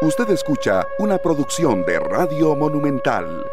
Usted 0.00 0.30
escucha 0.30 0.86
una 1.00 1.18
producción 1.18 1.84
de 1.84 1.98
Radio 1.98 2.54
Monumental. 2.54 3.44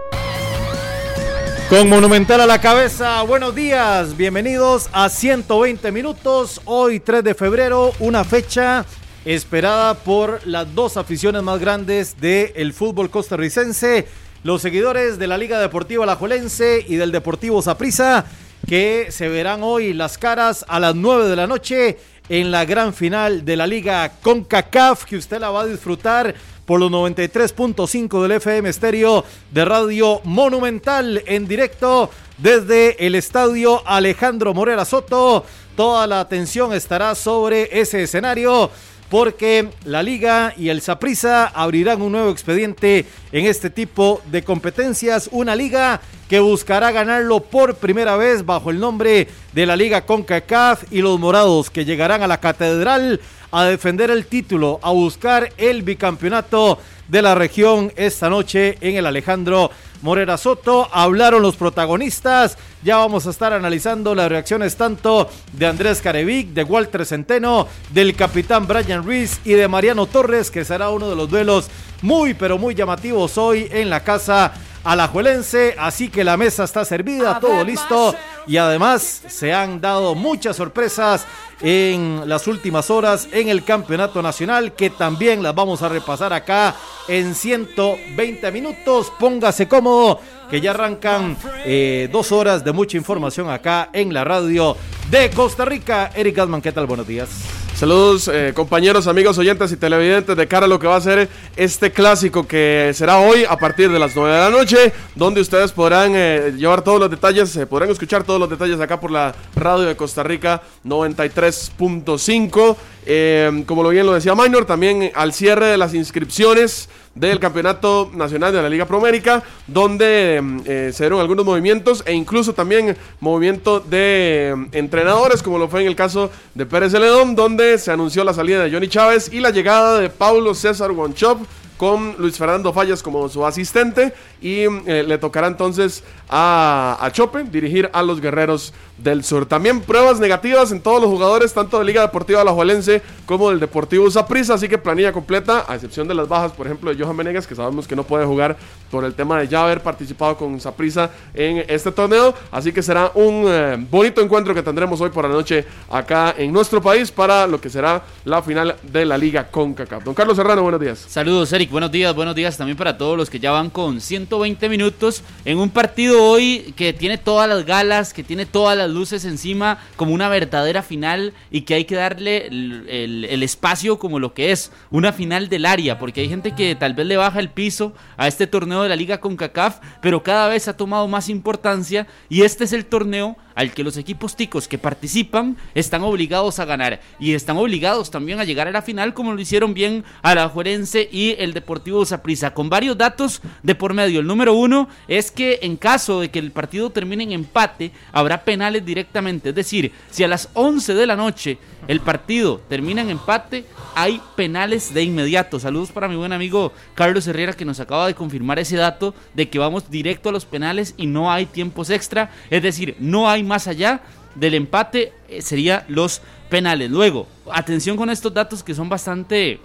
Con 1.71 1.89
Monumental 1.89 2.39
a 2.39 2.45
la 2.45 2.61
cabeza, 2.61 3.23
buenos 3.23 3.55
días, 3.55 4.15
bienvenidos 4.15 4.87
a 4.93 5.09
120 5.09 5.91
minutos, 5.91 6.61
hoy 6.65 6.99
3 6.99 7.23
de 7.23 7.33
febrero, 7.33 7.93
una 7.97 8.23
fecha 8.23 8.85
esperada 9.25 9.95
por 9.95 10.45
las 10.45 10.75
dos 10.75 10.97
aficiones 10.97 11.41
más 11.41 11.59
grandes 11.59 12.21
del 12.21 12.73
fútbol 12.73 13.09
costarricense, 13.09 14.07
los 14.43 14.61
seguidores 14.61 15.17
de 15.17 15.25
la 15.25 15.39
Liga 15.39 15.59
Deportiva 15.59 16.03
Alajuelense 16.03 16.85
y 16.87 16.97
del 16.97 17.11
Deportivo 17.11 17.63
Saprissa, 17.63 18.23
que 18.67 19.07
se 19.09 19.29
verán 19.29 19.63
hoy 19.63 19.93
las 19.93 20.19
caras 20.19 20.63
a 20.67 20.79
las 20.79 20.93
9 20.93 21.27
de 21.27 21.35
la 21.35 21.47
noche 21.47 21.97
en 22.29 22.51
la 22.51 22.65
gran 22.65 22.93
final 22.93 23.45
de 23.45 23.55
la 23.55 23.67
Liga 23.67 24.11
CONCACAF, 24.21 25.05
que 25.05 25.17
usted 25.17 25.39
la 25.39 25.51
va 25.51 25.61
a 25.61 25.67
disfrutar 25.67 26.33
por 26.65 26.79
los 26.79 26.91
93.5 26.91 28.21
del 28.21 28.31
FM 28.33 28.69
estéreo 28.69 29.23
de 29.51 29.65
Radio 29.65 30.21
Monumental 30.23 31.21
en 31.27 31.47
directo 31.47 32.09
desde 32.37 33.05
el 33.05 33.15
estadio 33.15 33.87
Alejandro 33.87 34.53
Morera 34.53 34.85
Soto. 34.85 35.45
Toda 35.75 36.07
la 36.07 36.21
atención 36.21 36.73
estará 36.73 37.13
sobre 37.15 37.79
ese 37.79 38.03
escenario 38.03 38.71
porque 39.09 39.69
la 39.85 40.01
liga 40.01 40.53
y 40.57 40.69
el 40.69 40.81
Saprissa 40.81 41.47
abrirán 41.47 42.01
un 42.01 42.13
nuevo 42.13 42.31
expediente 42.31 43.05
en 43.31 43.45
este 43.45 43.69
tipo 43.69 44.21
de 44.31 44.43
competencias, 44.43 45.29
una 45.31 45.55
liga 45.55 46.01
que 46.27 46.39
buscará 46.39 46.91
ganarlo 46.91 47.39
por 47.39 47.75
primera 47.75 48.17
vez 48.17 48.45
bajo 48.45 48.71
el 48.71 48.79
nombre 48.79 49.27
de 49.53 49.65
la 49.65 49.75
Liga 49.75 50.05
CONCACAF 50.05 50.91
y 50.91 51.01
los 51.01 51.19
morados 51.19 51.69
que 51.69 51.85
llegarán 51.85 52.23
a 52.23 52.27
la 52.27 52.39
catedral 52.39 53.19
a 53.51 53.63
defender 53.63 54.09
el 54.09 54.25
título, 54.25 54.79
a 54.81 54.91
buscar 54.91 55.53
el 55.57 55.83
bicampeonato 55.83 56.79
de 57.07 57.21
la 57.21 57.35
región 57.35 57.91
esta 57.95 58.29
noche 58.29 58.77
en 58.81 58.95
el 58.95 59.05
Alejandro 59.05 59.71
Morera 60.01 60.37
Soto. 60.37 60.87
Hablaron 60.91 61.41
los 61.41 61.55
protagonistas. 61.55 62.57
Ya 62.83 62.97
vamos 62.97 63.25
a 63.27 63.31
estar 63.31 63.53
analizando 63.53 64.13
las 64.15 64.29
reacciones 64.29 64.75
tanto 64.75 65.29
de 65.53 65.65
Andrés 65.65 66.01
Carevic, 66.01 66.49
de 66.49 66.63
Walter 66.63 67.05
Centeno, 67.05 67.67
del 67.91 68.15
capitán 68.15 68.67
Brian 68.67 69.03
Ruiz 69.03 69.39
y 69.43 69.53
de 69.53 69.67
Mariano 69.67 70.05
Torres, 70.05 70.51
que 70.51 70.65
será 70.65 70.89
uno 70.89 71.09
de 71.09 71.15
los 71.15 71.29
duelos 71.29 71.67
muy, 72.01 72.33
pero 72.33 72.57
muy 72.57 72.75
llamativos 72.75 73.37
hoy 73.37 73.67
en 73.71 73.89
la 73.89 74.03
casa 74.03 74.53
alajuelense. 74.85 75.75
Así 75.77 76.07
que 76.07 76.23
la 76.23 76.37
mesa 76.37 76.63
está 76.63 76.85
servida, 76.85 77.39
todo 77.39 77.63
listo. 77.65 78.15
Y 78.47 78.57
además 78.57 79.23
se 79.27 79.53
han 79.53 79.81
dado 79.81 80.15
muchas 80.15 80.55
sorpresas 80.55 81.25
en 81.61 82.21
las 82.25 82.47
últimas 82.47 82.89
horas 82.89 83.27
en 83.31 83.49
el 83.49 83.63
campeonato 83.63 84.21
nacional, 84.21 84.73
que 84.73 84.89
también 84.91 85.41
las 85.43 85.55
vamos 85.55 85.81
a 85.81 85.89
repasar 85.89 86.31
acá 86.31 86.75
en 87.07 87.35
120 87.35 88.51
minutos. 88.51 89.11
Póngase 89.19 89.67
cómodo, 89.67 90.19
que 90.49 90.61
ya 90.61 90.71
arrancan 90.71 91.35
eh, 91.65 92.07
dos 92.11 92.31
horas 92.31 92.63
de 92.63 92.71
mucha 92.71 92.97
información 92.97 93.49
acá 93.49 93.89
en 93.91 94.13
la 94.13 94.23
radio 94.23 94.77
de 95.09 95.29
Costa 95.31 95.65
Rica. 95.65 96.11
Eric 96.15 96.35
Gatman, 96.35 96.61
¿qué 96.61 96.71
tal? 96.71 96.85
Buenos 96.85 97.07
días. 97.07 97.64
Saludos 97.75 98.29
eh, 98.31 98.53
compañeros, 98.55 99.05
amigos, 99.05 99.37
oyentes 99.37 99.69
y 99.69 99.75
televidentes 99.75 100.37
de 100.37 100.47
cara 100.47 100.65
a 100.65 100.69
lo 100.69 100.79
que 100.79 100.87
va 100.87 100.95
a 100.95 101.01
ser 101.01 101.27
este 101.57 101.91
clásico 101.91 102.47
que 102.47 102.91
será 102.93 103.19
hoy 103.19 103.43
a 103.43 103.57
partir 103.57 103.91
de 103.91 103.99
las 103.99 104.15
9 104.15 104.33
de 104.33 104.39
la 104.39 104.49
noche, 104.49 104.93
donde 105.13 105.41
ustedes 105.41 105.73
podrán 105.73 106.13
eh, 106.15 106.53
llevar 106.55 106.83
todos 106.83 107.01
los 107.01 107.11
detalles, 107.11 107.49
se 107.49 107.67
podrán 107.67 107.89
escuchar 107.89 108.23
todos 108.23 108.39
los 108.39 108.49
detalles 108.49 108.79
acá 108.79 109.01
por 109.01 109.11
la 109.11 109.35
radio 109.57 109.83
de 109.83 109.97
Costa 109.97 110.23
Rica 110.23 110.61
93.5. 110.85 112.77
Eh, 113.07 113.63
como 113.65 113.85
bien 113.89 114.05
lo 114.05 114.13
decía 114.13 114.35
Minor, 114.35 114.63
también 114.63 115.11
al 115.13 115.33
cierre 115.33 115.65
de 115.65 115.77
las 115.77 115.93
inscripciones 115.93 116.87
del 117.15 117.39
Campeonato 117.39 118.11
Nacional 118.13 118.53
de 118.53 118.61
la 118.61 118.69
Liga 118.69 118.85
Promérica, 118.85 119.41
donde 119.67 120.43
eh, 120.65 120.91
se 120.93 121.03
dieron 121.03 121.21
algunos 121.21 121.45
movimientos 121.45 122.03
e 122.05 122.13
incluso 122.13 122.53
también 122.53 122.95
movimiento 123.21 123.79
de 123.79 124.49
em, 124.49 124.69
entrenadores, 124.73 125.41
como 125.41 125.57
lo 125.57 125.69
fue 125.69 125.81
en 125.81 125.87
el 125.87 125.95
caso 125.95 126.29
de 126.53 126.65
Pérez 126.65 126.91
Celedón, 126.91 127.35
donde 127.35 127.77
se 127.77 127.91
anunció 127.91 128.23
la 128.25 128.33
salida 128.33 128.63
de 128.63 128.71
Johnny 128.71 128.89
Chávez 128.89 129.31
y 129.31 129.39
la 129.39 129.49
llegada 129.49 129.99
de 129.99 130.09
Paulo 130.09 130.53
César 130.53 130.91
Guanchop 130.91 131.39
con 131.77 132.15
Luis 132.17 132.37
Fernando 132.37 132.71
Fallas 132.73 133.03
como 133.03 133.27
su 133.29 133.45
asistente. 133.45 134.13
Y 134.41 134.63
eh, 134.85 135.03
le 135.07 135.17
tocará 135.17 135.47
entonces 135.47 136.03
a, 136.29 136.97
a, 136.99 137.11
Chope 137.11 137.43
dirigir 137.43 137.89
a 137.93 138.03
los 138.03 138.21
Guerreros 138.21 138.73
del 138.97 139.23
Sur. 139.23 139.45
También 139.45 139.81
pruebas 139.81 140.19
negativas 140.19 140.71
en 140.71 140.81
todos 140.81 141.01
los 141.01 141.09
jugadores, 141.09 141.53
tanto 141.53 141.79
de 141.79 141.85
Liga 141.85 142.01
Deportiva 142.01 142.41
Alajuelense 142.41 143.01
como 143.25 143.49
del 143.49 143.59
Deportivo 143.59 144.09
Zaprisa, 144.09 144.53
así 144.53 144.69
que 144.69 144.77
planilla 144.77 145.11
completa, 145.11 145.65
a 145.67 145.75
excepción 145.75 146.07
de 146.07 146.13
las 146.13 146.27
bajas, 146.27 146.51
por 146.51 146.65
ejemplo, 146.65 146.93
de 146.93 147.03
Johan 147.03 147.15
Menegas, 147.15 147.47
que 147.47 147.55
sabemos 147.55 147.87
que 147.87 147.95
no 147.95 148.03
puede 148.03 148.25
jugar 148.25 148.55
por 148.89 149.03
el 149.03 149.13
tema 149.13 149.39
de 149.39 149.47
ya 149.47 149.63
haber 149.63 149.81
participado 149.81 150.37
con 150.37 150.59
Zaprisa 150.59 151.09
en 151.33 151.65
este 151.67 151.91
torneo, 151.91 152.33
así 152.51 152.71
que 152.71 152.81
será 152.81 153.11
un 153.15 153.45
eh, 153.47 153.77
bonito 153.89 154.21
encuentro 154.21 154.53
que 154.53 154.63
tendremos 154.63 155.01
hoy 155.01 155.09
por 155.09 155.27
la 155.27 155.31
noche 155.31 155.65
acá 155.89 156.33
en 156.37 156.53
nuestro 156.53 156.81
país 156.81 157.11
para 157.11 157.47
lo 157.47 157.59
que 157.59 157.69
será 157.69 158.03
la 158.23 158.41
final 158.41 158.75
de 158.83 159.05
la 159.05 159.17
Liga 159.17 159.47
CONCACAF. 159.49 160.03
Don 160.03 160.13
Carlos 160.13 160.37
Serrano, 160.37 160.61
buenos 160.61 160.79
días. 160.79 161.05
Saludos, 161.07 161.51
Eric, 161.51 161.71
buenos 161.71 161.91
días, 161.91 162.15
buenos 162.15 162.35
días 162.35 162.57
también 162.57 162.77
para 162.77 162.97
todos 162.97 163.17
los 163.17 163.29
que 163.29 163.39
ya 163.39 163.51
van 163.51 163.69
con 163.69 163.99
120 163.99 164.69
minutos 164.69 165.23
en 165.43 165.57
un 165.57 165.69
partido 165.69 166.23
hoy 166.23 166.73
que 166.77 166.93
tiene 166.93 167.17
todas 167.17 167.49
las 167.49 167.65
galas, 167.65 168.13
que 168.13 168.23
tiene 168.23 168.45
todas 168.45 168.77
las 168.77 168.84
luces 168.91 169.25
encima 169.25 169.79
como 169.95 170.13
una 170.13 170.29
verdadera 170.29 170.81
final 170.81 171.33
y 171.51 171.61
que 171.61 171.75
hay 171.75 171.85
que 171.85 171.95
darle 171.95 172.47
el, 172.47 173.43
espacio 173.43 173.99
como 173.99 174.19
lo 174.19 174.33
que 174.33 174.51
es 174.51 174.71
una 174.89 175.13
final 175.13 175.49
del 175.49 175.65
área, 175.65 175.99
porque 175.99 176.21
hay 176.21 176.29
gente 176.29 176.53
que 176.53 176.75
tal 176.75 176.93
vez 176.93 177.05
le 177.05 177.17
baja 177.17 177.39
el 177.39 177.49
piso 177.49 177.93
a 178.17 178.27
este 178.27 178.47
torneo 178.47 178.83
de 178.83 178.89
la 178.89 178.95
liga 178.95 179.19
con 179.19 179.37
CACAF, 179.37 179.79
pero 180.01 180.23
cada 180.23 180.47
vez 180.47 180.67
ha 180.67 180.77
tomado 180.77 181.07
más 181.07 181.29
importancia 181.29 182.07
y 182.29 182.41
este 182.41 182.63
es 182.63 182.73
el 182.73 182.85
torneo 182.85 183.37
al 183.55 183.71
que 183.71 183.83
los 183.83 183.97
equipos 183.97 184.35
ticos 184.35 184.67
que 184.67 184.77
participan 184.77 185.57
están 185.73 186.03
obligados 186.03 186.59
a 186.59 186.65
ganar 186.65 186.99
y 187.19 187.33
están 187.33 187.57
obligados 187.57 188.11
también 188.11 188.39
a 188.39 188.43
llegar 188.43 188.67
a 188.67 188.71
la 188.71 188.81
final 188.81 189.13
como 189.13 189.33
lo 189.33 189.41
hicieron 189.41 189.73
bien 189.73 190.03
Alajuelense 190.21 191.09
y 191.11 191.35
el 191.39 191.53
Deportivo 191.53 192.05
Saprissa 192.05 192.53
con 192.53 192.69
varios 192.69 192.97
datos 192.97 193.41
de 193.63 193.75
por 193.75 193.93
medio. 193.93 194.19
El 194.19 194.27
número 194.27 194.53
uno 194.53 194.89
es 195.07 195.31
que 195.31 195.59
en 195.61 195.77
caso 195.77 196.21
de 196.21 196.29
que 196.29 196.39
el 196.39 196.51
partido 196.51 196.89
termine 196.89 197.23
en 197.23 197.31
empate 197.31 197.91
habrá 198.11 198.43
penales 198.43 198.74
directamente, 198.81 199.49
es 199.49 199.55
decir, 199.55 199.91
si 200.09 200.23
a 200.23 200.27
las 200.27 200.49
11 200.53 200.93
de 200.93 201.07
la 201.07 201.15
noche 201.15 201.57
el 201.87 201.99
partido 201.99 202.61
termina 202.67 203.01
en 203.01 203.09
empate, 203.09 203.65
hay 203.95 204.21
penales 204.35 204.93
de 204.93 205.03
inmediato. 205.03 205.59
Saludos 205.59 205.91
para 205.91 206.07
mi 206.07 206.15
buen 206.15 206.33
amigo 206.33 206.73
Carlos 206.95 207.27
Herrera 207.27 207.53
que 207.53 207.65
nos 207.65 207.79
acaba 207.79 208.07
de 208.07 208.15
confirmar 208.15 208.59
ese 208.59 208.77
dato 208.77 209.13
de 209.33 209.49
que 209.49 209.59
vamos 209.59 209.89
directo 209.89 210.29
a 210.29 210.31
los 210.31 210.45
penales 210.45 210.93
y 210.97 211.07
no 211.07 211.31
hay 211.31 211.45
tiempos 211.45 211.89
extra, 211.89 212.31
es 212.49 212.63
decir, 212.63 212.95
no 212.99 213.29
hay 213.29 213.43
más 213.43 213.67
allá 213.67 214.01
del 214.35 214.53
empate, 214.53 215.13
eh, 215.29 215.41
sería 215.41 215.85
los 215.87 216.21
penales. 216.49 216.91
Luego, 216.91 217.27
atención 217.51 217.97
con 217.97 218.09
estos 218.09 218.33
datos 218.33 218.63
que 218.63 218.73
son 218.73 218.89
bastante 218.89 219.59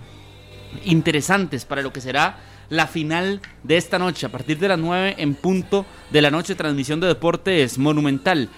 interesantes 0.85 1.65
para 1.65 1.83
lo 1.83 1.93
que 1.93 2.01
será 2.01 2.39
la 2.69 2.87
final 2.87 3.41
de 3.65 3.77
esta 3.77 3.99
noche, 3.99 4.27
a 4.27 4.31
partir 4.31 4.59
de 4.59 4.69
las 4.69 4.79
9 4.79 5.17
en 5.19 5.35
punto 5.35 5.85
de 6.11 6.23
la 6.23 6.31
noche, 6.31 6.55
transmisión 6.55 7.01
de 7.01 7.09
deportes 7.09 7.79
monumental. 7.79 8.49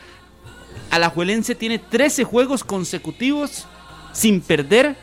Alajuelense 0.92 1.54
tiene 1.54 1.78
13 1.78 2.22
juegos 2.24 2.64
consecutivos 2.64 3.66
sin 4.12 4.42
perder 4.42 4.94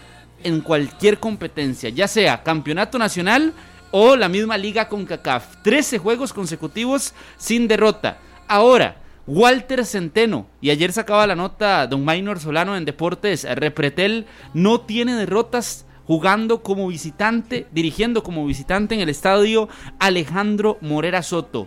en 0.44 0.61
cualquier 0.61 1.19
competencia, 1.19 1.89
ya 1.89 2.07
sea 2.07 2.44
campeonato 2.44 3.00
nacional 3.00 3.53
o 3.89 4.16
la 4.16 4.29
misma 4.29 4.55
liga 4.55 4.88
con 4.88 5.07
CACAF. 5.07 5.63
13 5.63 5.97
juegos 5.97 6.31
consecutivos 6.31 7.16
sin 7.38 7.67
derrota. 7.67 8.19
Ahora, 8.47 8.97
Walter 9.25 9.83
Centeno, 9.83 10.45
y 10.61 10.69
ayer 10.69 10.94
sacaba 10.94 11.25
la 11.25 11.35
nota 11.35 11.88
Don 11.88 12.05
Maynor 12.05 12.39
Solano 12.39 12.78
en 12.78 12.85
Deportes 12.85 13.44
Repretel, 13.55 14.28
no 14.53 14.81
tiene 14.81 15.16
derrotas 15.16 15.88
jugando 16.05 16.61
como 16.61 16.87
visitante, 16.87 17.66
dirigiendo 17.72 18.22
como 18.22 18.46
visitante 18.46 18.93
en 18.93 19.02
el 19.02 19.09
estadio 19.09 19.69
Alejandro 19.97 20.78
Morera 20.81 21.23
Soto. 21.23 21.66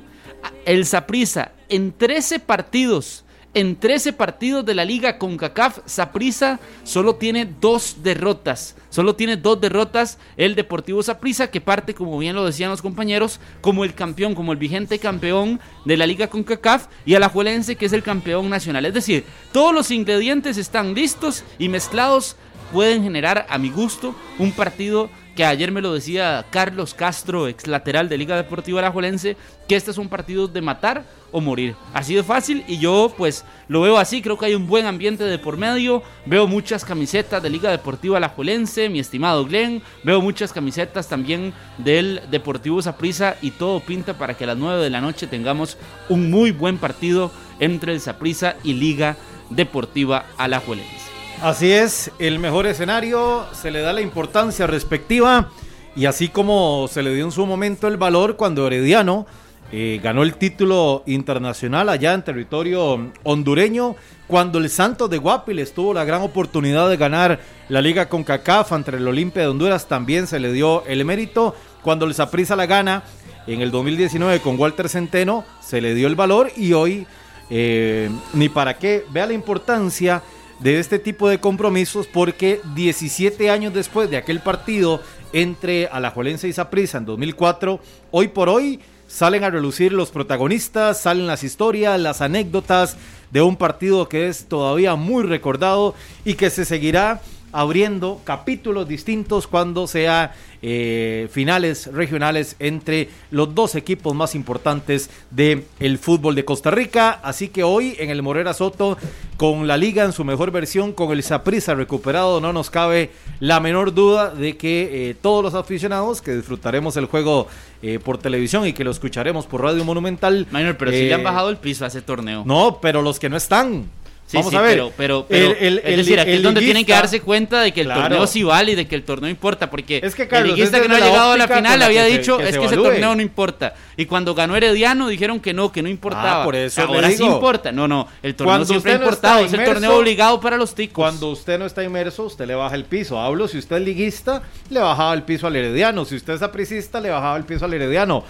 El 0.64 0.86
Saprisa 0.86 1.50
en 1.68 1.90
13 1.90 2.38
partidos 2.38 3.24
en 3.54 3.76
13 3.76 4.14
partidos 4.14 4.64
de 4.64 4.74
la 4.74 4.84
liga 4.84 5.18
con 5.18 5.36
CACAF, 5.36 5.80
Saprisa 5.84 6.58
solo 6.84 7.16
tiene 7.16 7.46
dos 7.60 7.96
derrotas. 8.02 8.76
Solo 8.88 9.14
tiene 9.14 9.36
dos 9.36 9.60
derrotas 9.60 10.18
el 10.36 10.54
Deportivo 10.54 11.02
Saprisa, 11.02 11.50
que 11.50 11.60
parte, 11.60 11.94
como 11.94 12.18
bien 12.18 12.34
lo 12.34 12.46
decían 12.46 12.70
los 12.70 12.80
compañeros, 12.80 13.40
como 13.60 13.84
el 13.84 13.94
campeón, 13.94 14.34
como 14.34 14.52
el 14.52 14.58
vigente 14.58 14.98
campeón 14.98 15.60
de 15.84 15.96
la 15.96 16.06
liga 16.06 16.28
con 16.28 16.44
CACAF, 16.44 16.86
y 17.04 17.14
Alajuelense, 17.14 17.76
que 17.76 17.86
es 17.86 17.92
el 17.92 18.02
campeón 18.02 18.48
nacional. 18.48 18.86
Es 18.86 18.94
decir, 18.94 19.24
todos 19.52 19.74
los 19.74 19.90
ingredientes 19.90 20.56
están 20.56 20.94
listos 20.94 21.44
y 21.58 21.68
mezclados 21.68 22.36
pueden 22.72 23.02
generar, 23.02 23.46
a 23.50 23.58
mi 23.58 23.70
gusto, 23.70 24.14
un 24.38 24.52
partido 24.52 25.10
que 25.34 25.44
ayer 25.44 25.72
me 25.72 25.80
lo 25.80 25.92
decía 25.92 26.46
Carlos 26.50 26.94
Castro, 26.94 27.48
ex 27.48 27.66
lateral 27.66 28.08
de 28.08 28.18
Liga 28.18 28.36
Deportiva 28.36 28.80
Alajuelense, 28.80 29.36
que 29.66 29.76
este 29.76 29.90
es 29.90 29.98
un 29.98 30.08
partido 30.08 30.48
de 30.48 30.60
matar 30.60 31.04
o 31.30 31.40
morir. 31.40 31.74
Así 31.94 32.14
de 32.14 32.22
fácil 32.22 32.64
y 32.68 32.78
yo 32.78 33.12
pues 33.16 33.44
lo 33.68 33.80
veo 33.80 33.96
así, 33.96 34.20
creo 34.20 34.36
que 34.36 34.46
hay 34.46 34.54
un 34.54 34.66
buen 34.66 34.86
ambiente 34.86 35.24
de 35.24 35.38
por 35.38 35.56
medio, 35.56 36.02
veo 36.26 36.46
muchas 36.46 36.84
camisetas 36.84 37.42
de 37.42 37.50
Liga 37.50 37.70
Deportiva 37.70 38.18
Alajuelense, 38.18 38.88
mi 38.88 39.00
estimado 39.00 39.46
Glenn, 39.46 39.82
veo 40.04 40.20
muchas 40.20 40.52
camisetas 40.52 41.08
también 41.08 41.54
del 41.78 42.20
Deportivo 42.30 42.82
Saprissa 42.82 43.36
y 43.40 43.52
todo 43.52 43.80
pinta 43.80 44.18
para 44.18 44.34
que 44.34 44.44
a 44.44 44.48
las 44.48 44.58
9 44.58 44.82
de 44.82 44.90
la 44.90 45.00
noche 45.00 45.26
tengamos 45.26 45.78
un 46.08 46.30
muy 46.30 46.52
buen 46.52 46.78
partido 46.78 47.32
entre 47.58 47.92
el 47.92 48.00
Saprissa 48.00 48.56
y 48.62 48.74
Liga 48.74 49.16
Deportiva 49.48 50.26
Alajuelense. 50.36 51.11
Así 51.42 51.72
es, 51.72 52.12
el 52.20 52.38
mejor 52.38 52.68
escenario 52.68 53.46
se 53.52 53.72
le 53.72 53.80
da 53.80 53.92
la 53.92 54.00
importancia 54.00 54.68
respectiva 54.68 55.50
y 55.96 56.06
así 56.06 56.28
como 56.28 56.86
se 56.88 57.02
le 57.02 57.12
dio 57.12 57.24
en 57.24 57.32
su 57.32 57.44
momento 57.46 57.88
el 57.88 57.96
valor 57.96 58.36
cuando 58.36 58.64
Herediano 58.64 59.26
eh, 59.72 59.98
ganó 60.00 60.22
el 60.22 60.36
título 60.36 61.02
internacional 61.04 61.88
allá 61.88 62.14
en 62.14 62.22
territorio 62.22 63.10
hondureño, 63.24 63.96
cuando 64.28 64.60
el 64.60 64.70
Santos 64.70 65.10
de 65.10 65.18
Guapiles 65.18 65.74
tuvo 65.74 65.92
la 65.92 66.04
gran 66.04 66.22
oportunidad 66.22 66.88
de 66.88 66.96
ganar 66.96 67.40
la 67.68 67.80
liga 67.80 68.08
con 68.08 68.22
CACAF 68.22 68.70
entre 68.70 68.98
el 68.98 69.08
Olimpia 69.08 69.42
de 69.42 69.48
Honduras, 69.48 69.88
también 69.88 70.28
se 70.28 70.38
le 70.38 70.52
dio 70.52 70.84
el 70.86 71.04
mérito, 71.04 71.56
cuando 71.82 72.06
el 72.06 72.14
Saprissa 72.14 72.54
la 72.54 72.66
gana 72.66 73.02
en 73.48 73.62
el 73.62 73.72
2019 73.72 74.38
con 74.38 74.60
Walter 74.60 74.88
Centeno, 74.88 75.44
se 75.60 75.80
le 75.80 75.92
dio 75.96 76.06
el 76.06 76.14
valor 76.14 76.52
y 76.56 76.72
hoy 76.72 77.04
eh, 77.50 78.10
ni 78.32 78.48
para 78.48 78.78
qué, 78.78 79.04
vea 79.10 79.26
la 79.26 79.32
importancia 79.32 80.22
de 80.62 80.78
este 80.78 80.98
tipo 80.98 81.28
de 81.28 81.40
compromisos 81.40 82.06
porque 82.06 82.60
17 82.74 83.50
años 83.50 83.74
después 83.74 84.08
de 84.10 84.16
aquel 84.16 84.40
partido 84.40 85.00
entre 85.32 85.88
Alajuelense 85.88 86.46
y 86.46 86.52
Saprissa 86.52 86.98
en 86.98 87.04
2004, 87.04 87.80
hoy 88.10 88.28
por 88.28 88.48
hoy 88.48 88.80
salen 89.08 89.44
a 89.44 89.50
relucir 89.50 89.92
los 89.92 90.10
protagonistas, 90.10 91.00
salen 91.00 91.26
las 91.26 91.42
historias, 91.42 92.00
las 92.00 92.20
anécdotas 92.20 92.96
de 93.30 93.42
un 93.42 93.56
partido 93.56 94.08
que 94.08 94.28
es 94.28 94.46
todavía 94.46 94.94
muy 94.94 95.24
recordado 95.24 95.94
y 96.24 96.34
que 96.34 96.50
se 96.50 96.64
seguirá 96.64 97.20
abriendo 97.52 98.20
capítulos 98.24 98.88
distintos 98.88 99.46
cuando 99.46 99.86
sea 99.86 100.34
eh, 100.64 101.28
finales 101.30 101.92
regionales 101.92 102.56
entre 102.58 103.10
los 103.30 103.54
dos 103.54 103.74
equipos 103.74 104.14
más 104.14 104.34
importantes 104.34 105.10
del 105.30 105.64
el 105.80 105.98
fútbol 105.98 106.34
de 106.34 106.44
Costa 106.44 106.70
Rica. 106.70 107.20
Así 107.22 107.48
que 107.48 107.62
hoy 107.62 107.96
en 107.98 108.10
el 108.10 108.22
Morera 108.22 108.54
Soto, 108.54 108.96
con 109.36 109.66
la 109.66 109.76
liga 109.76 110.04
en 110.04 110.12
su 110.12 110.24
mejor 110.24 110.50
versión, 110.50 110.92
con 110.92 111.10
el 111.12 111.22
Saprisa 111.22 111.74
recuperado, 111.74 112.40
no 112.40 112.52
nos 112.52 112.70
cabe 112.70 113.10
la 113.40 113.60
menor 113.60 113.92
duda 113.92 114.30
de 114.30 114.56
que 114.56 115.10
eh, 115.10 115.14
todos 115.20 115.42
los 115.42 115.54
aficionados 115.54 116.22
que 116.22 116.34
disfrutaremos 116.34 116.96
el 116.96 117.06
juego 117.06 117.48
eh, 117.82 117.98
por 117.98 118.18
televisión 118.18 118.66
y 118.66 118.72
que 118.72 118.84
lo 118.84 118.92
escucharemos 118.92 119.46
por 119.46 119.62
Radio 119.62 119.84
Monumental. 119.84 120.46
Minor, 120.52 120.76
pero 120.76 120.92
si 120.92 121.04
le 121.04 121.14
han 121.14 121.24
bajado 121.24 121.50
el 121.50 121.56
piso 121.56 121.84
a 121.84 121.88
ese 121.88 122.02
torneo. 122.02 122.44
No, 122.46 122.78
pero 122.80 123.02
los 123.02 123.18
que 123.18 123.28
no 123.28 123.36
están. 123.36 123.90
Vamos 124.32 124.54
a 124.54 124.62
ver. 124.62 124.82
Pero, 124.96 125.26
pero, 125.28 125.54
es 125.58 125.96
decir, 125.96 126.18
aquí 126.20 126.32
es 126.32 126.42
donde 126.42 126.60
tienen 126.60 126.84
que 126.84 126.92
darse 126.92 127.20
cuenta 127.20 127.60
de 127.60 127.72
que 127.72 127.82
el 127.82 127.88
torneo 127.88 128.26
sí 128.26 128.42
vale 128.42 128.72
y 128.72 128.74
de 128.74 128.86
que 128.86 128.94
el 128.94 129.04
torneo 129.04 129.30
importa. 129.30 129.70
Porque 129.70 130.00
es 130.02 130.14
que, 130.14 130.28
el 130.30 130.46
liguista 130.48 130.80
que 130.80 130.88
no 130.88 130.96
ha 130.96 131.00
llegado 131.00 131.32
a 131.32 131.36
la 131.36 131.48
final 131.48 131.82
había 131.82 132.04
dicho 132.04 132.40
es 132.40 132.56
que 132.56 132.64
ese 132.64 132.76
torneo 132.76 133.14
no 133.14 133.22
importa. 133.22 133.74
Y 133.96 134.06
cuando 134.06 134.34
ganó 134.34 134.56
Herediano 134.56 135.08
dijeron 135.08 135.40
que 135.40 135.52
no, 135.52 135.70
que 135.70 135.82
no 135.82 135.88
importaba. 135.88 136.42
Ah, 136.42 136.44
por 136.44 136.56
eso 136.56 136.82
Ahora 136.82 137.10
sí 137.10 137.24
importa. 137.24 137.72
No, 137.72 137.86
no, 137.86 138.08
el 138.22 138.34
torneo 138.34 138.64
siempre 138.64 138.92
ha 138.92 138.96
importado. 138.96 139.44
es 139.44 139.52
el 139.52 139.64
torneo 139.64 139.98
obligado 139.98 140.40
para 140.40 140.56
los 140.56 140.74
ticos. 140.74 141.02
Cuando 141.02 141.30
usted 141.30 141.58
no 141.58 141.66
está 141.66 141.82
inmerso, 141.82 142.24
usted 142.24 142.46
le 142.46 142.54
baja 142.54 142.74
el 142.74 142.84
piso. 142.84 143.18
Hablo, 143.20 143.48
si 143.48 143.58
usted 143.58 143.76
es 143.76 143.82
liguista, 143.82 144.42
le 144.70 144.80
bajaba 144.80 145.14
el 145.14 145.22
piso 145.22 145.46
al 145.46 145.56
Herediano. 145.56 146.04
Si 146.04 146.16
usted 146.16 146.34
es 146.34 146.42
apricista, 146.42 147.00
le 147.00 147.10
bajaba 147.10 147.36
el 147.36 147.44
piso 147.44 147.64
al 147.64 147.74
Herediano. 147.74 148.24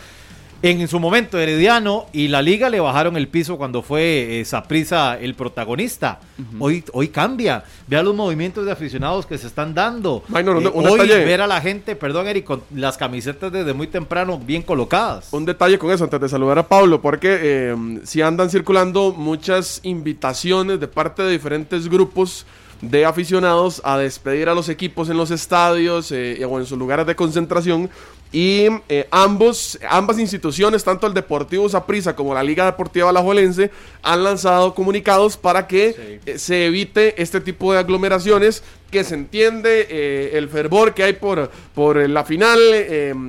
En 0.64 0.86
su 0.86 1.00
momento, 1.00 1.40
Herediano 1.40 2.06
y 2.12 2.28
la 2.28 2.40
liga 2.40 2.70
le 2.70 2.78
bajaron 2.78 3.16
el 3.16 3.26
piso 3.26 3.58
cuando 3.58 3.82
fue 3.82 4.42
Saprisa 4.46 5.18
el 5.18 5.34
protagonista. 5.34 6.20
hoy, 6.60 6.84
hoy 6.92 7.08
cambia. 7.08 7.64
Vea 7.88 8.00
los 8.04 8.14
movimientos 8.14 8.64
de 8.64 8.70
aficionados 8.70 9.26
que 9.26 9.38
se 9.38 9.48
están 9.48 9.74
dando. 9.74 10.22
Eh, 10.32 10.70
hoy 10.72 11.08
ver 11.08 11.40
a 11.40 11.48
la 11.48 11.60
gente, 11.60 11.96
perdón 11.96 12.28
Eric, 12.28 12.44
con 12.44 12.62
las 12.76 12.96
camisetas 12.96 13.50
desde 13.50 13.72
muy 13.72 13.88
temprano 13.88 14.38
bien 14.38 14.62
colocadas. 14.62 15.32
Un 15.32 15.44
detalle 15.44 15.80
con 15.80 15.90
eso, 15.90 16.04
antes 16.04 16.20
de 16.20 16.28
saludar 16.28 16.60
a 16.60 16.68
Pablo, 16.68 17.02
porque 17.02 17.38
eh, 17.42 18.00
si 18.04 18.22
andan 18.22 18.48
circulando 18.48 19.12
muchas 19.12 19.80
invitaciones 19.82 20.78
de 20.78 20.86
parte 20.86 21.24
de 21.24 21.32
diferentes 21.32 21.88
grupos 21.88 22.46
de 22.82 23.04
aficionados 23.04 23.80
a 23.84 23.96
despedir 23.96 24.48
a 24.48 24.54
los 24.54 24.68
equipos 24.68 25.08
en 25.08 25.16
los 25.16 25.30
estadios 25.30 26.10
eh, 26.12 26.44
o 26.44 26.58
en 26.58 26.66
sus 26.66 26.78
lugares 26.78 27.06
de 27.06 27.14
concentración 27.14 27.88
y 28.32 28.66
eh, 28.88 29.06
ambos, 29.10 29.78
ambas 29.88 30.18
instituciones, 30.18 30.82
tanto 30.82 31.06
el 31.06 31.12
Deportivo 31.12 31.68
Saprissa 31.68 32.16
como 32.16 32.32
la 32.32 32.42
Liga 32.42 32.64
Deportiva 32.64 33.10
Alajuelense, 33.10 33.70
han 34.02 34.24
lanzado 34.24 34.74
comunicados 34.74 35.36
para 35.36 35.66
que 35.66 36.20
eh, 36.24 36.38
se 36.38 36.64
evite 36.66 37.20
este 37.20 37.42
tipo 37.42 37.74
de 37.74 37.78
aglomeraciones, 37.78 38.64
que 38.90 39.04
se 39.04 39.14
entiende 39.14 39.86
eh, 39.90 40.30
el 40.32 40.48
fervor 40.48 40.94
que 40.94 41.02
hay 41.02 41.12
por, 41.12 41.50
por 41.74 42.08
la 42.08 42.24
final, 42.24 42.58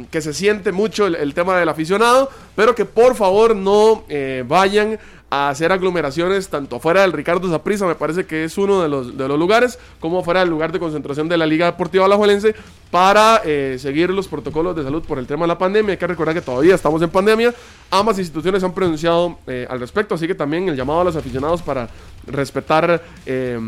que 0.10 0.22
se 0.22 0.34
siente 0.34 0.72
mucho 0.72 1.08
el, 1.08 1.16
el, 1.16 1.34
tema 1.34 1.58
del 1.58 1.70
aficionado, 1.70 2.30
pero 2.56 2.74
que 2.74 2.86
por 2.86 3.16
favor 3.16 3.56
no 3.56 4.04
vayan 4.46 5.00
hacer 5.34 5.72
aglomeraciones 5.72 6.50
tanto 6.50 6.80
fuera 6.80 7.02
del 7.02 7.12
Ricardo 7.12 7.50
Zaprisa, 7.50 7.88
me 7.88 7.96
parece 7.96 8.26
que 8.26 8.44
es 8.44 8.58
uno 8.58 8.82
de 8.82 8.90
los, 8.90 9.18
de 9.18 9.28
los 9.28 9.40
lugares, 9.40 9.80
como 10.00 10.24
fuera 10.24 10.42
del 10.42 10.50
lugar 10.50 10.72
de 10.72 10.80
concentración 10.80 11.28
de 11.28 11.38
la 11.38 11.46
Liga 11.46 11.66
Deportiva 11.66 12.06
Alajuelense, 12.06 12.56
para 12.92 13.42
eh, 13.44 13.78
seguir 13.80 14.12
los 14.12 14.28
protocolos 14.28 14.76
de 14.76 14.84
salud 14.84 15.02
por 15.04 15.18
el 15.18 15.26
tema 15.26 15.46
de 15.46 15.48
la 15.48 15.58
pandemia. 15.58 15.94
Hay 15.94 15.98
que 15.98 16.06
recordar 16.06 16.36
que 16.36 16.42
todavía 16.42 16.76
estamos 16.76 17.02
en 17.02 17.10
pandemia. 17.10 17.54
Ambas 17.90 18.20
instituciones 18.20 18.64
han 18.64 18.74
pronunciado 18.74 19.40
eh, 19.48 19.66
al 19.70 19.80
respecto, 19.80 20.14
así 20.14 20.28
que 20.28 20.36
también 20.36 20.70
el 20.70 20.76
llamado 20.76 21.02
a 21.02 21.04
los 21.04 21.16
aficionados 21.16 21.62
para 21.64 21.90
respetar 22.28 23.04
eh, 23.26 23.60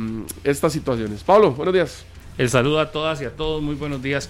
estas 0.44 0.72
situaciones. 0.72 1.24
Pablo, 1.24 1.52
buenos 1.52 1.74
días. 1.74 2.06
El 2.38 2.50
saludo 2.50 2.80
a 2.80 2.92
todas 2.92 3.22
y 3.22 3.26
a 3.26 3.32
todos, 3.32 3.64
muy 3.64 3.76
buenos 3.76 4.04
días. 4.04 4.30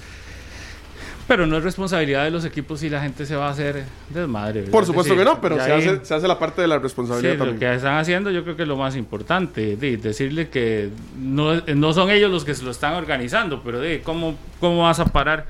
Pero 1.28 1.48
no 1.48 1.58
es 1.58 1.64
responsabilidad 1.64 2.24
de 2.24 2.32
los 2.32 2.46
equipos 2.46 2.80
si 2.80 2.90
la 2.90 3.02
gente 3.02 3.26
se 3.26 3.36
va 3.36 3.48
a 3.48 3.52
hacer 3.52 3.84
desmadre. 4.10 4.64
Por 4.64 4.86
supuesto 4.86 5.16
que 5.16 5.26
no, 5.26 5.42
pero 5.42 5.56
se, 5.56 6.14
hace, 6.14 6.28
la 6.28 6.38
parte 6.38 6.62
de 6.62 6.68
la 6.68 6.78
responsabilidad 6.78 7.34
sí, 7.34 7.38
también. 7.40 7.56
Lo 7.56 7.60
que 7.60 7.74
están 7.74 7.98
haciendo 7.98 8.30
yo 8.30 8.44
creo 8.44 8.56
que 8.56 8.62
es 8.62 8.68
lo 8.68 8.78
más 8.78 8.96
importante, 8.96 9.76
de, 9.76 9.98
decirle 9.98 10.50
que 10.50 10.90
no, 11.18 11.56
no, 11.62 11.94
son 11.94 12.12
ellos 12.12 12.30
los 12.30 12.46
que 12.46 12.54
se 12.54 12.64
lo 12.64 12.70
están 12.70 12.94
organizando, 12.94 13.62
pero 13.64 13.80
de 13.80 14.02
cómo, 14.02 14.36
cómo 14.60 14.84
vas 14.84 15.00
a 15.00 15.06
parar 15.06 15.48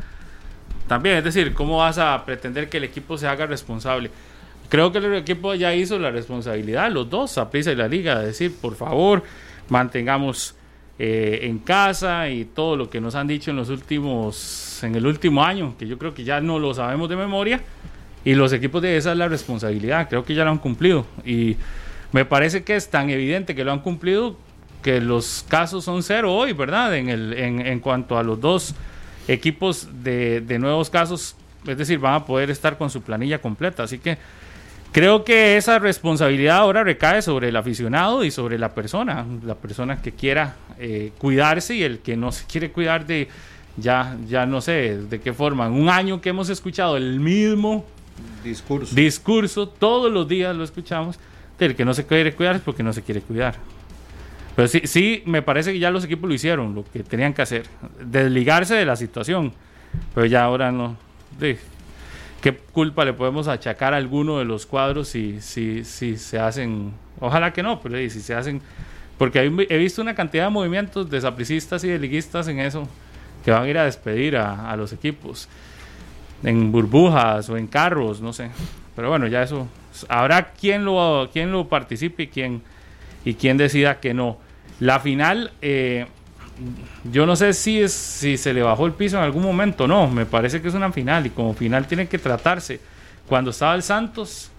también, 0.88 1.18
es 1.18 1.24
decir, 1.24 1.54
cómo 1.54 1.78
vas 1.78 1.98
a 1.98 2.24
pretender 2.26 2.70
que 2.70 2.78
el 2.78 2.86
equipo 2.86 3.18
se 3.18 3.28
haga 3.28 3.46
responsable. 3.46 4.12
Creo 4.70 4.92
que 4.92 5.00
el 5.00 5.14
equipo 5.16 5.56
ya 5.56 5.74
hizo 5.74 6.00
la 6.00 6.12
responsabilidad, 6.12 6.90
los 6.92 7.10
dos, 7.10 7.38
Aprisa 7.38 7.72
y 7.72 7.76
la 7.76 7.88
Liga, 7.88 8.20
de 8.20 8.28
decir, 8.28 8.56
por 8.62 8.76
favor, 8.76 9.24
mantengamos 9.70 10.56
eh, 10.98 11.40
en 11.44 11.60
casa 11.60 12.30
y 12.30 12.46
todo 12.46 12.78
lo 12.78 12.90
que 12.90 13.02
nos 13.02 13.16
han 13.16 13.28
dicho 13.28 13.52
en 13.52 13.58
los 13.58 13.70
últimos, 13.70 14.82
en 14.84 14.96
el 14.96 15.06
último 15.06 15.44
año, 15.44 15.76
que 15.78 15.88
yo 15.88 15.98
creo 15.98 16.14
que 16.14 16.24
ya 16.24 16.40
no 16.42 16.58
lo 16.60 16.74
sabemos 16.74 17.10
de 17.10 17.16
memoria, 17.16 17.62
y 18.24 18.34
los 18.34 18.54
equipos 18.54 18.82
de 18.82 18.98
esa 18.98 19.12
es 19.12 19.18
la 19.18 19.28
responsabilidad, 19.28 20.08
creo 20.10 20.24
que 20.24 20.34
ya 20.34 20.44
lo 20.46 20.52
han 20.52 20.58
cumplido, 20.58 21.06
y 21.26 21.58
me 22.12 22.26
parece 22.26 22.64
que 22.64 22.76
es 22.76 22.90
tan 22.90 23.10
evidente 23.10 23.56
que 23.56 23.64
lo 23.64 23.72
han 23.72 23.80
cumplido 23.80 24.38
que 24.82 25.02
los 25.02 25.46
casos 25.50 25.84
son 25.84 26.04
cero 26.04 26.34
hoy, 26.34 26.54
¿verdad? 26.54 26.96
En, 26.96 27.10
el, 27.10 27.34
en, 27.34 27.66
en 27.66 27.80
cuanto 27.80 28.18
a 28.18 28.24
los 28.24 28.40
dos 28.40 28.76
equipos 29.28 29.90
de, 30.04 30.42
de 30.42 30.60
nuevos 30.60 30.90
casos, 30.90 31.36
es 31.68 31.78
decir, 31.78 31.98
van 31.98 32.14
a 32.14 32.26
poder 32.26 32.52
estar 32.52 32.78
con 32.78 32.90
su 32.90 33.02
planilla 33.02 33.42
completa, 33.42 33.84
así 33.84 33.98
que 33.98 34.18
Creo 34.96 35.26
que 35.26 35.58
esa 35.58 35.78
responsabilidad 35.78 36.56
ahora 36.56 36.82
recae 36.82 37.22
sobre 37.22 37.50
el 37.50 37.58
aficionado 37.58 38.24
y 38.24 38.32
sobre 38.32 38.58
la 38.58 38.74
persona, 38.74 39.26
la 39.44 39.56
persona 39.56 40.02
que 40.02 40.14
quiera 40.14 40.56
eh, 40.80 41.12
cuidarse 41.18 41.76
y 41.76 41.84
el 41.84 42.00
que 42.00 42.16
no 42.16 42.32
se 42.32 42.46
quiere 42.46 42.72
cuidar 42.72 43.06
de, 43.06 43.28
ya, 43.76 44.16
ya 44.26 44.46
no 44.46 44.62
sé 44.62 44.98
de 44.98 45.20
qué 45.20 45.34
forma. 45.34 45.68
Un 45.68 45.90
año 45.90 46.22
que 46.22 46.30
hemos 46.30 46.48
escuchado 46.48 46.96
el 46.96 47.20
mismo 47.20 47.86
discurso, 48.42 48.96
discurso 48.96 49.68
todos 49.68 50.10
los 50.10 50.30
días 50.30 50.56
lo 50.56 50.64
escuchamos, 50.64 51.20
del 51.60 51.76
que 51.76 51.84
no 51.84 51.94
se 51.94 52.06
quiere 52.06 52.34
cuidar 52.34 52.56
es 52.56 52.62
porque 52.62 52.82
no 52.82 52.94
se 52.94 53.02
quiere 53.02 53.20
cuidar. 53.20 53.56
Pero 54.56 54.70
sí, 54.70 54.84
sí, 54.86 55.24
me 55.26 55.42
parece 55.42 55.74
que 55.74 55.80
ya 55.80 55.92
los 55.92 56.06
equipos 56.06 56.30
lo 56.30 56.34
hicieron, 56.34 56.74
lo 56.74 56.86
que 56.86 57.04
tenían 57.04 57.34
que 57.34 57.42
hacer, 57.42 57.66
desligarse 58.00 58.76
de 58.76 58.86
la 58.86 58.96
situación, 58.96 59.52
pero 60.14 60.26
ya 60.26 60.46
ahora 60.46 60.72
no. 60.72 60.96
¿Qué 62.46 62.54
culpa 62.54 63.04
le 63.04 63.14
podemos 63.14 63.48
achacar 63.48 63.96
a 63.96 63.98
alguno 63.98 64.38
de 64.38 64.46
los 64.46 64.68
cuadros 64.68 65.08
si, 65.08 65.42
si, 65.42 65.84
si 65.84 66.16
se 66.16 66.38
hacen? 66.38 66.92
Ojalá 67.20 67.52
que 67.52 67.64
no, 67.64 67.82
pero 67.82 67.98
si 67.98 68.22
se 68.22 68.36
hacen. 68.36 68.62
Porque 69.18 69.40
he 69.40 69.78
visto 69.80 70.00
una 70.00 70.14
cantidad 70.14 70.44
de 70.44 70.50
movimientos 70.52 71.10
de 71.10 71.20
sapricistas 71.20 71.84
y 71.84 71.88
de 71.88 71.98
liguistas 71.98 72.48
en 72.48 72.60
eso 72.60 72.88
que 73.44 73.50
van 73.50 73.64
a 73.64 73.68
ir 73.68 73.80
a 73.80 73.86
despedir 73.86 74.38
a, 74.38 74.76
los 74.76 74.94
equipos 74.94 75.50
en 76.44 76.72
burbujas 76.72 77.50
o 77.50 77.58
en 77.58 77.66
carros, 77.66 78.22
no 78.22 78.32
sé. 78.32 78.52
Pero 78.96 79.10
bueno, 79.10 79.26
ya 79.26 79.42
eso. 79.42 79.68
Habrá 80.08 80.52
quien 80.52 80.86
lo, 80.86 81.28
quien 81.34 81.52
lo 81.52 81.68
participe 81.68 82.22
y 82.22 82.28
quien, 82.28 82.62
y 83.26 83.34
quien 83.34 83.58
decida 83.58 84.00
que 84.00 84.14
no. 84.14 84.38
La 84.80 85.00
final. 85.00 85.52
Eh, 85.64 86.06
yo 87.12 87.26
no 87.26 87.36
sé 87.36 87.54
si, 87.54 87.82
es, 87.82 87.92
si 87.94 88.38
se 88.38 88.54
le 88.54 88.62
bajó 88.64 88.86
el 88.86 88.94
piso 88.94 89.18
en 89.18 89.24
algún 89.24 89.44
momento, 89.44 89.88
no, 89.88 90.08
me 90.10 90.26
parece 90.26 90.62
que 90.62 90.68
es 90.68 90.74
una 90.74 90.92
final 90.92 91.26
y 91.26 91.30
como 91.30 91.54
final 91.54 91.88
tiene 91.88 92.08
que 92.08 92.18
tratarse. 92.18 92.80
Cuando 93.28 93.52
estaba 93.52 93.76
el 93.76 93.84
Santos, 93.84 94.52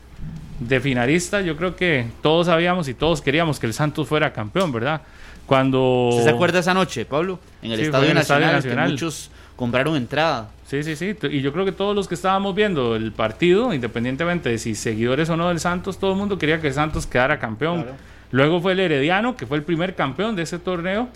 de 0.59 0.81
finalista, 0.81 1.41
yo 1.41 1.57
creo 1.57 1.77
que 1.77 2.07
todos 2.23 2.47
sabíamos 2.47 2.89
y 2.89 2.95
todos 2.95 3.21
queríamos 3.21 3.59
que 3.61 3.67
el 3.67 3.75
Santos 3.75 4.09
fuera 4.09 4.33
campeón, 4.33 4.73
¿verdad? 4.73 5.03
Cuando... 5.47 6.09
¿Usted 6.11 6.25
se 6.25 6.31
acuerda 6.31 6.59
esa 6.59 6.75
noche, 6.75 7.05
Pablo? 7.05 7.39
En 7.63 7.73
el 7.73 7.79
Sí, 7.79 7.85
Estadio 7.85 8.07
en 8.07 8.17
el 8.17 8.23
Estadio 8.23 8.47
Nacional, 8.47 8.63
que 8.63 8.69
Nacional. 8.69 8.91
muchos 8.93 9.31
compraron 9.55 9.97
entrada. 9.97 10.51
Sí, 10.67 10.83
sí, 10.83 10.97
sí. 10.97 11.15
Y 11.31 11.41
yo 11.41 11.53
creo 11.53 11.65
que 11.65 11.73
todos 11.73 11.95
los 11.95 12.09
que 12.09 12.15
estábamos 12.15 12.55
viendo 12.55 12.97
el 12.97 13.13
partido, 13.13 13.73
independientemente 13.73 14.49
de 14.49 14.59
si 14.59 14.75
seguidores 14.75 15.31
o 15.31 15.37
no 15.37 15.49
del 15.49 15.61
Santos, 15.61 15.99
todo 15.99 16.13
el 16.13 16.19
mundo 16.19 16.39
quería 16.39 16.61
que 16.61 16.69
el 16.69 16.75
Santos 16.75 17.07
quedara 17.07 17.39
campeón. 17.39 17.83
Claro. 17.83 17.97
Luego 18.33 18.61
fue 18.61 18.73
el 18.73 18.81
Herediano, 18.81 19.37
que 19.37 19.47
fue 19.47 19.57
el 19.57 19.63
primer 19.63 19.95
campeón 19.95 20.35
de 20.35 20.43
ese 20.43 20.59
torneo 20.59 21.09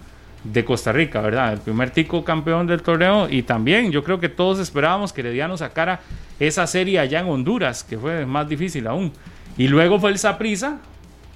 de 0.45 0.65
Costa 0.65 0.93
Rica, 0.93 1.21
¿verdad? 1.21 1.53
El 1.53 1.59
primer 1.61 1.91
tico 1.91 2.25
campeón 2.25 2.67
del 2.67 2.83
torneo. 2.83 3.29
Y 3.29 3.43
también 3.43 3.93
yo 3.93 4.03
creo 4.05 4.19
que 4.21 4.29
todos 4.29 4.59
esperábamos 4.59 5.13
que 5.13 5.21
Herediano 5.21 5.57
sacara 5.57 6.01
esa 6.39 6.67
serie 6.67 6.99
allá 6.99 7.21
en 7.21 7.27
Honduras, 7.29 7.85
que 7.85 7.99
fue 7.99 8.25
más 8.27 8.49
difícil 8.49 8.87
aún. 8.87 9.13
Y 9.59 9.69
luego 9.69 9.99
fue 10.01 10.11
el 10.11 10.19
Saprissa, 10.19 10.79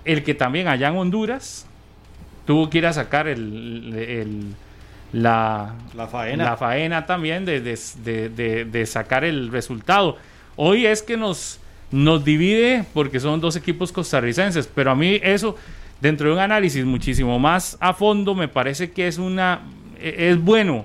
el 0.05 0.23
que 0.25 0.35
también 0.35 0.69
allá 0.69 0.89
en 0.89 0.97
Honduras 0.97 1.67
tuvo 2.47 2.69
que 2.71 2.79
ir 2.79 2.87
a 2.87 2.93
sacar 2.93 3.27
el, 3.29 3.95
el- 3.97 4.55
la, 5.13 5.75
La 5.95 6.09
faena. 6.09 6.45
la 6.45 6.57
faena 6.57 7.07
también 7.07 7.45
de, 7.45 7.61
de- 7.61 7.79
de- 8.05 8.29
de- 8.31 8.65
de 8.65 8.87
sacar 8.87 9.23
el 9.25 9.51
resultado. 9.53 10.17
Hoy 10.57 10.87
es 10.87 11.03
que 11.03 11.17
nos, 11.17 11.61
nos 11.93 12.25
divide 12.25 12.85
porque 12.93 13.21
son 13.21 13.41
dos 13.41 13.55
equipos 13.55 13.93
costarricenses, 13.93 14.67
pero 14.75 14.91
a 14.91 14.95
mí 14.97 15.21
eso, 15.23 15.57
dentro 16.05 16.29
de 16.29 16.35
un 16.35 16.39
análisis 16.39 16.85
muchísimo 16.85 17.39
más 17.39 17.79
a 17.81 17.95
fondo, 17.95 18.35
me 18.35 18.47
parece 18.47 18.91
que 18.91 19.09
es 19.09 19.17
una 19.17 19.63
e- 19.99 20.29
es 20.29 20.39
bueno 20.39 20.85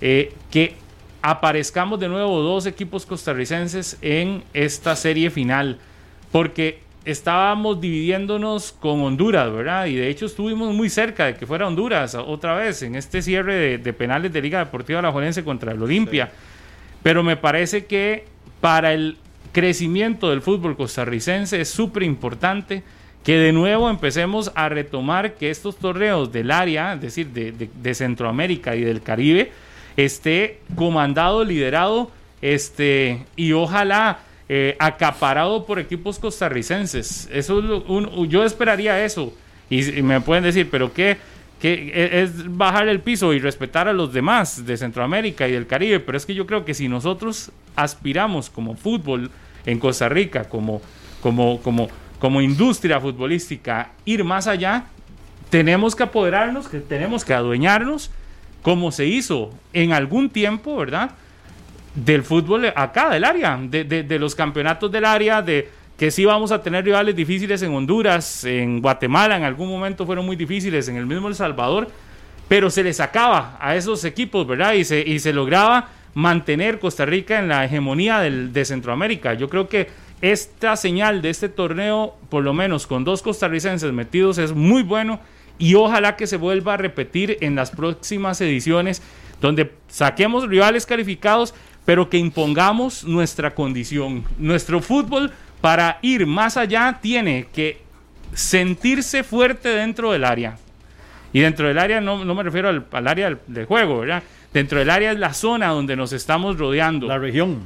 eh, 0.00 0.32
que 0.50 0.76
aparezcamos 1.20 2.00
de 2.00 2.08
nuevo 2.08 2.40
dos 2.40 2.64
equipos 2.64 3.04
costarricenses 3.04 3.98
en 4.00 4.44
esta 4.54 4.96
serie 4.96 5.28
final, 5.28 5.78
porque 6.32 6.80
estábamos 7.04 7.82
dividiéndonos 7.82 8.72
con 8.72 9.02
Honduras, 9.02 9.52
¿verdad? 9.52 9.86
Y 9.88 9.96
de 9.96 10.08
hecho 10.08 10.24
estuvimos 10.24 10.72
muy 10.74 10.88
cerca 10.88 11.26
de 11.26 11.34
que 11.34 11.46
fuera 11.46 11.66
Honduras 11.66 12.14
otra 12.14 12.54
vez 12.54 12.80
en 12.80 12.94
este 12.94 13.20
cierre 13.20 13.54
de, 13.56 13.76
de 13.76 13.92
penales 13.92 14.32
de 14.32 14.40
Liga 14.40 14.60
Deportiva 14.60 15.00
Alajuelense 15.00 15.44
contra 15.44 15.72
el 15.72 15.82
Olimpia. 15.82 16.30
Pero 17.02 17.22
me 17.22 17.36
parece 17.36 17.84
que 17.84 18.24
para 18.62 18.94
el 18.94 19.18
crecimiento 19.52 20.30
del 20.30 20.40
fútbol 20.40 20.78
costarricense 20.78 21.60
es 21.60 21.68
súper 21.68 22.04
importante 22.04 22.82
que 23.26 23.36
de 23.38 23.50
nuevo 23.50 23.90
empecemos 23.90 24.52
a 24.54 24.68
retomar 24.68 25.34
que 25.34 25.50
estos 25.50 25.76
torneos 25.76 26.30
del 26.30 26.52
área, 26.52 26.94
es 26.94 27.00
decir, 27.00 27.26
de, 27.26 27.94
Centroamérica 27.94 28.76
y 28.76 28.82
del 28.82 29.02
Caribe, 29.02 29.50
esté 29.96 30.60
comandado, 30.76 31.44
liderado, 31.44 32.12
este, 32.40 33.24
y 33.34 33.50
ojalá 33.50 34.20
eh, 34.48 34.76
acaparado 34.78 35.66
por 35.66 35.80
equipos 35.80 36.20
costarricenses. 36.20 37.28
Eso 37.32 38.24
yo 38.26 38.44
esperaría 38.44 39.04
eso. 39.04 39.34
Y, 39.68 39.98
y 39.98 40.02
me 40.02 40.20
pueden 40.20 40.44
decir, 40.44 40.68
pero 40.70 40.92
qué, 40.92 41.16
qué 41.60 41.90
e- 41.92 42.22
es 42.22 42.56
bajar 42.56 42.86
el 42.86 43.00
piso 43.00 43.34
y 43.34 43.40
respetar 43.40 43.88
a 43.88 43.92
los 43.92 44.12
demás 44.12 44.64
de 44.64 44.76
Centroamérica 44.76 45.48
y 45.48 45.52
del 45.52 45.66
Caribe. 45.66 45.98
Pero 45.98 46.16
es 46.16 46.26
que 46.26 46.34
yo 46.36 46.46
creo 46.46 46.64
que 46.64 46.74
si 46.74 46.86
nosotros 46.86 47.50
aspiramos 47.74 48.50
como 48.50 48.76
fútbol 48.76 49.32
en 49.64 49.80
Costa 49.80 50.08
Rica, 50.08 50.44
como, 50.44 50.80
como, 51.20 51.60
como, 51.60 51.88
como 52.18 52.40
industria 52.40 53.00
futbolística, 53.00 53.90
ir 54.04 54.24
más 54.24 54.46
allá, 54.46 54.84
tenemos 55.50 55.94
que 55.94 56.02
apoderarnos, 56.02 56.68
que 56.68 56.80
tenemos 56.80 57.24
que 57.24 57.34
adueñarnos, 57.34 58.10
como 58.62 58.90
se 58.90 59.06
hizo 59.06 59.52
en 59.72 59.92
algún 59.92 60.28
tiempo, 60.30 60.76
¿verdad? 60.76 61.10
Del 61.94 62.22
fútbol 62.22 62.66
acá, 62.74 63.10
del 63.10 63.24
área, 63.24 63.58
de, 63.62 63.84
de- 63.84 64.18
los 64.18 64.34
campeonatos 64.34 64.90
del 64.90 65.04
área, 65.04 65.40
de 65.40 65.68
que 65.96 66.10
sí 66.10 66.24
vamos 66.24 66.52
a 66.52 66.62
tener 66.62 66.84
rivales 66.84 67.14
difíciles 67.16 67.62
en 67.62 67.72
Honduras, 67.72 68.44
en 68.44 68.82
Guatemala, 68.82 69.36
en 69.36 69.44
algún 69.44 69.68
momento 69.68 70.04
fueron 70.04 70.26
muy 70.26 70.36
difíciles, 70.36 70.88
en 70.88 70.96
el 70.96 71.06
mismo 71.06 71.28
El 71.28 71.34
Salvador, 71.34 71.88
pero 72.48 72.68
se 72.70 72.82
les 72.82 72.96
sacaba 72.96 73.56
a 73.60 73.76
esos 73.76 74.04
equipos, 74.04 74.46
¿verdad? 74.46 74.74
Y 74.74 74.84
se, 74.84 75.00
y 75.00 75.18
se 75.20 75.32
lograba 75.32 75.88
mantener 76.14 76.78
Costa 76.78 77.06
Rica 77.06 77.38
en 77.38 77.48
la 77.48 77.64
hegemonía 77.64 78.20
de 78.20 78.64
Centroamérica. 78.64 79.34
Yo 79.34 79.48
creo 79.48 79.68
que 79.68 79.88
esta 80.20 80.76
señal 80.76 81.22
de 81.22 81.30
este 81.30 81.48
torneo, 81.48 82.16
por 82.30 82.42
lo 82.42 82.54
menos 82.54 82.86
con 82.86 83.04
dos 83.04 83.22
costarricenses 83.22 83.92
metidos, 83.92 84.38
es 84.38 84.52
muy 84.52 84.82
bueno 84.82 85.20
y 85.58 85.74
ojalá 85.74 86.16
que 86.16 86.26
se 86.26 86.36
vuelva 86.36 86.74
a 86.74 86.76
repetir 86.76 87.38
en 87.40 87.54
las 87.54 87.70
próximas 87.70 88.40
ediciones, 88.40 89.02
donde 89.40 89.72
saquemos 89.88 90.48
rivales 90.48 90.86
calificados, 90.86 91.54
pero 91.84 92.10
que 92.10 92.18
impongamos 92.18 93.04
nuestra 93.04 93.54
condición. 93.54 94.24
Nuestro 94.38 94.80
fútbol, 94.80 95.32
para 95.60 95.98
ir 96.02 96.26
más 96.26 96.56
allá, 96.56 96.98
tiene 97.00 97.46
que 97.52 97.80
sentirse 98.34 99.22
fuerte 99.22 99.68
dentro 99.68 100.12
del 100.12 100.24
área. 100.24 100.58
Y 101.32 101.40
dentro 101.40 101.68
del 101.68 101.78
área 101.78 102.00
no, 102.00 102.24
me 102.24 102.42
refiero 102.42 102.68
al, 102.68 103.08
área 103.08 103.36
del, 103.46 103.66
juego. 103.66 104.04
Dentro 104.52 104.78
del 104.78 104.90
área 104.90 105.12
es 105.12 105.18
la 105.18 105.34
zona 105.34 105.68
donde 105.68 105.96
nos 105.96 106.12
estamos 106.12 106.58
rodeando. 106.58 107.06
La 107.06 107.18
región. 107.18 107.62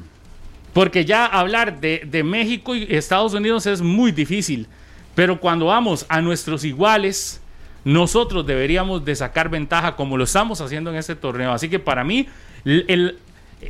Porque 0.72 1.04
ya 1.04 1.26
hablar 1.26 1.80
de, 1.80 2.22
México 2.24 2.74
y 2.74 2.86
Estados 2.88 3.34
Unidos 3.34 3.66
es 3.66 3.80
muy 3.80 4.12
difícil. 4.12 4.66
Pero 5.14 5.40
cuando 5.40 5.66
vamos 5.66 6.06
a 6.08 6.20
nuestros 6.20 6.64
iguales, 6.64 7.40
nosotros 7.84 8.46
deberíamos 8.46 9.04
de 9.04 9.16
sacar 9.16 9.48
ventaja 9.48 9.96
como 9.96 10.16
lo 10.16 10.24
estamos 10.24 10.60
haciendo 10.60 10.90
en 10.90 10.96
este 10.96 11.16
torneo. 11.16 11.52
Así 11.52 11.68
que 11.68 11.78
para 11.78 12.04
mí, 12.04 12.26
el- 12.64 13.18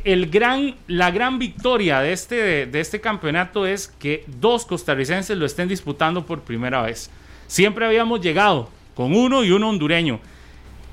el 0.05 0.29
gran, 0.29 0.75
la 0.87 1.11
gran 1.11 1.37
victoria 1.37 1.99
de 1.99 2.13
este, 2.13 2.65
de 2.65 2.79
este 2.79 3.01
campeonato 3.01 3.65
es 3.65 3.87
que 3.87 4.23
dos 4.27 4.65
costarricenses 4.65 5.37
lo 5.37 5.45
estén 5.45 5.67
disputando 5.67 6.25
por 6.25 6.41
primera 6.41 6.81
vez. 6.81 7.09
Siempre 7.47 7.85
habíamos 7.85 8.21
llegado 8.21 8.69
con 8.95 9.13
uno 9.13 9.43
y 9.43 9.51
uno 9.51 9.69
hondureño. 9.69 10.19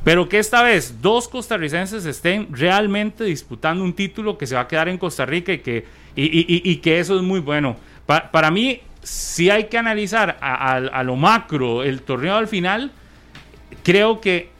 Pero 0.05 0.29
que 0.29 0.39
esta 0.39 0.63
vez 0.63 1.03
dos 1.03 1.29
costarricenses 1.29 2.07
estén 2.07 2.49
realmente 2.51 3.25
disputando 3.25 3.85
un 3.85 3.93
título 3.93 4.39
que 4.39 4.47
se 4.47 4.55
va 4.55 4.63
a 4.63 4.69
quedar 4.69 4.89
en 4.89 4.97
Costa 4.99 5.27
Rica 5.27 5.53
y 5.53 5.59
que, 5.59 5.85
y, 6.17 6.71
y- 6.71 6.77
que 6.77 6.99
eso 7.01 7.17
es 7.17 7.23
muy 7.23 7.41
bueno. 7.41 7.77
Pa- 8.07 8.31
para 8.31 8.51
mí, 8.51 8.81
si 9.03 9.51
hay 9.51 9.65
que 9.65 9.77
analizar 9.77 10.39
a, 10.41 10.77
a- 10.77 11.03
lo 11.03 11.17
macro 11.17 11.83
el 11.83 12.03
torneo 12.03 12.37
al 12.37 12.49
final, 12.49 12.93
creo 13.83 14.21
que 14.21 14.51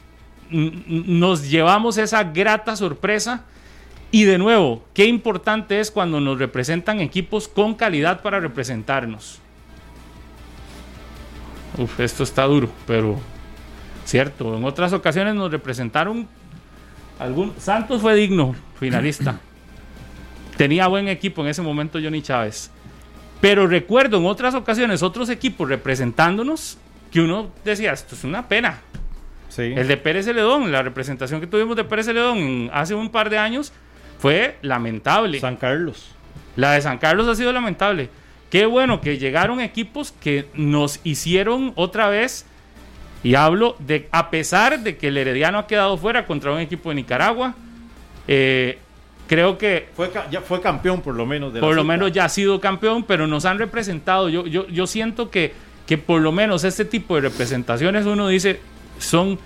nos 0.51 1.49
llevamos 1.49 1.99
esa 1.99 2.25
grata 2.25 2.77
sorpresa. 2.77 3.45
Y 4.11 4.25
de 4.25 4.39
nuevo, 4.39 4.83
qué 4.95 5.05
importante 5.05 5.81
es 5.81 5.91
cuando 5.91 6.19
nos 6.21 6.39
representan 6.39 7.01
equipos 7.01 7.47
con 7.47 7.75
calidad 7.75 8.23
para 8.23 8.41
representarnos. 8.41 9.39
Uf, 11.77 12.01
esto 12.01 12.23
está 12.23 12.45
duro, 12.45 12.71
pero 12.87 13.21
cierto. 14.09 14.57
En 14.57 14.65
otras 14.65 14.93
ocasiones 14.93 15.35
nos 15.35 15.51
representaron 15.51 16.27
algún. 17.19 17.55
Santos 17.59 18.01
fue 18.01 18.15
digno 18.15 18.55
finalista. 18.79 19.39
Tenía 20.57 20.89
buen 20.89 21.09
equipo 21.09 21.43
en 21.43 21.49
ese 21.49 21.63
momento 21.63 21.99
Johnny 22.03 22.23
Chávez. 22.23 22.71
Pero 23.41 23.67
recuerdo 23.67 24.19
en 24.19 24.27
otras 24.27 24.55
ocasiones 24.55 25.03
otros 25.03 25.29
equipos 25.29 25.69
representándonos 25.69 26.79
que 27.13 27.21
uno 27.21 27.51
decía, 27.65 27.93
esto 27.93 28.15
es 28.15 28.25
una 28.25 28.49
pena. 28.49 28.81
Sí. 29.49 29.63
El 29.63 29.87
de 29.89 29.97
Pérez 29.97 30.27
Celedón, 30.27 30.73
la 30.73 30.83
representación 30.83 31.41
que 31.41 31.47
tuvimos 31.47 31.77
de 31.77 31.85
Pérez 31.85 32.07
Celedón 32.07 32.71
hace 32.73 32.95
un 32.95 33.11
par 33.11 33.31
de 33.31 33.39
años 33.39 33.73
fue 34.19 34.59
lamentable. 34.63 35.39
San 35.41 35.57
Carlos. 35.57 36.11
La 36.57 36.73
de 36.73 36.83
San 36.83 36.99
Carlos 36.99 37.29
ha 37.29 37.37
sido 37.37 37.53
lamentable. 37.53 38.11
Qué 38.51 38.67
bueno 38.67 39.01
que 39.01 39.19
llegaron 39.19 39.61
equipos 39.61 40.13
que 40.13 40.49
nos 40.55 41.01
hicieron 41.05 41.73
otra 41.77 42.09
vez. 42.09 42.47
Y 43.23 43.35
hablo 43.35 43.77
de, 43.81 44.09
a 44.13 44.31
pesar 44.31 44.81
de 44.81 44.97
que 44.97 45.09
el 45.09 45.17
Herediano 45.17 45.59
ha 45.59 45.67
quedado 45.67 45.97
fuera 45.99 46.27
contra 46.27 46.53
un 46.53 46.61
equipo 46.61 46.89
de 46.91 46.95
Nicaragua, 46.97 47.55
eh, 48.29 48.79
creo 49.27 49.59
que 49.59 49.89
Fue, 49.95 50.11
ya 50.31 50.41
fue 50.41 50.61
campeón 50.61 51.01
por 51.01 51.15
lo 51.15 51.27
menos. 51.27 51.53
De 51.53 51.61
por 51.61 51.75
lo 51.75 51.83
cita. 51.83 51.93
menos 51.93 52.13
ya 52.13 52.25
ha 52.27 52.29
sido 52.29 52.61
campeón, 52.61 53.03
pero 53.03 53.27
nos 53.27 53.45
han 53.45 53.59
representado. 53.59 54.29
Yo, 54.29 54.47
yo, 54.47 54.69
yo 54.69 54.87
siento 54.87 55.31
que, 55.31 55.53
que 55.87 55.99
por 55.99 56.21
lo 56.21 56.31
menos 56.33 56.65
este 56.65 56.85
tipo 56.85 57.17
de 57.17 57.23
representaciones 57.23 58.07
uno 58.07 58.29
dice 58.29 58.61
son, 58.99 59.39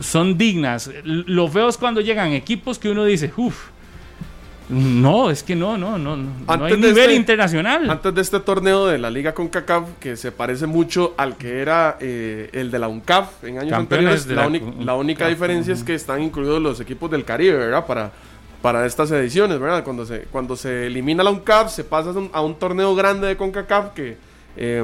son 0.00 0.38
dignas. 0.38 0.90
Lo 1.04 1.48
feo 1.48 1.68
es 1.68 1.76
cuando 1.76 2.00
llegan 2.00 2.32
equipos 2.32 2.78
que 2.78 2.88
uno 2.88 3.04
dice, 3.04 3.32
uff, 3.36 3.70
no, 4.68 5.30
es 5.30 5.42
que 5.42 5.54
no, 5.54 5.76
no, 5.76 5.98
no, 5.98 6.16
no, 6.16 6.30
hay 6.46 6.54
Antes 6.60 6.70
de 6.80 6.88
nivel 6.88 6.98
este- 7.04 7.14
internacional. 7.14 7.90
Antes 7.90 8.14
de 8.14 8.20
este 8.22 8.40
torneo 8.40 8.86
de 8.86 8.98
la 8.98 9.10
Liga 9.10 9.34
CONCACAF, 9.34 9.84
que 10.00 10.16
se 10.16 10.32
parece 10.32 10.66
mucho 10.66 11.14
al 11.18 11.36
que 11.36 11.60
era 11.60 11.96
eh, 12.00 12.48
el 12.52 12.70
de 12.70 12.78
la 12.78 12.88
UNCAF 12.88 13.44
en 13.44 13.58
años 13.58 13.70
Campeones 13.70 14.20
anteriores, 14.22 14.26
la, 14.28 14.34
la 14.42 14.46
uni- 14.48 14.60
CONCACAF. 14.60 14.86
la 14.86 14.94
única 14.94 15.28
diferencia 15.28 15.74
es 15.74 15.82
que 15.84 15.94
están 15.94 16.22
incluidos 16.22 16.62
los 16.62 16.80
equipos 16.80 17.10
del 17.10 17.24
Caribe, 17.24 17.56
¿verdad? 17.58 17.84
Para, 17.86 18.10
para 18.62 18.86
estas 18.86 19.10
ediciones, 19.10 19.58
¿verdad? 19.60 19.84
Cuando 19.84 20.06
se, 20.06 20.20
cuando 20.32 20.56
se 20.56 20.86
elimina 20.86 21.22
la 21.22 21.30
UNCAF, 21.30 21.70
se 21.70 21.84
pasa 21.84 22.10
a 22.10 22.12
un, 22.14 22.30
a 22.32 22.40
un 22.40 22.54
torneo 22.58 22.94
grande 22.94 23.26
de 23.26 23.36
CONCACAF 23.36 23.92
que 23.94 24.16
Eh, 24.56 24.80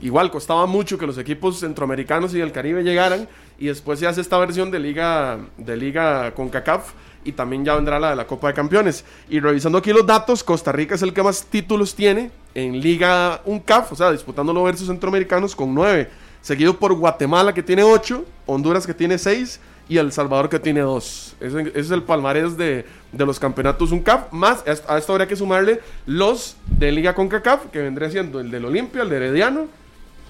igual 0.00 0.30
costaba 0.30 0.66
mucho 0.66 0.96
que 0.96 1.04
los 1.04 1.18
equipos 1.18 1.58
centroamericanos 1.58 2.32
y 2.34 2.38
del 2.38 2.52
Caribe 2.52 2.84
llegaran 2.84 3.26
y 3.58 3.66
después 3.66 3.98
se 3.98 4.06
hace 4.06 4.20
esta 4.20 4.38
versión 4.38 4.70
de 4.70 4.78
liga 4.78 5.38
de 5.56 5.76
liga 5.76 6.30
con 6.36 6.48
CACAF 6.50 6.92
y 7.28 7.32
también 7.32 7.64
ya 7.64 7.74
vendrá 7.74 7.98
la 8.00 8.10
de 8.10 8.16
la 8.16 8.26
Copa 8.26 8.48
de 8.48 8.54
Campeones. 8.54 9.04
Y 9.28 9.38
revisando 9.40 9.78
aquí 9.78 9.92
los 9.92 10.06
datos, 10.06 10.42
Costa 10.42 10.72
Rica 10.72 10.94
es 10.94 11.02
el 11.02 11.12
que 11.12 11.22
más 11.22 11.44
títulos 11.44 11.94
tiene 11.94 12.30
en 12.54 12.80
Liga 12.80 13.40
UNCAF, 13.44 13.92
o 13.92 13.96
sea, 13.96 14.10
disputándolo 14.10 14.62
versus 14.64 14.86
centroamericanos 14.88 15.54
con 15.54 15.74
nueve, 15.74 16.08
seguido 16.40 16.76
por 16.78 16.94
Guatemala 16.94 17.52
que 17.52 17.62
tiene 17.62 17.82
ocho, 17.82 18.24
Honduras 18.46 18.86
que 18.86 18.94
tiene 18.94 19.18
seis 19.18 19.60
y 19.90 19.96
El 19.98 20.12
Salvador 20.12 20.48
que 20.48 20.58
tiene 20.58 20.80
dos. 20.80 21.34
Ese, 21.40 21.60
ese 21.62 21.80
es 21.80 21.90
el 21.90 22.02
palmarés 22.02 22.56
de, 22.56 22.84
de 23.12 23.26
los 23.26 23.38
campeonatos 23.38 23.90
UNCAF, 23.92 24.32
más 24.32 24.66
a 24.66 24.72
esto- 24.72 24.92
a 24.92 24.98
esto 24.98 25.12
habría 25.12 25.26
que 25.28 25.36
sumarle 25.36 25.80
los 26.06 26.56
de 26.78 26.92
Liga 26.92 27.14
CONCACAF, 27.14 27.66
que 27.72 27.78
vendría 27.80 28.10
siendo 28.10 28.40
el 28.40 28.50
del 28.50 28.64
Olimpia, 28.64 29.02
el 29.02 29.08
de 29.10 29.16
Herediano 29.16 29.66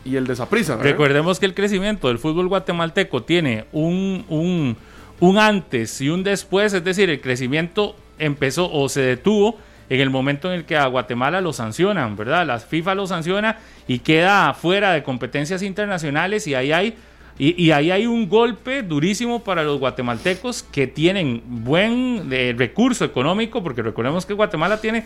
y 0.04 0.14
el 0.16 0.26
de 0.26 0.36
Saprissa. 0.36 0.76
Recordemos 0.76 1.40
que 1.40 1.46
el 1.46 1.54
crecimiento 1.54 2.08
del 2.08 2.18
fútbol 2.18 2.48
guatemalteco 2.48 3.22
tiene 3.24 3.64
un, 3.72 4.24
un, 4.28 4.76
un 5.20 5.38
antes 5.38 6.00
y 6.00 6.08
un 6.08 6.22
después, 6.22 6.72
es 6.74 6.84
decir, 6.84 7.10
el 7.10 7.20
crecimiento 7.20 7.96
empezó 8.18 8.70
o 8.70 8.88
se 8.88 9.00
detuvo 9.00 9.58
en 9.90 10.00
el 10.00 10.10
momento 10.10 10.52
en 10.52 10.58
el 10.58 10.64
que 10.64 10.76
a 10.76 10.86
Guatemala 10.86 11.40
lo 11.40 11.52
sancionan, 11.52 12.16
¿verdad? 12.16 12.46
La 12.46 12.58
FIFA 12.58 12.94
lo 12.94 13.06
sanciona 13.06 13.58
y 13.86 14.00
queda 14.00 14.52
fuera 14.54 14.92
de 14.92 15.02
competencias 15.02 15.62
internacionales 15.62 16.46
y 16.46 16.54
ahí 16.54 16.72
hay 16.72 16.94
y, 17.40 17.70
ahí 17.70 17.92
hay 17.92 18.04
un 18.04 18.28
golpe 18.28 18.82
durísimo 18.82 19.44
para 19.44 19.62
los 19.62 19.78
guatemaltecos 19.78 20.64
que 20.64 20.88
tienen 20.88 21.40
buen 21.46 22.28
eh, 22.32 22.52
recurso 22.58 23.04
económico, 23.04 23.62
porque 23.62 23.80
recordemos 23.80 24.26
que 24.26 24.34
Guatemala 24.34 24.80
tiene, 24.80 25.04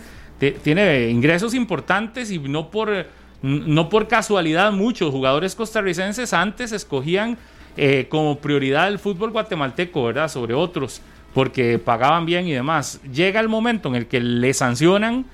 tiene 0.65 1.11
ingresos 1.11 1.53
importantes 1.53 2.31
y 2.31 2.39
no 2.39 2.71
por, 2.71 3.07
no 3.43 3.91
por 3.91 4.09
casualidad 4.09 4.73
muchos 4.73 5.11
jugadores 5.11 5.55
costarricenses 5.55 6.33
antes 6.33 6.73
escogían 6.73 7.37
eh, 7.77 8.07
como 8.09 8.39
prioridad 8.39 8.89
el 8.89 8.99
fútbol 8.99 9.31
guatemalteco, 9.31 10.05
¿verdad? 10.05 10.29
Sobre 10.29 10.55
otros, 10.55 11.01
porque 11.33 11.79
pagaban 11.79 12.27
bien 12.27 12.47
y 12.47 12.53
demás. 12.53 13.01
Llega 13.13 13.41
el 13.41 13.49
momento 13.49 13.89
en 13.89 13.95
el 13.95 14.07
que 14.07 14.21
le 14.21 14.53
sancionan 14.53 15.25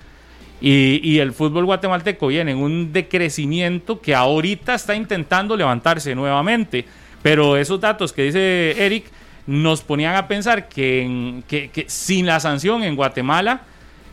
y, 0.60 1.18
el 1.18 1.32
fútbol 1.32 1.66
guatemalteco 1.66 2.26
viene 2.28 2.52
en 2.52 2.58
un 2.58 2.92
decrecimiento 2.92 4.00
que 4.00 4.14
ahorita 4.14 4.74
está 4.74 4.94
intentando 4.94 5.56
levantarse 5.56 6.14
nuevamente. 6.14 6.84
Pero 7.22 7.56
esos 7.56 7.80
datos 7.80 8.12
que 8.12 8.22
dice 8.22 8.74
Eric 8.84 9.06
nos 9.46 9.82
ponían 9.82 10.16
a 10.16 10.28
pensar 10.28 10.68
que, 10.68 11.42
sin 11.86 12.26
la 12.26 12.40
sanción 12.40 12.82
en 12.82 12.96
Guatemala, 12.96 13.62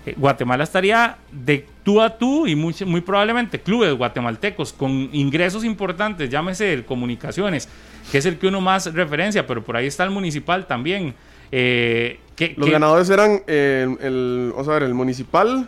eh, 0.06 0.14
Guatemala 0.18 0.64
estaría 0.64 1.18
de 1.32 1.68
tú 1.84 2.00
a 2.02 2.18
tú 2.18 2.48
y 2.48 2.56
muy, 2.56 2.76
muy 2.86 3.02
probablemente 3.02 3.60
clubes 3.60 3.94
guatemaltecos 3.94 4.72
con 4.72 5.10
ingresos 5.14 5.64
importantes, 5.64 6.30
llámese 6.30 6.74
el 6.74 6.86
comunicaciones, 6.86 7.68
que 8.12 8.18
es 8.20 8.26
el 8.26 8.38
que 8.38 8.48
uno 8.48 8.62
más 8.62 8.94
referencia, 8.94 9.46
pero 9.48 9.64
por 9.64 9.76
ahí 9.78 9.88
está 9.88 10.04
el 10.04 10.12
municipal 10.12 10.68
también. 10.68 11.14
eh, 11.52 12.20
que, 12.36 12.54
Los 12.58 12.66
que- 12.68 12.72
ganadores 12.74 13.10
eran 13.10 13.42
eh, 13.48 13.88
el, 14.02 14.50
vamos 14.52 14.68
a 14.68 14.72
ver, 14.74 14.84
el 14.84 14.94
municipal, 14.94 15.68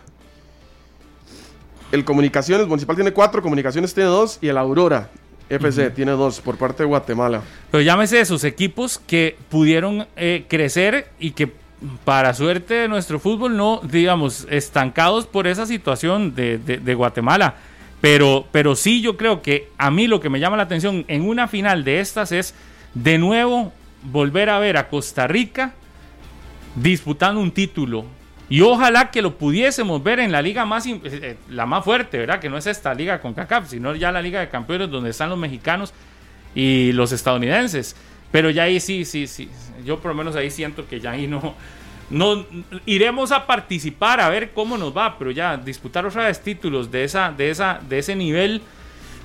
el 1.92 2.04
comunicaciones, 2.04 2.62
el 2.64 2.68
municipal 2.68 2.96
tiene 2.96 3.12
cuatro, 3.12 3.40
comunicaciones 3.42 3.94
tiene 3.94 4.08
dos 4.10 4.38
y 4.42 4.48
el 4.48 4.58
Aurora 4.58 5.08
FC 5.48 5.88
tiene 5.90 6.12
dos 6.12 6.40
por 6.40 6.56
parte 6.58 6.82
de 6.82 6.86
Guatemala. 6.88 7.40
Pero 7.70 7.80
llámese 7.82 8.20
esos 8.20 8.44
equipos 8.44 8.98
que 9.06 9.36
pudieron 9.48 10.06
eh, 10.16 10.44
crecer 10.46 11.08
y 11.18 11.30
que 11.30 11.50
para 12.04 12.34
suerte 12.34 12.74
de 12.74 12.88
nuestro 12.88 13.18
fútbol 13.18 13.56
no, 13.56 13.80
digamos, 13.82 14.46
estancados 14.50 15.26
por 15.26 15.46
esa 15.46 15.64
situación 15.64 16.34
de, 16.34 16.58
de- 16.58 16.78
de 16.78 16.94
Guatemala. 16.94 17.54
Pero, 18.00 18.46
pero 18.52 18.76
sí 18.76 19.00
yo 19.00 19.16
creo 19.16 19.42
que 19.42 19.70
a 19.76 19.90
mí 19.90 20.06
lo 20.06 20.20
que 20.20 20.30
me 20.30 20.40
llama 20.40 20.56
la 20.56 20.62
atención 20.64 21.04
en 21.08 21.28
una 21.28 21.48
final 21.48 21.84
de 21.84 22.00
estas 22.00 22.32
es 22.32 22.54
de 22.94 23.18
nuevo 23.18 23.72
volver 24.02 24.50
a 24.50 24.58
ver 24.58 24.76
a 24.76 24.88
Costa 24.88 25.26
Rica 25.26 25.74
disputando 26.76 27.40
un 27.40 27.50
título. 27.50 28.04
Y 28.50 28.62
ojalá 28.62 29.10
que 29.10 29.20
lo 29.20 29.36
pudiésemos 29.36 30.02
ver 30.02 30.20
en 30.20 30.32
la 30.32 30.40
liga 30.40 30.64
más, 30.64 30.86
eh, 30.86 31.00
eh, 31.04 31.36
la 31.50 31.66
más 31.66 31.84
fuerte, 31.84 32.18
¿verdad? 32.18 32.40
Que 32.40 32.48
no 32.48 32.56
es 32.56 32.66
esta 32.66 32.94
liga 32.94 33.20
con 33.20 33.34
CACAF, 33.34 33.68
sino 33.68 33.94
ya 33.94 34.10
la 34.10 34.22
liga 34.22 34.40
de 34.40 34.48
campeones 34.48 34.90
donde 34.90 35.10
están 35.10 35.28
los 35.28 35.38
mexicanos 35.38 35.92
y 36.54 36.92
los 36.92 37.12
estadounidenses. 37.12 37.94
Pero 38.32 38.48
ya 38.48 38.62
ahí 38.62 38.80
sí, 38.80 39.04
sí, 39.04 39.26
sí. 39.26 39.50
Yo 39.84 40.00
por 40.00 40.12
lo 40.12 40.14
menos 40.14 40.34
ahí 40.34 40.50
siento 40.50 40.86
que 40.88 41.00
ya 41.00 41.10
ahí 41.12 41.26
no, 41.26 41.54
no 42.10 42.44
iremos 42.86 43.32
a 43.32 43.46
participar 43.46 44.20
a 44.20 44.28
ver 44.28 44.52
cómo 44.52 44.78
nos 44.78 44.96
va, 44.96 45.18
pero 45.18 45.30
ya 45.30 45.56
disputar 45.56 46.06
otra 46.06 46.26
vez 46.26 46.40
títulos 46.42 46.90
de 46.90 47.04
esa, 47.04 47.32
de 47.32 47.50
esa, 47.50 47.80
de 47.88 47.98
ese 47.98 48.16
nivel, 48.16 48.62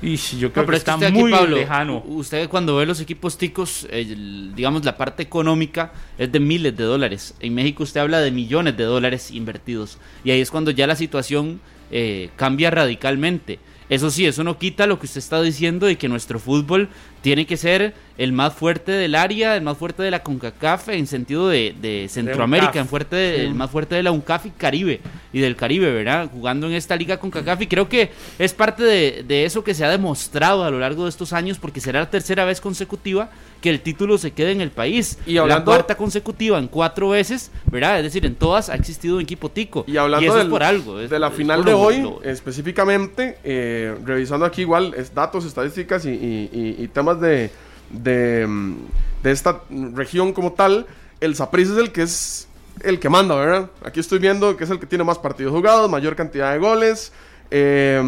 y 0.01 0.17
yo 0.17 0.51
creo 0.51 0.63
No, 0.63 0.67
pero 0.67 0.67
que 0.71 0.75
es 0.77 0.83
que 0.83 0.91
está 0.91 1.07
aquí, 1.07 1.17
muy 1.17 1.31
Pablo, 1.31 1.55
lejano. 1.55 2.03
Usted 2.05 2.49
cuando 2.49 2.75
ve 2.75 2.85
los 2.85 2.99
equipos 2.99 3.37
ticos, 3.37 3.87
el- 3.89 4.53
digamos, 4.53 4.83
la 4.83 4.97
parte 4.97 5.23
económica 5.23 5.93
es 6.17 6.29
de 6.29 6.41
miles 6.41 6.75
de 6.75 6.83
dólares. 6.83 7.35
En 7.39 7.53
México 7.55 7.83
usted 7.83 8.01
habla 8.01 8.19
de 8.19 8.29
millones 8.31 8.75
de 8.75 8.83
dólares 8.83 9.31
invertidos. 9.31 9.97
Y 10.25 10.31
ahí 10.31 10.41
es 10.41 10.51
cuando 10.51 10.71
ya 10.71 10.87
la 10.87 10.97
situación 10.97 11.61
eh, 11.89 12.31
cambia 12.35 12.69
radicalmente. 12.69 13.59
Eso 13.89 14.09
sí, 14.09 14.25
eso 14.25 14.43
no 14.43 14.57
quita 14.57 14.87
lo 14.87 14.97
que 14.99 15.05
usted 15.05 15.19
está 15.19 15.41
diciendo 15.41 15.85
de 15.85 15.97
que 15.97 16.07
nuestro 16.07 16.39
fútbol 16.39 16.89
tiene 17.21 17.45
que 17.45 17.57
ser 17.57 17.93
el 18.17 18.31
más 18.33 18.53
fuerte 18.53 18.91
del 18.91 19.15
área, 19.15 19.55
el 19.55 19.61
más 19.61 19.77
fuerte 19.77 20.03
de 20.03 20.11
la 20.11 20.23
CONCACAF 20.23 20.89
en 20.89 21.07
sentido 21.07 21.49
de, 21.49 21.75
de 21.81 22.07
Centroamérica, 22.09 22.79
en 22.79 22.87
fuerte 22.87 23.15
de- 23.15 23.45
el 23.45 23.53
más 23.55 23.69
fuerte 23.71 23.95
de 23.95 24.03
la 24.03 24.11
UNCAF 24.11 24.45
y 24.47 24.49
Caribe 24.51 24.99
y 25.31 25.39
del 25.39 25.55
Caribe, 25.55 25.91
¿verdad? 25.91 26.29
Jugando 26.31 26.67
en 26.67 26.73
esta 26.73 26.95
liga 26.95 27.17
con 27.17 27.29
CONCACAF 27.31 27.61
y 27.61 27.67
creo 27.67 27.89
que 27.89 28.11
es 28.39 28.53
parte 28.53 28.83
de, 28.83 29.23
de 29.27 29.45
eso 29.45 29.63
que 29.63 29.73
se 29.73 29.83
ha 29.85 29.89
demostrado 29.89 30.63
a 30.63 30.71
lo 30.71 30.79
largo 30.79 31.03
de 31.03 31.09
estos 31.09 31.33
años 31.33 31.57
porque 31.59 31.79
será 31.81 31.99
la 32.01 32.09
tercera 32.09 32.45
vez 32.45 32.61
consecutiva 32.61 33.29
que 33.63 33.69
el 33.69 33.79
título 33.79 34.17
se 34.17 34.31
quede 34.31 34.51
en 34.51 34.59
el 34.59 34.71
país. 34.71 35.17
Y 35.25 35.37
hablando- 35.37 35.71
la 35.71 35.77
cuarta 35.77 35.95
consecutiva 35.95 36.59
en 36.59 36.67
cuatro 36.67 37.07
veces, 37.09 37.49
¿verdad? 37.71 37.97
Es 37.99 38.03
decir, 38.03 38.25
en 38.25 38.35
todas 38.35 38.67
ha 38.69 38.75
existido 38.75 39.15
un 39.15 39.21
equipo 39.21 39.49
tico. 39.49 39.85
Y 39.87 39.95
hablando 39.95 40.25
eso 40.27 40.35
del- 40.37 40.47
es 40.47 40.51
por 40.51 40.63
algo. 40.63 40.99
es- 40.99 41.09
de 41.09 41.17
la 41.17 41.31
final 41.31 41.63
de 41.63 41.73
hoy, 41.73 42.01
lo- 42.01 42.21
específicamente, 42.23 43.37
eh, 43.45 43.95
revisando 44.05 44.45
aquí 44.45 44.61
igual 44.63 44.93
es 44.97 45.15
datos, 45.15 45.45
estadísticas 45.45 46.05
y, 46.05 46.09
y- 46.09 46.49
y- 46.51 46.83
y 46.83 46.87
temas 46.89 47.21
de, 47.21 47.51
de, 47.89 48.45
mm, 48.45 48.75
de 49.23 49.31
esta 49.31 49.61
región 49.95 50.33
como 50.33 50.51
tal, 50.51 50.85
el 51.21 51.33
Saprissa 51.35 51.71
es 51.71 51.77
el 51.79 51.91
que 51.93 52.01
es 52.01 52.47
el 52.81 52.99
que 52.99 53.07
manda, 53.07 53.33
¿verdad? 53.35 53.69
Aquí 53.85 54.01
estoy 54.01 54.19
viendo 54.19 54.57
que 54.57 54.65
es 54.65 54.69
el 54.69 54.79
que 54.79 54.85
tiene 54.87 55.05
más 55.05 55.19
partidos 55.19 55.53
jugados, 55.53 55.89
mayor 55.89 56.17
cantidad 56.17 56.51
de 56.51 56.59
goles, 56.59 57.13
eh, 57.49 58.01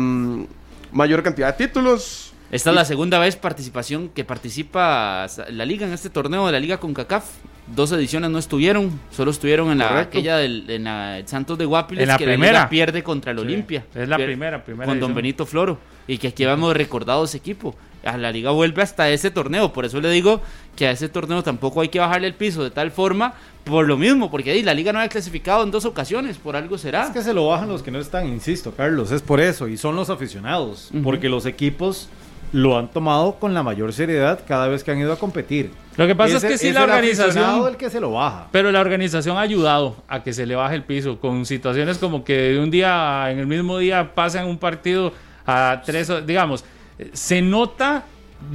mayor 0.91 1.23
cantidad 1.23 1.55
de 1.55 1.65
títulos. 1.67 2.24
Esta 2.55 2.69
es 2.69 2.75
la 2.75 2.85
segunda 2.85 3.19
vez 3.19 3.35
participación 3.35 4.09
que 4.09 4.23
participa 4.23 5.27
la 5.49 5.65
liga 5.65 5.85
en 5.85 5.93
este 5.93 6.09
torneo 6.09 6.45
de 6.45 6.51
la 6.53 6.59
liga 6.59 6.77
con 6.79 6.93
CACAF. 6.93 7.25
Dos 7.67 7.91
ediciones 7.91 8.29
no 8.29 8.37
estuvieron, 8.37 8.97
solo 9.11 9.31
estuvieron 9.31 9.71
en 9.71 9.79
la 9.79 9.87
Correcto. 9.89 10.09
aquella 10.19 10.37
del 10.37 10.69
en 10.69 10.83
la 10.83 11.21
Santos 11.25 11.57
de 11.57 11.65
Guapiles 11.65 12.03
En 12.03 12.07
la 12.09 12.17
que 12.17 12.25
la 12.25 12.31
primera. 12.33 12.51
liga 12.59 12.69
pierde 12.69 13.03
contra 13.03 13.31
el 13.31 13.39
Sí, 13.39 13.43
Olimpia. 13.43 13.85
es 13.95 14.07
la 14.07 14.17
primera, 14.17 14.63
primera 14.63 14.85
con 14.87 14.99
Don. 14.99 15.15
Benito 15.15 15.45
Floro 15.47 15.79
y 16.07 16.17
que 16.19 16.27
aquí 16.27 16.43
habíamos 16.43 16.75
recordado 16.77 17.25
ese 17.25 17.37
equipo. 17.37 17.75
A 18.05 18.17
la 18.17 18.31
liga 18.31 18.51
vuelve 18.51 18.83
hasta 18.83 19.09
ese 19.09 19.31
torneo, 19.31 19.73
por 19.73 19.83
eso 19.83 19.99
le 19.99 20.11
digo 20.11 20.39
que 20.75 20.85
a 20.87 20.91
ese 20.91 21.09
torneo 21.09 21.41
tampoco 21.41 21.81
hay 21.81 21.89
que 21.89 21.97
bajarle 21.99 22.27
el 22.27 22.35
piso 22.35 22.63
de 22.63 22.69
tal 22.69 22.91
forma 22.91 23.33
por 23.63 23.87
lo 23.87 23.97
mismo, 23.97 24.29
porque 24.29 24.51
ahí 24.51 24.61
la 24.61 24.75
liga 24.75 24.93
no 24.93 24.99
había 24.99 25.09
clasificado 25.09 25.63
en 25.63 25.71
dos 25.71 25.85
ocasiones, 25.85 26.37
por 26.37 26.55
algo 26.55 26.77
será. 26.77 27.05
Es 27.05 27.09
que 27.09 27.23
se 27.23 27.33
lo 27.33 27.47
bajan 27.47 27.67
los 27.67 27.81
que 27.81 27.89
no 27.89 27.97
están, 27.97 28.27
insisto, 28.27 28.71
Carlos, 28.77 29.11
es 29.11 29.23
por 29.23 29.41
eso, 29.41 29.67
y 29.67 29.75
son 29.75 29.95
los 29.95 30.11
aficionados, 30.11 30.91
porque 31.03 31.29
los 31.29 31.47
equipos 31.47 32.09
lo 32.53 32.77
han 32.77 32.87
tomado 32.89 33.35
con 33.35 33.53
la 33.53 33.63
mayor 33.63 33.91
seriedad 33.93 34.39
cada 34.47 34.67
vez 34.67 34.83
que 34.83 34.91
han 34.91 34.99
ido 34.99 35.11
a 35.13 35.17
competir. 35.19 35.71
Lo 35.97 36.07
que 36.07 36.15
pasa 36.15 36.37
es, 36.37 36.43
que 36.43 36.57
sí 36.57 36.67
es 36.69 36.73
la 36.73 36.83
organización... 36.83 37.67
el 37.67 37.77
que 37.77 37.89
se 37.89 37.99
lo 37.99 38.11
baja. 38.11 38.47
Pero 38.51 38.71
la 38.71 38.81
organización 38.81 39.37
ha 39.37 39.41
ayudado 39.41 39.95
a 40.07 40.23
que 40.23 40.33
se 40.33 40.45
le 40.45 40.55
baje 40.55 40.75
el 40.75 40.83
piso 40.83 41.19
con 41.19 41.45
situaciones 41.45 41.97
como 41.97 42.23
que 42.25 42.33
de 42.33 42.59
un 42.59 42.69
día, 42.71 43.27
en 43.31 43.39
el 43.39 43.47
mismo 43.47 43.77
día, 43.77 44.13
pasan 44.13 44.47
un 44.47 44.57
partido 44.57 45.13
a 45.45 45.81
tres, 45.85 46.11
digamos, 46.25 46.65
se 47.13 47.41
nota 47.41 48.03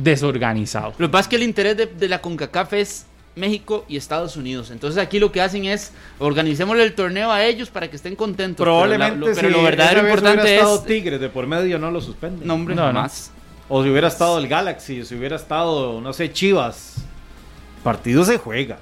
desorganizado. 0.03 0.92
Lo 0.98 1.09
que 1.09 1.12
pasa 1.12 1.22
es 1.22 1.29
que 1.29 1.37
el 1.37 1.42
interés 1.42 1.76
de, 1.76 1.87
de 1.87 2.09
la 2.09 2.20
CONCACAF 2.20 2.72
es 2.74 3.07
México 3.37 3.85
y 3.88 3.96
Estados 3.96 4.37
Unidos. 4.37 4.70
Entonces 4.70 5.03
aquí 5.03 5.18
lo 5.18 5.33
que 5.33 5.40
hacen 5.40 5.64
es 5.64 5.92
organicémosle 6.18 6.83
el 6.83 6.94
torneo 6.94 7.31
a 7.31 7.44
ellos 7.44 7.70
para 7.70 7.88
que 7.88 7.96
estén 7.96 8.16
contentos. 8.16 8.62
Probablemente, 8.64 9.14
pero, 9.14 9.26
la- 9.26 9.31
lo, 9.31 9.35
pero 9.35 9.48
si 9.48 9.55
lo 9.55 9.62
verdadero 9.62 10.00
importante 10.00 10.59
es 10.59 10.85
Tigres 10.85 11.20
de 11.20 11.29
por 11.29 11.46
medio 11.46 11.79
no 11.79 11.90
lo 11.90 12.00
suspenden. 12.00 12.46
no, 12.46 12.55
hombre, 12.55 12.74
No, 12.74 12.83
no. 12.83 12.87
jamás. 12.88 13.33
O 13.71 13.83
si 13.83 13.89
hubiera 13.89 14.09
estado 14.09 14.37
el 14.39 14.49
Galaxy, 14.49 15.01
o 15.01 15.05
si 15.05 15.15
hubiera 15.15 15.37
estado, 15.37 16.01
no 16.01 16.13
sé, 16.13 16.31
Chivas. 16.33 16.97
Partido 17.83 18.25
se 18.25 18.37
juega. 18.37 18.79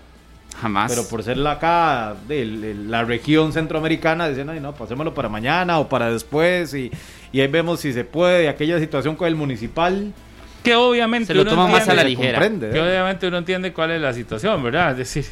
Jamás. 0.60 0.90
Pero 0.90 1.06
por 1.08 1.22
ser 1.22 1.36
la 1.36 1.52
acá, 1.52 2.16
de 2.26 2.74
la 2.88 3.04
región 3.04 3.52
centroamericana, 3.52 4.28
dicen, 4.28 4.48
ay, 4.50 4.58
no, 4.58 4.74
pasémoslo 4.74 5.14
para 5.14 5.28
mañana 5.28 5.78
o 5.78 5.88
para 5.88 6.10
después. 6.10 6.74
Y, 6.74 6.90
y 7.30 7.40
ahí 7.40 7.46
vemos 7.46 7.78
si 7.80 7.92
se 7.92 8.04
puede. 8.04 8.48
Aquella 8.48 8.80
situación 8.80 9.14
con 9.14 9.28
el 9.28 9.36
municipal. 9.36 10.12
Que 10.64 10.74
obviamente 10.74 11.26
Se 11.28 11.34
lo 11.34 11.42
uno 11.42 11.50
toma 11.52 11.68
más 11.68 11.88
a 11.88 11.94
la 11.94 12.02
entiende- 12.02 12.08
ligera. 12.10 12.38
comprende, 12.40 12.70
Que 12.70 12.78
¿eh? 12.78 12.82
obviamente 12.82 13.28
uno 13.28 13.38
entiende 13.38 13.72
cuál 13.72 13.92
es 13.92 14.00
la 14.02 14.12
situación, 14.12 14.60
¿verdad? 14.64 14.90
Es 14.98 15.14
decir, 15.14 15.26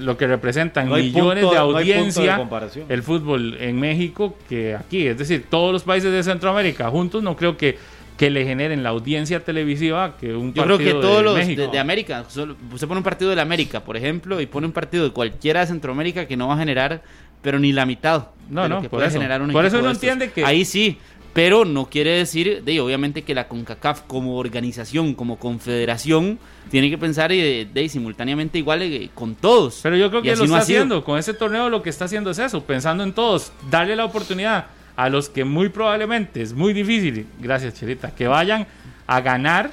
lo 0.00 0.16
que 0.16 0.26
representan 0.26 0.88
No 0.88 0.96
millones 0.96 1.44
punto- 1.44 1.54
de 1.54 1.60
no 1.60 1.76
hay 1.78 1.84
punto 1.84 1.84
de 1.84 2.30
audiencia 2.32 2.86
el 2.88 3.02
fútbol 3.04 3.56
en 3.60 3.78
México 3.78 4.36
que 4.48 4.74
aquí. 4.74 5.06
Es 5.06 5.16
decir, 5.18 5.46
todos 5.48 5.72
los 5.72 5.84
países 5.84 6.10
de 6.12 6.22
Centroamérica 6.24 6.90
juntos 6.90 7.22
no 7.22 7.36
creo 7.36 7.56
que, 7.56 7.78
que 8.22 8.30
le 8.30 8.44
generen 8.44 8.84
la 8.84 8.90
audiencia 8.90 9.40
televisiva 9.44 10.16
que 10.16 10.32
un 10.32 10.54
Yo 10.54 10.62
creo 10.62 10.76
partido 10.76 11.00
que 11.00 11.02
todos 11.04 11.16
de 11.16 11.22
los 11.24 11.34
de, 11.34 11.40
México. 11.44 11.72
de 11.72 11.78
América, 11.80 12.24
solo- 12.28 12.54
usted 12.72 12.86
pone 12.86 12.98
un 12.98 13.02
partido 13.02 13.30
de 13.30 13.34
la 13.36 13.42
América, 13.42 13.80
por 13.80 13.96
ejemplo, 13.96 14.40
y 14.40 14.46
pone 14.46 14.64
un 14.68 14.72
partido 14.72 15.02
de 15.02 15.10
cualquiera 15.10 15.58
de 15.58 15.66
Centroamérica 15.66 16.26
que 16.28 16.36
no 16.36 16.46
va 16.46 16.54
a 16.54 16.58
generar, 16.58 17.02
pero 17.42 17.58
ni 17.58 17.72
la 17.72 17.84
mitad 17.84 18.28
No, 18.48 18.62
de 18.62 18.68
lo 18.68 18.74
no, 18.76 18.80
que 18.82 18.88
por 18.88 18.98
puede 18.98 19.08
eso. 19.08 19.18
generar 19.18 19.42
un 19.42 19.50
Por 19.50 19.64
eso 19.66 19.78
estos. 19.78 19.94
entiende 19.94 20.30
que- 20.30 20.44
Ahí 20.44 20.64
sí, 20.64 20.98
pero 21.32 21.64
no 21.64 21.86
quiere 21.90 22.10
decir, 22.12 22.62
de, 22.62 22.80
obviamente 22.80 23.22
que 23.22 23.34
la 23.34 23.48
CONCACAF 23.48 24.02
como 24.02 24.36
organización, 24.36 25.14
como 25.14 25.40
confederación, 25.40 26.38
tiene 26.70 26.90
que 26.90 26.98
pensar 26.98 27.32
y 27.32 27.40
de, 27.40 27.64
de- 27.74 27.88
simultáneamente 27.88 28.56
igual 28.56 28.82
eh, 28.82 29.10
con 29.16 29.34
todos. 29.34 29.80
Pero 29.82 29.96
yo 29.96 30.10
creo 30.10 30.22
que 30.22 30.30
lo 30.30 30.36
no 30.36 30.44
está 30.44 30.58
haciendo. 30.58 31.02
Con 31.02 31.18
ese 31.18 31.34
torneo 31.34 31.68
lo 31.70 31.82
que 31.82 31.90
está 31.90 32.04
haciendo 32.04 32.30
es 32.30 32.38
eso, 32.38 32.62
pensando 32.62 33.02
en 33.02 33.12
todos, 33.14 33.52
darle 33.68 33.96
la 33.96 34.04
oportunidad 34.04 34.66
a 34.96 35.08
los 35.08 35.28
que 35.28 35.44
muy 35.44 35.68
probablemente 35.68 36.42
es 36.42 36.52
muy 36.52 36.72
difícil, 36.72 37.26
gracias 37.40 37.74
Chirita, 37.74 38.10
que 38.14 38.26
vayan 38.28 38.66
a 39.06 39.20
ganar 39.20 39.70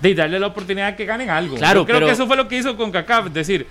de 0.00 0.14
darle 0.14 0.38
la 0.38 0.46
oportunidad 0.48 0.90
de 0.92 0.96
que 0.96 1.04
ganen 1.04 1.28
algo. 1.30 1.56
Claro, 1.56 1.80
Yo 1.80 1.86
creo 1.86 1.96
pero- 1.96 2.06
que 2.06 2.12
eso 2.12 2.26
fue 2.26 2.36
lo 2.36 2.46
que 2.48 2.56
hizo 2.58 2.76
con 2.76 2.90
CACAF, 2.92 3.26
es 3.26 3.34
decir, 3.34 3.66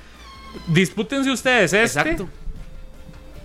dispútense 0.67 1.31
ustedes 1.31 1.71
este, 1.73 1.99
Exacto. 1.99 2.27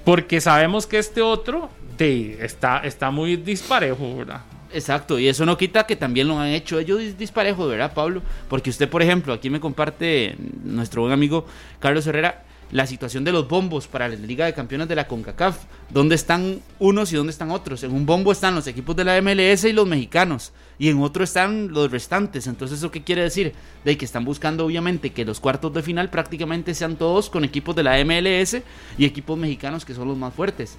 porque 0.05 0.41
sabemos 0.41 0.87
que 0.87 0.99
este 0.99 1.21
otro 1.23 1.71
de, 1.97 2.39
está, 2.45 2.79
está 2.79 3.11
muy 3.11 3.37
disparejo, 3.37 4.17
¿verdad? 4.17 4.41
Exacto, 4.75 5.19
y 5.19 5.29
eso 5.29 5.45
no 5.45 5.57
quita 5.59 5.85
que 5.87 5.97
también 5.97 6.27
lo 6.29 6.39
han 6.41 6.49
hecho 6.49 6.79
ellos 6.79 6.99
dis- 6.99 7.15
disparejos, 7.17 7.69
¿verdad, 7.71 7.93
Pablo? 7.93 8.23
Porque 8.49 8.71
usted, 8.71 8.89
por 8.89 9.03
ejemplo, 9.03 9.33
aquí 9.35 9.51
me 9.51 9.61
comparte 9.61 10.35
nuestro 10.65 11.03
buen 11.03 11.13
amigo 11.13 11.47
Carlos 11.79 12.07
Herrera 12.07 12.43
la 12.73 12.87
situación 12.87 13.23
de 13.23 13.33
los 13.33 13.47
bombos 13.47 13.87
para 13.87 14.09
la 14.09 14.17
Liga 14.17 14.47
de 14.47 14.55
Campeones 14.55 14.89
de 14.89 14.97
la 14.97 15.07
CONCACAF. 15.07 15.59
¿Dónde 15.91 16.15
están 16.15 16.61
unos 16.79 17.13
y 17.13 17.17
dónde 17.17 17.31
están 17.31 17.51
otros? 17.51 17.85
En 17.85 17.93
un 17.93 18.07
bombo 18.07 18.33
están 18.33 18.55
los 18.55 18.67
equipos 18.67 18.97
de 18.97 19.05
la 19.05 19.21
MLS 19.21 19.65
y 19.65 19.73
los 19.73 19.87
mexicanos, 19.87 20.53
y 20.79 20.89
en 20.89 21.01
otro 21.01 21.23
están 21.23 21.69
los 21.69 21.91
restantes. 21.91 22.47
Entonces, 22.47 22.79
¿eso 22.79 22.91
qué 22.91 23.05
quiere 23.05 23.23
decir? 23.23 23.53
De 23.85 23.97
que 23.97 24.07
están 24.07 24.25
buscando, 24.25 24.65
obviamente, 24.65 25.11
que 25.11 25.25
los 25.25 25.39
cuartos 25.39 25.73
de 25.75 25.83
final 25.83 26.09
prácticamente 26.09 26.75
sean 26.75 26.97
todos 26.97 27.29
con 27.29 27.45
equipos 27.45 27.77
de 27.77 27.83
la 27.83 28.03
MLS 28.05 28.63
y 28.97 29.05
equipos 29.05 29.39
mexicanos 29.39 29.85
que 29.85 29.95
son 29.95 30.09
los 30.09 30.17
más 30.17 30.33
fuertes 30.33 30.79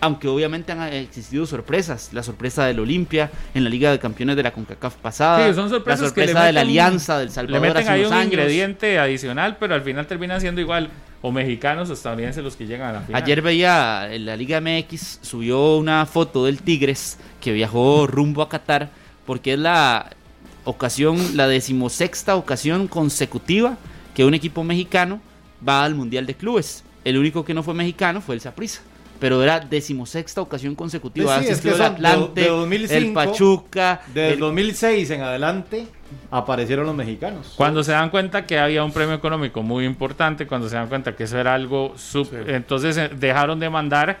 aunque 0.00 0.28
obviamente 0.28 0.72
han 0.72 0.82
existido 0.92 1.46
sorpresas, 1.46 2.10
la 2.12 2.22
sorpresa 2.22 2.66
del 2.66 2.78
Olimpia 2.80 3.30
en 3.54 3.64
la 3.64 3.70
Liga 3.70 3.90
de 3.90 3.98
Campeones 3.98 4.36
de 4.36 4.42
la 4.42 4.52
CONCACAF 4.52 4.96
pasada, 4.96 5.48
Sí, 5.48 5.54
son 5.54 5.70
sorpresas 5.70 6.08
la 6.08 6.14
que 6.14 6.20
le 6.20 6.26
sorpresa 6.26 6.46
de 6.46 6.52
la 6.52 6.60
meten- 6.60 6.64
Alianza 6.68 7.18
del 7.18 7.28
Le 7.28 7.34
Salvador 7.34 7.60
meten 7.62 7.76
hace 7.82 7.90
ahí 7.90 8.00
unos 8.00 8.12
un 8.12 8.18
años. 8.18 8.26
ingrediente 8.32 8.98
adicional, 8.98 9.56
pero 9.58 9.74
al 9.74 9.82
final 9.82 10.06
terminan 10.06 10.40
siendo 10.40 10.60
igual 10.60 10.90
o 11.22 11.32
mexicanos 11.32 11.88
o 11.88 11.94
estadounidenses 11.94 12.44
los 12.44 12.54
que 12.54 12.66
llegan 12.66 12.90
a 12.90 12.92
la 12.92 13.00
final. 13.00 13.22
Ayer 13.22 13.40
veía 13.40 14.12
en 14.12 14.26
la 14.26 14.36
Liga 14.36 14.60
MX 14.60 15.20
subió 15.22 15.76
una 15.78 16.04
foto 16.04 16.44
del 16.44 16.60
Tigres 16.60 17.16
que 17.40 17.52
viajó 17.52 18.06
rumbo 18.06 18.42
a 18.42 18.48
Qatar 18.50 18.90
porque 19.24 19.54
es 19.54 19.58
la 19.58 20.10
ocasión, 20.64 21.18
la 21.34 21.48
decimosexta 21.48 22.36
ocasión 22.36 22.88
consecutiva 22.88 23.76
que 24.14 24.24
un 24.24 24.34
equipo 24.34 24.64
mexicano 24.64 25.20
va 25.66 25.84
al 25.84 25.94
Mundial 25.94 26.26
de 26.26 26.34
Clubes. 26.34 26.84
El 27.04 27.16
único 27.18 27.44
que 27.44 27.54
no 27.54 27.62
fue 27.62 27.72
mexicano 27.74 28.20
fue 28.20 28.34
el 28.34 28.40
Saprissa. 28.42 28.82
Pero 29.24 29.42
era 29.42 29.58
decimosexta 29.58 30.42
ocasión 30.42 30.74
consecutiva. 30.74 31.38
Sí, 31.38 31.46
sí, 31.46 31.52
es 31.52 31.60
que 31.62 31.70
el 31.70 31.78
de- 31.78 31.84
Atlante, 31.84 32.40
de 32.42 32.48
2005, 32.48 32.94
el 32.94 33.12
Pachuca, 33.14 34.02
Desde 34.08 34.26
el 34.28 34.34
el- 34.34 34.40
2006 34.40 35.08
en 35.12 35.22
adelante 35.22 35.86
aparecieron 36.30 36.84
los 36.84 36.94
mexicanos. 36.94 37.54
Cuando 37.56 37.82
se 37.82 37.92
dan 37.92 38.10
cuenta 38.10 38.44
que 38.44 38.58
había 38.58 38.84
un 38.84 38.92
premio 38.92 39.14
económico 39.14 39.62
muy 39.62 39.86
importante, 39.86 40.46
cuando 40.46 40.68
se 40.68 40.76
dan 40.76 40.88
cuenta 40.88 41.16
que 41.16 41.24
eso 41.24 41.38
era 41.38 41.54
algo 41.54 41.94
sub, 41.96 42.26
Sí. 42.28 42.36
entonces 42.48 42.98
eh, 42.98 43.08
dejaron 43.16 43.58
de 43.58 43.70
mandar 43.70 44.18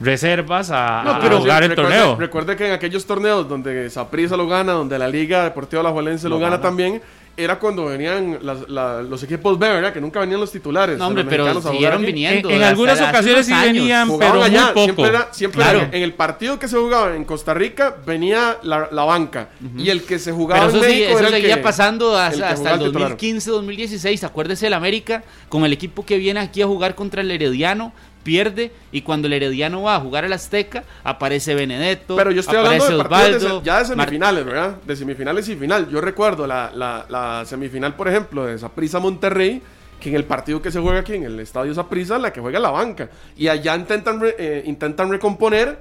reservas 0.00 0.70
a, 0.70 1.02
No, 1.04 1.10
a 1.10 1.14
jugar 1.20 1.62
sí, 1.62 1.70
el 1.70 1.76
recuerde- 1.76 1.76
torneo. 1.76 2.16
Recuerde 2.16 2.56
que 2.56 2.66
en 2.68 2.72
aquellos 2.72 3.04
torneos 3.04 3.46
donde 3.46 3.90
Saprissa 3.90 4.38
lo 4.38 4.48
gana, 4.48 4.72
donde 4.72 4.98
la 4.98 5.06
Liga 5.06 5.44
Deportiva 5.44 5.80
Alajuelense 5.80 6.30
lo, 6.30 6.36
Lo 6.36 6.40
gana, 6.40 6.52
gana. 6.56 6.62
también, 6.62 7.02
era 7.36 7.58
cuando 7.58 7.86
venían 7.86 8.38
las- 8.42 8.68
la- 8.68 9.00
los 9.02 9.22
equipos 9.22 9.58
B, 9.58 9.66
¿verdad? 9.68 9.92
Que 9.92 10.00
nunca 10.00 10.20
venían 10.20 10.40
los 10.40 10.52
titulares. 10.52 10.98
No, 10.98 11.06
hombre, 11.06 11.24
pero 11.24 11.60
siguieron 11.62 12.02
viniendo. 12.04 12.50
En- 12.50 12.56
en 12.56 12.62
algunas 12.62 13.00
ocasiones 13.00 13.46
sí 13.46 13.52
venían, 13.54 14.10
pero 14.18 14.42
allá, 14.42 14.64
muy 14.64 14.72
poco. 14.74 14.84
Siempre, 14.84 15.06
era- 15.06 15.28
siempre 15.32 15.62
Claro. 15.62 15.78
en, 15.82 15.94
en 15.94 16.02
el 16.02 16.12
partido 16.12 16.58
que 16.58 16.68
se 16.68 16.76
jugaba 16.76 17.16
en 17.16 17.24
Costa 17.24 17.54
Rica 17.54 17.96
venía 18.04 18.58
la, 18.62 18.88
la 18.92 19.04
banca. 19.04 19.48
Y 19.78 19.88
el 19.90 20.02
que 20.02 20.18
se 20.18 20.32
jugaba 20.32 20.66
Pero 20.66 20.70
eso, 20.76 20.84
en 20.84 20.90
sí, 20.92 20.96
México 20.98 21.10
eso 21.10 21.18
era 21.20 21.28
el 21.28 21.34
seguía 21.42 21.56
que- 21.56 21.62
pasando 21.62 22.16
hasta, 22.18 22.50
hasta 22.50 22.74
el 22.74 22.80
el 22.80 22.86
titular. 22.88 23.10
2015-2016. 23.16 24.24
Acuérdese 24.24 24.66
el 24.66 24.74
América 24.74 25.22
con 25.48 25.64
el 25.64 25.72
equipo 25.72 26.04
que 26.04 26.18
viene 26.18 26.40
aquí 26.40 26.62
a 26.62 26.66
jugar 26.66 26.94
contra 26.94 27.22
el 27.22 27.30
Herediano, 27.30 27.92
pierde 28.22 28.72
y 28.92 29.02
cuando 29.02 29.26
el 29.28 29.32
Herediano 29.32 29.82
va 29.82 29.96
a 29.96 30.00
jugar 30.00 30.24
al 30.24 30.32
Azteca 30.32 30.84
aparece 31.04 31.54
Benedetto, 31.54 32.16
Pero 32.16 32.30
yo 32.30 32.40
estoy 32.40 32.56
hablando 32.58 32.84
de 32.84 33.04
partidos 33.04 33.42
de 33.42 33.46
Osvaldo, 33.48 33.62
ya 33.64 33.78
de 33.80 33.84
semifinales, 33.86 34.44
¿verdad? 34.44 34.76
De 34.86 34.96
semifinales 34.96 35.48
y 35.48 35.56
final. 35.56 35.88
Yo 35.90 36.00
recuerdo 36.00 36.46
la, 36.46 36.70
la- 36.74 37.06
la 37.08 37.44
semifinal, 37.46 37.94
por 37.96 38.08
ejemplo, 38.08 38.44
de 38.46 38.58
Saprissa 38.58 38.98
Monterrey, 38.98 39.62
que 40.00 40.08
en 40.10 40.14
el 40.16 40.24
partido 40.24 40.62
que 40.62 40.70
se 40.70 40.80
juega 40.80 41.00
aquí 41.00 41.14
en 41.14 41.24
el 41.24 41.40
estadio 41.40 41.74
Saprissa, 41.74 42.18
la 42.18 42.32
que 42.32 42.40
juega 42.40 42.58
la 42.58 42.70
banca. 42.70 43.10
Y 43.36 43.48
allá 43.48 43.74
intentan, 43.76 44.20
re- 44.20 44.36
eh, 44.38 44.62
intentan 44.66 45.10
recomponer 45.10 45.78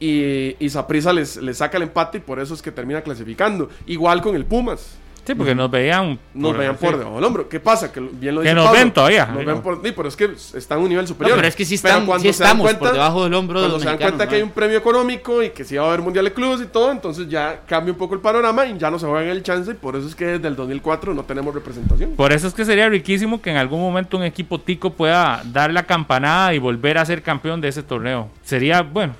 y, 0.00 0.56
y 0.58 0.68
Saprissa 0.70 1.12
les, 1.12 1.36
les 1.36 1.58
saca 1.58 1.76
el 1.76 1.84
empate 1.84 2.18
y 2.18 2.20
por 2.20 2.40
eso 2.40 2.54
es 2.54 2.62
que 2.62 2.72
termina 2.72 3.02
clasificando. 3.02 3.70
Igual 3.86 4.20
con 4.20 4.34
el 4.36 4.44
Pumas. 4.44 4.96
Sí, 5.24 5.36
porque 5.36 5.54
nos 5.54 5.70
veían. 5.70 6.18
Nos 6.34 6.56
veían 6.58 6.76
por 6.76 6.90
sí. 6.94 6.98
debajo 6.98 7.14
del 7.16 7.24
hombro. 7.24 7.48
¿Qué 7.48 7.60
pasa? 7.60 7.92
Que 7.92 8.00
bien 8.00 8.34
lo 8.34 8.40
Que 8.40 8.48
dice 8.48 8.54
nos 8.56 8.64
Pablo, 8.66 8.78
ven 8.80 8.92
todavía. 8.92 9.26
Nos 9.26 9.44
ven 9.44 9.60
por, 9.62 9.80
sí, 9.80 9.92
pero 9.94 10.08
es 10.08 10.16
que 10.16 10.24
están 10.54 10.78
a 10.78 10.80
un 10.80 10.88
nivel 10.88 11.04
No, 11.04 11.08
superior. 11.08 11.36
pero 11.36 11.46
es 11.48 11.54
que 11.54 11.64
sí, 11.64 11.76
están, 11.76 12.06
cuando 12.06 12.22
sí 12.24 12.32
se 12.32 12.42
dan 12.42 12.48
estamos 12.52 12.64
cuenta- 12.66 12.80
por 12.86 12.92
debajo 12.92 13.22
del 13.24 13.34
hombro 13.34 13.60
de 13.60 13.68
cuando 13.68 13.76
los 13.76 13.82
se 13.84 13.88
dan 13.88 13.98
cuenta 13.98 14.28
que 14.28 14.34
hay 14.34 14.42
un 14.42 14.50
premio 14.50 14.78
económico 14.78 15.40
y 15.42 15.50
que 15.50 15.62
sí 15.62 15.76
va 15.76 15.84
a 15.84 15.88
haber 15.88 16.00
mundial 16.00 16.24
de 16.24 16.32
clubes 16.32 16.60
y 16.62 16.66
todo, 16.66 16.90
entonces 16.90 17.28
ya 17.28 17.60
cambia 17.68 17.92
un 17.92 17.98
poco 17.98 18.14
el 18.14 18.20
panorama 18.20 18.66
y 18.66 18.76
ya 18.76 18.90
no 18.90 18.98
se 18.98 19.06
juegan 19.06 19.28
el 19.28 19.44
chance 19.44 19.70
y 19.70 19.74
por 19.74 19.94
eso 19.94 20.08
es 20.08 20.16
que 20.16 20.24
desde 20.26 20.48
el 20.48 20.56
2004 20.56 21.14
no 21.14 21.22
tenemos 21.22 21.54
representación. 21.54 22.10
Por 22.16 22.32
eso 22.32 22.48
es 22.48 22.54
que 22.54 22.64
sería 22.64 22.88
riquísimo 22.88 23.40
que 23.40 23.50
en 23.50 23.58
algún 23.58 23.80
momento 23.80 24.16
un 24.16 24.24
equipo 24.24 24.58
tico 24.60 24.90
pueda 24.90 25.42
dar 25.52 25.72
la 25.72 25.84
campanada 25.84 26.52
y 26.52 26.58
volver 26.58 26.98
a 26.98 27.04
ser 27.04 27.22
campeón 27.22 27.60
de 27.60 27.68
ese 27.68 27.84
torneo. 27.84 28.28
Sería, 28.42 28.82
bueno, 28.82 29.14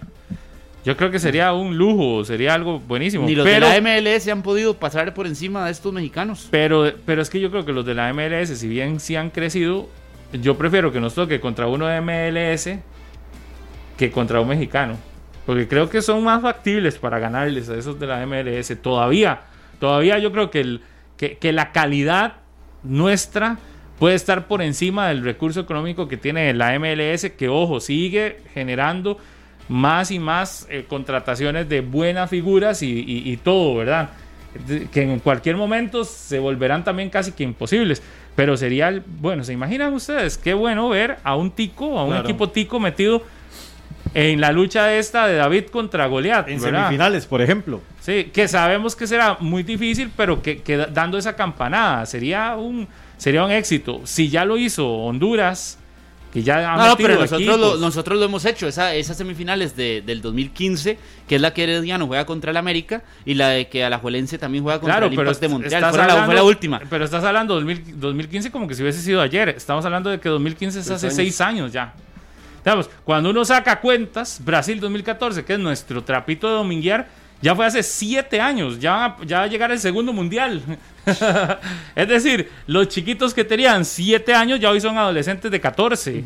yo 0.84 0.96
creo 0.96 1.10
que 1.10 1.18
sería 1.18 1.52
un 1.52 1.76
lujo, 1.78 2.24
sería 2.24 2.54
algo 2.54 2.80
buenísimo. 2.80 3.26
Ni 3.26 3.34
los 3.34 3.46
pero, 3.46 3.68
de 3.68 3.80
la 3.80 4.00
MLS 4.00 4.26
han 4.28 4.42
podido 4.42 4.74
pasar 4.74 5.14
por 5.14 5.26
encima 5.26 5.64
de 5.66 5.70
estos 5.70 5.92
mexicanos. 5.92 6.48
pero, 6.50 6.92
pero 7.06 7.22
es 7.22 7.30
que 7.30 7.40
yo 7.40 7.50
creo 7.50 7.64
que 7.64 7.72
los 7.72 7.86
de 7.86 7.94
la 7.94 8.12
MLS, 8.12 8.58
si 8.58 8.68
bien 8.68 8.98
sí 8.98 9.14
han 9.14 9.30
crecido, 9.30 9.88
yo 10.32 10.56
prefiero 10.56 10.92
que 10.92 11.00
nos 11.00 11.14
toque 11.14 11.40
contra 11.40 11.66
uno 11.68 11.86
de 11.86 12.00
MLS 12.00 12.78
que 13.96 14.10
contra 14.10 14.40
un 14.40 14.48
mexicano. 14.48 14.96
Porque 15.46 15.68
creo 15.68 15.88
que 15.88 16.02
son 16.02 16.22
más 16.24 16.42
factibles 16.42 16.98
para 16.98 17.18
ganarles 17.18 17.68
a 17.68 17.76
esos 17.76 17.98
de 17.98 18.06
la 18.06 18.24
MLS. 18.26 18.76
Todavía, 18.80 19.42
todavía 19.78 20.18
yo 20.18 20.32
creo 20.32 20.50
que, 20.50 20.60
el, 20.60 20.80
que, 21.16 21.36
que 21.36 21.52
la 21.52 21.72
calidad 21.72 22.34
nuestra 22.82 23.58
puede 23.98 24.14
estar 24.16 24.48
por 24.48 24.62
encima 24.62 25.08
del 25.08 25.22
recurso 25.22 25.60
económico 25.60 26.08
que 26.08 26.16
tiene 26.16 26.52
la 26.54 26.76
MLS, 26.78 27.30
que 27.36 27.48
ojo, 27.48 27.78
sigue 27.78 28.40
generando 28.52 29.18
más 29.68 30.10
y 30.10 30.18
más 30.18 30.66
eh, 30.70 30.84
contrataciones 30.88 31.68
de 31.68 31.80
buenas 31.80 32.28
figuras 32.30 32.82
y, 32.82 32.90
y- 32.90 33.30
y 33.32 33.36
todo, 33.36 33.76
¿verdad? 33.76 34.10
Que 34.92 35.02
en 35.02 35.18
cualquier 35.20 35.56
momento 35.56 36.04
se 36.04 36.38
volverán 36.38 36.84
también 36.84 37.08
casi 37.10 37.32
que 37.32 37.42
imposibles. 37.44 38.02
Pero 38.36 38.56
sería, 38.56 38.88
el- 38.88 39.02
bueno, 39.06 39.44
¿se 39.44 39.52
imaginan 39.52 39.92
ustedes? 39.94 40.36
Qué 40.38 40.54
bueno 40.54 40.88
ver 40.88 41.18
a 41.24 41.36
un 41.36 41.50
tico, 41.50 41.98
a 41.98 42.04
un 42.04 42.10
Claro. 42.10 42.24
equipo 42.28 42.48
tico 42.50 42.80
metido 42.80 43.22
en 44.14 44.40
la 44.40 44.52
lucha 44.52 44.92
esta 44.94 45.26
de 45.26 45.36
David 45.36 45.66
contra 45.66 46.06
Goliat. 46.06 46.48
En 46.48 46.60
¿verdad? 46.60 46.80
semifinales, 46.84 47.26
por 47.26 47.40
ejemplo. 47.40 47.80
Sí, 48.00 48.30
que 48.32 48.48
sabemos 48.48 48.94
que 48.96 49.06
será 49.06 49.36
muy 49.40 49.62
difícil, 49.62 50.10
pero 50.16 50.42
que, 50.42 50.60
que 50.60 50.76
dando 50.76 51.16
esa 51.18 51.34
campanada 51.36 52.04
sería 52.04 52.56
un, 52.56 52.88
sería 53.16 53.44
un 53.44 53.50
éxito. 53.52 54.00
Si 54.04 54.28
ya 54.28 54.44
lo 54.44 54.56
hizo 54.58 54.86
Honduras, 54.88 55.78
que 56.32 56.42
ya 56.42 56.72
ha 56.72 56.88
No, 56.88 56.96
pero 56.96 57.18
nosotros 57.20 57.60
lo, 57.60 57.76
nosotros 57.76 58.18
lo 58.18 58.24
hemos 58.24 58.44
hecho. 58.46 58.66
Esa, 58.66 58.94
esas 58.94 59.16
semifinales 59.18 59.76
de- 59.76 60.02
del 60.04 60.22
2015, 60.22 60.98
que 61.28 61.34
es 61.36 61.40
la 61.42 61.52
que 61.52 61.64
Herediano 61.64 62.06
juega 62.06 62.24
contra 62.24 62.50
el 62.52 62.56
América, 62.56 63.02
y 63.26 63.34
la 63.34 63.48
de 63.50 63.68
que 63.68 63.84
Alajuelense 63.84 64.38
también 64.38 64.64
juega 64.64 64.80
contra 64.80 64.94
Claro, 64.94 65.06
el 65.06 65.10
pero 65.16 65.28
Impact 65.28 65.40
de 65.42 65.48
Montreal. 65.48 65.84
Fue 65.90 65.98
la, 65.98 66.04
hablando- 66.04 66.24
fue 66.26 66.34
la 66.34 66.42
última. 66.44 66.80
Pero 66.88 67.04
estás 67.04 67.22
hablando 67.24 67.54
de 67.60 67.60
2000 67.66 68.00
2015 68.00 68.50
como 68.50 68.66
que 68.66 68.74
si 68.74 68.82
hubiese 68.82 69.00
sido 69.02 69.20
ayer. 69.20 69.50
Estamos 69.50 69.84
hablando 69.84 70.08
de 70.08 70.18
que 70.20 70.28
2015 70.30 70.80
es 70.80 70.90
hace 70.90 71.06
años. 71.06 71.16
seis 71.16 71.40
años 71.42 71.72
ya. 71.72 71.92
Digamos, 72.64 72.88
cuando 73.04 73.28
uno 73.30 73.44
saca 73.44 73.80
cuentas, 73.80 74.40
Brasil 74.44 74.78
2014, 74.80 75.44
que 75.44 75.54
es 75.54 75.58
nuestro 75.58 76.02
trapito 76.04 76.48
de 76.48 76.54
dominguear, 76.54 77.08
ya 77.42 77.54
fue 77.54 77.66
hace 77.66 77.82
siete 77.82 78.40
años. 78.40 78.78
Ya, 78.78 79.16
ya 79.26 79.38
va 79.40 79.44
a 79.44 79.46
llegar 79.48 79.70
el 79.72 79.78
segundo 79.80 80.12
mundial. 80.12 80.62
es 81.96 82.08
decir, 82.08 82.48
los 82.66 82.88
chiquitos 82.88 83.34
que 83.34 83.44
tenían 83.44 83.84
siete 83.84 84.32
años 84.32 84.58
ya 84.60 84.70
hoy 84.70 84.80
son 84.80 84.96
adolescentes 84.96 85.50
de 85.50 85.60
14. 85.60 86.24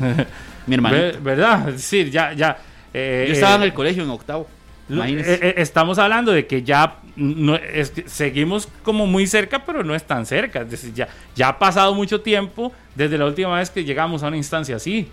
Mi 0.66 0.74
hermano. 0.74 0.96
Ve- 0.96 1.18
¿Verdad? 1.22 1.68
Es 1.68 1.74
decir, 1.76 2.10
ya, 2.10 2.32
ya. 2.32 2.58
eh, 2.94 3.26
Yo 3.28 3.34
estaba 3.34 3.54
eh, 3.54 3.56
en 3.56 3.62
el 3.62 3.72
colegio 3.74 4.02
en 4.02 4.10
octavo. 4.10 4.48
eh, 4.90 5.22
eh, 5.42 5.54
estamos 5.58 5.98
hablando 5.98 6.32
de 6.32 6.46
que 6.46 6.62
ya 6.62 6.96
no, 7.16 7.54
es 7.56 7.92
seguimos 8.06 8.68
como 8.82 9.06
muy 9.06 9.26
cerca, 9.26 9.64
pero 9.64 9.82
no 9.84 9.94
es 9.94 10.04
tan 10.04 10.24
cerca. 10.26 10.62
Es 10.62 10.70
decir, 10.70 10.92
ya, 10.94 11.08
ya 11.34 11.48
ha 11.48 11.58
pasado 11.58 11.94
mucho 11.94 12.20
tiempo 12.20 12.72
desde 12.94 13.18
la 13.18 13.26
última 13.26 13.56
vez 13.58 13.70
que 13.70 13.84
llegamos 13.84 14.22
a 14.22 14.28
una 14.28 14.36
instancia 14.36 14.76
así. 14.76 15.08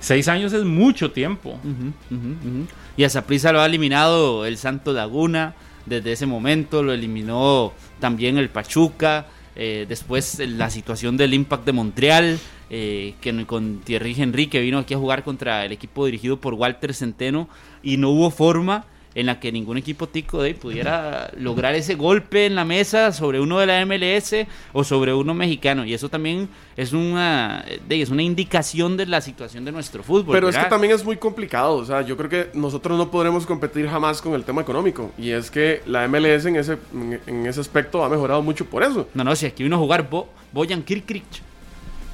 Seis 0.00 0.28
años 0.28 0.52
es 0.52 0.64
mucho 0.64 1.10
tiempo. 1.10 1.58
Ujú, 1.62 1.92
ujú, 2.14 2.28
ujú. 2.44 2.66
Y 2.96 3.04
a 3.04 3.10
Saprissa 3.10 3.52
lo 3.52 3.60
ha 3.60 3.66
eliminado 3.66 4.46
el 4.46 4.56
Santo 4.56 4.92
Laguna 4.92 5.54
desde 5.84 6.12
ese 6.12 6.26
momento, 6.26 6.82
lo 6.82 6.92
eliminó 6.92 7.72
también 8.00 8.38
el 8.38 8.48
Pachuca, 8.48 9.26
eh, 9.54 9.86
después 9.88 10.38
la 10.40 10.70
situación 10.70 11.16
del 11.16 11.34
Impact 11.34 11.64
de 11.64 11.72
Montreal, 11.72 12.38
eh, 12.68 13.14
que 13.20 13.46
con 13.46 13.80
Thierry 13.80 14.14
Henry 14.18 14.48
que 14.48 14.60
vino 14.60 14.78
aquí 14.78 14.94
a 14.94 14.98
jugar 14.98 15.22
contra 15.22 15.64
el 15.64 15.72
equipo 15.72 16.06
dirigido 16.06 16.40
por 16.40 16.54
Walter 16.54 16.94
Centeno 16.94 17.48
y 17.82 17.96
no 17.96 18.10
hubo 18.10 18.30
forma 18.30 18.86
en 19.16 19.26
la 19.26 19.40
que 19.40 19.50
ningún 19.50 19.78
equipo 19.78 20.06
tico 20.08 20.42
de 20.42 20.54
pudiera 20.54 21.30
lograr 21.38 21.74
ese 21.74 21.94
golpe 21.96 22.46
en 22.46 22.54
la 22.54 22.64
mesa 22.64 23.10
sobre 23.12 23.40
uno 23.40 23.58
de 23.58 23.66
la 23.66 23.84
MLS 23.86 24.46
o 24.74 24.84
sobre 24.84 25.12
uno 25.14 25.32
mexicano 25.34 25.84
y 25.84 25.94
eso 25.94 26.08
también 26.08 26.48
es 26.76 26.92
una 26.92 27.64
de- 27.88 28.02
es 28.02 28.10
una 28.10 28.22
indicación 28.22 28.96
de 28.98 29.06
la 29.06 29.20
situación 29.22 29.64
de 29.64 29.72
nuestro 29.72 30.02
fútbol 30.02 30.34
Pero 30.34 30.48
es 30.50 30.56
que 30.56 30.66
también 30.66 30.92
es 30.92 31.02
muy 31.02 31.16
complicado. 31.16 31.76
O 31.76 31.84
sea, 31.86 32.02
yo 32.02 32.16
creo 32.16 32.28
que 32.28 32.50
nosotros 32.52 32.96
no 32.98 33.10
podremos 33.10 33.46
competir 33.46 33.88
jamás 33.88 34.20
con 34.20 34.34
el 34.34 34.44
tema 34.44 34.60
económico. 34.60 35.10
Y 35.18 35.30
es 35.30 35.50
que 35.50 35.80
la 35.86 36.06
MLS 36.08 36.44
en 36.46 36.56
ese, 36.56 36.76
en, 36.92 37.18
en 37.26 37.46
ese 37.46 37.60
aspecto 37.60 38.04
ha 38.04 38.08
mejorado 38.10 38.42
mucho 38.42 38.66
por 38.66 38.82
eso. 38.82 39.08
No, 39.14 39.24
no, 39.24 39.34
si 39.34 39.46
aquí 39.46 39.62
vino 39.62 39.76
a 39.76 39.78
jugar 39.78 40.08
Bo 40.10 40.28
Boyan 40.52 40.82
Kirkrich. 40.82 41.42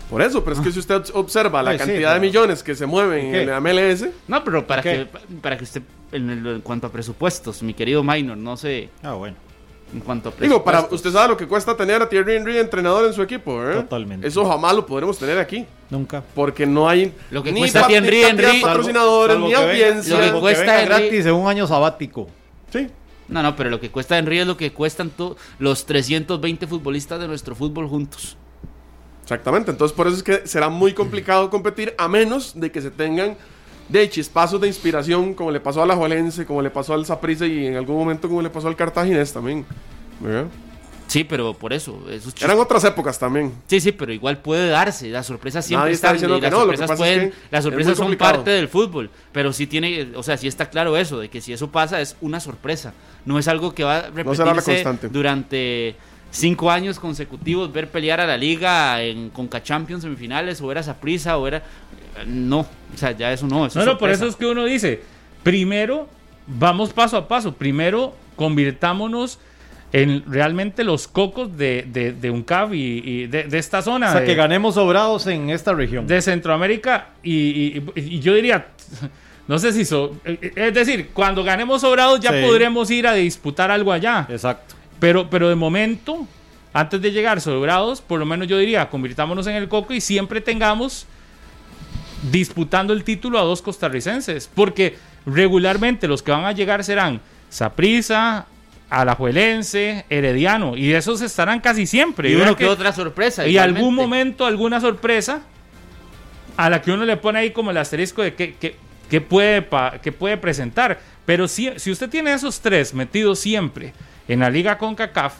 Por 0.08 0.20
eso, 0.22 0.44
pero 0.44 0.54
es 0.56 0.62
que 0.62 0.70
si 0.70 0.78
usted 0.78 1.02
observa 1.14 1.62
la 1.62 1.70
Ay, 1.70 1.78
sí, 1.78 1.84
cantidad 1.86 2.10
de 2.14 2.20
pero- 2.20 2.30
millones 2.30 2.62
que 2.62 2.74
se 2.74 2.86
mueven 2.86 3.32
¿Qué? 3.32 3.42
en 3.42 3.48
la 3.50 3.56
MLS, 3.60 4.08
No, 4.28 4.44
pero 4.44 4.66
para 4.66 4.82
que 4.82 5.06
para 5.40 5.56
que 5.56 5.64
usted 5.64 5.82
en, 6.12 6.30
el- 6.30 6.46
en 6.46 6.60
cuanto 6.60 6.86
a 6.86 6.92
presupuestos, 6.92 7.62
mi 7.62 7.74
querido 7.74 8.02
Minor, 8.04 8.36
no 8.36 8.56
sé, 8.56 8.90
Ah, 9.02 9.14
bueno. 9.14 9.36
en 9.92 10.00
cuanto 10.00 10.28
a 10.28 10.32
presupuestos. 10.32 10.48
digo, 10.48 10.64
para 10.64 10.94
usted 10.94 11.10
sabe 11.10 11.28
lo 11.28 11.36
que 11.36 11.46
cuesta 11.48 11.76
tener 11.76 12.00
a 12.02 12.08
Thierry 12.08 12.36
Henry 12.36 12.58
entrenador 12.58 13.06
en 13.06 13.12
su 13.12 13.22
equipo, 13.22 13.58
¿verdad? 13.58 13.82
Totalmente. 13.82 14.26
Eso 14.26 14.44
jamás 14.46 14.74
lo 14.74 14.86
podremos 14.86 15.18
tener 15.18 15.38
aquí. 15.38 15.66
Nunca. 15.90 16.22
Porque 16.34 16.66
no 16.66 16.88
hay 16.88 17.12
Lo 17.30 17.42
que 17.42 17.52
ni 17.52 17.60
cuesta 17.60 17.82
pa- 17.82 17.88
Thierry 17.88 18.22
Henry- 18.22 18.60
patrocinadores, 18.62 19.34
Salvo 19.34 19.46
ni 19.48 19.52
que 19.54 19.58
audiencia. 19.60 20.18
Lo 20.26 20.34
que 20.34 20.40
cuesta 20.40 20.60
venga 20.62 20.80
Henry- 20.82 20.86
gratis 21.08 21.26
en 21.26 21.32
un 21.34 21.48
año 21.48 21.66
sabático. 21.66 22.28
Sí. 22.72 22.88
No, 23.28 23.42
no, 23.42 23.54
pero 23.56 23.70
lo 23.70 23.80
que 23.80 23.90
cuesta 23.90 24.18
Henry 24.18 24.38
es 24.40 24.46
lo 24.46 24.56
que 24.56 24.72
cuestan 24.72 25.10
los 25.58 25.86
320 25.86 26.66
futbolistas 26.66 27.20
de 27.20 27.28
nuestro 27.28 27.54
fútbol 27.54 27.88
juntos. 27.88 28.36
Exactamente, 29.22 29.70
entonces 29.70 29.94
por 29.96 30.06
eso 30.08 30.16
es 30.16 30.22
que 30.22 30.46
será 30.46 30.68
muy 30.68 30.92
complicado 30.92 31.48
competir 31.48 31.94
a 31.96 32.08
menos 32.08 32.58
de 32.58 32.70
que 32.72 32.82
se 32.82 32.90
tengan 32.90 33.36
de 33.92 34.08
chispazos 34.08 34.60
de 34.60 34.66
inspiración 34.68 35.34
como 35.34 35.50
le 35.50 35.60
pasó 35.60 35.82
a 35.82 35.86
la 35.86 35.94
Juelense, 35.94 36.46
como 36.46 36.62
le 36.62 36.70
pasó 36.70 36.94
al 36.94 37.04
Saprissa 37.06 37.46
y 37.46 37.66
en 37.66 37.76
algún 37.76 37.96
momento 37.96 38.28
como 38.28 38.40
le 38.42 38.50
pasó 38.50 38.68
al 38.68 38.76
Cartaginés 38.76 39.32
también. 39.32 39.64
¿verdad? 40.20 40.46
Sí, 41.08 41.24
pero 41.24 41.52
por 41.52 41.74
eso, 41.74 42.02
esos 42.10 42.32
Eran 42.40 42.58
otras 42.58 42.82
épocas 42.84 43.18
también. 43.18 43.52
Sí, 43.66 43.80
sí, 43.80 43.92
pero 43.92 44.14
igual 44.14 44.38
puede 44.38 44.70
darse. 44.70 45.10
Las 45.10 45.26
sorpresas 45.26 45.62
siempre 45.66 45.90
está 45.92 46.06
están. 46.08 46.14
diciendo 46.14 46.38
y 46.38 46.40
las 46.40 46.50
no, 46.50 46.60
sorpresas, 46.60 46.90
es 46.90 46.96
pueden- 46.96 47.30
que 47.30 47.36
las 47.50 47.58
es 47.58 47.64
sorpresas 47.64 47.96
son 47.98 48.16
parte 48.16 48.50
del 48.50 48.68
fútbol. 48.68 49.10
Pero 49.30 49.52
sí 49.52 49.66
tiene, 49.66 50.08
o 50.14 50.22
sea, 50.22 50.38
sí 50.38 50.48
está 50.48 50.70
claro 50.70 50.96
eso, 50.96 51.18
de 51.20 51.28
que 51.28 51.42
si 51.42 51.52
eso 51.52 51.70
pasa 51.70 52.00
es 52.00 52.16
una 52.22 52.40
sorpresa. 52.40 52.94
No 53.26 53.38
es 53.38 53.46
algo 53.46 53.74
que 53.74 53.84
va 53.84 53.98
a 53.98 54.10
repetirse 54.10 54.84
durante 55.10 55.96
cinco 56.30 56.70
años 56.70 56.98
consecutivos, 56.98 57.70
ver 57.70 57.90
pelear 57.90 58.18
a 58.20 58.26
la 58.26 58.38
liga 58.38 59.02
en 59.02 59.28
Conca 59.28 59.62
Champions 59.62 60.02
semifinales, 60.04 60.62
o 60.62 60.66
ver 60.66 60.78
a 60.78 60.82
Saprissa, 60.82 61.36
o 61.36 61.42
ver 61.42 61.56
a... 61.56 61.62
No, 62.26 62.60
o 62.60 62.96
sea, 62.96 63.12
ya 63.12 63.32
eso 63.32 63.46
no. 63.46 63.66
Eso 63.66 63.78
No, 63.78 63.82
es 63.84 63.86
no, 63.86 63.98
por 63.98 64.10
eso 64.10 64.26
es 64.26 64.36
que 64.36 64.46
uno 64.46 64.64
dice, 64.64 65.02
primero, 65.42 66.08
vamos 66.46 66.92
paso 66.92 67.16
a 67.16 67.28
paso, 67.28 67.54
primero 67.54 68.14
convirtámonos 68.36 69.38
en 69.92 70.24
realmente 70.26 70.84
los 70.84 71.06
cocos 71.06 71.56
de, 71.58 71.84
de, 71.86 72.12
de 72.12 72.28
y, 72.72 72.76
y 72.78 73.26
de, 73.26 73.44
de 73.44 73.58
esta 73.58 73.82
zona. 73.82 74.08
O 74.08 74.12
sea, 74.12 74.20
de- 74.22 74.26
que 74.26 74.34
ganemos 74.34 74.74
sobrados 74.76 75.26
en 75.26 75.50
esta 75.50 75.74
región. 75.74 76.06
de 76.06 76.22
Centroamérica 76.22 77.08
y, 77.22 77.32
y- 77.78 77.82
y 77.96 78.20
yo 78.20 78.34
diría, 78.34 78.68
no 79.46 79.58
sé 79.58 79.72
si 79.72 79.84
so- 79.84 80.16
eh, 80.24 80.52
es 80.56 80.72
decir, 80.74 81.10
cuando 81.12 81.44
ganemos 81.44 81.82
sobrados 81.82 82.20
ya 82.20 82.30
Sí. 82.32 82.42
podremos 82.46 82.90
ir 82.90 83.06
a 83.06 83.12
disputar 83.14 83.70
algo 83.70 83.92
allá. 83.92 84.26
Exacto. 84.30 84.74
Pero, 84.98 85.28
pero 85.28 85.48
de 85.50 85.56
momento, 85.56 86.26
antes 86.72 87.02
de 87.02 87.10
llegar 87.12 87.40
sobrados, 87.42 88.00
por 88.00 88.18
lo 88.18 88.24
menos 88.24 88.48
yo 88.48 88.56
diría, 88.56 88.88
convirtámonos 88.88 89.46
en 89.46 89.56
el 89.56 89.68
coco 89.68 89.92
y 89.92 90.00
siempre 90.00 90.40
tengamos 90.40 91.06
disputando 92.30 92.92
el 92.92 93.04
título 93.04 93.38
a 93.38 93.42
dos 93.42 93.62
costarricenses. 93.62 94.48
Porque 94.54 94.96
regularmente 95.26 96.06
los 96.08 96.22
que 96.22 96.30
van 96.30 96.44
a 96.44 96.52
llegar 96.52 96.84
serán 96.84 97.20
Saprissa, 97.50 98.46
Alajuelense, 98.90 100.04
Herediano. 100.10 100.76
Y 100.76 100.92
esos 100.92 101.20
estarán 101.22 101.60
casi 101.60 101.86
siempre. 101.86 102.30
Y 102.30 102.34
uno 102.34 102.56
que 102.56 102.66
otra 102.66 102.92
sorpresa. 102.92 103.46
y 103.46 103.58
algún 103.58 103.94
momento, 103.94 104.46
alguna 104.46 104.80
sorpresa 104.80 105.42
a 106.56 106.68
la 106.70 106.82
que 106.82 106.92
uno 106.92 107.04
le 107.04 107.16
pone 107.16 107.38
ahí 107.38 107.50
como 107.50 107.70
el 107.70 107.76
asterisco 107.78 108.22
de 108.22 108.34
que, 108.34 108.54
que- 108.54 108.76
que 109.08 109.20
puede, 109.20 109.60
pa- 109.62 109.98
que 110.00 110.10
puede 110.12 110.36
presentar. 110.38 110.98
Pero 111.26 111.46
si, 111.48 111.70
si 111.76 111.90
usted 111.90 112.08
tiene 112.08 112.32
esos 112.32 112.60
tres 112.60 112.94
metidos 112.94 113.38
siempre 113.38 113.92
en 114.26 114.40
la 114.40 114.48
liga 114.50 114.78
con 114.78 114.94
CACAF, 114.94 115.34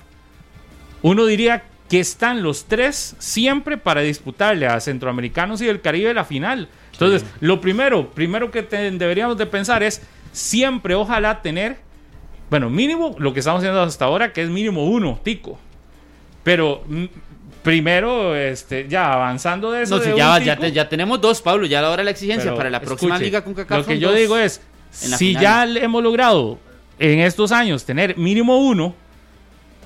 uno 1.01 1.25
diría 1.27 1.64
que 1.92 2.00
están 2.00 2.42
los 2.42 2.64
tres 2.64 3.14
siempre 3.18 3.76
para 3.76 4.00
disputarle 4.00 4.66
a 4.66 4.81
centroamericanos 4.81 5.61
y 5.61 5.66
del 5.66 5.83
Caribe 5.83 6.14
la 6.14 6.24
final. 6.24 6.68
Entonces, 6.90 7.22
lo 7.40 7.61
primero, 7.61 8.11
primero 8.12 8.50
que 8.50 8.62
te- 8.62 8.90
deberíamos 8.92 9.37
de 9.37 9.44
pensar 9.44 9.83
es 9.83 10.00
siempre, 10.33 10.94
ojalá 10.94 11.42
tener, 11.42 11.76
bueno, 12.48 12.70
mínimo 12.70 13.14
lo 13.18 13.35
que 13.35 13.40
estamos 13.40 13.59
haciendo 13.59 13.83
hasta 13.83 14.07
ahora, 14.07 14.33
que 14.33 14.40
es 14.40 14.48
mínimo 14.48 14.87
uno, 14.87 15.20
tico. 15.22 15.59
Pero 16.42 16.83
mm, 16.88 17.05
primero, 17.62 18.35
este, 18.37 18.88
ya 18.88 19.12
avanzando 19.12 19.70
de 19.70 19.83
eso. 19.83 19.98
No, 19.98 20.02
si 20.02 20.11
de 20.12 20.16
ya, 20.16 20.38
ya, 20.38 20.55
tico, 20.55 20.66
te- 20.66 20.72
ya 20.72 20.88
tenemos 20.88 21.20
dos, 21.20 21.42
Pablo. 21.42 21.66
Ya 21.66 21.81
ahora 21.81 22.02
la 22.02 22.11
exigencia 22.12 22.44
pero 22.44 22.57
para 22.57 22.70
la 22.70 22.81
próxima 22.81 23.16
escuche, 23.16 23.24
liga 23.26 23.44
con 23.44 23.52
CACAF 23.52 23.78
Lo 23.81 23.85
que 23.87 23.98
yo 23.98 24.09
dos 24.09 24.16
digo 24.18 24.38
es, 24.38 24.62
la 25.11 25.18
si 25.18 25.35
final. 25.35 25.74
ya 25.74 25.81
hemos 25.83 26.02
logrado 26.02 26.59
en 26.98 27.18
estos 27.18 27.52
años 27.52 27.85
tener 27.85 28.16
mínimo 28.16 28.57
uno, 28.66 28.94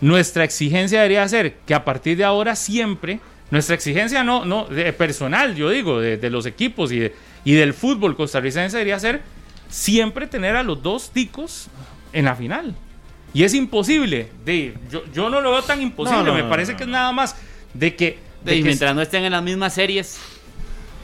nuestra 0.01 0.45
exigencia 0.45 0.99
debería 1.01 1.27
ser 1.29 1.55
que 1.67 1.75
a 1.75 1.85
partir 1.85 2.17
de 2.17 2.25
ahora 2.25 2.55
siempre, 2.57 3.21
nuestra 3.51 3.75
exigencia 3.75 4.23
no, 4.25 4.45
no 4.45 4.65
de 4.67 4.93
personal, 4.93 5.55
yo 5.55 5.71
digo, 5.71 6.01
de, 6.01 6.17
de 6.17 6.31
los 6.31 6.47
equipos 6.47 6.93
y, 6.93 6.99
de- 6.99 7.15
y 7.45 7.53
del 7.55 7.73
fútbol 7.75 8.17
costarricense 8.17 8.77
debería 8.77 8.99
ser 8.99 9.23
siempre 9.69 10.27
tener 10.27 10.57
a 10.57 10.63
los 10.63 10.83
dos 10.83 11.11
ticos 11.11 11.69
en 12.13 12.25
la 12.27 12.35
final. 12.35 12.75
Y 13.35 13.45
es 13.45 13.55
imposible. 13.55 14.29
De, 14.45 14.75
yo, 14.91 15.03
yo 15.13 15.29
no 15.31 15.41
lo 15.41 15.51
veo 15.53 15.63
tan 15.63 15.81
imposible. 15.83 16.23
No, 16.25 16.29
no, 16.31 16.35
me 16.35 16.45
parece 16.45 16.73
no, 16.73 16.79
que 16.79 16.85
es 16.85 16.89
nada 16.91 17.13
más 17.13 17.37
de 17.75 17.95
que. 17.95 18.19
de 18.45 18.55
Y 18.55 18.59
que 18.59 18.65
mientras 18.65 18.95
no 18.95 19.03
estén 19.03 19.25
en 19.25 19.33
las 19.33 19.43
mismas 19.43 19.75
series, 19.75 20.19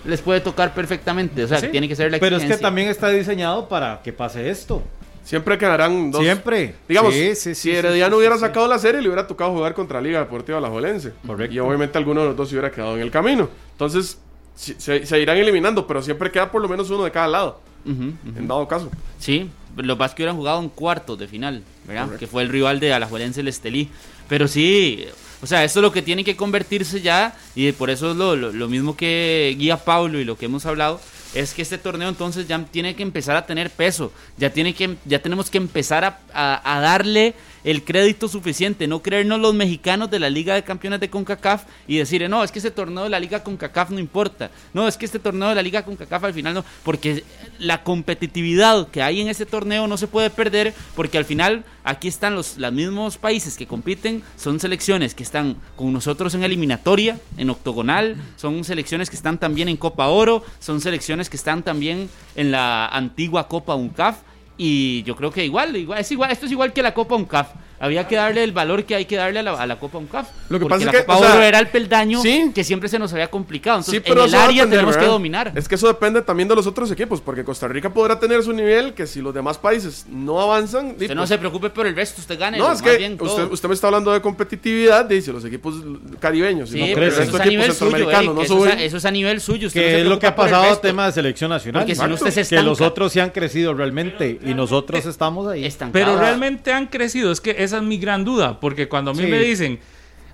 les 0.04 0.20
puede 0.22 0.40
tocar 0.40 0.72
perfectamente. 0.74 1.44
O 1.44 1.48
sea, 1.48 1.60
Sí. 1.60 1.68
tiene 1.68 1.88
que 1.88 1.94
ser 1.96 2.10
la 2.10 2.18
Pero 2.18 2.36
es 2.36 2.44
que 2.44 2.56
también 2.56 2.88
está 2.88 3.08
diseñado 3.10 3.68
para 3.68 4.00
que 4.02 4.12
pase 4.12 4.48
esto. 4.48 4.82
Siempre 5.24 5.56
quedarán 5.56 6.10
dos. 6.10 6.20
Siempre. 6.22 6.74
Digamos, 6.88 7.14
Sí, 7.14 7.34
sí, 7.34 7.54
sí, 7.54 7.54
si 7.54 7.70
Herediano 7.70 8.16
sí, 8.16 8.18
hubiera 8.18 8.36
sacado 8.38 8.66
la 8.68 8.78
serie, 8.78 9.00
le 9.00 9.08
hubiera 9.08 9.26
tocado 9.26 9.52
jugar 9.52 9.72
contra 9.74 10.00
Liga 10.00 10.18
Deportiva 10.20 10.58
Alajuelense. 10.58 11.12
Correcto. 11.26 11.54
Y 11.54 11.58
obviamente 11.60 11.96
alguno 11.98 12.20
de 12.22 12.26
los 12.28 12.36
dos 12.36 12.48
se 12.48 12.54
hubiera 12.56 12.70
quedado 12.70 12.96
en 12.96 13.02
el 13.02 13.10
camino. 13.10 13.48
Entonces, 13.72 14.18
se, 14.56 15.06
se 15.06 15.20
irán 15.20 15.36
eliminando, 15.38 15.86
pero 15.86 16.02
siempre 16.02 16.30
queda 16.30 16.50
por 16.50 16.60
lo 16.60 16.68
menos 16.68 16.90
uno 16.90 17.04
de 17.04 17.10
cada 17.10 17.28
lado, 17.28 17.60
en 17.86 18.46
dado 18.48 18.66
caso. 18.68 18.90
Sí, 19.18 19.48
los 19.76 19.96
Vasco 19.96 20.16
hubieran 20.18 20.36
jugado 20.36 20.60
en 20.60 20.68
cuartos 20.68 21.18
de 21.18 21.26
final, 21.28 21.62
¿verdad? 21.86 22.16
Que 22.16 22.26
fue 22.26 22.42
el 22.42 22.48
rival 22.48 22.78
de 22.80 22.92
Alajuelense 22.92 23.40
el 23.40 23.48
Estelí. 23.48 23.88
Pero 24.28 24.46
sí, 24.48 25.04
o 25.42 25.46
sea, 25.46 25.64
esto 25.64 25.80
es 25.80 25.82
lo 25.82 25.92
que 25.92 26.02
tiene 26.02 26.22
que 26.24 26.36
convertirse 26.36 27.00
ya, 27.00 27.34
y 27.54 27.72
por 27.72 27.90
eso 27.90 28.10
es 28.10 28.16
lo, 28.16 28.36
lo- 28.36 28.52
lo 28.52 28.68
mismo 28.68 28.96
que 28.96 29.54
guía 29.58 29.76
Pablo 29.78 30.18
y 30.20 30.24
lo 30.24 30.36
que 30.36 30.46
hemos 30.46 30.64
hablado, 30.66 31.00
es 31.34 31.54
que 31.54 31.62
este 31.62 31.78
torneo 31.78 32.08
entonces 32.08 32.46
ya 32.46 32.58
tiene 32.64 32.94
que 32.94 33.02
empezar 33.02 33.36
a 33.36 33.46
tener 33.46 33.70
peso, 33.70 34.12
ya, 34.36 34.50
tiene 34.50 34.74
que, 34.74 34.96
ya 35.04 35.20
tenemos 35.20 35.50
que 35.50 35.58
empezar 35.58 36.04
a, 36.04 36.18
a- 36.34 36.76
a 36.76 36.80
darle 36.80 37.34
el 37.64 37.84
crédito 37.84 38.28
suficiente, 38.28 38.86
no 38.86 39.02
creernos 39.02 39.40
los 39.40 39.54
mexicanos 39.54 40.10
de 40.10 40.18
la 40.18 40.30
Liga 40.30 40.54
de 40.54 40.64
Campeones 40.64 41.00
de 41.00 41.10
CONCACAF 41.10 41.64
y 41.86 41.98
decir, 41.98 42.28
no, 42.28 42.42
es 42.42 42.50
que 42.50 42.58
este 42.58 42.70
torneo 42.70 43.04
de 43.04 43.10
la 43.10 43.20
Liga 43.20 43.42
CONCACAF 43.42 43.90
no 43.90 43.98
importa, 43.98 44.50
no, 44.74 44.88
es 44.88 44.96
que 44.96 45.04
este 45.04 45.18
torneo 45.18 45.50
de 45.50 45.54
la 45.54 45.62
Liga 45.62 45.84
CONCACAF 45.84 46.24
al 46.24 46.34
final 46.34 46.54
no, 46.54 46.64
porque 46.84 47.24
la 47.58 47.82
competitividad 47.82 48.88
que 48.88 49.02
hay 49.02 49.20
en 49.20 49.28
ese 49.28 49.46
torneo 49.46 49.86
no 49.86 49.96
se 49.96 50.08
puede 50.08 50.30
perder, 50.30 50.74
porque 50.96 51.18
al 51.18 51.24
final 51.24 51.64
aquí 51.84 52.08
están 52.08 52.34
los, 52.34 52.58
los 52.58 52.72
mismos 52.72 53.18
países 53.18 53.56
que 53.56 53.66
compiten, 53.66 54.22
son 54.36 54.60
selecciones 54.60 55.14
que 55.14 55.22
están 55.22 55.56
con 55.76 55.92
nosotros 55.92 56.34
en 56.34 56.44
eliminatoria, 56.44 57.18
en 57.36 57.50
octogonal, 57.50 58.16
son 58.36 58.64
selecciones 58.64 59.10
que 59.10 59.16
están 59.16 59.38
también 59.38 59.68
en 59.68 59.76
Copa 59.76 60.08
Oro, 60.08 60.44
son 60.58 60.80
selecciones 60.80 61.28
que 61.28 61.36
están 61.36 61.62
también 61.62 62.08
en 62.34 62.50
la 62.50 62.86
antigua 62.86 63.48
Copa 63.48 63.74
UNCAF, 63.74 64.16
y 64.56 65.02
yo 65.04 65.16
creo 65.16 65.30
que 65.30 65.44
igual, 65.44 65.76
igual, 65.76 66.00
es 66.00 66.10
igual, 66.12 66.30
esto 66.30 66.46
es 66.46 66.52
igual 66.52 66.72
que 66.72 66.82
la 66.82 66.94
Copa 66.94 67.14
UNCAF. 67.14 67.48
Había 67.82 68.06
que 68.06 68.14
darle 68.14 68.44
el 68.44 68.52
valor 68.52 68.84
que 68.84 68.94
hay 68.94 69.06
que 69.06 69.16
darle 69.16 69.40
a 69.40 69.42
la, 69.42 69.52
a 69.54 69.66
la 69.66 69.78
Copa 69.78 69.98
UNCAF. 69.98 70.28
Lo 70.48 70.58
que 70.58 70.66
porque 70.66 70.84
pasa 70.84 70.84
la 70.84 70.90
es 70.92 70.96
que, 70.98 71.04
Copa 71.04 71.18
o 71.18 71.22
sea, 71.22 71.34
Oro 71.34 71.42
era 71.42 71.58
el 71.58 71.66
peldaño 71.66 72.22
sí. 72.22 72.52
que 72.54 72.62
siempre 72.62 72.88
se 72.88 72.96
nos 72.98 73.12
había 73.12 73.28
complicado. 73.28 73.78
Entonces, 73.78 74.00
Sí, 74.02 74.08
pero 74.08 74.22
en 74.22 74.28
el 74.28 74.34
área 74.36 74.46
depender, 74.64 74.78
tenemos 74.78 74.96
que 74.96 75.04
dominar. 75.06 75.52
Es 75.56 75.66
que 75.66 75.74
eso 75.74 75.88
depende 75.88 76.22
también 76.22 76.48
de 76.48 76.54
los 76.54 76.66
otros 76.68 76.92
equipos, 76.92 77.20
porque 77.20 77.42
Costa 77.42 77.66
Rica 77.66 77.92
podrá 77.92 78.20
tener 78.20 78.40
su 78.44 78.52
nivel, 78.52 78.94
que 78.94 79.08
si 79.08 79.20
los 79.20 79.34
demás 79.34 79.58
países 79.58 80.06
no 80.08 80.40
avanzan... 80.40 80.90
Usted 80.92 81.14
no 81.14 81.26
se 81.26 81.38
preocupe 81.38 81.70
por 81.70 81.86
el 81.88 81.96
resto, 81.96 82.20
usted 82.20 82.38
gane. 82.38 82.56
No, 82.56 82.70
es 82.70 82.80
que 82.80 82.96
bien 82.98 83.18
usted, 83.20 83.50
usted 83.50 83.68
me 83.68 83.74
está 83.74 83.88
hablando 83.88 84.12
de 84.12 84.20
competitividad, 84.20 85.04
dice 85.04 85.32
los 85.32 85.44
equipos 85.44 85.74
caribeños, 86.20 86.70
Sí, 86.70 86.78
y 86.78 86.88
no 86.90 86.94
pero 86.94 87.06
eso 87.06 87.22
es 87.22 87.34
a 87.34 87.44
nivel 87.44 87.70
equipos 87.70 87.78
suyo, 87.78 88.10
Eric, 88.10 88.32
no 88.32 88.32
eso, 88.32 88.42
es 88.42 88.48
suben. 88.48 88.78
a, 88.78 88.82
eso 88.82 88.96
es 88.96 89.04
a 89.04 89.10
nivel 89.10 89.40
suyo. 89.40 89.66
Usted 89.66 89.80
no 89.80 89.86
Que 89.86 89.92
se 89.94 90.00
es 90.02 90.06
lo 90.06 90.18
que 90.20 90.26
ha 90.28 90.36
pasado 90.36 90.78
tema 90.78 91.06
de 91.06 91.12
selección 91.12 91.50
nacional. 91.50 91.82
Porque 91.82 91.96
si 91.96 92.06
no 92.06 92.16
se 92.16 92.46
que 92.46 92.62
los 92.62 92.80
otros 92.80 93.12
sí 93.12 93.18
han 93.18 93.30
crecido 93.30 93.74
realmente 93.74 94.38
y 94.44 94.54
nosotros 94.54 95.04
estamos 95.04 95.48
ahí. 95.48 95.68
Pero 95.92 96.16
realmente 96.16 96.72
han 96.72 96.86
crecido, 96.86 97.32
es 97.32 97.40
que 97.40 97.62
esa 97.72 97.78
es 97.78 97.82
mi 97.88 97.98
gran 97.98 98.24
duda, 98.24 98.58
porque 98.60 98.88
cuando 98.88 99.10
a 99.10 99.14
mí 99.14 99.22
Sí. 99.24 99.28
me 99.28 99.38
dicen, 99.38 99.78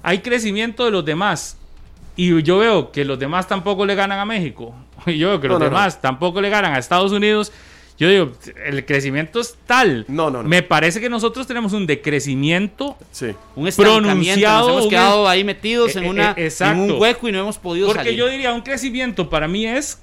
hay 0.03 0.19
crecimiento 0.19 0.85
de 0.85 0.91
los 0.91 1.05
demás, 1.05 1.57
y 2.17 2.43
yo 2.43 2.59
veo 2.59 2.91
que 2.93 3.05
los 3.05 3.19
demás 3.19 3.47
tampoco 3.49 3.87
le 3.87 3.95
ganan 3.95 4.19
a 4.19 4.25
México, 4.25 4.75
y 5.07 5.19
yo 5.19 5.29
veo 5.29 5.41
que 5.41 5.49
No, 5.49 5.55
los 5.55 5.61
no, 5.61 5.65
no. 5.67 5.71
demás 5.71 6.01
tampoco 6.01 6.41
le 6.41 6.51
ganan 6.51 6.75
a 6.75 6.79
Estados 6.79 7.13
Unidos, 7.13 7.53
yo 7.99 8.09
digo, 8.09 8.31
el 8.65 8.85
crecimiento 8.87 9.41
es 9.41 9.57
tal. 9.67 10.05
No, 10.07 10.31
no, 10.31 10.45
no. 10.45 10.49
Me 10.49 10.63
parece 10.63 11.01
que 11.01 11.09
nosotros 11.09 11.49
tenemos 11.49 11.73
un 11.73 11.85
decrecimiento 11.85 12.97
Sí. 13.11 13.27
un 13.57 13.67
estancamiento, 13.67 14.09
pronunciado, 14.09 14.61
nos 14.61 14.69
hemos 14.71 14.85
un- 14.85 14.91
quedado 14.91 15.29
ahí 15.29 15.43
metidos 15.43 15.97
en, 15.97 16.05
Eh, 16.05 16.09
una, 16.11 16.31
eh, 16.31 16.35
en 16.37 16.45
exacto. 16.45 16.81
un 16.83 16.93
hueco 16.93 17.29
y 17.29 17.33
no 17.33 17.41
hemos 17.41 17.59
podido 17.59 17.89
Porque 17.89 18.05
salir. 18.05 18.17
yo 18.19 18.29
diría, 18.29 18.53
un 18.55 18.61
crecimiento 18.61 19.29
para 19.29 19.49
mí 19.49 19.67
es 19.67 20.01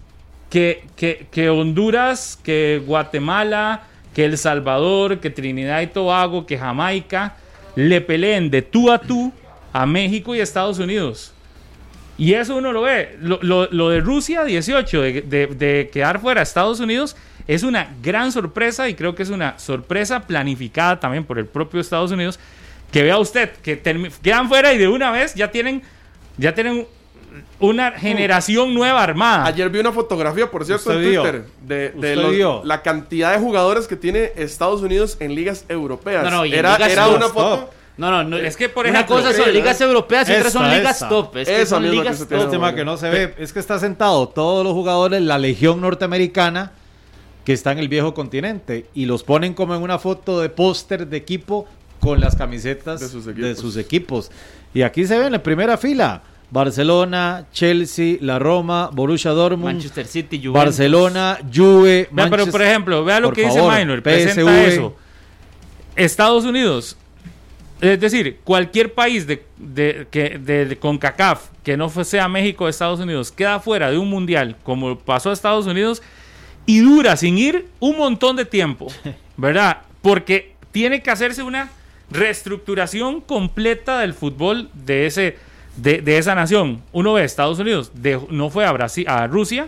que, 0.49 0.83
que, 0.97 1.27
que 1.31 1.49
Honduras, 1.49 2.37
que 2.43 2.81
Guatemala, 2.85 3.83
que 4.15 4.25
El 4.25 4.37
Salvador, 4.37 5.19
que 5.19 5.29
Trinidad 5.29 5.81
y 5.81 5.87
Tobago, 5.87 6.45
que 6.47 6.57
Jamaica, 6.57 7.35
le 7.75 7.99
peleen 8.01 8.49
de 8.49 8.61
tú 8.61 8.89
a 8.91 8.97
tú 8.99 9.31
a 9.73 9.85
México 9.85 10.33
y 10.33 10.39
Estados 10.39 10.79
Unidos. 10.79 11.33
Y 12.17 12.33
eso 12.33 12.55
uno 12.55 12.71
lo 12.71 12.83
ve. 12.83 13.17
Lo, 13.21 13.89
de 13.89 13.99
Rusia 13.99 14.45
18, 14.45 15.01
de, 15.01 15.21
de- 15.21 15.89
quedar 15.91 16.19
fuera 16.21 16.39
a 16.39 16.43
Estados 16.43 16.79
Unidos, 16.79 17.17
es 17.45 17.63
una 17.63 17.89
gran 18.01 18.31
sorpresa 18.31 18.87
y 18.87 18.95
creo 18.95 19.13
que 19.15 19.23
es 19.23 19.29
una 19.29 19.59
sorpresa 19.59 20.21
planificada 20.25 20.97
también 20.99 21.25
por 21.25 21.37
el 21.37 21.45
propio 21.45 21.81
Estados 21.81 22.11
Unidos. 22.11 22.39
Que 22.93 23.03
vea 23.03 23.17
usted, 23.17 23.51
que 23.61 23.81
quedan 24.23 24.47
fuera 24.47 24.73
y 24.73 24.77
de 24.77 24.87
una 24.87 25.11
vez 25.11 25.35
ya 25.35 25.51
tienen, 25.51 25.81
ya 26.37 26.55
tienen 26.55 26.87
una 27.59 27.91
generación 27.91 28.73
nueva 28.73 29.01
armada. 29.03 29.45
Ayer 29.45 29.69
vi 29.69 29.79
una 29.79 29.91
fotografía, 29.91 30.49
por 30.49 30.65
cierto, 30.65 30.91
en 30.93 31.01
vio. 31.01 31.21
Twitter, 31.21 31.45
de, 31.65 31.89
de 31.91 32.15
los- 32.15 32.65
la 32.65 32.81
cantidad 32.81 33.31
de 33.33 33.39
jugadores 33.39 33.87
que 33.87 33.95
tiene 33.95 34.31
Estados 34.35 34.81
Unidos 34.81 35.17
en 35.19 35.35
ligas 35.35 35.65
europeas. 35.69 36.23
No, 36.23 36.29
no, 36.31 36.45
y 36.45 36.53
era 36.53 36.73
ligas 36.77 36.91
era 36.91 37.05
top, 37.05 37.15
una 37.15 37.27
foto... 37.29 37.57
top. 37.57 37.69
No, 37.97 38.11
no, 38.11 38.23
no. 38.25 38.37
Es 38.37 38.57
que, 38.57 38.67
por 38.67 38.85
una 38.85 38.99
ejemplo, 38.99 39.15
cosa 39.15 39.31
son 39.33 39.53
ligas 39.53 39.79
europeas 39.79 40.27
y 40.27 40.33
otras 40.33 40.51
son 40.51 40.69
ligas 40.69 40.95
esta. 40.95 41.07
top. 41.07 41.37
Es 41.37 41.47
que 41.47 41.65
son 41.65 41.83
que 41.83 42.15
top. 42.25 42.85
No 42.85 42.97
se 42.97 43.09
ve, 43.09 43.33
es 43.37 43.53
que 43.53 43.59
está 43.59 43.79
sentado 43.79 44.27
todos 44.27 44.65
los 44.65 44.73
jugadores, 44.73 45.21
la 45.21 45.37
legión 45.37 45.79
norteamericana 45.79 46.73
que 47.45 47.53
está 47.53 47.71
en 47.71 47.79
el 47.79 47.87
viejo 47.87 48.13
continente 48.13 48.87
y 48.93 49.05
los 49.05 49.23
ponen 49.23 49.53
como 49.53 49.75
en 49.75 49.81
una 49.81 49.97
foto 49.99 50.41
de 50.41 50.49
póster 50.49 51.07
de 51.07 51.15
equipo 51.15 51.67
con 52.01 52.19
las 52.19 52.35
camisetas 52.35 52.99
De 52.99 53.07
sus 53.07 53.25
de 53.25 53.31
equipos. 53.31 53.59
sus 53.59 53.77
equipos. 53.77 54.31
Y 54.73 54.81
aquí 54.81 55.05
se 55.07 55.17
ven 55.17 55.33
en 55.33 55.41
primera 55.41 55.77
fila 55.77 56.21
Barcelona, 56.55 57.47
Chelsea, 57.51 58.15
la 58.21 58.39
Roma, 58.39 58.89
Borussia 58.93 59.31
Dortmund, 59.31 59.73
Manchester 59.73 60.07
City, 60.07 60.37
Juventus. 60.37 60.53
Barcelona, 60.53 61.37
Juve, 61.53 62.07
Vea, 62.09 62.29
pero 62.29 62.47
por 62.47 62.61
ejemplo, 62.61 63.03
vea 63.03 63.19
lo 63.19 63.33
que 63.33 63.41
dice 63.41 63.57
favor, 63.57 63.77
Minor, 63.77 64.01
presenta 64.01 64.41
PSV. 64.41 64.67
eso. 64.67 64.95
Estados 65.97 66.45
Unidos, 66.45 66.95
es 67.81 67.99
decir, 67.99 68.39
cualquier 68.45 68.93
país 68.93 69.27
de, 69.27 69.45
de, 69.57 70.07
que, 70.09 70.39
de, 70.39 70.65
de 70.65 70.77
CONCACAF 70.77 71.49
que 71.61 71.75
no 71.75 71.89
sea 71.89 72.29
México 72.29 72.63
o 72.63 72.69
Estados 72.69 73.01
Unidos 73.01 73.33
queda 73.33 73.59
fuera 73.59 73.91
de 73.91 73.97
un 73.97 74.09
mundial 74.09 74.55
como 74.63 74.97
pasó 74.97 75.31
a 75.31 75.33
Estados 75.33 75.65
Unidos 75.65 76.01
y 76.65 76.79
dura 76.79 77.17
sin 77.17 77.37
ir 77.37 77.67
un 77.81 77.97
montón 77.97 78.37
de 78.37 78.45
tiempo, 78.45 78.87
¿verdad? 79.35 79.81
Porque 80.01 80.55
tiene 80.71 81.03
que 81.03 81.11
hacerse 81.11 81.43
una 81.43 81.69
reestructuración 82.09 83.19
completa 83.19 83.99
del 83.99 84.13
fútbol 84.13 84.69
de, 84.73 85.05
ese, 85.05 85.37
de, 85.77 86.01
de 86.01 86.17
esa 86.17 86.35
nación. 86.35 86.81
Uno 86.91 87.13
ve 87.13 87.23
Estados 87.23 87.59
Unidos, 87.59 87.91
de- 87.93 88.19
no 88.29 88.49
fue 88.49 88.65
a, 88.65 88.71
Brasil, 88.71 89.05
a 89.07 89.27
Rusia, 89.27 89.67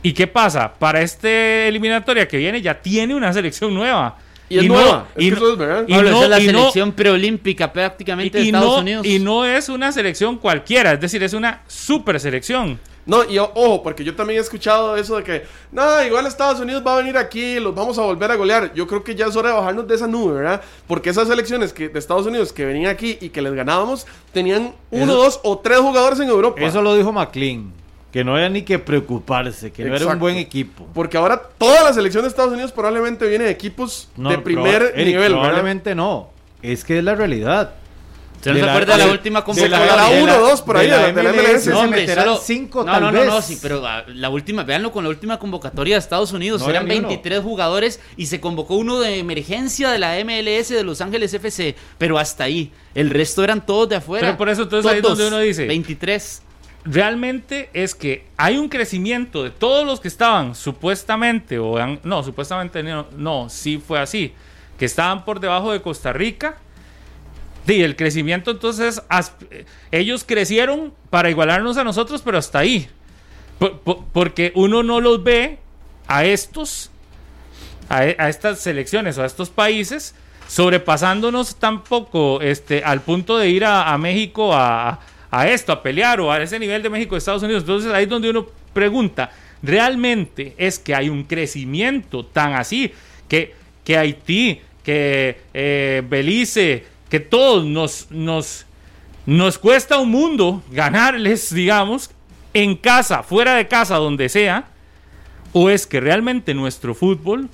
¿Y 0.00 0.12
qué 0.12 0.28
pasa? 0.28 0.74
Para 0.78 1.02
esta 1.02 1.28
eliminatoria 1.28 2.28
que 2.28 2.36
viene 2.36 2.62
ya 2.62 2.80
tiene 2.80 3.16
una 3.16 3.32
selección 3.32 3.74
nueva. 3.74 4.16
Y 4.48 4.58
es 4.58 4.64
nueva, 4.66 5.08
es 5.16 5.24
y 5.24 5.28
que 5.30 5.34
no- 5.34 5.36
eso 5.38 5.52
es 5.54 5.58
verdad. 5.58 5.84
y 5.88 5.92
Pablo, 5.92 6.10
no- 6.12 6.16
esa 6.18 6.24
es 6.24 6.30
la 6.30 6.40
y 6.40 6.46
no- 6.46 6.58
selección 6.60 6.92
preolímpica 6.92 7.72
prácticamente 7.72 8.38
de 8.38 8.44
y 8.44 8.46
Estados 8.46 8.74
no- 8.76 8.78
Unidos. 8.80 9.04
y 9.06 9.18
no 9.18 9.44
es 9.44 9.68
una 9.68 9.90
selección 9.90 10.38
cualquiera, 10.38 10.92
es 10.92 11.00
decir, 11.00 11.20
es 11.24 11.32
una 11.32 11.62
super 11.66 12.20
selección. 12.20 12.78
No, 13.08 13.24
y 13.24 13.38
ojo, 13.38 13.82
porque 13.82 14.04
yo 14.04 14.14
también 14.14 14.38
he 14.38 14.42
escuchado 14.42 14.94
eso 14.94 15.16
de 15.16 15.24
que, 15.24 15.42
no, 15.72 16.04
igual 16.04 16.26
Estados 16.26 16.60
Unidos 16.60 16.82
va 16.86 16.92
a 16.92 16.96
venir 16.98 17.16
aquí, 17.16 17.58
los 17.58 17.74
vamos 17.74 17.98
a 17.98 18.02
volver 18.02 18.30
a 18.30 18.36
golear. 18.36 18.74
Yo 18.74 18.86
creo 18.86 19.02
que 19.02 19.14
ya 19.14 19.24
es 19.26 19.34
hora 19.34 19.48
de 19.48 19.54
bajarnos 19.56 19.88
de 19.88 19.94
esa 19.94 20.06
nube, 20.06 20.34
¿verdad? 20.34 20.60
Porque 20.86 21.08
esas 21.08 21.26
selecciones 21.26 21.72
que, 21.72 21.88
de 21.88 21.98
Estados 21.98 22.26
Unidos 22.26 22.52
que 22.52 22.66
venían 22.66 22.90
aquí 22.90 23.16
y 23.22 23.30
que 23.30 23.40
les 23.40 23.54
ganábamos, 23.54 24.06
tenían 24.34 24.74
uno, 24.90 25.04
Eso- 25.14 25.16
dos 25.22 25.40
o 25.42 25.58
tres 25.58 25.78
jugadores 25.78 26.20
en 26.20 26.28
Europa. 26.28 26.60
Eso 26.60 26.82
lo 26.82 26.94
dijo 26.94 27.10
McLean, 27.10 27.72
que 28.12 28.22
no 28.24 28.34
había 28.34 28.50
ni 28.50 28.60
que 28.60 28.78
preocuparse, 28.78 29.72
que 29.72 29.84
no 29.84 29.88
era 29.88 29.96
un 29.96 30.02
Exacto. 30.02 30.20
buen 30.20 30.36
equipo. 30.36 30.86
Porque 30.92 31.16
ahora 31.16 31.40
toda 31.56 31.82
la 31.84 31.94
selección 31.94 32.24
de 32.24 32.28
Estados 32.28 32.52
Unidos 32.52 32.72
probablemente 32.72 33.26
viene 33.26 33.44
de 33.46 33.50
equipos 33.52 34.10
No, 34.18 34.28
de 34.28 34.36
primer 34.36 34.82
Eric, 34.94 35.06
nivel, 35.06 35.32
¿verdad? 35.32 35.38
Probablemente 35.38 35.94
no. 35.94 36.28
Es 36.60 36.84
que 36.84 36.98
es 36.98 37.04
la 37.04 37.14
realidad. 37.14 37.72
¿Se 38.40 38.50
no 38.50 38.56
se 38.56 38.70
acuerda 38.70 38.96
de 38.96 39.04
la 39.04 39.10
última 39.12 39.44
convocatoria? 39.44 39.96
la 39.96 40.08
de 40.10 40.22
uno 40.22 40.36
o 40.36 40.40
dos 40.40 40.62
por 40.62 40.76
ahí, 40.76 40.86
de 40.88 40.96
la- 40.96 41.08
MLS. 41.32 41.66
No, 41.70 41.80
hombre, 41.80 42.06
solo- 42.22 42.40
no, 42.84 43.00
no, 43.00 43.12
no, 43.12 43.24
no, 43.24 43.42
sí, 43.42 43.58
pero 43.60 43.84
ah, 43.86 44.04
la 44.06 44.28
última, 44.30 44.62
véanlo 44.62 44.92
con 44.92 45.02
la 45.04 45.10
última 45.10 45.38
convocatoria 45.38 45.96
de 45.96 45.98
Estados 45.98 46.32
Unidos, 46.32 46.62
eran 46.62 46.82
había 46.84 46.94
ni 46.94 46.98
uno. 47.00 47.08
23 47.08 47.42
jugadores 47.42 48.00
y 48.16 48.26
se 48.26 48.40
convocó 48.40 48.74
uno 48.76 49.00
de 49.00 49.18
emergencia 49.18 49.90
de 49.90 49.98
la 49.98 50.16
MLS 50.24 50.68
de 50.74 50.84
Los 50.84 51.00
Ángeles 51.00 51.34
FC, 51.34 51.74
pero 51.98 52.18
hasta 52.18 52.44
ahí, 52.44 52.70
el 52.94 53.10
resto 53.10 53.42
eran 53.42 53.64
todos 53.66 53.88
de 53.88 53.96
afuera. 53.96 54.26
Pero 54.28 54.38
por 54.38 54.48
eso, 54.48 54.62
entonces, 54.62 54.90
ahí 54.90 54.98
es 54.98 55.02
donde 55.02 55.26
uno 55.26 55.38
dice- 55.40 55.66
23. 55.66 56.42
Realmente 56.84 57.68
es 57.74 57.94
que 57.94 58.24
hay 58.36 58.56
un 58.56 58.68
crecimiento 58.68 59.42
de 59.44 59.50
todos 59.50 59.84
los 59.84 60.00
que 60.00 60.08
estaban 60.08 60.54
supuestamente, 60.54 61.58
o 61.58 61.76
han- 61.76 62.00
no, 62.02 62.22
supuestamente 62.22 62.82
no, 62.82 63.06
no, 63.16 63.48
sí 63.50 63.82
fue 63.84 63.98
así, 64.00 64.32
que 64.78 64.84
estaban 64.84 65.24
por 65.24 65.38
debajo 65.40 65.72
de 65.72 65.82
Costa 65.82 66.12
Rica. 66.12 66.58
Y 67.68 67.82
el 67.82 67.96
crecimiento 67.96 68.50
entonces, 68.50 69.02
ellos 69.90 70.24
crecieron 70.26 70.92
para 71.10 71.30
igualarnos 71.30 71.76
a 71.76 71.84
nosotros, 71.84 72.22
pero 72.24 72.38
hasta 72.38 72.60
ahí. 72.60 72.88
Por- 73.58 73.80
por- 73.80 74.04
porque 74.12 74.52
uno 74.54 74.82
no 74.82 75.00
los 75.00 75.22
ve 75.22 75.58
a 76.06 76.24
estos, 76.24 76.90
a, 77.88 78.04
estas 78.06 78.60
selecciones 78.60 79.18
o 79.18 79.22
a 79.22 79.26
estos 79.26 79.50
países, 79.50 80.14
sobrepasándonos 80.46 81.56
tampoco 81.56 82.40
este, 82.40 82.82
al 82.84 83.00
punto 83.02 83.36
de 83.36 83.50
ir 83.50 83.64
a, 83.64 83.96
México 83.98 84.50
a, 84.54 84.98
esto, 85.46 85.72
a 85.72 85.82
pelear 85.82 86.20
o 86.20 86.32
a 86.32 86.40
ese 86.42 86.58
nivel 86.58 86.82
de 86.82 86.88
México, 86.90 87.16
Estados 87.16 87.42
Unidos. 87.42 87.62
Entonces 87.64 87.92
ahí 87.92 88.04
es 88.04 88.08
donde 88.08 88.30
uno 88.30 88.46
pregunta, 88.72 89.30
¿realmente 89.62 90.54
es 90.56 90.78
que 90.78 90.94
hay 90.94 91.08
un 91.08 91.24
crecimiento 91.24 92.24
tan 92.24 92.54
así 92.54 92.92
que, 93.28 93.54
que 93.84 93.98
Haití, 93.98 94.60
que 94.82 95.40
eh, 95.52 96.02
Belice, 96.08 96.84
que 97.08 97.20
todos 97.20 97.64
nos, 97.64 98.10
nos, 98.10 98.66
nos 99.26 99.58
cuesta 99.58 99.98
un 99.98 100.10
mundo 100.10 100.62
ganarles, 100.70 101.52
digamos, 101.52 102.10
en 102.54 102.76
casa, 102.76 103.22
fuera 103.22 103.54
de 103.54 103.68
casa, 103.68 103.96
donde 103.96 104.28
sea? 104.28 104.68
¿O 105.52 105.70
es 105.70 105.86
que 105.86 106.00
realmente 106.00 106.54
nuestro 106.54 106.94
fútbol, 106.94 107.48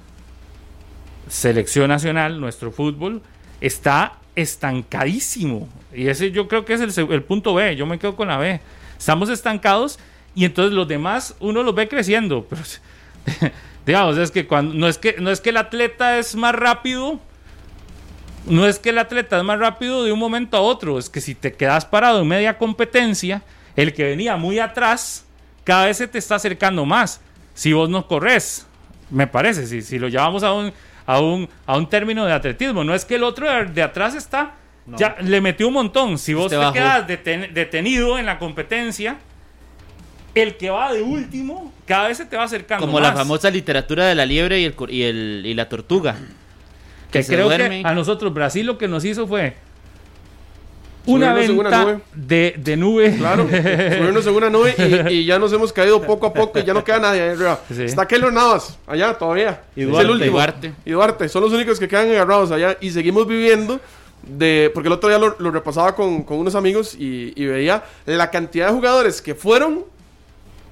selección 1.28 1.88
nacional, 1.88 2.40
nuestro 2.40 2.72
fútbol, 2.72 3.22
está 3.60 4.14
estancadísimo? 4.34 5.68
Y 5.92 6.08
ese 6.08 6.30
yo 6.32 6.48
creo 6.48 6.64
que 6.64 6.74
es 6.74 6.98
el, 6.98 7.22
punto 7.22 7.54
B, 7.54 7.76
yo 7.76 7.86
me 7.86 7.98
quedo 7.98 8.16
con 8.16 8.28
la 8.28 8.38
B. 8.38 8.60
Estamos 8.98 9.28
estancados 9.28 9.98
y 10.34 10.44
entonces 10.44 10.72
los 10.72 10.88
demás 10.88 11.36
uno 11.38 11.62
los 11.62 11.74
ve 11.74 11.88
creciendo. 11.88 12.46
Pero, 12.48 12.62
digamos, 13.86 14.18
es 14.18 14.30
que 14.30 14.46
cuando, 14.46 14.74
no, 14.74 14.88
es 14.88 14.98
que, 14.98 15.16
no 15.20 15.30
es 15.30 15.40
que 15.40 15.50
el 15.50 15.56
atleta 15.56 16.18
es 16.18 16.34
más 16.34 16.54
rápido, 16.54 17.20
no 18.46 18.66
es 18.66 18.78
que 18.78 18.90
el 18.90 18.98
atleta 18.98 19.38
es 19.38 19.44
más 19.44 19.58
rápido 19.58 20.04
de 20.04 20.12
un 20.12 20.18
momento 20.18 20.56
a 20.56 20.60
otro, 20.60 20.98
es 20.98 21.08
que 21.10 21.20
si 21.20 21.34
te 21.34 21.52
quedas 21.52 21.84
parado 21.84 22.20
en 22.22 22.28
media 22.28 22.58
competencia, 22.58 23.42
el 23.76 23.92
que 23.92 24.04
venía 24.04 24.36
muy 24.36 24.58
atrás, 24.58 25.24
cada 25.64 25.86
vez 25.86 25.96
se 25.96 26.08
te 26.08 26.18
está 26.18 26.34
acercando 26.36 26.84
más. 26.84 27.20
Si 27.54 27.72
vos 27.72 27.88
no 27.88 28.06
corres, 28.06 28.66
me 29.10 29.26
parece, 29.26 29.66
si, 29.66 29.82
si 29.82 29.98
lo 29.98 30.08
llevamos 30.08 30.42
a 30.42 30.52
un, 30.52 30.72
a, 31.06 31.20
un, 31.20 31.48
a 31.66 31.76
un 31.76 31.88
término 31.88 32.24
de 32.26 32.32
atletismo, 32.32 32.84
no 32.84 32.94
es 32.94 33.04
que 33.04 33.14
el 33.16 33.22
otro 33.24 33.50
de, 33.50 33.64
de 33.66 33.82
atrás 33.82 34.14
está, 34.14 34.54
ya 34.86 35.16
le 35.20 35.40
metió 35.40 35.68
un 35.68 35.74
montón. 35.74 36.18
Si 36.18 36.34
vos 36.34 36.46
Usted 36.46 36.56
te 36.56 36.60
bajó. 36.60 36.72
quedas 36.74 37.06
deten- 37.06 37.52
detenido 37.52 38.18
en 38.18 38.26
la 38.26 38.38
competencia, 38.38 39.16
el 40.34 40.56
que 40.56 40.68
va 40.70 40.92
de 40.92 41.00
último, 41.00 41.72
cada 41.86 42.08
vez 42.08 42.18
se 42.18 42.26
te 42.26 42.36
va 42.36 42.42
acercando 42.44 42.84
Como 42.86 42.98
más. 42.98 43.10
la 43.12 43.16
famosa 43.16 43.50
literatura 43.50 44.06
de 44.06 44.14
la 44.16 44.26
liebre 44.26 44.60
y, 44.60 44.64
el, 44.64 44.74
y, 44.88 45.02
el- 45.02 45.42
y 45.46 45.54
la 45.54 45.68
tortuga. 45.68 46.16
Que 47.18 47.22
se 47.24 47.32
creo 47.34 47.46
duerme. 47.46 47.82
que 47.82 47.88
a 47.88 47.94
nosotros 47.94 48.32
Brasil 48.34 48.66
lo 48.66 48.76
que 48.78 48.88
nos 48.88 49.04
hizo 49.04 49.26
fue 49.26 49.54
una 51.06 51.34
Subirnos 51.34 51.50
en 51.50 51.58
una 51.58 51.68
venta 51.70 51.84
nube. 51.92 52.00
de, 52.14 52.54
de 52.56 52.76
nube. 52.78 53.14
Claro, 53.18 53.42
subirnos 53.48 54.26
en 54.26 54.34
una 54.34 54.48
nube 54.50 54.74
y, 55.10 55.14
y 55.16 55.24
ya 55.26 55.38
nos 55.38 55.52
hemos 55.52 55.70
caído 55.72 56.00
poco 56.00 56.26
a 56.26 56.32
poco 56.32 56.58
y 56.58 56.64
ya 56.64 56.72
no 56.72 56.82
queda 56.82 56.98
nadie 56.98 57.20
ahí 57.22 57.28
arriba. 57.30 57.60
Sí. 57.70 57.82
Está 57.82 58.06
Keylor 58.08 58.32
Navas, 58.32 58.78
allá 58.86 59.12
todavía. 59.18 59.60
Y 59.76 59.82
Es 59.82 59.88
Duarte. 59.88 60.04
el 60.06 60.10
último. 60.10 60.32
Duarte. 60.32 60.72
Y 60.86 60.90
Duarte. 60.92 61.28
Son 61.28 61.42
los 61.42 61.52
únicos 61.52 61.78
que 61.78 61.88
quedan 61.88 62.10
agarrados 62.10 62.50
allá 62.52 62.76
y 62.80 62.90
seguimos 62.90 63.26
viviendo 63.26 63.78
de... 64.22 64.70
Porque 64.72 64.86
el 64.88 64.94
otro 64.94 65.10
día 65.10 65.18
lo, 65.18 65.36
lo 65.38 65.50
repasaba 65.50 65.94
con, 65.94 66.22
con 66.22 66.38
unos 66.38 66.54
amigos 66.54 66.94
y, 66.98 67.34
y 67.36 67.44
veía 67.46 67.84
la 68.06 68.30
cantidad 68.30 68.68
de 68.68 68.72
jugadores 68.72 69.20
que 69.20 69.34
fueron... 69.34 69.84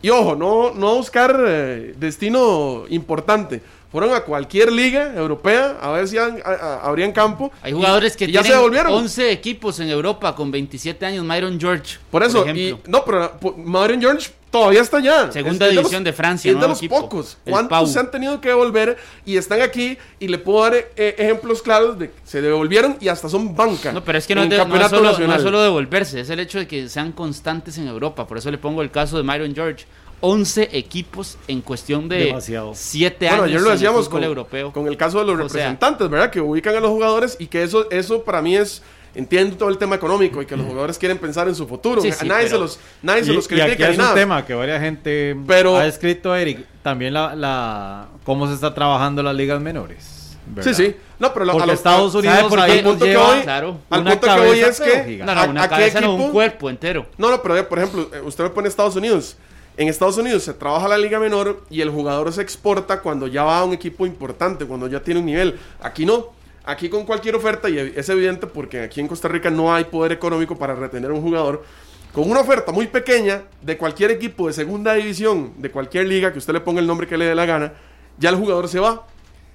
Y 0.01 0.09
ojo, 0.11 0.35
no, 0.35 0.73
no 0.75 0.89
a 0.89 0.95
buscar 0.95 1.45
eh, 1.47 1.95
destino 1.97 2.85
importante. 2.89 3.61
Fueron 3.93 4.15
a 4.15 4.21
cualquier 4.23 4.73
liga 4.73 5.13
europea 5.15 5.77
a 5.81 5.91
ver 5.93 6.09
si 6.09 6.17
han- 6.19 6.41
a- 6.45 6.49
a- 6.51 6.81
abrían 6.89 7.13
campo. 7.13 7.53
Hay 7.63 7.73
y- 7.73 7.75
jugadores 7.75 8.17
que 8.17 8.25
y 8.25 8.33
ya 8.33 8.41
se 8.41 8.45
tienen 8.45 8.61
devolvieron. 8.61 8.93
11 8.95 9.31
equipos 9.31 9.79
en 9.81 9.91
Europa 9.91 10.35
con 10.35 10.51
27 10.51 11.05
años. 11.05 11.25
Myron 11.27 11.61
George. 11.61 11.99
Por 12.11 12.23
eso, 12.23 12.43
ejemplo. 12.43 12.81
y, 12.87 12.91
no, 12.91 13.05
pero 13.05 13.39
po- 13.39 13.55
Madrid 13.59 13.99
George 14.01 14.31
todavía 14.51 14.81
está 14.81 14.97
allá. 14.97 15.31
Segunda 15.31 15.67
Es- 15.67 15.73
es 15.73 15.77
división 15.79 16.01
los- 16.03 16.05
de 16.05 16.13
Francia, 16.15 16.51
Es 16.53 16.59
de 16.61 16.69
los 16.69 16.79
equipo. 16.79 17.01
pocos. 17.03 17.37
¿Cuántos 17.49 17.93
se 17.93 17.99
han 17.99 18.11
tenido 18.11 18.41
que 18.41 18.49
devolver 18.49 18.97
y 19.27 19.37
están 19.37 19.61
aquí? 19.61 19.99
Y 20.19 20.29
le 20.29 20.39
puedo 20.39 20.63
dar 20.63 20.75
eh, 20.75 21.15
ejemplos 21.19 21.61
claros 21.61 21.99
de 21.99 22.09
que 22.09 22.15
se 22.25 22.41
devolvieron 22.41 22.97
y 22.99 23.09
hasta 23.09 23.29
son 23.29 23.55
banca. 23.55 23.93
No, 23.93 24.03
pero 24.03 24.17
es 24.17 24.27
que 24.27 24.35
no, 24.35 24.43
es 24.45 24.49
de- 24.49 24.57
no 24.57 24.89
solo, 24.89 25.19
no 25.19 25.39
solo 25.39 25.61
devolverse, 25.63 26.21
es 26.21 26.31
el 26.31 26.41
hecho 26.41 26.59
de 26.59 26.67
que 26.67 26.89
sean 26.89 27.13
constantes 27.13 27.77
en 27.77 27.89
Europa. 27.89 28.27
Por 28.27 28.39
eso 28.39 28.51
le 28.51 28.57
pongo 28.57 28.81
el 28.81 28.91
caso 28.91 29.19
de 29.19 29.23
Myron 29.23 29.55
George. 29.55 29.85
11 30.23 30.69
equipos 30.73 31.37
en 31.49 31.61
cuestión 31.61 32.09
de 32.09 32.27
Demasiado. 32.27 32.73
7 32.75 33.27
Bueno, 33.27 33.35
años 33.43 33.47
ayer 33.57 33.61
lo 33.61 33.71
decíamos 33.71 34.09
con, 34.09 34.23
europeo. 34.25 34.73
con 34.73 34.87
el 34.87 34.97
caso 34.97 35.19
de 35.19 35.25
los 35.27 35.35
O 35.35 35.37
sea- 35.37 35.43
representantes, 35.49 36.09
¿verdad? 36.09 36.31
Que 36.31 36.41
ubican 36.41 36.75
a 36.77 36.81
los 36.81 36.91
jugadores 36.91 37.37
y 37.41 37.47
que 37.49 37.63
eso, 37.63 37.91
eso 37.91 38.23
para 38.23 38.41
mí 38.41 38.57
es. 38.57 38.83
Entiendo 39.15 39.57
todo 39.59 39.69
el 39.69 39.77
tema 39.77 39.97
económico 39.97 40.41
y 40.41 40.47
que 40.47 40.57
los 40.57 40.65
jugadores 40.65 40.97
quieren 40.97 41.19
pensar 41.19 41.47
en 41.47 41.55
su 41.55 41.67
futuro. 41.69 42.01
Sí, 42.01 42.09
a 42.09 42.13
sí, 42.15 42.27
nadie, 42.27 42.47
pero- 42.47 42.57
se 42.57 42.61
los, 42.63 42.81
nadie 43.03 43.25
se 43.25 43.33
Y, 43.33 43.35
los 43.35 43.45
y 43.45 43.49
critica 43.49 43.73
aquí 43.75 43.83
ni 43.83 43.89
es 43.91 43.99
un 43.99 44.05
nada. 44.05 44.15
tema 44.15 44.47
que 44.47 44.55
varias 44.55 44.81
gente 44.81 45.37
Pero- 45.47 45.77
ha 45.77 45.87
escrito, 45.87 46.35
Eric, 46.35 46.65
también 46.83 47.13
la, 47.13 47.35
la 47.37 48.07
cómo 48.25 48.47
se 48.49 48.55
está 48.55 48.73
trabajando 48.73 49.23
las 49.23 49.35
ligas 49.35 49.61
menores. 49.61 50.39
¿verdad? 50.47 50.73
Sí, 50.73 50.75
sí. 50.87 50.97
No, 51.19 51.33
pero 51.35 51.45
lo- 51.45 51.53
Porque 51.53 51.63
a 51.65 51.67
lo- 51.67 51.73
Estados 51.75 52.15
Unidos 52.15 52.37
Al 52.39 52.49
punto 52.83 53.05
que 53.05 53.17
voy- 53.19 53.41
Claro. 53.43 53.79
Al 53.91 54.03
punto 54.05 54.21
que 54.21 54.41
voy 54.41 54.61
cabeza 54.61 54.87
es 54.87 54.93
que. 55.05 55.17
No, 55.19 55.31
¿a- 55.33 55.35
no, 55.47 55.51
una 55.51 55.63
a 55.65 55.69
qué 55.69 55.75
cabeza 55.75 56.01
no, 56.01 56.15
un 56.15 56.31
cuerpo 56.33 56.71
entero. 56.71 57.07
No, 57.19 57.31
no, 57.31 57.43
pero 57.43 57.59
eh, 57.59 57.63
por 57.65 57.79
ejemplo, 57.81 58.09
eh, 58.15 58.21
usted 58.25 58.45
me 58.45 58.51
pone 58.51 58.67
Estados 58.69 58.97
Unidos. 58.97 59.37
En 59.77 59.89
Estados 59.89 60.19
Unidos 60.19 60.43
se 60.43 60.53
trabaja 60.55 60.87
la 60.89 60.99
liga 60.99 61.19
menor 61.19 61.63
y 61.71 61.81
el 61.81 61.91
jugador 61.91 62.33
se 62.33 62.43
exporta 62.43 63.01
cuando 63.01 63.27
ya 63.27 63.43
va 63.45 63.59
a 63.61 63.65
un 63.65 63.73
equipo 63.73 64.05
importante, 64.07 64.67
cuando 64.67 64.87
ya 64.87 65.01
tiene 65.01 65.21
un 65.21 65.27
nivel. 65.27 65.59
Aquí 65.81 66.05
no. 66.05 66.27
Aquí 66.65 66.89
con 66.89 67.05
cualquier 67.05 67.35
oferta, 67.35 67.69
y 67.69 67.77
es 67.97 68.09
evidente 68.09 68.47
porque 68.47 68.83
aquí 68.83 69.01
en 69.01 69.09
Costa 69.09 69.27
Rica 69.27 69.51
no 69.51 69.75
hay 69.75 69.85
poder 69.85 70.13
económico 70.13 70.57
para 70.57 70.77
retener 70.77 71.11
a 71.11 71.15
un 71.15 71.21
jugador, 71.23 71.65
con 72.13 72.31
una 72.31 72.39
oferta 72.41 72.71
muy 72.71 72.87
pequeña 72.87 73.43
de 73.63 73.77
cualquier 73.77 74.13
equipo 74.13 74.47
de 74.47 74.53
segunda 74.53 74.95
división, 74.95 75.55
de 75.59 75.73
cualquier 75.73 76.07
liga, 76.07 76.33
que 76.33 76.39
usted 76.39 76.53
le 76.53 76.61
ponga 76.61 76.79
el 76.81 76.87
nombre 76.87 77.09
que 77.09 77.17
le 77.17 77.25
dé 77.25 77.35
la 77.35 77.47
gana, 77.47 77.73
ya 78.19 78.29
el 78.29 78.37
jugador 78.37 78.69
se 78.69 78.79
va. 78.79 79.07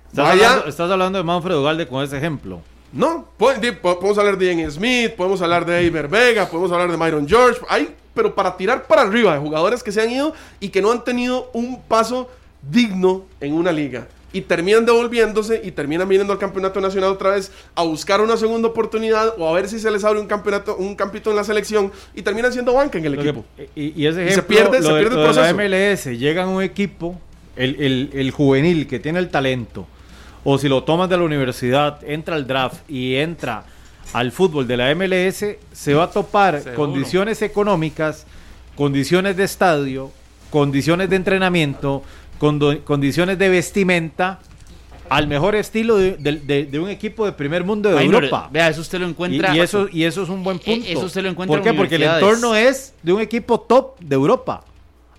Estás, 0.09 0.26
Vaya- 0.26 0.47
hablando, 0.49 0.68
estás 0.70 0.91
hablando 0.91 1.18
de 1.20 1.24
Manfred 1.24 1.55
Ugalde 1.55 1.88
con 1.88 2.03
ese 2.03 2.18
ejemplo. 2.18 2.59
No, 2.94 3.28
podemos 3.38 4.18
hablar 4.18 4.38
de 4.38 4.46
Ian 4.56 4.72
Smith, 4.72 5.12
podemos 5.12 5.42
hablar 5.42 5.66
de 5.66 5.84
Iber 5.84 6.08
Vega, 6.08 6.48
podemos 6.50 6.72
hablar 6.72 6.90
de 6.92 6.98
Myron 6.98 7.28
George. 7.28 7.60
Hay, 7.70 7.94
pero 8.14 8.34
para 8.34 8.56
tirar 8.58 8.88
para 8.88 9.02
arriba 9.04 9.34
de 9.34 9.40
jugadores 9.40 9.84
que 9.84 9.92
se 9.92 10.02
han 10.02 10.10
ido 10.12 10.34
y 10.60 10.70
que 10.70 10.82
no 10.82 10.92
han 10.92 11.04
tenido 11.04 11.50
un 11.54 11.82
paso 11.82 12.30
digno 12.70 13.26
en 13.42 13.54
una 13.54 13.72
liga. 13.72 14.08
Y 14.34 14.42
terminan 14.42 14.86
devolviéndose 14.86 15.62
y 15.64 15.72
terminan 15.72 16.08
viniendo 16.08 16.34
al 16.34 16.40
campeonato 16.40 16.82
nacional 16.82 17.12
otra 17.12 17.32
vez 17.32 17.52
a 17.76 17.84
buscar 17.84 18.20
una 18.22 18.36
segunda 18.38 18.68
oportunidad 18.68 19.34
o 19.38 19.48
a 19.48 19.54
ver 19.54 19.70
si 19.70 19.80
se 19.80 19.90
les 19.90 20.04
abre 20.04 20.20
un 20.20 20.28
campeonato, 20.28 20.76
un 20.76 20.96
campito 20.96 21.30
en 21.30 21.38
la 21.38 21.44
selección 21.44 21.92
y 22.14 22.22
terminan 22.22 22.52
siendo 22.52 22.74
banca 22.74 22.98
en 22.98 23.06
el 23.06 23.16
que- 23.16 23.22
equipo. 23.22 23.46
y, 23.76 24.02
y 24.02 24.06
ese 24.06 24.24
Y 24.26 24.28
se 24.30 24.32
ejemplo, 24.42 24.48
pierde- 24.56 24.82
se 24.82 24.94
de- 24.94 25.00
pierde 25.00 25.16
el 25.30 25.36
la. 25.36 25.54
MLS, 25.54 26.18
llega 26.18 26.44
a 26.44 26.48
un 26.48 26.62
equipo, 26.62 27.20
el, 27.56 27.82
el- 27.82 28.10
el 28.14 28.32
juvenil 28.32 28.86
que 28.88 29.00
tiene 29.00 29.20
el 29.20 29.30
talento, 29.30 29.88
o 30.50 30.58
si 30.58 30.70
lo 30.70 30.82
tomas 30.86 31.10
de 31.10 31.18
la 31.18 31.24
universidad, 31.24 32.00
entra 32.08 32.36
al 32.38 32.48
draft 32.48 32.89
y 32.89 33.16
entra 33.16 33.66
al 34.14 34.32
fútbol 34.32 34.66
de 34.66 34.78
la 34.78 34.95
MLS, 34.95 35.43
se 35.74 35.93
va 35.93 36.04
a 36.06 36.10
topar 36.10 36.62
Seguro. 36.62 36.76
condiciones 36.78 37.41
económicas, 37.41 38.26
condiciones 38.78 39.36
de 39.36 39.43
estadio, 39.43 40.10
condiciones 40.50 41.10
de 41.10 41.18
entrenamiento, 41.18 42.02
condo- 42.39 42.80
condiciones 42.86 43.38
de 43.38 43.50
vestimenta, 43.50 44.39
al 45.10 45.28
mejor 45.28 45.56
estilo 45.56 45.98
de, 45.98 46.16
de- 46.18 46.39
de- 46.39 46.66
de 46.66 46.80
un 46.80 46.89
equipo 46.89 47.26
de 47.26 47.34
primer 47.34 47.66
mundo 47.66 47.89
de 47.89 48.02
Europa. 48.02 48.48
Vea, 48.50 48.70
eso 48.70 48.80
usted 48.80 49.00
lo 49.00 49.08
encuentra. 49.10 49.54
y 49.54 49.60
eso, 49.60 49.88
y 49.91 50.04
eso 50.06 50.24
es 50.24 50.30
un 50.30 50.43
buen 50.45 50.58
Eh, 50.58 50.62
punto. 50.66 50.88
eso 50.89 51.10
se 51.10 51.22
lo 51.22 51.28
encuentra 51.30 51.60
¿Por 51.60 51.68
en 51.68 51.74
qué? 51.74 51.78
Porque 51.78 51.95
el 51.95 52.04
entorno 52.04 52.56
es 52.56 52.93
de 53.04 53.12
un 53.12 53.20
equipo 53.20 53.60
top 53.60 54.00
de 54.00 54.16
Europa. 54.16 54.64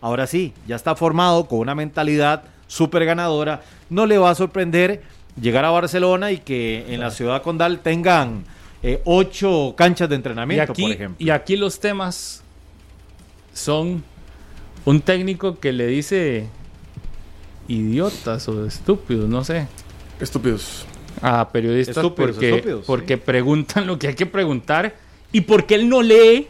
Ahora 0.01 0.27
sí, 0.27 0.55
ya 0.67 0.77
está 0.77 0.97
formado 0.97 1.47
con 1.47 1.59
una 1.59 1.75
mentalidad 1.75 2.45
súper 2.67 3.05
ganadora. 3.05 3.61
No 3.91 4.07
le 4.07 4.17
va 4.19 4.31
a 4.31 4.35
sorprender 4.35 5.03
llegar 5.41 5.65
a 5.65 5.71
Barcelona 5.71 6.33
y 6.33 6.39
que 6.39 6.85
en 6.93 7.01
la 7.01 7.11
ciudad 7.11 7.43
condal 7.43 7.81
tengan 7.81 8.45
eh, 8.83 9.01
ocho 9.05 9.75
canchas 9.77 10.09
de 10.09 10.15
Y 10.15 10.19
entrenamiento, 10.19 10.73
aquí, 10.73 10.83
por 10.83 10.91
ejemplo. 10.93 11.17
y 11.27 11.31
aquí 11.31 11.57
los 11.57 11.81
temas 11.81 12.43
son 13.53 14.03
un 14.85 15.01
técnico 15.01 15.59
que 15.59 15.73
le 15.73 15.87
dice 15.87 16.47
idiotas 17.67 18.49
o 18.49 18.65
estúpidos, 18.67 19.29
no 19.29 19.45
sé, 19.45 19.67
Estúpidos. 20.21 20.87
a 21.21 21.49
periodistas 21.51 21.97
Estúpidos, 21.99 22.31
porque, 22.33 22.51
estúpidos, 22.57 22.85
porque 22.87 23.15
sí. 23.17 23.23
preguntan 23.25 23.87
lo 23.87 23.99
que 23.99 24.09
hay 24.09 24.15
que 24.15 24.27
preguntar 24.27 24.95
y 25.33 25.43
porque 25.43 25.75
él 25.75 25.89
no 25.89 26.03
lee 26.03 26.49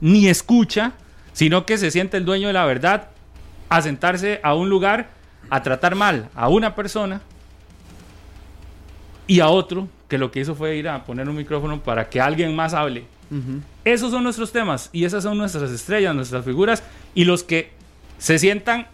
ni 0.00 0.28
escucha, 0.28 0.92
sino 1.32 1.66
que 1.66 1.76
se 1.76 1.90
siente 1.90 2.16
el 2.16 2.24
dueño 2.24 2.46
de 2.48 2.54
la 2.54 2.64
verdad 2.64 3.08
a 3.68 3.82
sentarse 3.82 4.40
a 4.42 4.54
un 4.54 4.70
lugar 4.70 5.10
a 5.50 5.62
tratar 5.62 5.94
mal 5.94 6.28
a 6.34 6.48
una 6.48 6.74
persona 6.74 7.20
y 9.28 9.38
a 9.38 9.48
otro 9.48 9.86
que 10.08 10.18
lo 10.18 10.32
que 10.32 10.40
hizo 10.40 10.56
fue 10.56 10.76
ir 10.76 10.88
a 10.88 11.04
poner 11.04 11.28
un 11.28 11.36
micrófono 11.36 11.80
para 11.80 12.08
que 12.08 12.20
alguien 12.20 12.56
más 12.56 12.74
hable. 12.74 13.04
Esos 13.84 14.10
son 14.10 14.24
nuestros 14.24 14.50
temas 14.50 14.88
y 14.90 15.04
esas 15.04 15.22
son 15.22 15.36
nuestras 15.36 15.70
estrellas, 15.70 16.14
nuestras 16.14 16.44
figuras 16.44 16.82
y 17.14 17.24
los 17.24 17.44
que 17.44 17.70
se 18.18 18.38
sientan 18.38 18.88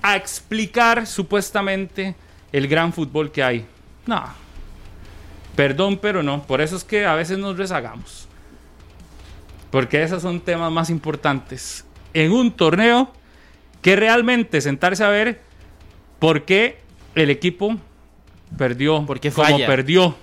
a 0.00 0.16
explicar 0.16 1.06
supuestamente 1.06 2.14
el 2.52 2.68
gran 2.68 2.92
fútbol 2.92 3.32
que 3.32 3.42
hay. 3.42 3.66
No. 4.06 4.22
Perdón, 5.56 5.98
pero 6.00 6.22
no. 6.22 6.44
Por 6.44 6.60
eso 6.60 6.76
es 6.76 6.84
que 6.84 7.04
a 7.04 7.14
veces 7.16 7.38
nos 7.38 7.58
rezagamos. 7.58 8.28
Porque 9.72 10.02
esos 10.02 10.22
son 10.22 10.40
temas 10.40 10.70
más 10.70 10.88
importantes 10.88 11.84
en 12.14 12.30
un 12.30 12.52
torneo 12.52 13.10
que 13.80 13.96
realmente 13.96 14.60
sentarse 14.60 15.02
a 15.02 15.08
ver 15.08 15.40
por 16.20 16.44
qué 16.44 16.78
el 17.16 17.30
equipo 17.30 17.76
perdió, 18.56 19.04
¿Por 19.06 19.20
qué 19.20 19.30
como 19.30 19.58
perdió. 19.58 20.14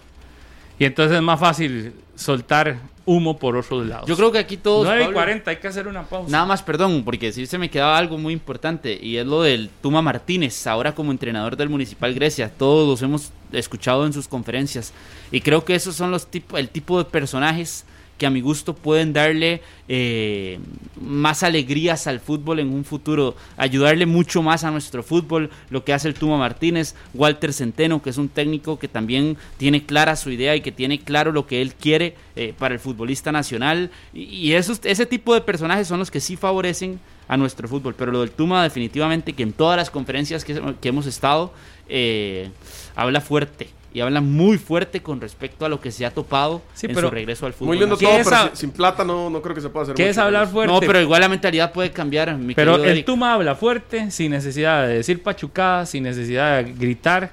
Y 0.78 0.86
entonces 0.86 1.18
es 1.18 1.24
más 1.24 1.40
fácil 1.40 1.94
soltar 2.16 2.78
humo 3.06 3.38
por 3.38 3.56
otros 3.56 3.88
lados. 3.88 4.08
Yo 4.08 4.16
creo 4.16 4.32
que 4.32 4.38
aquí 4.38 4.56
todos. 4.56 4.86
9 4.86 5.00
y 5.00 5.04
Pablo, 5.06 5.16
40, 5.16 5.52
hay 5.52 5.58
que 5.58 5.68
hacer 5.68 5.88
una 5.88 6.04
pausa. 6.04 6.32
Nada 6.32 6.46
más, 6.46 6.62
perdón, 6.62 7.04
porque 7.04 7.32
sí 7.32 7.46
se 7.48 7.58
me 7.58 7.70
quedaba 7.70 7.98
algo 7.98 8.18
muy 8.18 8.34
importante 8.34 8.98
y 9.02 9.18
es 9.18 9.26
lo 9.26 9.42
del 9.42 9.70
Tuma 9.82 10.02
Martínez, 10.02 10.68
ahora 10.68 10.94
como 10.94 11.12
entrenador 11.12 11.58
del 11.58 11.70
Municipal 11.70 12.14
Grecia. 12.14 12.52
Todos 12.56 12.88
los 12.88 13.02
hemos 13.02 13.32
escuchado 13.52 14.06
en 14.06 14.14
sus 14.14 14.28
conferencias 14.28 14.94
y 15.32 15.42
creo 15.42 15.66
que 15.66 15.74
esos 15.74 15.96
son 15.96 16.12
los 16.12 16.28
tipo, 16.28 16.58
el 16.58 16.70
tipo 16.70 17.00
de 17.00 17.06
personajes 17.06 17.84
que 18.20 18.28
a 18.28 18.30
mi 18.30 18.42
gusto 18.42 18.76
pueden 18.76 19.14
darle 19.14 19.64
eh, 19.88 20.60
más 21.02 21.42
alegrías 21.42 22.06
al 22.06 22.20
fútbol 22.20 22.60
en 22.60 22.72
un 22.72 22.86
futuro, 22.86 23.36
ayudarle 23.58 24.06
mucho 24.06 24.44
más 24.44 24.64
a 24.64 24.70
nuestro 24.70 25.02
fútbol, 25.02 25.50
lo 25.72 25.84
que 25.84 25.94
hace 25.94 26.08
el 26.08 26.14
Tuma 26.14 26.38
Martínez, 26.38 26.94
Walter 27.16 27.54
Centeno, 27.54 28.04
que 28.04 28.12
es 28.12 28.18
un 28.18 28.30
técnico 28.30 28.78
que 28.78 28.88
también 28.88 29.38
tiene 29.58 29.86
clara 29.86 30.16
su 30.16 30.30
idea 30.30 30.56
y 30.56 30.62
que 30.62 30.72
tiene 30.72 31.00
claro 31.00 31.32
lo 31.32 31.48
que 31.48 31.64
él 31.64 31.74
quiere 31.74 32.16
eh, 32.36 32.54
para 32.60 32.76
el 32.76 32.80
futbolista 32.80 33.32
nacional, 33.32 33.90
y, 34.14 34.52
esos, 34.52 34.82
ese 34.84 35.08
tipo 35.08 35.34
de 35.34 35.42
personajes 35.42 35.88
son 35.88 35.98
los 35.98 36.12
que 36.12 36.20
sí 36.20 36.36
favorecen 36.36 37.00
a 37.28 37.38
nuestro 37.38 37.68
fútbol, 37.68 37.96
pero 37.98 38.12
lo 38.12 38.20
del 38.20 38.32
Tuma 38.32 38.62
definitivamente 38.62 39.34
que 39.34 39.44
en 39.44 39.54
todas 39.54 39.78
las 39.78 39.90
conferencias 39.90 40.44
que, 40.44 40.76
que 40.82 40.90
hemos 40.90 41.06
estado 41.06 41.54
eh, 41.88 42.52
habla 42.96 43.22
fuerte. 43.22 43.79
Y 43.92 44.02
habla 44.02 44.22
muy 44.22 44.58
fuerte 44.60 45.02
con 45.02 45.20
respecto 45.20 45.66
a 45.66 45.70
lo 45.70 45.82
que 45.82 45.92
se 45.92 46.06
ha 46.06 46.12
topado 46.12 46.62
Sí, 46.76 46.86
en 46.86 46.94
pero 46.94 47.08
su 47.08 47.14
regreso 47.16 47.46
al 47.48 47.54
fútbol. 47.54 47.68
Muy 47.70 47.80
lindo 47.80 47.98
¿Qué 47.98 48.06
todo, 48.06 48.18
pero 48.24 48.36
a- 48.36 48.48
sin, 48.50 48.56
sin 48.56 48.72
plata 48.72 49.04
no, 49.04 49.30
no 49.32 49.42
creo 49.42 49.56
que 49.56 49.62
se 49.62 49.70
pueda 49.70 49.84
hacer 49.84 49.96
¿Qué 49.96 50.04
mucho, 50.04 50.12
es 50.12 50.18
hablar 50.20 50.48
fuerte? 50.48 50.72
No, 50.74 50.80
pero 50.80 51.02
igual 51.02 51.22
la 51.22 51.30
mentalidad 51.30 51.72
puede 51.74 51.92
cambiar, 51.92 52.36
mi 52.38 52.54
Pero 52.54 52.76
el 52.76 52.86
Eric. 52.86 53.06
Tuma 53.08 53.34
habla 53.34 53.56
fuerte, 53.56 54.12
sin 54.12 54.32
necesidad 54.32 54.86
de 54.88 54.94
decir 54.96 55.24
pachucadas, 55.24 55.90
sin 55.90 56.04
necesidad 56.04 56.64
de 56.64 56.72
gritar. 56.74 57.32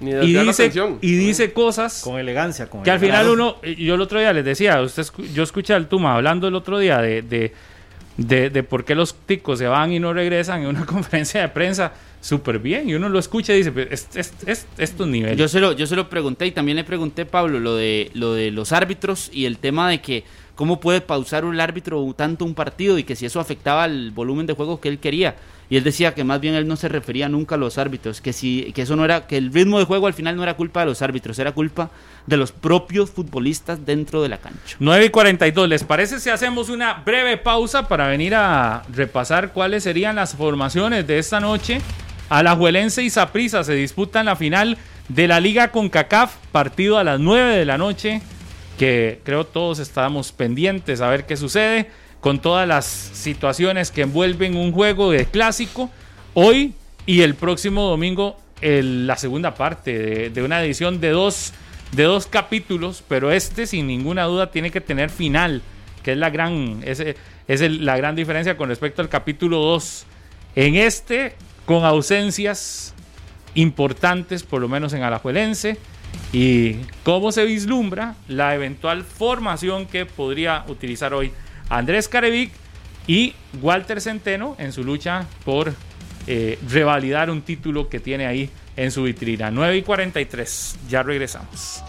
Ni 0.00 0.12
de 0.12 0.24
Y 0.24 0.32
dice, 0.34 0.62
atención. 0.64 0.98
y 1.02 1.14
dice 1.16 1.52
cosas 1.52 2.00
Con 2.02 2.18
elegancia. 2.18 2.68
Con 2.68 2.82
que 2.82 2.90
al 2.90 2.98
final 3.00 3.28
uno, 3.28 3.56
yo 3.62 3.94
el 3.94 4.00
otro 4.00 4.18
día 4.18 4.32
les 4.32 4.44
decía, 4.44 4.80
usted 4.82 5.02
escu- 5.02 5.30
yo 5.32 5.42
escuché 5.42 5.74
al 5.74 5.88
Tuma 5.88 6.14
hablando 6.14 6.48
el 6.48 6.54
otro 6.54 6.78
día 6.78 6.98
de, 7.02 7.20
de 7.22 7.52
de, 8.18 8.48
de 8.48 8.62
por 8.62 8.86
qué 8.86 8.94
los 8.94 9.14
ticos 9.14 9.58
se 9.58 9.66
van 9.66 9.92
y 9.92 9.98
no 10.00 10.14
regresan 10.14 10.62
en 10.62 10.68
una 10.68 10.86
conferencia 10.86 11.42
de 11.42 11.48
prensa 11.48 11.92
súper 12.26 12.58
bien. 12.58 12.88
Y 12.88 12.94
uno 12.94 13.08
lo 13.08 13.18
escucha 13.18 13.54
y 13.54 13.58
dice, 13.58 13.72
"Pero 13.72 13.90
es, 13.92 14.08
es, 14.14 14.32
es- 14.46 14.66
estos 14.78 15.06
niveles. 15.06 15.36
Yo 15.38 15.48
se, 15.48 15.60
lo, 15.60 15.72
yo 15.72 15.86
se 15.86 15.96
lo 15.96 16.08
pregunté 16.08 16.46
y 16.46 16.50
también 16.52 16.76
le 16.76 16.84
pregunté, 16.84 17.24
Pablo, 17.26 17.60
lo 17.60 17.76
de, 17.76 18.10
lo 18.14 18.34
de 18.34 18.50
los 18.50 18.72
árbitros 18.72 19.30
y 19.32 19.46
el 19.46 19.58
tema 19.58 19.88
de 19.90 20.00
que 20.00 20.24
cómo 20.54 20.80
puede 20.80 21.02
pausar 21.02 21.44
un 21.44 21.60
árbitro 21.60 22.02
tanto 22.16 22.44
un 22.46 22.54
partido 22.54 22.98
y 22.98 23.04
que 23.04 23.14
si 23.14 23.26
eso 23.26 23.40
afectaba 23.40 23.84
el 23.84 24.10
volumen 24.10 24.46
de 24.46 24.54
juego 24.54 24.80
que 24.80 24.88
él 24.88 24.98
quería. 24.98 25.36
Y 25.68 25.76
él 25.76 25.82
decía 25.84 26.14
que 26.14 26.22
más 26.22 26.40
bien 26.40 26.54
él 26.54 26.68
no 26.68 26.76
se 26.76 26.88
refería 26.88 27.28
nunca 27.28 27.56
a 27.56 27.58
los 27.58 27.76
árbitros, 27.76 28.20
que 28.20 28.32
si 28.32 28.72
que 28.72 28.82
eso 28.82 28.94
no 28.94 29.04
era 29.04 29.26
que 29.26 29.36
el 29.36 29.52
ritmo 29.52 29.80
de 29.80 29.84
juego 29.84 30.06
al 30.06 30.14
final 30.14 30.36
no 30.36 30.44
era 30.44 30.54
culpa 30.54 30.80
de 30.80 30.86
los 30.86 31.02
árbitros, 31.02 31.38
era 31.40 31.50
culpa 31.52 31.90
de 32.26 32.36
los 32.36 32.52
propios 32.52 33.10
futbolistas 33.10 33.84
dentro 33.84 34.22
de 34.22 34.28
la 34.28 34.38
cancha. 34.38 34.76
9 34.78 35.06
y 35.06 35.08
42. 35.10 35.68
¿Les 35.68 35.82
parece 35.82 36.20
si 36.20 36.30
hacemos 36.30 36.68
una 36.68 36.94
breve 37.04 37.36
pausa 37.36 37.88
para 37.88 38.06
venir 38.06 38.34
a 38.36 38.84
repasar 38.94 39.52
cuáles 39.52 39.82
serían 39.82 40.14
las 40.16 40.36
formaciones 40.36 41.04
de 41.06 41.18
esta 41.18 41.40
noche? 41.40 41.80
Alajuelense 42.28 43.02
y 43.02 43.10
Saprissa 43.10 43.62
se 43.64 43.74
disputan 43.74 44.26
la 44.26 44.36
final 44.36 44.78
de 45.08 45.28
la 45.28 45.40
Liga 45.40 45.70
con 45.70 45.88
CACAF, 45.88 46.34
partido 46.50 46.98
a 46.98 47.04
las 47.04 47.20
9 47.20 47.56
de 47.56 47.64
la 47.64 47.78
noche, 47.78 48.20
que 48.78 49.20
creo 49.24 49.46
todos 49.46 49.78
estábamos 49.78 50.32
pendientes 50.32 51.00
a 51.00 51.08
ver 51.08 51.26
qué 51.26 51.36
sucede 51.36 51.88
con 52.20 52.40
todas 52.40 52.66
las 52.66 52.84
situaciones 52.86 53.90
que 53.90 54.02
envuelven 54.02 54.56
un 54.56 54.72
juego 54.72 55.12
de 55.12 55.26
clásico. 55.26 55.90
Hoy 56.34 56.74
y 57.06 57.22
el 57.22 57.36
próximo 57.36 57.82
domingo 57.82 58.36
la 58.60 59.16
segunda 59.16 59.54
parte 59.54 60.30
de, 60.30 60.42
una 60.42 60.62
edición 60.62 61.00
de 61.00 61.10
dos, 61.10 61.52
de 61.92 62.04
dos 62.04 62.26
capítulos, 62.26 63.04
pero 63.06 63.30
este 63.30 63.66
sin 63.66 63.86
ninguna 63.86 64.24
duda 64.24 64.50
tiene 64.50 64.70
que 64.70 64.80
tener 64.80 65.10
final, 65.10 65.62
que 66.02 66.12
es 66.12 66.18
la 66.18 66.30
gran, 66.30 66.80
es, 66.84 67.02
es 67.46 67.60
la 67.60 67.96
gran 67.96 68.16
diferencia 68.16 68.56
con 68.56 68.68
respecto 68.68 69.02
al 69.02 69.08
capítulo 69.08 69.58
2. 69.58 70.06
En 70.56 70.74
este, 70.76 71.34
con 71.66 71.84
ausencias 71.84 72.94
importantes, 73.54 74.42
por 74.42 74.60
lo 74.60 74.68
menos 74.68 74.92
en 74.92 75.02
Alajuelense, 75.02 75.78
y 76.32 76.76
cómo 77.02 77.32
se 77.32 77.44
vislumbra 77.44 78.14
la 78.28 78.54
eventual 78.54 79.04
formación 79.04 79.86
que 79.86 80.06
podría 80.06 80.64
utilizar 80.68 81.12
hoy 81.12 81.32
Andrés 81.68 82.08
Carevic 82.08 82.52
y 83.06 83.34
Walter 83.60 84.00
Centeno 84.00 84.56
en 84.58 84.72
su 84.72 84.84
lucha 84.84 85.26
por 85.44 85.74
eh, 86.26 86.58
revalidar 86.68 87.30
un 87.30 87.42
título 87.42 87.88
que 87.88 88.00
tiene 88.00 88.26
ahí 88.26 88.50
en 88.76 88.90
su 88.90 89.02
vitrina. 89.04 89.50
9 89.50 89.76
y 89.76 89.82
43, 89.82 90.76
ya 90.88 91.02
regresamos. 91.02 91.82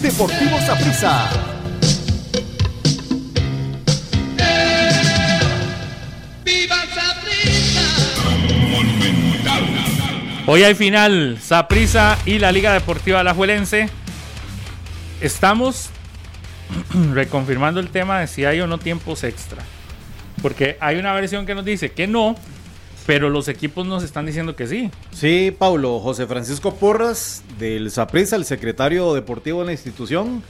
Deportivo 0.00 0.58
Hoy 10.44 10.64
hay 10.64 10.74
final, 10.74 11.38
Saprissa 11.40 12.18
y 12.26 12.38
la 12.38 12.50
Liga 12.50 12.72
Deportiva 12.72 13.20
Alajuelense. 13.20 13.88
Estamos 15.20 15.90
reconfirmando 17.12 17.80
el 17.80 17.90
tema 17.90 18.20
de 18.20 18.26
si 18.26 18.44
hay 18.44 18.60
o 18.60 18.66
no 18.66 18.78
tiempos 18.78 19.24
extra. 19.24 19.62
Porque 20.42 20.76
hay 20.80 20.96
una 20.96 21.12
versión 21.14 21.46
que 21.46 21.54
nos 21.54 21.64
dice 21.64 21.92
que 21.92 22.08
no, 22.08 22.34
pero 23.06 23.30
los 23.30 23.48
equipos 23.48 23.86
nos 23.86 24.02
están 24.02 24.26
diciendo 24.26 24.56
que 24.56 24.66
sí. 24.66 24.90
Sí, 25.12 25.54
Paulo, 25.56 26.00
José 26.00 26.26
Francisco 26.26 26.74
Porras, 26.74 27.44
del 27.58 27.90
Saprissa, 27.90 28.36
el 28.36 28.44
secretario 28.44 29.14
deportivo 29.14 29.60
de 29.60 29.66
la 29.66 29.72
institución, 29.72 30.42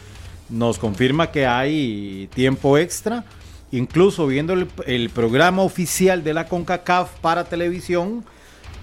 nos 0.49 0.79
confirma 0.79 1.31
que 1.31 1.47
hay 1.47 2.29
tiempo 2.35 2.79
extra. 2.79 3.25
Incluso 3.73 4.27
viendo 4.27 4.53
el, 4.53 4.69
el 4.87 5.11
programa 5.11 5.63
oficial 5.63 6.23
de 6.23 6.35
la 6.35 6.47
CONCACAF 6.47 7.11
para 7.21 7.45
televisión, 7.45 8.25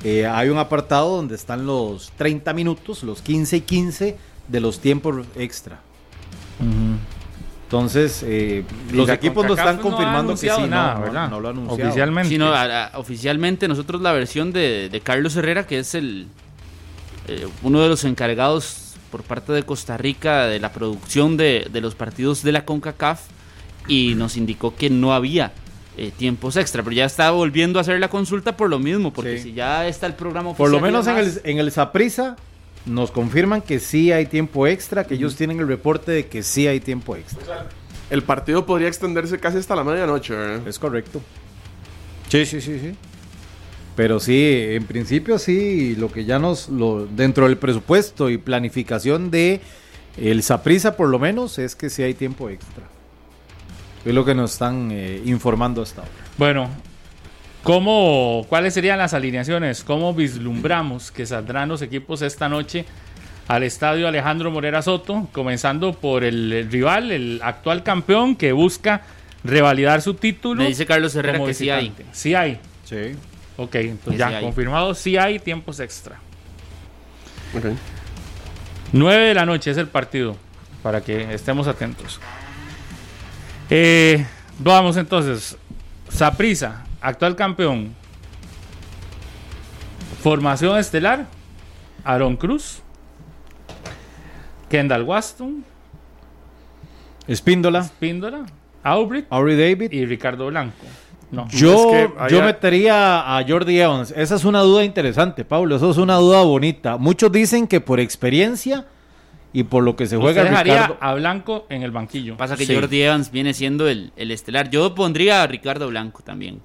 eh, 0.04 0.26
hay 0.26 0.50
un 0.50 0.58
apartado 0.58 1.16
donde 1.16 1.36
están 1.36 1.66
los 1.66 2.12
30 2.18 2.54
minutos, 2.54 3.04
los 3.04 3.22
15 3.22 3.58
y 3.58 3.62
15 3.62 4.18
de 4.48 4.60
los 4.60 4.80
tiempos 4.80 5.26
extra. 5.36 5.80
Entonces, 7.66 8.24
eh, 8.26 8.64
los 8.92 9.08
equipos 9.10 9.46
nos 9.46 9.60
están 9.60 9.76
no 9.76 9.82
confirmando 9.84 10.34
que 10.34 10.40
sí, 10.40 10.48
no, 10.48 10.68
nada, 10.68 10.96
no, 10.96 11.02
¿verdad? 11.02 11.30
no 11.30 11.40
lo 11.40 11.48
ha 11.50 11.52
anunciado. 11.52 11.84
Oficialmente. 11.90 12.30
Sí, 12.30 12.38
no, 12.40 12.48
a- 12.52 12.86
a- 12.88 12.98
oficialmente 12.98 13.68
nosotros 13.68 14.02
la 14.02 14.12
versión 14.12 14.52
de, 14.52 14.90
de 14.90 15.02
Carlos 15.02 15.36
Herrera, 15.36 15.68
que 15.68 15.78
es 15.80 15.94
el 15.94 16.26
eh, 17.28 17.48
uno 17.62 17.80
de 17.82 17.90
los 17.90 18.06
encargados 18.06 18.96
por 19.12 19.22
parte 19.22 19.52
de 19.54 19.62
Costa 19.62 19.98
Rica 19.98 20.48
de 20.48 20.60
la 20.60 20.72
producción 20.72 21.38
de, 21.38 21.68
de 21.72 21.82
los 21.82 21.94
partidos 21.94 22.42
de 22.42 22.54
la 22.54 22.66
CONCACAF, 22.66 23.22
y 23.90 24.16
nos 24.16 24.38
indicó 24.38 24.74
que 24.76 24.90
no 24.90 25.14
había 25.14 25.52
eh, 25.98 26.12
tiempos 26.18 26.56
extra, 26.56 26.82
pero 26.82 26.96
ya 26.96 27.04
está 27.04 27.32
volviendo 27.32 27.78
a 27.78 27.82
hacer 27.82 28.00
la 28.00 28.10
consulta 28.10 28.56
por 28.56 28.70
lo 28.70 28.80
mismo, 28.80 29.12
porque 29.12 29.38
Sí. 29.38 29.44
si 29.50 29.54
ya 29.54 29.86
está 29.88 30.08
el 30.08 30.14
programa 30.14 30.52
oficial. 30.52 30.70
Por 30.70 30.72
lo 30.72 30.80
menos 30.80 31.08
en 31.08 31.18
el, 31.18 31.42
en 31.44 31.58
el 31.58 31.72
Saprissa 31.74 32.38
nos 32.86 33.12
confirman 33.12 33.62
que 33.62 33.80
sí 33.80 34.12
hay 34.14 34.26
tiempo 34.28 34.66
extra, 34.68 35.04
que 35.04 35.16
ellos 35.16 35.36
tienen 35.36 35.60
el 35.60 35.68
reporte 35.68 36.14
de 36.14 36.28
que 36.28 36.42
sí 36.42 36.68
hay 36.68 36.80
tiempo 36.80 37.18
extra. 37.18 37.68
El 38.10 38.24
partido 38.24 38.66
podría 38.66 38.88
extenderse 38.88 39.38
casi 39.40 39.58
hasta 39.58 39.76
la 39.76 39.84
medianoche, 39.84 40.34
¿verdad? 40.34 40.66
Es 40.68 40.80
correcto. 40.80 41.22
Sí, 42.30 42.46
sí, 42.46 42.62
sí, 42.62 42.80
sí. 42.80 42.96
Pero 43.96 44.20
sí, 44.22 44.42
en 44.70 44.86
principio 44.86 45.38
sí, 45.38 45.96
lo 45.98 46.10
que 46.10 46.24
ya 46.24 46.40
nos, 46.40 46.70
lo, 46.70 47.06
dentro 47.08 47.46
del 47.46 47.58
presupuesto 47.58 48.30
y 48.30 48.38
planificación 48.38 49.30
de 49.32 49.60
el 50.16 50.42
Saprissa 50.44 50.96
por 50.96 51.10
lo 51.10 51.20
menos 51.20 51.60
es 51.60 51.76
que 51.76 51.90
sí 51.90 52.04
hay 52.04 52.14
tiempo 52.14 52.50
extra. 52.50 52.88
Es 54.06 54.14
lo 54.14 54.24
que 54.26 54.34
nos 54.36 54.54
están 54.54 54.90
eh, 54.92 55.22
informando 55.26 55.82
hasta 55.82 56.02
ahora. 56.02 56.14
Bueno, 56.38 56.70
¿cómo, 57.64 58.46
¿cuáles 58.50 58.74
serían 58.74 58.98
las 58.98 59.14
alineaciones? 59.14 59.84
¿Cómo 59.84 60.14
vislumbramos 60.14 61.12
que 61.12 61.26
saldrán 61.26 61.70
los 61.70 61.82
equipos 61.82 62.22
esta 62.22 62.48
noche 62.50 62.86
al 63.48 63.64
estadio 63.64 64.08
Alejandro 64.08 64.52
Morera 64.52 64.82
Soto? 64.82 65.28
Comenzando 65.32 65.94
por 65.94 66.24
el, 66.24 66.52
el 66.54 66.72
rival, 66.72 67.12
el 67.12 67.42
actual 67.44 67.84
campeón 67.84 68.36
que 68.36 68.52
busca 68.54 69.02
revalidar 69.44 70.02
su 70.02 70.14
título. 70.14 70.64
Me 70.64 70.70
dice 70.70 70.86
Carlos 70.86 71.16
Herrera 71.16 71.38
como 71.38 71.48
que 71.48 71.54
sí 71.54 71.70
hay. 71.70 71.90
visitante. 71.90 72.12
Sí 72.18 72.36
hay. 72.36 72.60
Sí. 72.86 73.16
Ok, 73.58 73.76
entonces 73.76 74.14
Que 74.14 74.18
ya 74.18 74.30
sí 74.30 74.34
hay. 74.36 74.44
confirmado, 74.44 74.94
sí 74.96 75.18
hay 75.18 75.40
tiempos 75.40 75.80
extra. 75.82 76.18
Ok. 77.58 77.66
9 78.94 79.26
de 79.28 79.34
la 79.34 79.46
noche 79.46 79.72
es 79.72 79.78
el 79.78 79.88
partido, 79.88 80.36
para 80.82 81.02
que 81.02 81.34
estemos 81.34 81.68
atentos. 81.68 82.20
Eh, 83.70 84.26
vamos 84.58 84.98
entonces. 84.98 85.58
Saprisa, 86.10 86.84
actual 87.02 87.36
campeón. 87.36 87.94
Formación 90.22 90.78
estelar. 90.78 91.28
Aaron 92.04 92.36
Cruz. 92.36 92.82
Kendall 94.70 95.04
Waston. 95.04 95.64
Espíndola, 97.28 97.90
Píndola. 98.00 98.46
Aubrey. 98.84 99.26
Aubrey 99.30 99.56
David. 99.56 99.92
Y 99.92 100.06
Ricardo 100.06 100.48
Blanco. 100.48 100.76
No. 101.32 101.48
Yo, 101.50 101.94
Es 101.94 102.12
que 102.12 102.34
yo 102.34 102.42
metería 102.42 103.38
a 103.38 103.46
Jordi 103.48 103.80
Evans. 103.80 104.12
Esa 104.18 104.36
es 104.36 104.46
una 104.46 104.62
duda 104.62 104.84
interesante, 104.84 105.46
Pablo. 105.46 105.76
Eso 105.76 105.92
es 105.92 105.98
una 105.98 106.16
duda 106.16 106.42
bonita. 106.42 106.98
Muchos 106.98 107.32
dicen 107.32 107.68
que 107.68 107.80
por 107.80 108.00
experiencia 108.00 108.86
y 109.54 109.64
por 109.64 109.84
lo 109.84 109.96
que 109.96 110.06
se 110.06 110.16
Usted 110.18 110.24
juega 110.34 110.44
dejaría 110.44 110.74
Ricardo. 110.76 110.98
a 111.02 111.14
Blanco 111.16 111.66
en 111.70 111.84
el 111.84 111.92
banquillo. 111.92 112.38
Pasa 112.38 112.56
que 112.56 112.66
Sí. 112.66 112.76
Jordi 112.76 113.02
Evans 113.02 113.32
viene 113.32 113.54
siendo 113.54 113.88
el, 113.88 114.12
el 114.16 114.32
estelar. 114.32 114.70
Yo 114.70 114.94
pondría 114.96 115.44
a 115.44 115.48
Ricardo 115.48 115.88
Blanco 115.88 116.22
también. 116.24 116.62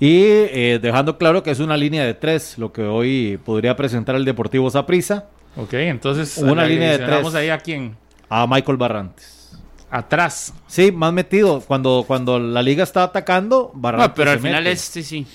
Y 0.00 0.20
eh, 0.22 0.78
dejando 0.80 1.18
claro 1.18 1.42
que 1.42 1.50
es 1.50 1.58
una 1.60 1.76
línea 1.76 2.04
de 2.04 2.14
tres, 2.14 2.56
lo 2.56 2.72
que 2.72 2.82
hoy 2.82 3.38
podría 3.44 3.74
presentar 3.76 4.14
el 4.14 4.24
Deportivo 4.24 4.70
Saprissa 4.70 5.26
Ok, 5.56 5.72
entonces 5.74 6.38
Una 6.38 6.64
línea 6.66 6.92
de 6.96 6.98
tres. 7.04 7.34
ahí 7.34 7.48
a 7.48 7.58
quién. 7.58 7.96
a 8.28 8.46
Michael 8.46 8.76
Barrantes. 8.78 9.58
Atrás. 9.90 10.54
Sí, 10.68 10.92
más 10.92 11.12
metido. 11.12 11.60
Cuando, 11.62 12.04
cuando 12.06 12.38
la 12.38 12.62
liga 12.62 12.84
está 12.84 13.02
atacando, 13.04 13.72
Barrantes. 13.74 14.08
No, 14.10 14.14
pero 14.14 14.30
se 14.30 14.34
al 14.34 14.40
final 14.40 14.62
mete. 14.64 14.72
es, 14.74 14.80
sí, 14.82 15.02
sí. 15.02 15.26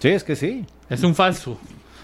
Sí, 0.00 0.08
es 0.08 0.24
que 0.24 0.34
sí. 0.34 0.64
Es 0.90 1.02
un 1.04 1.14
falso. 1.14 1.58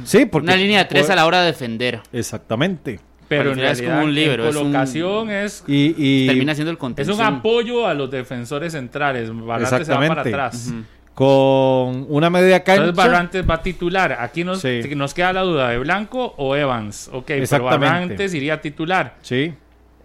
Sí, 0.04 0.24
porque. 0.26 0.44
Una 0.46 0.56
línea 0.56 0.78
de 0.80 0.84
tres 0.84 1.11
a 1.11 1.16
la 1.16 1.26
hora 1.26 1.40
de 1.40 1.46
defender. 1.46 2.00
Exactamente. 2.12 3.00
Pero 3.29 3.53
final 3.55 3.72
es 3.72 3.83
como 3.83 4.03
un 4.05 4.14
libro, 4.14 4.43
en 4.45 4.49
es 4.51 4.57
un- 4.57 4.62
colocación 4.62 5.31
es, 5.31 5.64
Y, 5.66 5.95
y 5.97 6.26
Termina 6.26 6.55
siendo 6.55 6.70
el 6.70 6.76
es 6.76 6.81
contención. 6.81 7.16
un 7.18 7.22
apoyo 7.24 7.87
a 7.87 7.95
los 7.95 8.11
defensores 8.11 8.72
centrales. 8.72 9.31
Barrantes 9.35 9.87
se 9.87 9.93
va 9.93 10.07
para 10.09 10.22
atrás. 10.22 10.72
Con 11.14 12.07
una 12.09 12.31
media 12.31 12.62
cancha. 12.62 12.85
Entonces 12.85 12.97
Barrantes 13.05 13.51
va 13.51 13.55
a 13.55 13.62
titular. 13.62 14.16
Aquí 14.20 14.45
nos, 14.45 14.61
Sí. 14.61 14.81
nos 14.95 15.14
queda 15.14 15.33
la 15.33 15.43
duda 15.43 15.68
de 15.70 15.79
Blanco 15.79 16.33
o 16.37 16.55
Evans. 16.55 17.11
Ok, 17.12 17.24
pero 17.26 17.43
Exactamente. 17.43 17.87
Barrantes 17.87 18.35
iría 18.35 18.61
titular 18.61 19.16
Sí. 19.22 19.53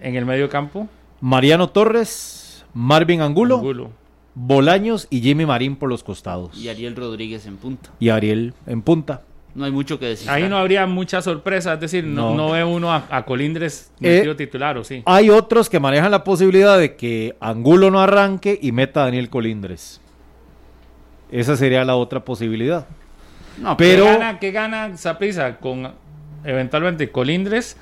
en 0.02 0.16
el 0.16 0.26
medio 0.26 0.50
campo. 0.50 0.88
Mariano 1.22 1.70
Torres, 1.70 2.66
Marvin 2.74 3.22
Angulo, 3.22 3.58
Angulo. 3.60 3.92
Bolaños 4.36 5.06
y 5.12 5.22
Jimmy 5.22 5.46
Marín 5.46 5.76
por 5.76 5.88
los 5.88 6.04
costados. 6.04 6.58
Y 6.58 6.68
Ariel 6.70 6.96
Rodríguez 6.96 7.46
en 7.46 7.58
punta. 7.58 7.92
Y 8.00 8.10
Ariel 8.10 8.56
en 8.66 8.82
punta. 8.82 9.22
No 9.56 9.66
hay 9.66 9.72
mucho 9.72 10.00
que 10.00 10.08
decir. 10.08 10.30
Ahí 10.30 10.50
no 10.50 10.58
habría 10.58 10.88
mucha 10.88 11.22
sorpresa, 11.22 11.74
es 11.74 11.80
decir, 11.80 12.04
no, 12.04 12.32
No. 12.32 12.36
no 12.48 12.52
ve 12.54 12.64
uno 12.64 12.92
a, 12.92 13.06
a 13.10 13.24
Colindres 13.24 13.92
Eh, 14.02 14.16
metido 14.18 14.36
titular, 14.36 14.78
¿o 14.78 14.84
sí? 14.84 15.04
Hay 15.06 15.30
otros 15.30 15.70
que 15.70 15.80
manejan 15.80 16.10
la 16.10 16.24
posibilidad 16.24 16.78
de 16.80 16.96
que 16.96 17.36
Angulo 17.40 17.92
no 17.92 18.02
arranque 18.02 18.58
y 18.60 18.72
meta 18.72 19.02
a 19.02 19.06
Daniel 19.06 19.30
Colindres. 19.30 20.02
Esa 21.32 21.56
sería 21.56 21.84
la 21.86 21.96
otra 21.96 22.24
posibilidad. 22.26 22.88
No, 23.60 23.78
pero- 23.78 24.06
¿Qué 24.06 24.12
gana, 24.12 24.40
qué 24.40 24.52
gana 24.52 24.92
con 25.60 25.92
eventualmente 26.44 27.12
Colindres 27.12 27.78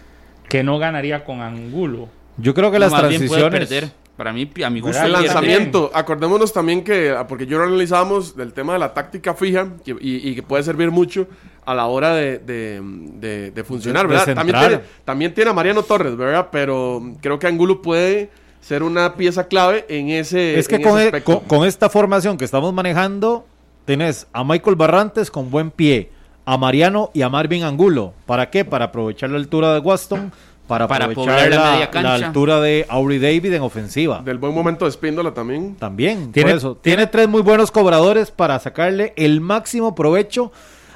que 0.50 0.64
no 0.64 0.78
ganaría 0.78 1.24
con 1.24 1.42
Angulo? 1.42 2.10
Yo 2.38 2.54
creo 2.54 2.72
que 2.72 2.80
no, 2.80 2.86
las 2.86 2.92
más 2.92 3.08
bien 3.10 3.28
puede 3.28 3.50
transiciones... 3.50 3.70
Para 4.18 4.34
mí, 4.34 4.50
a 4.64 4.70
mi 4.70 4.82
gusto. 4.82 5.02
El 5.04 5.14
lanzamiento, 5.14 5.90
acordémonos 5.94 6.54
también 6.54 6.84
que, 6.84 7.10
ah, 7.12 7.26
porque 7.28 7.46
yo 7.48 7.58
lo 7.58 7.64
analizábamos 7.64 8.36
del 8.36 8.54
tema 8.54 8.74
de 8.74 8.80
la 8.80 8.94
táctica 8.94 9.34
fija 9.34 9.68
que- 9.84 9.96
y, 10.00 10.30
y 10.30 10.36
que 10.36 10.44
puede 10.44 10.62
servir 10.64 10.92
mucho 10.92 11.28
a 11.66 11.74
la 11.74 11.86
hora 11.88 12.14
de, 12.14 12.38
de- 12.40 12.82
de- 12.84 13.52
de 13.52 13.64
funcionar, 13.64 14.08
De 14.08 14.14
¿verdad? 14.16 14.36
También 14.36 14.60
tiene, 14.60 14.80
también 15.06 15.34
tiene 15.34 15.50
a 15.52 15.54
Mariano 15.54 15.82
Torres, 15.84 16.16
¿verdad? 16.18 16.50
Pero 16.52 17.02
creo 17.22 17.40
que 17.40 17.48
Angulo 17.48 17.82
puede 17.82 18.30
ser 18.60 18.84
una 18.84 19.16
pieza 19.16 19.48
clave 19.48 19.86
en 19.90 20.10
ese 20.10 20.60
Es 20.60 20.68
que 20.68 20.76
en 20.76 20.84
con, 20.84 20.92
ese 20.94 21.04
e- 21.04 21.06
aspecto. 21.08 21.40
con- 21.40 21.48
con 21.60 21.68
esta 21.68 21.90
formación 21.90 22.38
que 22.38 22.46
estamos 22.46 22.72
manejando, 22.74 23.48
tenés 23.86 24.28
a 24.34 24.44
Michael 24.44 24.76
Barrantes 24.76 25.32
con 25.32 25.50
buen 25.50 25.72
pie, 25.72 26.12
a 26.46 26.58
Mariano 26.58 27.10
y 27.14 27.22
a 27.24 27.30
Marvin 27.30 27.64
Angulo. 27.64 28.14
¿Para 28.28 28.50
qué? 28.52 28.66
Para 28.66 28.86
aprovechar 28.86 29.30
la 29.32 29.38
altura 29.38 29.74
de 29.74 29.80
Waston, 29.80 30.32
para, 30.72 30.88
Para 30.88 31.06
aprovechar 31.06 31.36
poblar 31.36 31.50
la 31.50 31.66
la, 31.66 31.72
media 31.74 31.90
cancha. 31.92 32.18
la 32.18 32.26
altura 32.28 32.62
de 32.62 32.86
Aubrey 32.88 33.20
David 33.20 33.54
en 33.54 33.62
ofensiva. 33.62 34.22
Del 34.24 34.38
buen 34.38 34.54
momento 34.54 34.86
de 34.86 34.92
Spíndola 34.92 35.34
también. 35.34 35.76
También, 35.76 36.32
Tiene- 36.32 36.52
por 36.52 36.58
eso. 36.58 36.78
Tiene 36.82 37.08
tres 37.08 37.28
muy 37.28 37.42
buenos 37.42 37.72
cobradores 37.72 38.32
para 38.32 38.58
sacarle 38.60 39.12
el 39.18 39.42
máximo 39.42 39.94
provecho 39.96 40.54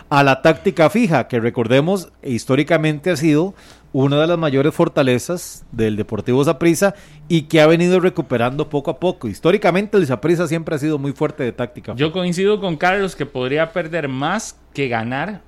a 0.10 0.24
la 0.24 0.42
táctica 0.42 0.90
fija, 0.90 1.28
que 1.28 1.42
recordemos 1.42 2.08
históricamente 2.24 3.10
ha 3.12 3.18
sido 3.18 3.54
una 3.92 4.18
de 4.22 4.28
las 4.28 4.38
mayores 4.38 4.74
fortalezas 4.74 5.66
del 5.74 5.98
Deportivo 5.98 6.42
Saprissa 6.46 6.96
y 7.28 7.44
que 7.44 7.60
ha 7.60 7.68
venido 7.68 8.00
recuperando 8.00 8.70
poco 8.70 8.92
a 8.92 9.00
poco. 9.00 9.28
Históricamente 9.28 9.98
el 9.98 10.08
Saprissa 10.08 10.48
siempre 10.48 10.76
ha 10.76 10.78
sido 10.80 10.98
muy 11.00 11.12
fuerte 11.12 11.44
de 11.44 11.52
táctica. 11.52 11.96
Yo 11.96 12.14
coincido 12.14 12.62
con 12.62 12.78
Carlos 12.78 13.14
que 13.16 13.26
podría 13.26 13.74
perder 13.74 14.08
más 14.08 14.58
que 14.74 14.88
ganar 14.88 15.42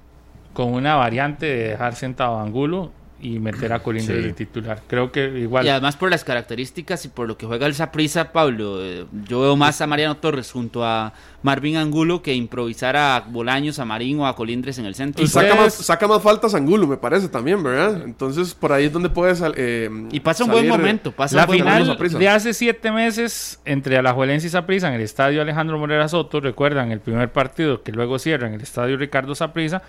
con 0.53 0.73
una 0.73 0.95
variante 0.95 1.45
de 1.45 1.67
dejar 1.69 1.95
sentado 1.95 2.38
a 2.38 2.41
Angulo 2.43 2.91
y 3.20 3.39
meter 3.39 3.74
a 3.74 3.80
Colindres 3.80 4.18
Sí. 4.22 4.28
de 4.28 4.34
titular. 4.34 4.82
Creo 4.88 5.11
que 5.11 5.28
igual. 5.39 5.65
Y 5.65 5.70
además 5.70 5.95
por 5.95 6.09
las 6.11 6.24
características 6.24 7.03
y 7.05 7.07
por 7.09 7.28
lo 7.28 7.38
que 7.38 7.45
juega 7.45 7.65
el 7.65 7.74
Saprissa, 7.74 8.32
Pablo, 8.32 8.84
eh, 8.84 9.05
yo 9.28 9.41
veo 9.41 9.55
más 9.55 9.82
a 9.82 9.88
Mariano 9.88 10.18
Torres 10.18 10.51
junto 10.51 10.86
a 10.86 11.13
Marvin 11.41 11.78
Angulo 11.78 12.22
que 12.22 12.34
improvisar 12.34 12.95
a 12.95 13.24
Bolaños, 13.28 13.80
a 13.80 13.86
Marín 13.86 14.20
o 14.20 14.28
a 14.28 14.36
Colindres 14.36 14.78
en 14.80 14.86
el 14.86 14.95
centro. 14.95 15.24
Y 15.24 15.28
saca, 15.28 15.55
puedes- 15.55 15.78
más, 15.78 15.86
saca 15.86 16.07
más 16.07 16.22
faltas 16.22 16.53
Angulo, 16.53 16.86
me 16.88 16.97
parece 16.97 17.28
también, 17.28 17.61
¿verdad? 17.63 18.01
Entonces 18.03 18.53
por 18.53 18.72
ahí 18.74 18.86
es 18.86 18.93
donde 18.93 19.09
puede 19.09 19.36
sal- 19.36 19.53
eh, 19.57 19.89
Y 20.11 20.20
pasa 20.20 20.43
un 20.43 20.51
buen 20.51 20.68
momento, 20.68 21.11
pasa 21.11 21.36
La 21.36 21.43
un 21.43 21.47
buen 21.47 21.59
final 21.59 21.97
de 22.20 22.30
hace 22.30 22.53
siete 22.53 22.91
meses 22.91 23.59
entre 23.65 23.97
Alajuelense 23.97 24.47
y 24.47 24.49
Saprissa 24.49 24.88
en 24.89 24.93
el 24.95 25.01
estadio 25.01 25.41
Alejandro 25.41 25.78
Morera 25.80 26.07
Soto, 26.07 26.39
recuerdan 26.39 26.91
el 26.91 26.99
primer 26.99 27.32
partido 27.32 27.82
que 27.82 27.91
luego 27.91 28.20
cierra 28.20 28.47
en 28.47 28.53
el 28.55 28.61
estadio 28.61 28.97
Ricardo 28.97 29.34
Saprissa, 29.36 29.82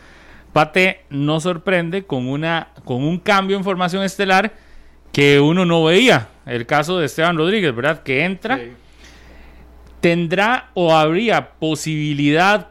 Pate 0.52 1.04
no 1.10 1.40
sorprende 1.40 2.04
con, 2.04 2.28
una, 2.28 2.68
con 2.84 3.02
un 3.02 3.18
cambio 3.18 3.56
en 3.56 3.64
formación 3.64 4.02
estelar 4.02 4.52
que 5.12 5.40
uno 5.40 5.64
no 5.64 5.84
veía. 5.84 6.28
El 6.46 6.66
caso 6.66 6.98
de 6.98 7.06
Esteban 7.06 7.36
Rodríguez, 7.36 7.74
¿verdad? 7.74 8.02
Que 8.02 8.24
entra. 8.24 8.60
¿Tendrá 10.00 10.70
o 10.74 10.94
habría 10.94 11.50
posibilidad, 11.52 12.68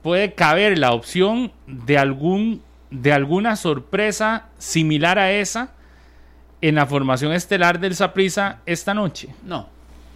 puede 0.00 0.32
caber 0.32 0.78
la 0.78 0.92
opción 0.92 1.52
de, 1.66 1.98
algún, 1.98 2.62
de 2.90 3.12
alguna 3.12 3.56
sorpresa 3.56 4.46
similar 4.56 5.18
a 5.18 5.32
esa 5.32 5.72
en 6.62 6.76
la 6.76 6.86
formación 6.86 7.32
estelar 7.32 7.78
del 7.78 7.94
Saprissa 7.94 8.60
esta 8.64 8.94
noche? 8.94 9.28
No, 9.44 9.68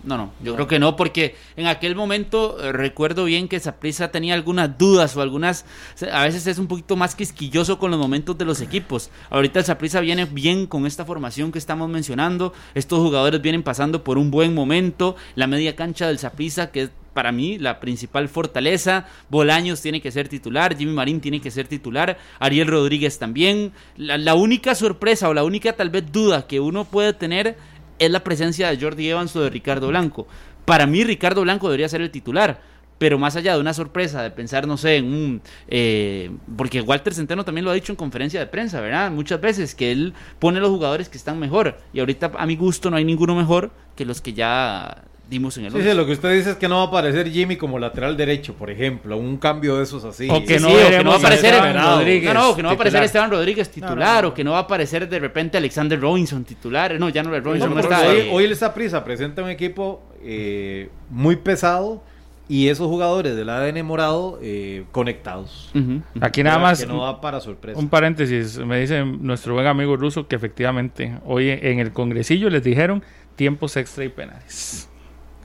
no, 0.07 0.17
no, 0.17 0.33
yo 0.41 0.55
creo 0.55 0.69
que 0.69 0.79
no, 0.79 0.95
porque 0.95 1.35
en 1.57 1.67
aquel 1.67 1.97
momento 1.97 2.59
eh, 2.63 2.71
recuerdo 2.71 3.25
bien 3.25 3.49
que 3.49 3.59
Saprissa 3.59 4.13
tenía 4.13 4.35
algunas 4.35 4.79
dudas 4.79 5.17
o 5.17 5.21
algunas, 5.21 5.65
a 6.13 6.23
veces 6.23 6.47
es 6.47 6.59
un 6.59 6.69
poquito 6.69 6.95
más 6.95 7.17
quisquilloso 7.17 7.79
con 7.79 7.91
los 7.91 7.99
momentos 7.99 8.39
de 8.39 8.45
los 8.45 8.61
equipos. 8.61 9.11
Ahorita 9.31 9.59
el 9.59 9.65
Saprissa 9.65 10.01
viene 10.01 10.25
bien 10.25 10.67
con 10.67 10.87
esta 10.87 11.05
formación 11.05 11.51
que 11.51 11.59
estamos 11.59 11.89
mencionando, 11.91 12.53
estos 12.75 13.01
jugadores 13.01 13.43
vienen 13.43 13.65
pasando 13.65 14.05
por 14.05 14.17
un 14.17 14.31
buen 14.31 14.55
momento, 14.55 15.17
la 15.35 15.49
media 15.49 15.75
cancha 15.75 16.07
del 16.07 16.21
Saprissa 16.21 16.71
que 16.71 16.83
es 16.83 16.91
para 17.13 17.33
mí 17.33 17.59
la 17.59 17.81
principal 17.81 18.29
fortaleza, 18.29 19.07
Bolaños 19.31 19.81
tiene 19.81 20.03
que 20.03 20.13
ser 20.13 20.29
titular, 20.29 20.77
Jimmy 20.77 20.93
Marín 20.93 21.21
tiene 21.21 21.41
que 21.41 21.51
ser 21.51 21.67
titular, 21.67 22.19
Ariel 22.39 22.69
Rodríguez 22.69 23.19
también. 23.19 23.73
La, 23.97 24.19
la 24.19 24.35
única 24.35 24.75
sorpresa 24.75 25.31
o 25.31 25.35
la 25.35 25.43
única 25.43 25.73
tal 25.73 25.89
vez 25.89 26.13
duda 26.13 26.47
que 26.47 26.61
uno 26.61 26.85
puede 26.85 27.15
tener 27.15 27.57
es 27.99 28.11
la 28.11 28.25
presencia 28.25 28.71
de 28.71 28.81
Jordi 28.81 29.09
Evans 29.09 29.35
o 29.37 29.43
de 29.43 29.51
Ricardo 29.51 29.89
Blanco. 29.89 30.27
Para 30.65 30.87
mí 30.87 31.05
Ricardo 31.05 31.43
Blanco 31.43 31.69
debería 31.69 31.89
ser 31.89 32.01
el 32.01 32.11
titular. 32.11 32.61
Pero 32.99 33.19
más 33.19 33.37
allá 33.37 33.55
de 33.55 33.61
una 33.61 33.75
sorpresa, 33.75 34.23
de 34.23 34.31
pensar, 34.31 34.67
no 34.67 34.79
sé, 34.79 34.97
en 34.97 35.13
un... 35.13 35.43
eh, 35.69 36.31
porque 36.57 36.81
Walter 36.81 37.13
Centeno 37.13 37.45
también 37.45 37.67
lo 37.67 37.71
ha 37.71 37.75
dicho 37.75 37.93
en 37.93 37.97
conferencia 37.97 38.41
de 38.41 38.47
prensa, 38.47 38.81
¿verdad? 38.81 39.11
Muchas 39.11 39.39
veces, 39.39 39.75
que 39.75 39.93
él 39.93 40.15
pone 40.39 40.61
los 40.61 40.71
jugadores 40.71 41.11
que 41.11 41.19
están 41.19 41.39
mejor. 41.39 41.77
Y 41.93 42.01
ahorita 42.01 42.33
a 42.39 42.47
mi 42.47 42.57
gusto 42.57 42.91
no 42.91 42.97
hay 42.97 43.05
ninguno 43.05 43.35
mejor 43.35 43.71
que 43.97 44.07
los 44.07 44.23
que 44.23 44.33
ya 44.33 45.05
dimos 45.29 45.57
en 45.59 45.67
el 45.67 45.73
Sí, 45.73 45.83
sí, 45.83 45.93
lo 45.95 46.07
que 46.07 46.13
usted 46.13 46.33
dice 46.37 46.51
es 46.51 46.57
que 46.57 46.69
no 46.69 46.77
va 46.77 46.83
a 46.83 46.87
aparecer 46.87 47.29
Jimmy 47.31 47.57
como 47.57 47.79
lateral 47.79 48.17
derecho, 48.17 48.55
por 48.55 48.71
ejemplo, 48.71 49.17
un 49.17 49.37
cambio 49.39 49.77
de 49.77 49.83
esos 49.83 50.05
así. 50.05 50.29
O 50.31 50.45
que 50.45 50.59
Sí, 50.59 50.63
no 50.65 50.71
sí, 50.71 50.77
o 50.77 50.89
que 50.91 51.03
no 51.05 51.11
va 51.11 51.17
a 51.17 51.19
aparecer 51.19 51.55
Esteban 51.55 51.77
no, 51.77 51.97
Rodríguez 51.97 52.35
no, 52.35 52.57
que 52.57 52.63
no 52.63 52.69
va 52.69 52.73
a 52.73 52.75
aparecer 52.75 53.01
titular. 53.01 53.05
Esteban 53.05 53.31
Rodríguez 53.31 53.69
titular 53.71 53.99
No, 53.99 54.05
no, 54.15 54.23
no. 54.23 54.29
o 54.29 54.35
que 54.35 54.45
no 54.45 54.51
va 54.53 54.59
a 54.59 54.63
aparecer 54.63 55.09
de 55.09 55.19
repente 55.19 55.59
Alexander 55.59 56.01
Robinson 56.01 56.45
titular. 56.45 56.99
No, 57.01 57.09
ya 57.09 57.23
no, 57.23 57.31
Robinson 57.41 57.71
No, 57.71 57.75
no 57.75 57.81
está. 57.81 58.01
hoy, 58.09 58.17
eh, 58.19 58.29
hoy 58.33 58.45
el 58.45 58.55
Saprissa 58.57 59.05
presenta 59.05 59.43
un 59.43 59.51
equipo 59.51 60.03
eh, 60.23 60.91
muy 61.11 61.37
pesado 61.37 62.03
y 62.49 62.69
esos 62.69 62.87
jugadores 62.87 63.35
del 63.35 63.49
ADN 63.51 63.83
morado 63.85 64.39
eh, 64.41 64.85
conectados. 64.93 65.71
ujú. 65.75 66.03
Aquí 66.21 66.45
nada 66.45 66.61
más 66.61 66.81
Que 66.81 66.87
no 66.87 66.99
va 66.99 67.21
para 67.21 67.41
sorpresa. 67.41 67.77
un 67.81 67.89
paréntesis, 67.89 68.59
me 68.59 68.79
dice 68.79 69.05
nuestro 69.05 69.55
buen 69.55 69.67
amigo 69.67 69.97
ruso 69.97 70.29
que 70.29 70.37
efectivamente 70.37 71.19
hoy 71.25 71.49
en 71.51 71.81
el 71.81 71.91
congresillo 71.93 72.49
les 72.49 72.63
dijeron 72.63 73.03
tiempos 73.35 73.77
extra 73.77 74.05
y 74.05 74.09
penales. 74.09 74.89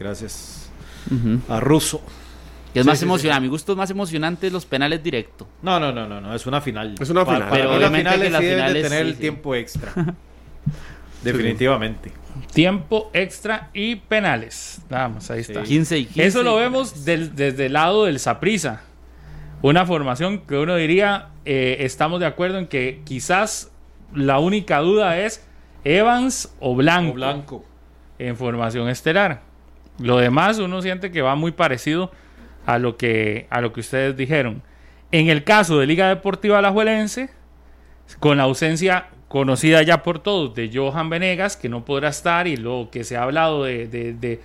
Gracias. 0.02 0.70
A 1.50 1.60
Russo. 1.60 2.02
Es 2.74 2.84
Sí, 2.84 2.88
más 2.90 3.00
sí, 3.00 3.06
emocionante. 3.06 3.38
A 3.38 3.42
mi 3.42 3.48
gusto 3.50 3.74
es 3.74 3.78
más 3.78 3.90
emocionante 3.92 4.50
los 4.50 4.66
penales 4.66 5.04
directo. 5.04 5.48
No, 5.62 5.80
no, 5.80 5.92
no, 5.92 6.08
no, 6.08 6.22
no, 6.22 6.34
es 6.34 6.46
una 6.46 6.62
final. 6.62 6.96
Es 7.00 7.10
una 7.10 7.26
final. 7.26 7.40
Para 7.42 7.52
Pero 7.52 7.70
la 7.72 7.76
obviamente 7.78 8.10
final 8.10 8.20
que 8.22 8.26
sí 8.28 8.32
las 8.32 8.42
debe 8.42 8.54
de 8.56 8.58
finales, 8.62 8.84
tener 8.84 9.04
sí, 9.04 9.10
el 9.10 9.16
sí. 9.16 9.22
tiempo 9.22 9.56
extra. 9.56 9.92
Definitivamente. 11.24 12.12
Tiempo 12.54 13.10
extra 13.14 13.70
y 13.74 13.96
penales. 13.98 14.82
Nada 14.90 15.10
más, 15.10 15.30
ahí 15.32 15.42
está. 15.42 15.64
15 15.64 15.98
y 15.98 16.06
15. 16.06 16.26
Eso 16.26 16.44
lo 16.44 16.56
vemos 16.56 17.06
del- 17.06 17.36
desde 17.36 17.66
el 17.68 17.74
lado 17.74 18.06
del 18.06 18.20
Saprisa. 18.20 18.82
Una 19.62 19.86
formación 19.86 20.40
que 20.40 20.56
uno 20.58 20.76
diría, 20.76 21.30
eh, 21.46 21.78
estamos 21.82 22.20
de 22.20 22.26
acuerdo 22.26 22.58
en 22.58 22.68
que 22.68 23.02
quizás 23.06 23.70
la 24.16 24.40
única 24.40 24.80
duda 24.80 25.20
es 25.20 25.46
Evans 25.84 26.54
o 26.60 26.76
Blanco, 26.76 27.12
O 27.12 27.14
blanco. 27.16 27.66
en 28.18 28.36
formación 28.38 28.90
estelar. 28.90 29.42
Lo 30.02 30.18
demás 30.18 30.60
uno 30.60 30.82
siente 30.82 31.12
que 31.12 31.22
va 31.22 31.36
muy 31.36 31.52
parecido 31.52 32.12
a 32.66 32.78
lo 32.80 32.98
que, 32.98 33.48
a 33.50 33.62
lo 33.62 33.72
que 33.74 33.80
ustedes 33.82 34.16
dijeron. 34.18 34.64
En 35.12 35.30
el 35.30 35.44
caso 35.44 35.78
de 35.80 35.86
Liga 35.88 36.08
Deportiva 36.10 36.60
Alajuelense, 36.60 37.30
con 38.20 38.38
la 38.38 38.44
ausencia 38.44 39.08
conocida 39.28 39.82
ya 39.84 40.04
por 40.04 40.20
todos 40.20 40.54
de 40.56 40.70
Johan 40.74 41.10
Venegas, 41.10 41.56
que 41.58 41.70
no 41.70 41.86
podrá 41.86 42.10
estar, 42.10 42.48
y 42.48 42.58
lo 42.58 42.90
que 42.92 43.04
se 43.04 43.16
ha 43.18 43.24
hablado 43.24 43.64
de, 43.64 43.88
de, 43.88 44.14
de- 44.14 44.40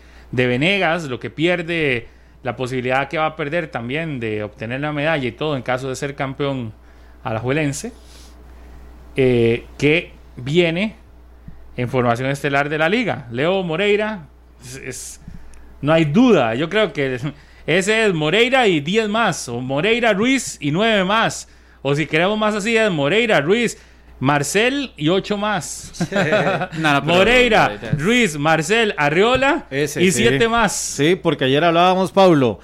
Venegas, 0.47 1.05
lo 1.05 1.19
que 1.21 1.31
pierde, 1.31 2.09
la 2.43 2.57
posibilidad 2.57 3.09
que 3.09 3.17
va 3.19 3.27
a 3.27 3.37
perder 3.37 3.69
también 3.69 4.21
de 4.21 4.43
obtener 4.43 4.81
la 4.81 4.93
medalla 4.93 5.27
y 5.27 5.33
todo 5.33 5.57
en 5.57 5.63
caso 5.63 5.89
de 5.89 5.97
ser 5.97 6.15
campeón 6.15 6.73
alajuelense, 7.25 7.93
eh, 9.17 9.65
que 9.79 10.13
viene 10.37 10.97
en 11.77 11.89
formación 11.89 12.29
estelar 12.31 12.69
de 12.69 12.79
la 12.79 12.89
liga. 12.89 13.27
Leo 13.31 13.63
Moreira, 13.63 14.27
es- 14.85 15.21
no 15.87 15.93
hay 15.93 16.05
duda, 16.05 16.55
yo 16.57 16.69
creo 16.69 16.93
que 16.93 17.19
ese 17.65 18.07
es 18.07 18.13
Moreira 18.13 18.67
y 18.67 18.81
10 18.81 19.09
más, 19.09 19.49
o 19.49 19.61
Moreira, 19.61 20.13
Ruiz 20.13 20.57
y 20.61 20.73
9 20.73 21.05
más, 21.05 21.49
o 21.81 21.95
si 21.95 22.07
queremos 22.07 22.37
más 22.37 22.57
así 22.57 22.77
es 22.77 22.91
Moreira, 22.91 23.41
Ruiz, 23.41 23.79
Marcel 24.19 24.91
y 24.97 25.09
8 25.11 25.37
más. 25.39 25.93
No, 26.79 26.93
no, 26.95 27.01
pero- 27.01 27.03
Moreira, 27.19 27.79
Ruiz, 27.97 28.37
Marcel, 28.37 28.95
Arriola 28.99 29.67
Ese, 29.71 30.03
y 30.03 30.11
sí. 30.11 30.23
7 30.29 30.49
más. 30.49 30.73
Sí, 30.75 31.15
porque 31.15 31.45
ayer 31.45 31.63
hablábamos, 31.63 32.11
Pablo, 32.11 32.59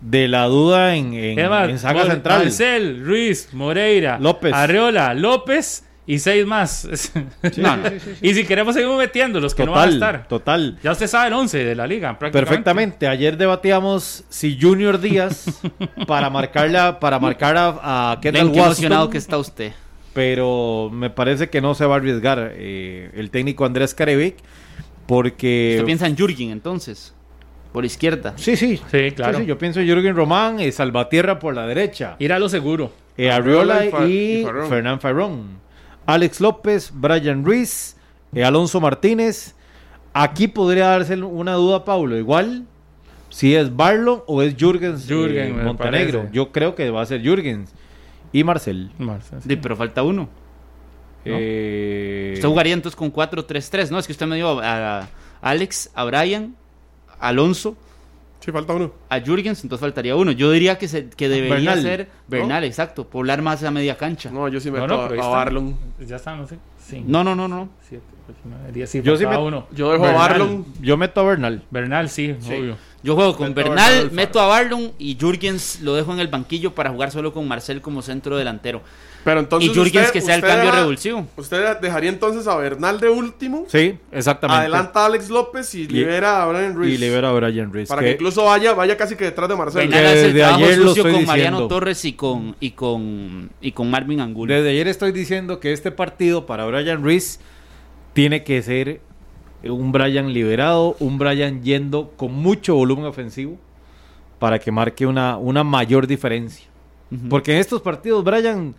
de 0.00 0.26
la 0.26 0.46
duda 0.46 0.96
en, 0.96 1.14
en, 1.14 1.38
Es 1.38 1.48
más, 1.48 1.68
en 1.68 1.78
saga 1.78 2.06
central. 2.06 2.42
Marcel, 2.42 3.04
Ruiz, 3.06 3.50
Moreira, 3.52 4.18
López. 4.18 4.52
Arriola, 4.52 5.14
López 5.14 5.84
y 6.06 6.18
seis 6.18 6.44
más. 6.46 6.86
No, 7.56 7.76
no. 7.76 7.82
Y 8.20 8.34
si 8.34 8.44
queremos 8.44 8.74
seguimos 8.74 8.98
metiendo 8.98 9.40
los 9.40 9.54
que 9.54 9.64
no 9.64 9.72
van 9.72 9.88
a 9.88 9.92
estar. 9.92 10.28
total. 10.28 10.78
Ya 10.82 10.92
usted 10.92 11.06
sabe 11.06 11.28
el 11.28 11.32
11 11.34 11.64
de 11.64 11.74
la 11.74 11.86
liga, 11.86 12.18
prácticamente. 12.18 12.38
Perfectamente. 12.50 13.08
Ayer 13.08 13.36
debatíamos 13.36 14.24
si 14.28 14.58
Junior 14.60 15.00
Díaz 15.00 15.46
para 16.06 16.28
marcarla, 16.30 17.00
para 17.00 17.18
marcar 17.18 17.56
a, 17.56 18.10
a 18.12 18.16
Ven 18.16 18.20
Kendall 18.34 18.52
qué 18.52 18.58
emocionado 18.60 19.08
que 19.10 19.18
está 19.18 19.38
usted. 19.38 19.72
pero 20.12 20.90
me 20.92 21.10
parece 21.10 21.48
que 21.50 21.60
no 21.60 21.74
se 21.74 21.86
va 21.86 21.94
a 21.94 21.98
arriesgar 21.98 22.52
eh, 22.54 23.10
el 23.14 23.30
técnico 23.30 23.64
Andrés 23.64 23.94
Carevic 23.94 24.36
porque 25.06 25.72
Usted 25.76 25.86
piensa 25.86 26.06
en 26.06 26.16
Jürgen 26.16 26.50
entonces, 26.50 27.14
por 27.72 27.84
izquierda. 27.84 28.34
sí, 28.36 28.56
sí, 28.56 28.80
Sí, 28.90 29.10
claro. 29.12 29.38
Sí, 29.38 29.42
sí, 29.44 29.48
yo 29.48 29.58
pienso 29.58 29.80
en 29.80 29.86
Jürgen 29.86 30.14
Román 30.16 30.60
y 30.60 30.70
Salvatierra 30.72 31.38
por 31.38 31.54
la 31.54 31.66
derecha, 31.66 32.16
Ir 32.18 32.32
a 32.32 32.38
lo 32.38 32.48
seguro. 32.48 32.92
eh, 33.16 33.30
Arriola 33.30 33.76
Arriola 33.78 33.86
y 33.86 33.90
Fa- 33.90 34.06
y, 34.06 34.40
y 34.40 34.44
Farrón. 34.44 34.68
Fernán 34.68 35.00
Farrón, 35.00 35.46
Alex 36.06 36.40
López, 36.40 36.90
Brian 36.94 37.44
Ruiz, 37.44 37.96
eh, 38.34 38.44
Alonso 38.44 38.80
Martínez. 38.80 39.54
Aquí 40.12 40.48
podría 40.48 40.88
darse 40.88 41.16
una 41.16 41.54
duda, 41.54 41.84
Paulo. 41.84 42.16
Igual, 42.16 42.64
si 43.30 43.54
es 43.54 43.74
Barlon 43.74 44.22
o 44.26 44.42
es 44.42 44.54
Jürgens 44.56 45.04
eh, 45.04 45.08
Jürgen, 45.08 45.64
Montenegro. 45.64 46.18
parece. 46.20 46.34
Yo 46.34 46.52
creo 46.52 46.74
que 46.74 46.90
va 46.90 47.02
a 47.02 47.06
ser 47.06 47.22
Jürgens 47.22 47.72
y 48.32 48.44
Marcel. 48.44 48.90
Marcel, 48.98 49.40
sí. 49.42 49.48
Sí, 49.50 49.56
pero 49.56 49.76
falta 49.76 50.02
uno. 50.02 50.28
Eh, 51.24 52.32
Usted 52.34 52.48
jugaría 52.48 52.74
entonces 52.74 52.96
con 52.96 53.12
4-3-3, 53.12 53.90
¿no? 53.90 53.98
Es 53.98 54.06
que 54.06 54.12
usted 54.12 54.26
me 54.26 54.36
dio 54.36 54.60
a, 54.60 55.00
a 55.00 55.08
Alex, 55.40 55.90
a 55.94 56.04
Brian, 56.04 56.54
a 57.18 57.28
Alonso, 57.28 57.76
Sí, 58.44 58.52
falta 58.52 58.74
uno. 58.74 58.92
a 59.08 59.20
Jürgens, 59.20 59.62
entonces 59.62 59.80
faltaría 59.80 60.14
uno. 60.16 60.30
Yo 60.32 60.50
diría 60.50 60.76
que, 60.76 60.86
se, 60.86 61.08
que 61.08 61.28
debería 61.30 61.54
Bernal, 61.54 61.82
ser 61.82 62.08
Bernal, 62.28 62.64
exacto, 62.64 63.08
poblar 63.08 63.40
más 63.40 63.62
la 63.62 63.70
media 63.70 63.96
cancha. 63.96 64.30
No, 64.30 64.40
No, 64.40 64.48
yo 64.48 64.60
sí 64.60 64.70
No, 64.70 64.82
meto 64.82 64.86
no, 64.88 65.22
a- 65.22 65.26
a. 65.26 65.28
Barlon. 65.30 65.76
Ya 66.06 66.16
está, 66.16 66.36
no 66.36 66.46
sé. 66.46 66.58
Sí. 66.78 67.02
no, 67.06 67.24
no, 67.24 67.34
no. 67.34 67.48
no. 67.48 67.70
Siete, 67.88 68.04
ocho, 68.28 68.38
nueve, 68.44 68.70
diez, 68.72 68.90
sí, 68.90 69.00
Yo 69.02 69.16
sí 69.16 69.24
me- 69.26 69.36
uno. 69.38 69.66
Yo 69.72 69.92
dejo 69.92 70.04
a. 70.06 70.12
Barlon. 70.12 70.66
Yo 70.80 70.96
meto 70.98 71.20
a 71.20 71.24
Bernal. 71.24 71.62
Bernal, 71.70 72.10
sí, 72.10 72.36
obvio. 72.46 72.76
Yo 73.02 73.14
juego 73.14 73.36
con 73.36 73.48
Meto 73.48 73.60
a 73.60 73.64
Bernal, 73.64 73.92
Bernal 73.94 74.12
meto 74.12 74.40
a 74.40 74.46
Barlon 74.46 74.92
y 74.98 75.16
Jürgens 75.18 75.80
lo 75.82 75.94
dejo 75.94 76.12
en 76.12 76.20
el 76.20 76.28
banquillo 76.28 76.74
para 76.74 76.90
jugar 76.90 77.10
solo 77.10 77.32
con 77.32 77.46
Marcel 77.48 77.80
como 77.80 78.02
centro 78.02 78.36
delantero. 78.36 78.82
Pero 79.24 79.40
entonces. 79.40 79.70
y 79.70 79.74
Jürgens 79.74 80.10
que 80.12 80.20
sea 80.20 80.34
el 80.34 80.42
cambio 80.42 80.66
deja- 80.66 80.80
revulsivo. 80.80 81.26
Usted 81.36 81.78
dejaría 81.80 82.10
entonces 82.10 82.46
a 82.46 82.56
Bernal 82.56 83.00
de 83.00 83.08
último. 83.08 83.64
Sí, 83.68 83.98
exactamente. 84.12 84.60
Adelanta 84.60 85.00
a 85.02 85.06
Alex 85.06 85.30
López 85.30 85.74
y, 85.74 85.86
libera 85.88 86.42
a 86.42 86.46
Brian 86.46 86.74
Ruiz. 86.74 86.94
Y 86.94 86.98
libera 86.98 87.30
a 87.30 87.32
Brian 87.32 87.72
Ruiz. 87.72 87.88
Para 87.88 88.02
que- 88.02 88.08
que 88.08 88.12
incluso 88.14 88.44
vaya, 88.44 88.74
vaya 88.74 88.96
casi 88.98 89.16
que 89.16 89.24
detrás 89.24 89.48
de 89.48 89.56
Marcelo. 89.56 89.82
El 89.84 89.90
desde 89.90 90.44
ayer 90.44 90.76
lo 90.78 90.88
sucio 90.88 91.02
estoy 91.04 91.12
con 91.14 91.26
Mariano. 91.26 91.66
Torres 91.68 92.04
y 92.04 92.12
con, 92.12 92.54
y 92.60 92.72
con, 92.72 93.50
y 93.62 93.72
con 93.72 93.90
Marvin 93.90 94.20
Angulo. 94.20 94.52
Desde 94.54 94.68
ayer 94.70 94.88
estoy 94.88 95.12
diciendo 95.12 95.58
que 95.58 95.72
este 95.72 95.90
partido 95.90 96.44
para 96.44 96.66
Brian 96.66 97.02
Ruiz 97.02 97.40
tiene 98.12 98.44
que 98.44 98.60
ser 98.62 99.00
un 99.62 99.90
Brian 99.90 100.34
liberado, 100.34 100.96
un 101.00 101.16
Brian 101.16 101.62
yendo 101.62 102.12
con 102.16 102.34
mucho 102.34 102.74
volumen 102.74 103.06
ofensivo 103.06 103.56
para 104.38 104.58
que 104.58 104.70
marque 104.70 105.06
una, 105.06 105.38
una 105.38 105.64
mayor 105.64 106.06
diferencia. 106.06 106.66
Porque 107.30 107.52
en 107.52 107.58
estos 107.60 107.80
partidos 107.80 108.24
Brian 108.24 108.74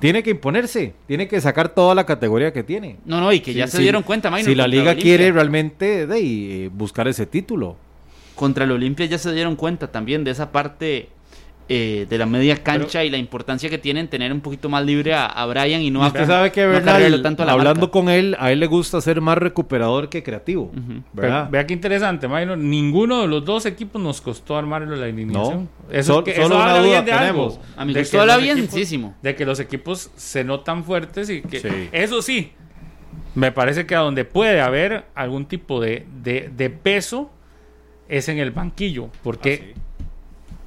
tiene 0.00 0.22
que 0.22 0.30
imponerse, 0.30 0.94
tiene 1.06 1.28
que 1.28 1.40
sacar 1.40 1.68
toda 1.70 1.94
la 1.94 2.06
categoría 2.06 2.52
que 2.52 2.62
tiene. 2.62 2.96
No, 3.04 3.20
no, 3.20 3.32
y 3.32 3.40
que 3.40 3.54
ya 3.54 3.66
se 3.66 3.80
dieron 3.80 4.02
cuenta, 4.02 4.30
Maynor, 4.30 4.50
Si 4.50 4.54
la 4.54 4.68
liga 4.68 4.94
quiere 4.94 5.32
realmente 5.32 6.06
de, 6.06 6.64
eh, 6.64 6.70
buscar 6.72 7.08
ese 7.08 7.26
título. 7.26 7.76
Contra 8.34 8.64
el 8.64 8.70
Olimpia 8.72 9.06
ya 9.06 9.18
se 9.18 9.32
dieron 9.32 9.56
cuenta 9.56 9.90
también 9.90 10.24
de 10.24 10.30
esa 10.30 10.52
parte 10.52 11.08
eh, 11.70 12.06
de 12.08 12.18
la 12.18 12.24
media 12.26 12.62
cancha 12.62 13.04
y 13.04 13.10
la 13.10 13.18
importancia 13.18 13.68
que 13.68 13.76
tiene 13.76 14.00
en 14.00 14.08
tener 14.08 14.32
un 14.32 14.40
poquito 14.40 14.68
más 14.70 14.84
libre 14.86 15.12
a, 15.12 15.26
a 15.26 15.44
Brian 15.46 15.82
y 15.82 15.90
no 15.90 16.02
a 16.02 16.06
usted 16.06 16.26
sabe 16.26 16.50
que 16.50 16.66
Bernal, 16.66 17.20
tanto 17.22 17.42
a 17.42 17.46
la 17.46 17.52
hablando 17.52 17.80
marca. 17.82 17.92
con 17.92 18.08
él, 18.08 18.36
a 18.38 18.50
él 18.52 18.60
le 18.60 18.66
gusta 18.66 19.00
ser 19.02 19.20
más 19.20 19.36
recuperador 19.36 20.08
que 20.08 20.22
creativo. 20.22 20.70
Ve- 21.12 21.46
Vea 21.50 21.66
qué 21.66 21.74
interesante, 21.74 22.26
Mayno. 22.26 22.56
Ninguno 22.56 23.20
de 23.20 23.28
los 23.28 23.44
dos 23.44 23.66
equipos 23.66 24.00
nos 24.00 24.20
costó 24.22 24.56
armarlo 24.56 24.96
la 24.96 25.04
alineación. 25.06 25.68
No. 25.88 25.92
Eso, 25.94 26.14
Sol- 26.14 26.24
que, 26.24 26.32
solo 26.34 26.46
eso 26.46 26.54
una 26.56 26.64
habla 26.64 26.78
duda 26.78 26.90
bien 26.92 27.04
de 27.04 27.12
tenemos. 27.12 27.52
algo. 27.54 27.64
A 27.76 27.84
mi 27.84 27.92
De 27.92 28.00
gusto 28.00 28.20
habla. 28.20 28.38
De 29.22 29.34
que 29.36 29.44
los 29.44 29.60
equipos 29.60 30.10
se 30.16 30.44
notan 30.44 30.84
fuertes 30.84 31.28
y 31.28 31.42
que... 31.42 31.60
Sí. 31.60 31.68
Eso 31.92 32.22
sí, 32.22 32.52
me 33.34 33.52
parece 33.52 33.84
que 33.86 33.94
a 33.94 33.98
donde 34.00 34.24
puede 34.24 34.60
haber 34.60 35.04
algún 35.14 35.44
tipo 35.46 35.80
de, 35.80 36.06
de- 36.22 36.50
de 36.56 36.70
peso 36.70 37.30
es 38.08 38.28
en 38.30 38.38
el 38.38 38.52
banquillo. 38.52 39.10
Porque... 39.22 39.74
Ah, 39.76 39.80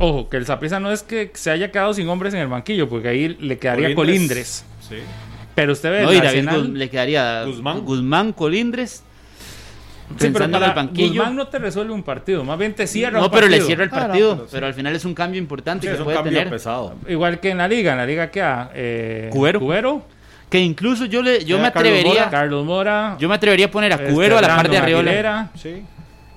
Ojo, 0.02 0.30
que 0.30 0.38
el 0.38 0.45
Saprissa 0.45 0.80
no 0.80 0.91
es 0.91 1.04
que 1.04 1.32
se 1.34 1.52
haya 1.52 1.72
quedado 1.72 1.93
sin 1.93 2.10
hombres 2.10 2.34
en 2.34 2.41
el 2.41 2.47
banquillo, 2.47 2.89
porque 2.89 3.08
ahí 3.08 3.38
le 3.39 3.58
quedaría 3.58 3.93
Colindres. 3.95 4.66
Colindres. 4.89 5.16
Pero 5.56 5.74
usted 5.74 5.91
ve 5.91 6.02
No, 6.04 6.12
el 6.12 6.22
Guz- 6.47 6.74
le 6.74 6.89
quedaría 6.89 7.43
Guzmán. 7.45 7.82
Guzmán, 7.82 8.34
Colindres. 8.34 9.04
Sí, 10.12 10.16
pero 10.18 10.34
Pensando 10.34 10.58
en 10.58 10.64
el 10.64 10.72
banquillo. 10.74 11.08
Guzmán 11.22 11.36
no 11.38 11.47
te 11.47 11.60
resuelve 11.60 11.93
un 11.93 12.04
partido, 12.04 12.43
más 12.43 12.58
bien 12.60 12.74
te 12.74 12.86
cierra 12.86 13.18
no, 13.20 13.26
un 13.26 13.32
pero 13.32 13.47
le 13.47 13.62
cierra 13.62 13.84
el 13.86 13.89
Ah, 13.93 13.95
no, 13.95 14.08
partido. 14.08 14.36
pero 14.36 14.47
pero, 14.52 14.66
sí. 14.66 14.68
al 14.68 14.74
final 14.74 14.95
es 14.95 15.06
un 15.06 15.14
cambio 15.14 15.39
importante 15.39 15.82
Sí, 15.84 15.88
que 15.88 15.93
es 15.93 15.99
un 15.99 16.04
puede 16.06 16.18
cambio 16.18 16.34
tener. 16.34 16.49
pesado. 16.49 16.95
Igual 17.08 17.39
que 17.39 17.49
en 17.52 17.60
la 17.60 17.68
liga, 17.70 17.93
en 17.93 17.97
la 17.97 18.06
liga 18.06 18.30
queda 18.30 18.72
eh, 18.74 19.30
Cubero. 19.32 19.60
Cubero, 19.62 20.06
Que 20.49 20.60
incluso 20.60 21.06
yo 21.06 21.22
le 21.22 21.45
yo 21.45 21.56
Queda 21.56 21.68
me 21.68 21.72
Carlos 21.72 21.93
atrevería. 21.93 22.30
Carlos 22.30 22.66
Mora, 22.66 23.16
Yo 23.20 23.30
me 23.30 23.36
atrevería 23.36 23.68
a 23.68 23.72
poner 23.72 23.93
a 23.93 23.95
este, 23.95 24.10
Cubero 24.12 24.38
a 24.38 24.41
la 24.41 24.47
par 24.58 24.70
de 24.70 24.78
Arriola. 24.78 25.12
Aguilera, 25.12 25.49
Sí. 25.56 25.82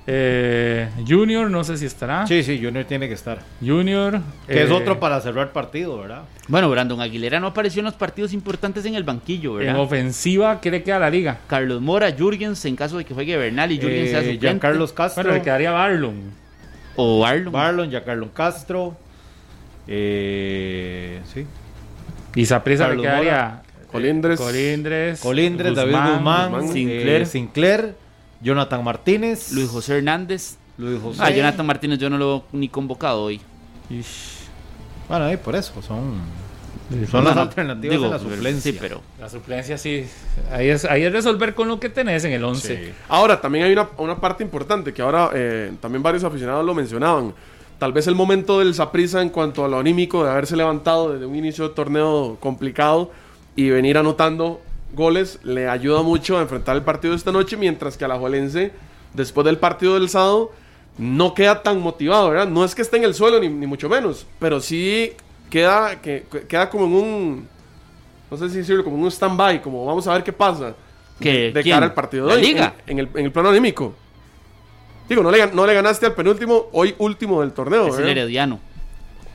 Eh, 0.06 0.88
Junior, 1.08 1.50
no 1.50 1.64
sé 1.64 1.78
si 1.78 1.86
estará. 1.86 2.26
sí, 2.26 2.42
sí, 2.42 2.60
Junior 2.62 2.84
tiene 2.84 3.08
que 3.08 3.14
estar. 3.14 3.38
Junior. 3.64 4.20
Que 4.46 4.64
es 4.64 4.70
eh, 4.70 4.72
otro 4.72 5.00
para 5.00 5.20
cerrar 5.20 5.52
partido, 5.52 5.98
¿verdad? 5.98 6.22
Bueno, 6.48 6.68
Brandon 6.68 7.00
Aguilera 7.00 7.40
no 7.40 7.46
apareció 7.48 7.80
en 7.80 7.86
los 7.86 7.94
partidos 7.94 8.32
importantes 8.34 8.84
en 8.84 8.94
el 8.96 9.02
banquillo, 9.04 9.58
En 9.60 9.66
¿verdad? 9.68 9.80
ofensiva, 9.82 10.60
¿qué 10.60 10.70
le 10.70 10.82
queda 10.82 10.96
a 10.96 11.00
la 11.00 11.10
liga? 11.10 11.38
Carlos 11.46 11.80
Mora, 11.80 12.10
Jürgens 12.12 12.62
en 12.66 12.76
caso 12.76 12.98
de 12.98 13.04
que 13.06 13.14
juegue 13.14 13.36
Bernal 13.38 13.72
y 13.72 13.78
Jürgens 13.78 14.10
sea 14.10 14.18
Eh, 14.18 14.22
suplente. 14.22 14.46
Giancarlos 14.46 14.92
Castro. 14.92 15.22
Bueno, 15.22 15.38
le 15.38 15.42
quedaría 15.42 15.70
Barlon. 15.70 16.20
O 16.96 17.24
Arlon. 17.24 17.52
Barlon, 17.52 17.90
Giancarlo 17.90 18.30
Castro. 18.32 18.96
Eh, 19.86 21.20
sí. 21.32 21.46
Y 22.34 22.46
Saprissa 22.46 22.84
le 22.84 22.88
Carlos 22.90 23.06
quedaría. 23.06 23.62
Colindres. 23.90 24.40
Colindres. 24.40 25.20
Colindres, 25.20 25.74
David 25.74 25.92
Guzmán, 25.94 26.50
Guzmán, 26.50 26.64
eh, 26.64 26.72
Sinclair. 26.72 27.26
Sinclair, 27.26 27.94
Jonathan 28.44 28.84
Martínez, 28.84 29.52
Luis 29.52 29.68
José 29.70 29.96
Hernández. 29.98 30.58
Luis 30.76 31.00
José. 31.00 31.20
Ah, 31.22 31.30
Jonathan 31.30 31.66
Martínez 31.66 31.98
yo 31.98 32.10
no 32.10 32.18
lo 32.18 32.26
veo 32.26 32.44
ni 32.52 32.68
convocado 32.68 33.22
hoy. 33.22 33.40
Bueno, 35.08 35.24
ahí 35.24 35.36
por 35.36 35.56
eso, 35.56 35.72
son, 35.82 36.20
son 37.10 37.22
No, 37.24 37.28
las 37.30 37.36
no, 37.36 37.42
alternativas 37.42 37.96
digo, 37.96 38.04
en 38.06 38.10
la 38.10 38.18
suplencia. 38.18 38.72
Sí, 38.72 38.78
pero 38.80 39.00
La 39.18 39.28
suplencia 39.28 39.78
sí. 39.78 40.06
Ahí 40.52 40.68
es, 40.68 40.84
ahí 40.84 41.04
es 41.04 41.12
resolver 41.12 41.54
con 41.54 41.68
lo 41.68 41.80
que 41.80 41.88
tenés 41.88 42.24
en 42.24 42.32
el 42.32 42.44
11. 42.44 42.76
Sí. 42.76 42.92
Ahora, 43.08 43.40
también 43.40 43.64
hay 43.64 43.72
una, 43.72 43.88
una 43.98 44.20
parte 44.20 44.44
importante 44.44 44.92
que 44.92 45.02
ahora 45.02 45.30
eh, 45.34 45.72
también 45.80 46.02
varios 46.02 46.24
aficionados 46.24 46.64
lo 46.64 46.74
mencionaban. 46.74 47.34
Tal 47.78 47.92
vez 47.92 48.06
el 48.06 48.14
momento 48.14 48.58
del 48.60 48.74
Saprissa 48.74 49.20
en 49.20 49.30
cuanto 49.30 49.64
a 49.64 49.68
lo 49.68 49.78
anímico 49.78 50.24
de 50.24 50.30
haberse 50.30 50.56
levantado 50.56 51.12
desde 51.12 51.26
un 51.26 51.34
inicio 51.34 51.68
de 51.68 51.74
torneo 51.74 52.36
complicado 52.40 53.10
y 53.56 53.70
venir 53.70 53.98
anotando 53.98 54.60
goles 54.94 55.38
le 55.42 55.68
ayuda 55.68 56.02
mucho 56.02 56.38
a 56.38 56.42
enfrentar 56.42 56.76
el 56.76 56.82
partido 56.82 57.12
de 57.12 57.18
esta 57.18 57.32
noche, 57.32 57.56
mientras 57.56 57.96
que 57.96 58.04
a 58.04 58.08
la 58.08 58.18
Jolense, 58.18 58.72
después 59.12 59.44
del 59.44 59.58
partido 59.58 59.94
del 59.94 60.08
sábado, 60.08 60.52
no 60.98 61.34
queda 61.34 61.62
tan 61.62 61.80
motivado, 61.80 62.30
¿verdad? 62.30 62.48
No 62.48 62.64
es 62.64 62.74
que 62.74 62.82
esté 62.82 62.96
en 62.98 63.04
el 63.04 63.14
suelo, 63.14 63.40
ni, 63.40 63.48
ni 63.48 63.66
mucho 63.66 63.88
menos, 63.88 64.26
pero 64.38 64.60
sí 64.60 65.12
queda, 65.50 66.00
que, 66.00 66.24
que- 66.30 66.46
queda 66.46 66.70
como 66.70 66.86
en 66.86 66.92
un, 66.94 67.48
no 68.30 68.36
sé 68.36 68.48
si 68.50 68.58
decirlo, 68.58 68.84
como 68.84 68.96
en 68.96 69.02
un 69.02 69.10
stand-by, 69.10 69.60
como 69.62 69.84
vamos 69.84 70.06
a 70.06 70.12
ver 70.14 70.22
qué 70.24 70.32
pasa 70.32 70.74
de 71.20 71.52
¿Quién? 71.52 71.74
cara 71.74 71.86
al 71.86 71.94
partido 71.94 72.26
de 72.26 72.34
¿La 72.34 72.40
hoy. 72.40 72.46
liga? 72.46 72.74
En, 72.86 72.98
en 72.98 73.06
el, 73.06 73.18
en 73.18 73.24
el 73.26 73.32
plano 73.32 73.50
anímico. 73.50 73.94
Digo, 75.08 75.22
no 75.22 75.30
le, 75.30 75.46
no 75.52 75.66
le 75.66 75.74
ganaste 75.74 76.06
al 76.06 76.14
penúltimo, 76.14 76.66
hoy 76.72 76.94
último 76.98 77.40
del 77.42 77.52
torneo. 77.52 77.88
es 77.88 77.92
el 77.94 77.96
¿verdad? 78.04 78.10
Herediano. 78.12 78.58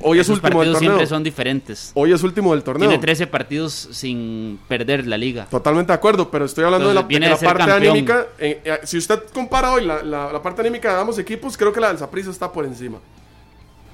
Hoy 0.02 0.20
es 0.20 0.28
Esos 0.28 0.36
último 0.38 0.47
del 0.62 0.70
partidos 0.70 0.74
torneo. 0.76 0.89
siempre 0.91 1.08
son 1.08 1.24
diferentes. 1.24 1.91
Hoy 1.93 2.14
es 2.14 2.24
último 2.24 2.54
del 2.54 2.64
torneo. 2.64 2.88
Tiene 2.88 3.02
13 3.02 3.28
partidos 3.28 3.89
sin 3.91 4.60
perder 4.68 5.06
la 5.06 5.18
liga. 5.18 5.45
Totalmente 5.45 5.91
de 5.91 5.95
acuerdo, 5.95 6.32
pero 6.32 6.45
estoy 6.45 6.64
hablando 6.64 6.88
de 6.88 6.93
la, 6.95 7.04
de 7.04 7.36
parte 7.38 7.66
campeón. 7.66 7.91
anímica. 7.91 8.28
eh, 8.39 8.62
eh, 8.64 8.80
si 8.84 8.97
usted 8.97 9.20
compara 9.34 9.72
hoy 9.74 9.86
la, 9.86 10.02
la- 10.04 10.32
la 10.32 10.41
parte 10.41 10.62
anímica 10.62 10.93
de 10.93 11.02
ambos 11.02 11.20
equipos, 11.20 11.58
creo 11.58 11.74
que 11.74 11.80
la 11.82 11.89
del 11.89 11.97
Saprissa 11.97 12.30
está 12.32 12.52
por 12.52 12.66
encima. 12.66 12.97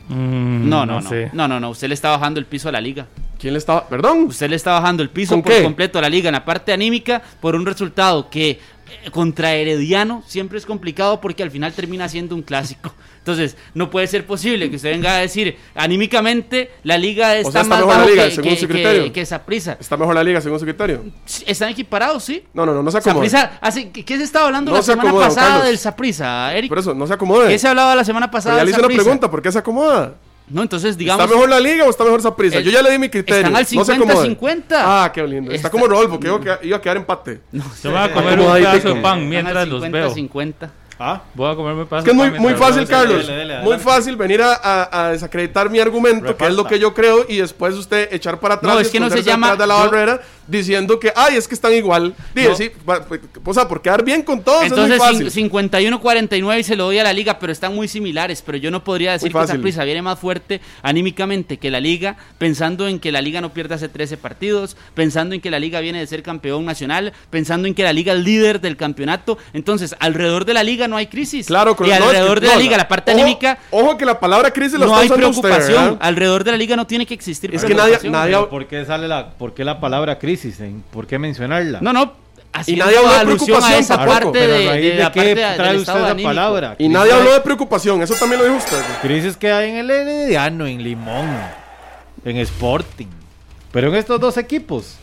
Mm, 0.10 0.70
No, 0.70 0.86
no, 0.86 1.01
no. 1.01 1.10
sé. 1.10 1.30
No, 1.34 1.47
no, 1.47 1.60
no. 1.60 1.70
Usted 1.72 1.88
le 1.88 1.95
está 1.95 2.12
bajando 2.12 2.39
el 2.39 2.45
piso 2.45 2.70
a 2.70 2.72
la 2.72 2.82
liga. 2.82 3.08
¿Quién 3.39 3.53
le 3.53 3.58
estaba? 3.60 3.88
Perdón. 3.88 4.26
Usted 4.28 4.49
le 4.49 4.56
está 4.56 4.72
bajando 4.74 5.01
el 5.03 5.10
piso 5.10 5.34
¿Con 5.34 5.41
por 5.41 5.51
qué? 5.53 5.64
completo 5.64 5.97
a 5.99 6.01
la 6.03 6.10
liga 6.10 6.30
en 6.30 6.34
la 6.34 6.45
parte 6.45 6.72
anímica 6.72 7.22
por 7.41 7.56
un 7.56 7.66
resultado 7.66 8.30
que 8.30 8.51
eh, 8.51 8.60
contra 9.12 9.53
Herediano 9.56 10.24
siempre 10.28 10.58
es 10.60 10.66
complicado 10.66 11.20
porque 11.20 11.41
al 11.43 11.51
final 11.51 11.74
termina 11.74 12.08
siendo 12.08 12.36
un 12.36 12.43
clásico. 12.43 12.93
Entonces, 13.26 13.57
no 13.73 13.89
puede 13.89 14.05
ser 14.05 14.23
posible 14.28 14.69
que 14.69 14.76
usted 14.76 14.91
venga 14.91 15.15
a 15.15 15.19
decir 15.21 15.57
anímicamente 15.73 16.69
la 16.84 16.95
liga 16.95 17.36
está, 17.36 17.51
sea, 17.53 17.61
está 17.63 17.76
más 17.76 17.80
mejor 17.88 17.97
la 17.97 18.05
liga, 18.05 18.26
que, 18.26 18.32
según 18.36 18.49
que, 18.51 18.59
su 18.59 18.67
criterio. 18.67 19.11
que. 19.11 19.21
Está 19.80 19.97
mejor 19.97 20.13
la 20.13 20.23
liga 20.23 20.41
según 20.41 20.59
su 20.59 20.65
criterio. 20.65 21.05
Están 21.47 21.69
equiparados, 21.69 22.23
sí. 22.23 22.43
No, 22.53 22.67
no, 22.67 22.73
no, 22.76 22.84
no 22.84 22.91
se. 22.91 23.01
Saprissa 23.01 23.57
hace, 23.61 23.89
¿qué, 23.89 24.05
qué 24.05 24.17
se 24.17 24.23
estaba 24.23 24.45
hablando 24.45 24.69
No 24.69 24.78
la 24.78 24.84
se 24.84 24.91
semana 24.91 25.09
acomoda, 25.09 25.28
pasada 25.30 25.65
del 25.65 25.80
Saprissa, 25.80 26.53
Eric? 26.53 26.69
Por 26.69 26.78
eso, 26.78 26.93
no 26.93 27.07
se 27.07 27.13
acomode. 27.15 27.47
¿Qué 27.47 27.57
se 27.57 27.67
hablaba 27.67 27.95
la 27.95 28.03
semana 28.05 28.28
Pero 28.28 28.32
pasada 28.34 28.55
ya 28.57 28.59
del 28.59 28.65
le 28.67 28.71
hice 28.73 28.80
una 28.86 28.88
pregunta, 28.95 29.32
¿por 29.32 29.41
qué 29.41 29.51
se 29.51 29.57
acomoda? 29.57 30.13
No, 30.47 30.61
entonces 30.61 30.95
digamos... 30.95 31.23
¿Está 31.23 31.34
mejor 31.36 31.49
la 31.49 31.59
liga 31.59 31.86
o 31.86 31.89
está 31.89 32.03
mejor 32.03 32.21
Saprissa? 32.21 32.59
El- 32.59 32.63
Yo 32.65 32.69
ya 32.69 32.84
le 32.84 32.91
di 32.91 32.99
mi 32.99 33.09
criterio. 33.09 33.38
están 33.47 33.55
al 33.55 33.65
no 33.71 33.84
se 33.86 33.93
acomode. 33.93 34.38
50-50. 34.38 34.63
Ah, 34.71 35.11
qué 35.11 35.23
lindo. 35.26 35.49
Está, 35.49 35.55
Está- 35.55 35.69
como 35.71 35.88
Rodolfo, 35.88 36.19
que 36.19 36.28
iba 36.67 36.78
a 36.78 36.82
quedar- 36.82 36.97
empate. 36.97 37.41
Yo 37.51 37.89
voy 37.89 37.99
a 37.99 38.13
comer 38.13 38.39
un 38.39 38.53
pedazo 38.53 38.93
de 38.93 39.01
pan 39.01 39.28
mientras 39.28 39.67
los 39.67 39.82
50, 39.82 39.97
veo. 39.97 40.13
50. 40.13 40.71
Ah, 40.97 41.21
Voy 41.33 41.51
a 41.51 41.55
comerme 41.55 41.83
Es 41.83 42.03
que 42.03 42.11
es 42.11 42.15
muy, 42.15 42.31
muy 42.39 42.53
fácil. 42.53 42.87
Carlos. 42.87 43.27
dele, 43.27 43.39
dele, 43.39 43.59
muy 43.61 43.77
fácil 43.79 44.15
venir 44.15 44.41
a, 44.41 44.53
a- 44.53 45.07
a 45.07 45.11
desacreditar 45.11 45.69
mi 45.69 45.79
argumento, 45.79 46.37
que 46.37 46.45
es 46.47 46.53
lo 46.53 46.65
que 46.65 46.79
yo 46.79 46.93
creo, 46.93 47.25
y 47.27 47.37
después 47.37 47.75
usted 47.75 48.07
echar 48.13 48.39
para 48.39 48.55
atrás 48.55 48.73
No, 48.73 48.79
y 48.79 48.83
es 48.83 48.89
que 48.89 48.99
no 48.99 49.09
se 49.09 49.21
llama- 49.21 49.55
de 49.57 49.67
la 49.67 49.77
yo- 49.83 49.91
barrera 49.91 50.21
diciendo 50.47 50.99
que, 50.99 51.11
ay, 51.15 51.35
es 51.37 51.47
que 51.47 51.55
están 51.55 51.73
igual. 51.73 52.13
Dije, 52.33 52.49
No. 52.49 52.55
sí, 52.55 52.71
pues, 52.85 53.01
o 53.43 53.53
sea, 53.53 53.67
por 53.67 53.81
quedar 53.81 54.03
bien 54.05 54.21
con 54.21 54.41
todos 54.43 54.63
Entonces 54.63 54.93
es 54.95 54.99
muy 55.01 55.07
fácil. 55.27 55.27
cin- 55.31 55.49
51-49 55.49 56.59
y 56.59 56.63
se 56.63 56.75
lo 56.75 56.85
doy 56.85 56.99
a 56.99 57.03
la 57.03 57.13
liga, 57.13 57.39
pero 57.39 57.51
están 57.51 57.73
muy 57.75 57.87
similares. 57.87 58.41
Pero 58.45 58.57
yo 58.59 58.69
no 58.71 58.83
podría 58.83 59.13
decir 59.13 59.31
que 59.33 59.39
esa 59.41 59.55
prisa 59.57 59.83
viene 59.83 60.01
más 60.03 60.19
fuerte 60.19 60.61
anímicamente 60.83 61.57
que 61.57 61.71
la 61.71 61.79
liga, 61.79 62.15
pensando 62.37 62.87
en 62.87 62.99
que 62.99 63.11
la 63.11 63.21
liga 63.21 63.41
no 63.41 63.53
pierde 63.53 63.75
hace 63.75 63.89
13 63.89 64.17
partidos, 64.17 64.77
pensando 64.93 65.35
en 65.35 65.41
que 65.41 65.49
la 65.51 65.59
liga 65.59 65.79
viene 65.79 65.99
de 65.99 66.07
ser 66.07 66.21
campeón 66.23 66.63
nacional, 66.63 67.11
pensando 67.31 67.67
en 67.67 67.73
que 67.73 67.83
la 67.83 67.91
liga 67.91 68.13
es 68.13 68.19
líder 68.19 68.61
del 68.61 68.77
campeonato. 68.77 69.37
Entonces, 69.53 69.95
alrededor 69.99 70.45
de 70.45 70.53
la 70.53 70.63
liga 70.63 70.84
no 70.88 70.97
hay 70.97 71.07
crisis. 71.07 71.47
Claro, 71.47 71.75
y 71.79 71.88
no, 71.88 71.93
alrededor 71.95 72.39
de 72.39 72.47
la 72.47 72.53
no, 72.55 72.59
liga, 72.59 72.77
la 72.77 72.88
parte 72.88 73.11
ojo- 73.11 73.21
anímica, 73.21 73.57
Ojo 73.71 73.97
que 73.97 74.05
la 74.05 74.19
palabra 74.19 74.51
crisis 74.51 74.73
la 74.79 74.86
no 74.86 74.91
está 74.91 75.01
hay 75.01 75.07
usted, 75.07 75.15
preocupación. 75.17 75.97
alrededor 76.01 76.43
de 76.43 76.51
la 76.51 76.57
liga 76.57 76.75
no 76.75 76.86
tiene 76.88 77.05
que 77.05 77.13
existir 77.13 77.53
Es 77.53 77.63
que 77.63 77.73
nadie, 77.73 77.97
preocupación. 77.97 78.11
nadie, 78.13 78.47
¿por 78.47 78.67
qué 78.67 78.86
sale 78.86 79.07
la, 79.07 79.29
por 79.29 79.53
qué 79.53 79.63
la 79.63 79.79
palabra 79.79 80.17
crisis? 80.19 80.59
en- 80.59 80.83
¿Por 80.91 81.07
qué 81.07 81.17
mencionarla? 81.19 81.79
No, 81.81 81.91
no. 81.93 82.13
Haciendo 82.57 82.86
nadie 82.86 82.97
habló 82.99 83.11
de 83.11 83.25
preocupación 83.25 83.73
esa 83.79 83.97
tampoco. 83.97 84.13
parte 84.31 84.39
Pero 84.39 84.53
de, 84.53 84.59
de 84.59 84.81
de 84.91 84.95
la 85.03 85.11
qué 85.11 85.19
parte 85.36 85.55
trae 85.57 85.77
usted 85.77 85.93
la 85.93 86.15
palabra. 86.23 86.75
y 86.79 86.88
nadie 86.88 87.11
habló 87.11 87.33
de 87.33 87.41
preocupación, 87.41 88.01
eso 88.01 88.13
también 88.15 88.39
lo 88.41 88.45
dijo 88.47 88.57
usted. 88.57 88.79
Crisis 89.01 89.36
que 89.36 89.51
hay 89.51 89.71
en 89.71 89.75
el 89.77 89.91
Herediano, 89.91 90.65
en 90.65 90.81
Limón, 90.81 91.27
en 92.23 92.38
Sporting. 92.38 93.07
Pero 93.73 93.89
en 93.89 93.95
estos 93.95 94.21
dos 94.21 94.38
equipos, 94.38 94.95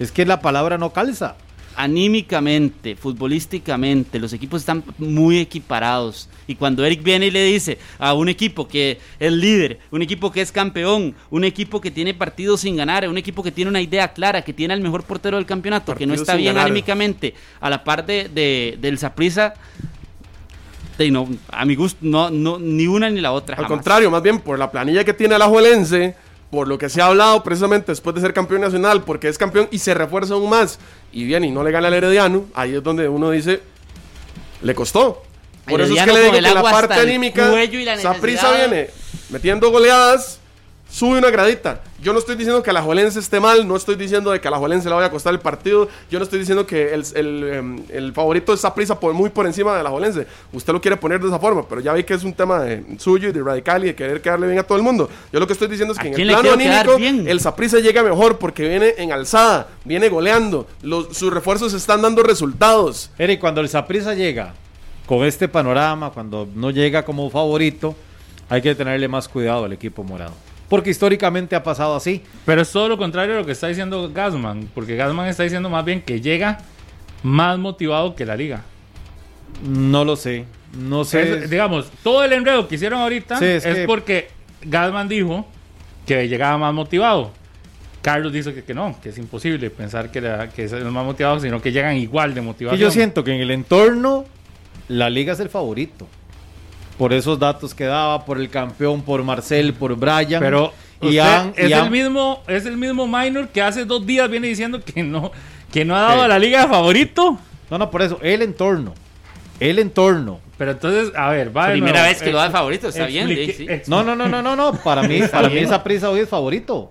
es 0.00 0.10
que 0.10 0.26
la 0.26 0.40
palabra 0.40 0.76
no 0.76 0.92
calza. 0.92 1.36
Anímicamente, 1.78 2.96
futbolísticamente, 2.96 4.18
los 4.18 4.32
equipos 4.32 4.62
están 4.62 4.82
muy 4.98 5.38
equiparados. 5.38 6.28
Y 6.48 6.56
cuando 6.56 6.84
Eric 6.84 7.04
viene 7.04 7.26
y 7.28 7.30
le 7.30 7.44
dice 7.44 7.78
a 8.00 8.14
un 8.14 8.28
equipo 8.28 8.66
que 8.66 8.98
es 9.20 9.32
líder, 9.32 9.78
un 9.92 10.02
equipo 10.02 10.32
que 10.32 10.40
es 10.40 10.50
campeón, 10.50 11.14
un 11.30 11.44
equipo 11.44 11.80
que 11.80 11.92
tiene 11.92 12.14
partidos 12.14 12.62
sin 12.62 12.74
ganar, 12.76 13.08
un 13.08 13.16
equipo 13.16 13.44
que 13.44 13.52
tiene 13.52 13.68
una 13.70 13.80
idea 13.80 14.12
clara, 14.12 14.42
que 14.42 14.52
tiene 14.52 14.74
al 14.74 14.80
mejor 14.80 15.04
portero 15.04 15.36
del 15.36 15.46
campeonato, 15.46 15.94
que 15.94 16.04
no 16.04 16.14
está 16.14 16.34
bien 16.34 16.54
ganar. 16.54 16.66
anímicamente, 16.66 17.34
a 17.60 17.70
la 17.70 17.84
par 17.84 18.04
de, 18.04 18.28
de- 18.28 18.76
del 18.80 18.98
Saprissa, 18.98 19.54
no, 21.12 21.28
a 21.52 21.64
mi 21.64 21.76
gusto, 21.76 21.98
no, 22.00 22.28
no, 22.28 22.58
ni 22.58 22.88
una 22.88 23.08
ni 23.08 23.20
la 23.20 23.30
otra. 23.30 23.54
Al 23.54 23.62
jamás. 23.62 23.70
contrario, 23.70 24.10
más 24.10 24.20
bien 24.20 24.40
por 24.40 24.58
la 24.58 24.68
planilla 24.68 25.04
que 25.04 25.12
tiene 25.14 25.36
el 25.36 25.42
Ajuelense, 25.42 26.16
por 26.50 26.66
lo 26.68 26.78
que 26.78 26.88
se 26.88 27.02
ha 27.02 27.06
hablado 27.06 27.42
precisamente 27.42 27.92
después 27.92 28.14
de 28.14 28.22
ser 28.22 28.32
campeón 28.32 28.62
nacional, 28.62 29.02
porque 29.02 29.28
es 29.28 29.36
campeón 29.36 29.68
y 29.70 29.78
se 29.78 29.92
refuerza 29.94 30.34
aún 30.34 30.48
más, 30.48 30.78
y 31.12 31.24
viene 31.24 31.46
y 31.46 31.50
no 31.50 31.62
le 31.62 31.70
gana 31.70 31.88
al 31.88 31.94
Herediano, 31.94 32.46
ahí 32.54 32.74
es 32.74 32.82
donde 32.82 33.08
uno 33.08 33.30
dice, 33.30 33.60
le 34.62 34.74
costó. 34.74 35.22
Por 35.66 35.80
eso 35.82 35.92
es 35.92 36.04
que 36.04 36.10
Herediano 36.10 36.12
le 36.14 36.20
digo 36.20 36.32
que 36.32 36.40
la 36.54 36.62
parte 36.72 36.94
anímica, 37.10 37.50
necesidad- 38.46 38.68
viene 38.70 38.90
metiendo 39.28 39.70
goleadas, 39.70 40.40
sube 40.90 41.18
una 41.18 41.30
gradita. 41.30 41.82
Yo 42.00 42.12
no 42.12 42.20
estoy 42.20 42.36
diciendo 42.36 42.62
que 42.62 42.70
a 42.70 42.72
la 42.72 42.82
Juelense 42.82 43.18
esté 43.18 43.40
mal, 43.40 43.66
no 43.66 43.74
estoy 43.74 43.96
diciendo 43.96 44.30
de 44.30 44.40
que 44.40 44.46
a 44.46 44.50
la 44.50 44.58
Juelense 44.58 44.88
le 44.88 44.94
vaya 44.94 45.08
a 45.08 45.10
costar 45.10 45.34
el 45.34 45.40
partido, 45.40 45.88
yo 46.10 46.18
no 46.18 46.24
estoy 46.24 46.38
diciendo 46.38 46.64
que 46.64 46.94
el, 46.94 47.04
el, 47.14 47.44
em, 47.52 47.82
el 47.88 48.12
favorito 48.12 48.52
es 48.52 48.60
Saprissa 48.60 48.98
por 48.98 49.12
muy 49.14 49.30
por 49.30 49.46
encima 49.46 49.76
de 49.76 49.82
la 49.82 49.90
Juelense. 49.90 50.26
Usted 50.52 50.72
lo 50.72 50.80
quiere 50.80 50.96
poner 50.96 51.20
de 51.20 51.26
esa 51.26 51.38
forma, 51.38 51.66
pero 51.68 51.80
ya 51.80 51.92
vi 51.92 52.04
que 52.04 52.14
es 52.14 52.22
un 52.22 52.32
tema 52.32 52.60
de 52.60 52.84
suyo 52.98 53.28
y 53.28 53.32
de 53.32 53.42
radical 53.42 53.82
y 53.82 53.88
de 53.88 53.94
querer 53.94 54.22
quedarle 54.22 54.46
bien 54.46 54.60
a 54.60 54.62
todo 54.62 54.78
el 54.78 54.84
mundo. 54.84 55.10
Yo 55.32 55.40
lo 55.40 55.46
que 55.46 55.52
estoy 55.54 55.68
diciendo 55.68 55.92
es 55.92 55.98
¿A 55.98 56.02
que 56.02 56.08
en 56.08 56.20
el 56.20 56.28
plano 56.28 56.52
anímico 56.52 56.96
el 57.28 57.40
Saprissa 57.40 57.80
llega 57.80 58.02
mejor 58.02 58.38
porque 58.38 58.68
viene 58.68 58.94
en 58.98 59.12
alzada, 59.12 59.68
viene 59.84 60.08
goleando, 60.08 60.68
los, 60.82 61.16
sus 61.16 61.32
refuerzos 61.32 61.74
están 61.74 62.00
dando 62.00 62.22
resultados. 62.22 63.10
Eric, 63.18 63.40
cuando 63.40 63.60
el 63.60 63.68
Saprissa 63.68 64.14
llega 64.14 64.54
con 65.06 65.24
este 65.24 65.48
panorama, 65.48 66.10
cuando 66.10 66.48
no 66.54 66.70
llega 66.70 67.04
como 67.04 67.28
favorito, 67.28 67.96
hay 68.48 68.62
que 68.62 68.74
tenerle 68.74 69.08
más 69.08 69.28
cuidado 69.28 69.64
al 69.64 69.72
equipo 69.72 70.04
morado. 70.04 70.32
Porque 70.68 70.90
históricamente 70.90 71.56
ha 71.56 71.62
pasado 71.62 71.96
así. 71.96 72.22
Pero 72.44 72.60
es 72.62 72.70
todo 72.70 72.88
lo 72.88 72.98
contrario 72.98 73.34
de 73.34 73.40
lo 73.40 73.46
que 73.46 73.52
está 73.52 73.68
diciendo 73.68 74.10
Gasman, 74.12 74.68
porque 74.74 74.96
Gasman 74.96 75.28
está 75.28 75.42
diciendo 75.42 75.70
más 75.70 75.84
bien 75.84 76.02
que 76.02 76.20
llega 76.20 76.58
más 77.22 77.58
motivado 77.58 78.14
que 78.14 78.26
la 78.26 78.36
liga. 78.36 78.62
No 79.66 80.04
lo 80.04 80.16
sé. 80.16 80.44
No 80.78 81.04
sé. 81.04 81.44
Es- 81.44 81.50
digamos, 81.50 81.90
todo 82.02 82.22
el 82.24 82.32
enredo 82.32 82.68
que 82.68 82.74
hicieron 82.74 83.00
ahorita 83.00 83.38
Sí, 83.38 83.44
es 83.46 83.64
es, 83.64 83.76
que- 83.78 83.86
porque 83.86 84.28
Gasman 84.62 85.08
dijo 85.08 85.46
que 86.06 86.28
llegaba 86.28 86.58
más 86.58 86.74
motivado. 86.74 87.32
Carlos 88.02 88.32
dice 88.32 88.54
que, 88.54 88.62
que 88.62 88.74
no, 88.74 88.96
que 89.02 89.08
es 89.08 89.18
imposible 89.18 89.70
pensar 89.70 90.10
que, 90.10 90.20
la- 90.20 90.48
que 90.50 90.64
es 90.64 90.72
el 90.72 90.84
más 90.84 91.04
motivado, 91.04 91.40
sino 91.40 91.60
que 91.60 91.72
llegan 91.72 91.96
igual 91.96 92.34
de 92.34 92.40
motivados. 92.42 92.78
yo 92.78 92.90
siento 92.90 93.24
que 93.24 93.32
en 93.34 93.40
el 93.40 93.50
entorno 93.50 94.24
la 94.88 95.10
liga 95.10 95.32
es 95.32 95.40
el 95.40 95.48
favorito. 95.48 96.06
Por 96.98 97.12
esos 97.12 97.38
datos 97.38 97.74
que 97.74 97.84
daba, 97.84 98.24
por 98.24 98.38
el 98.40 98.50
campeón, 98.50 99.02
por 99.02 99.22
Marcel, 99.22 99.72
por 99.72 99.94
Brian. 99.96 100.40
Pero 100.40 100.72
y 101.00 101.16
es, 101.18 101.24
han- 101.24 101.54
el 101.56 101.90
mismo, 101.90 102.42
es 102.48 102.66
el 102.66 102.76
mismo 102.76 103.06
minor 103.06 103.48
que 103.48 103.62
hace 103.62 103.84
dos 103.84 104.04
días 104.04 104.28
viene 104.28 104.48
diciendo 104.48 104.80
que 104.84 105.02
no, 105.04 105.30
que 105.72 105.84
no 105.84 105.94
ha 105.96 106.00
dado 106.00 106.18
Sí. 106.18 106.24
a 106.24 106.28
la 106.28 106.38
liga 106.38 106.62
de 106.62 106.68
favorito. 106.68 107.38
No, 107.70 107.78
no, 107.78 107.90
por 107.90 108.02
eso, 108.02 108.18
el 108.22 108.42
entorno. 108.42 108.94
El 109.60 109.78
entorno. 109.78 110.40
Pero 110.56 110.72
entonces, 110.72 111.12
a 111.14 111.30
ver, 111.30 111.56
va 111.56 111.68
Primera 111.70 112.00
nuevo. 112.00 112.08
vez 112.08 112.20
que 112.22 112.32
lo 112.32 112.38
da 112.38 112.44
de 112.46 112.50
favorito, 112.50 112.88
está 112.88 113.06
bien, 113.06 113.28
explique- 113.30 113.82
sí, 113.84 113.90
No, 113.90 114.02
no, 114.02 114.16
no, 114.16 114.26
no, 114.28 114.42
no, 114.42 114.56
no. 114.56 114.72
Para 114.82 115.02
mí, 115.04 115.20
para 115.32 115.48
mí 115.48 115.58
esa 115.58 115.84
prisa 115.84 116.10
hoy 116.10 116.20
es 116.20 116.28
favorito. 116.28 116.90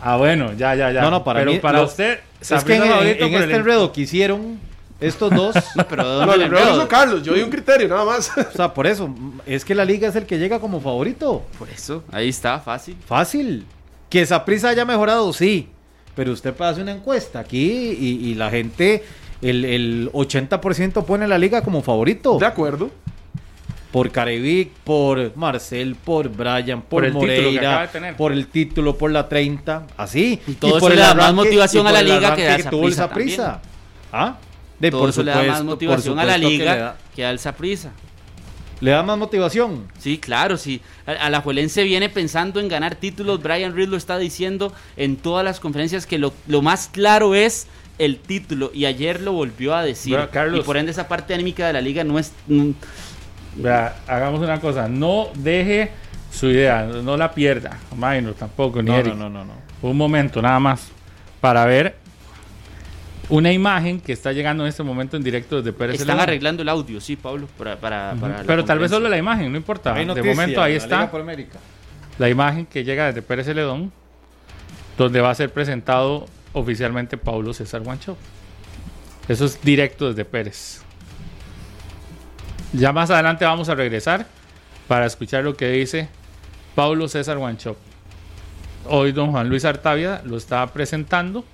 Ah, 0.00 0.16
bueno, 0.16 0.52
ya, 0.52 0.76
ya, 0.76 0.92
ya. 0.92 1.00
No, 1.00 1.10
no, 1.10 1.24
para 1.24 1.40
Pero 1.40 1.50
mí. 1.52 1.58
para 1.58 1.78
lo- 1.78 1.84
usted, 1.86 2.20
es 2.40 2.62
que 2.62 2.76
en, 2.76 2.82
en- 2.84 2.88
favorito 2.88 3.24
en 3.26 3.34
este 3.34 3.54
enredo 3.56 3.90
que 3.92 4.02
hicieron 4.02 4.60
estos 5.00 5.30
dos. 5.30 5.54
No, 5.76 5.86
pero 5.86 6.88
Carlos, 6.88 7.22
yo 7.22 7.34
di 7.34 7.42
un 7.42 7.50
criterio 7.50 7.88
nada 7.88 8.04
más. 8.04 8.30
o 8.36 8.56
sea, 8.56 8.72
por 8.72 8.86
eso, 8.86 9.14
es 9.46 9.64
que 9.64 9.74
la 9.74 9.84
liga 9.84 10.08
es 10.08 10.16
el 10.16 10.26
que 10.26 10.38
llega 10.38 10.58
como 10.60 10.80
favorito. 10.80 11.42
Por 11.58 11.68
eso, 11.68 12.04
ahí 12.10 12.28
está, 12.28 12.58
fácil. 12.60 12.96
Fácil. 13.06 13.66
Que 14.08 14.22
esa 14.22 14.44
prisa 14.44 14.70
haya 14.70 14.84
mejorado, 14.84 15.32
sí. 15.32 15.68
Pero 16.14 16.32
usted 16.32 16.52
puede 16.54 16.70
hacer 16.70 16.82
una 16.82 16.92
encuesta 16.92 17.38
aquí 17.38 17.96
y, 17.98 18.28
y 18.30 18.34
la 18.34 18.50
gente, 18.50 19.04
el, 19.40 19.64
el 19.64 20.10
80% 20.12 21.04
pone 21.04 21.28
la 21.28 21.38
liga 21.38 21.62
como 21.62 21.82
favorito. 21.82 22.38
de 22.38 22.46
acuerdo. 22.46 22.90
Por 23.92 24.10
Carevic, 24.10 24.70
por 24.84 25.34
Marcel, 25.36 25.94
por 25.94 26.28
Brian, 26.28 26.82
por, 26.82 26.88
Por 26.88 27.04
el 27.04 27.12
título 27.12 27.50
que 27.50 27.58
acaba 27.58 27.72
Moreira, 27.72 27.80
de 27.80 27.88
tener. 27.88 28.16
por 28.16 28.32
el 28.32 28.46
título, 28.48 28.98
por 28.98 29.10
la 29.10 29.28
30, 29.28 29.86
así. 29.96 30.40
Y 30.46 30.54
todo 30.54 30.72
eso 30.72 30.80
por 30.80 30.90
le 30.90 31.00
da 31.00 31.14
más 31.14 31.32
motivación 31.32 31.86
y 31.86 31.88
a 31.88 31.92
la 31.92 32.02
liga 32.02 32.34
que 32.34 32.46
arranque 32.46 32.68
a 32.68 32.70
tuvo 32.70 32.90
Saprissa 32.90 33.44
Saprissa. 33.44 33.60
¿Ah? 34.12 34.36
De, 34.78 34.90
Todo 34.90 35.00
por 35.00 35.10
eso 35.10 35.22
le 35.22 35.32
da 35.32 35.42
más 35.42 35.64
motivación 35.64 36.18
a 36.18 36.24
la 36.24 36.38
liga 36.38 36.96
que 37.16 37.24
al 37.26 37.38
Saprissa. 37.38 37.90
le 38.80 38.92
da 38.92 39.02
más 39.02 39.18
motivación. 39.18 39.88
Sí, 39.98 40.18
claro, 40.18 40.56
sí. 40.56 40.80
A- 41.06 41.12
Alajuelense 41.26 41.82
viene 41.82 42.08
pensando 42.08 42.60
en 42.60 42.68
ganar 42.68 42.94
títulos. 42.94 43.42
Brian 43.42 43.74
Reed 43.74 43.88
lo 43.88 43.96
está 43.96 44.18
diciendo 44.18 44.72
en 44.96 45.16
todas 45.16 45.44
las 45.44 45.58
conferencias 45.58 46.06
que 46.06 46.18
lo, 46.18 46.32
lo 46.46 46.62
más 46.62 46.88
claro 46.88 47.34
es 47.34 47.66
el 47.98 48.18
título. 48.18 48.70
Y 48.72 48.84
ayer 48.84 49.20
lo 49.20 49.32
volvió 49.32 49.74
a 49.74 49.82
decir. 49.82 50.16
Carlos. 50.32 50.60
y 50.60 50.62
por 50.62 50.76
ende 50.76 50.92
esa 50.92 51.08
parte 51.08 51.34
anímica 51.34 51.66
de 51.66 51.72
la 51.72 51.80
liga 51.80 52.04
no 52.04 52.16
es... 52.20 52.32
mm, 52.46 52.70
hagamos 54.06 54.40
una 54.40 54.60
cosa, 54.60 54.88
no 54.88 55.28
deje 55.34 55.90
su 56.32 56.46
idea, 56.46 56.84
no 56.84 57.16
la 57.16 57.32
pierda, 57.34 57.78
Minor 57.96 58.34
tampoco, 58.34 58.82
ni 58.82 58.90
No, 58.90 58.96
Eric. 58.98 59.14
no, 59.14 59.28
no, 59.28 59.44
no, 59.44 59.44
no. 59.46 59.52
Un 59.82 59.96
momento 59.96 60.40
nada 60.42 60.60
más 60.60 60.88
para 61.40 61.64
ver 61.64 61.96
una 63.28 63.52
imagen 63.52 64.00
que 64.00 64.12
está 64.12 64.32
llegando 64.32 64.64
en 64.64 64.68
este 64.68 64.82
momento 64.82 65.16
en 65.16 65.22
directo 65.22 65.56
desde 65.56 65.72
Pérez 65.72 66.00
Están 66.00 66.20
arreglando 66.20 66.62
el 66.62 66.68
audio, 66.68 67.00
sí, 67.00 67.16
Pablo, 67.16 67.46
para, 67.56 68.14
Pero 68.46 68.64
tal 68.64 68.78
vez 68.78 68.90
solo 68.90 69.08
la 69.08 69.18
imagen, 69.18 69.50
no 69.50 69.58
importa. 69.58 69.92
Hay 69.94 70.00
de 70.00 70.06
noticia, 70.06 70.30
momento 70.30 70.62
ahí 70.62 70.72
la 70.72 70.78
está 70.78 70.96
Liga 70.96 71.10
por 71.10 71.20
América. 71.20 71.58
la 72.18 72.28
imagen 72.28 72.66
que 72.66 72.84
llega 72.84 73.06
desde 73.06 73.22
Pérez 73.22 73.46
Celedón, 73.46 73.92
donde 74.96 75.20
va 75.20 75.30
a 75.30 75.34
ser 75.34 75.52
presentado 75.52 76.26
oficialmente 76.52 77.16
Paulo 77.18 77.52
César 77.52 77.82
Guancho. 77.82 78.16
Eso 79.28 79.44
es 79.44 79.60
directo 79.62 80.08
desde 80.08 80.24
Pérez. 80.24 80.82
Ya 82.72 82.92
más 82.92 83.10
adelante 83.10 83.44
vamos 83.44 83.68
a 83.68 83.74
regresar 83.74 84.26
para 84.86 85.06
escuchar 85.06 85.44
lo 85.44 85.56
que 85.56 85.68
dice 85.68 86.08
Paulo 86.74 87.08
César 87.08 87.36
Guancho. 87.36 87.76
Hoy 88.86 89.12
don 89.12 89.32
Juan 89.32 89.50
Luis 89.50 89.66
Artavia 89.66 90.22
lo 90.24 90.38
está 90.38 90.66
presentando 90.68 91.44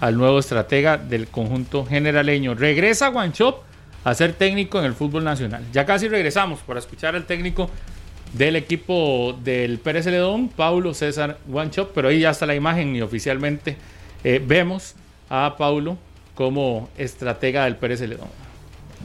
al 0.00 0.16
nuevo 0.16 0.38
estratega 0.38 0.96
del 0.96 1.28
conjunto 1.28 1.84
generaleño. 1.84 2.54
Regresa 2.54 3.08
Guanchop 3.08 3.62
a 4.04 4.14
ser 4.14 4.32
técnico 4.32 4.78
en 4.78 4.86
el 4.86 4.94
fútbol 4.94 5.24
nacional. 5.24 5.62
Ya 5.72 5.84
casi 5.84 6.08
regresamos 6.08 6.60
para 6.60 6.80
escuchar 6.80 7.14
al 7.14 7.26
técnico 7.26 7.70
del 8.32 8.56
equipo 8.56 9.38
del 9.42 9.78
Pérez 9.78 10.04
Celedón, 10.04 10.48
Paulo 10.48 10.94
César 10.94 11.38
Guanchop, 11.46 11.90
pero 11.94 12.08
ahí 12.08 12.20
ya 12.20 12.30
está 12.30 12.46
la 12.46 12.54
imagen 12.54 12.94
y 12.94 13.02
oficialmente 13.02 13.76
eh, 14.24 14.42
vemos 14.44 14.94
a 15.28 15.56
Paulo 15.58 15.98
como 16.34 16.88
estratega 16.96 17.64
del 17.64 17.76
Pérez 17.76 17.98
Celedón. 17.98 18.28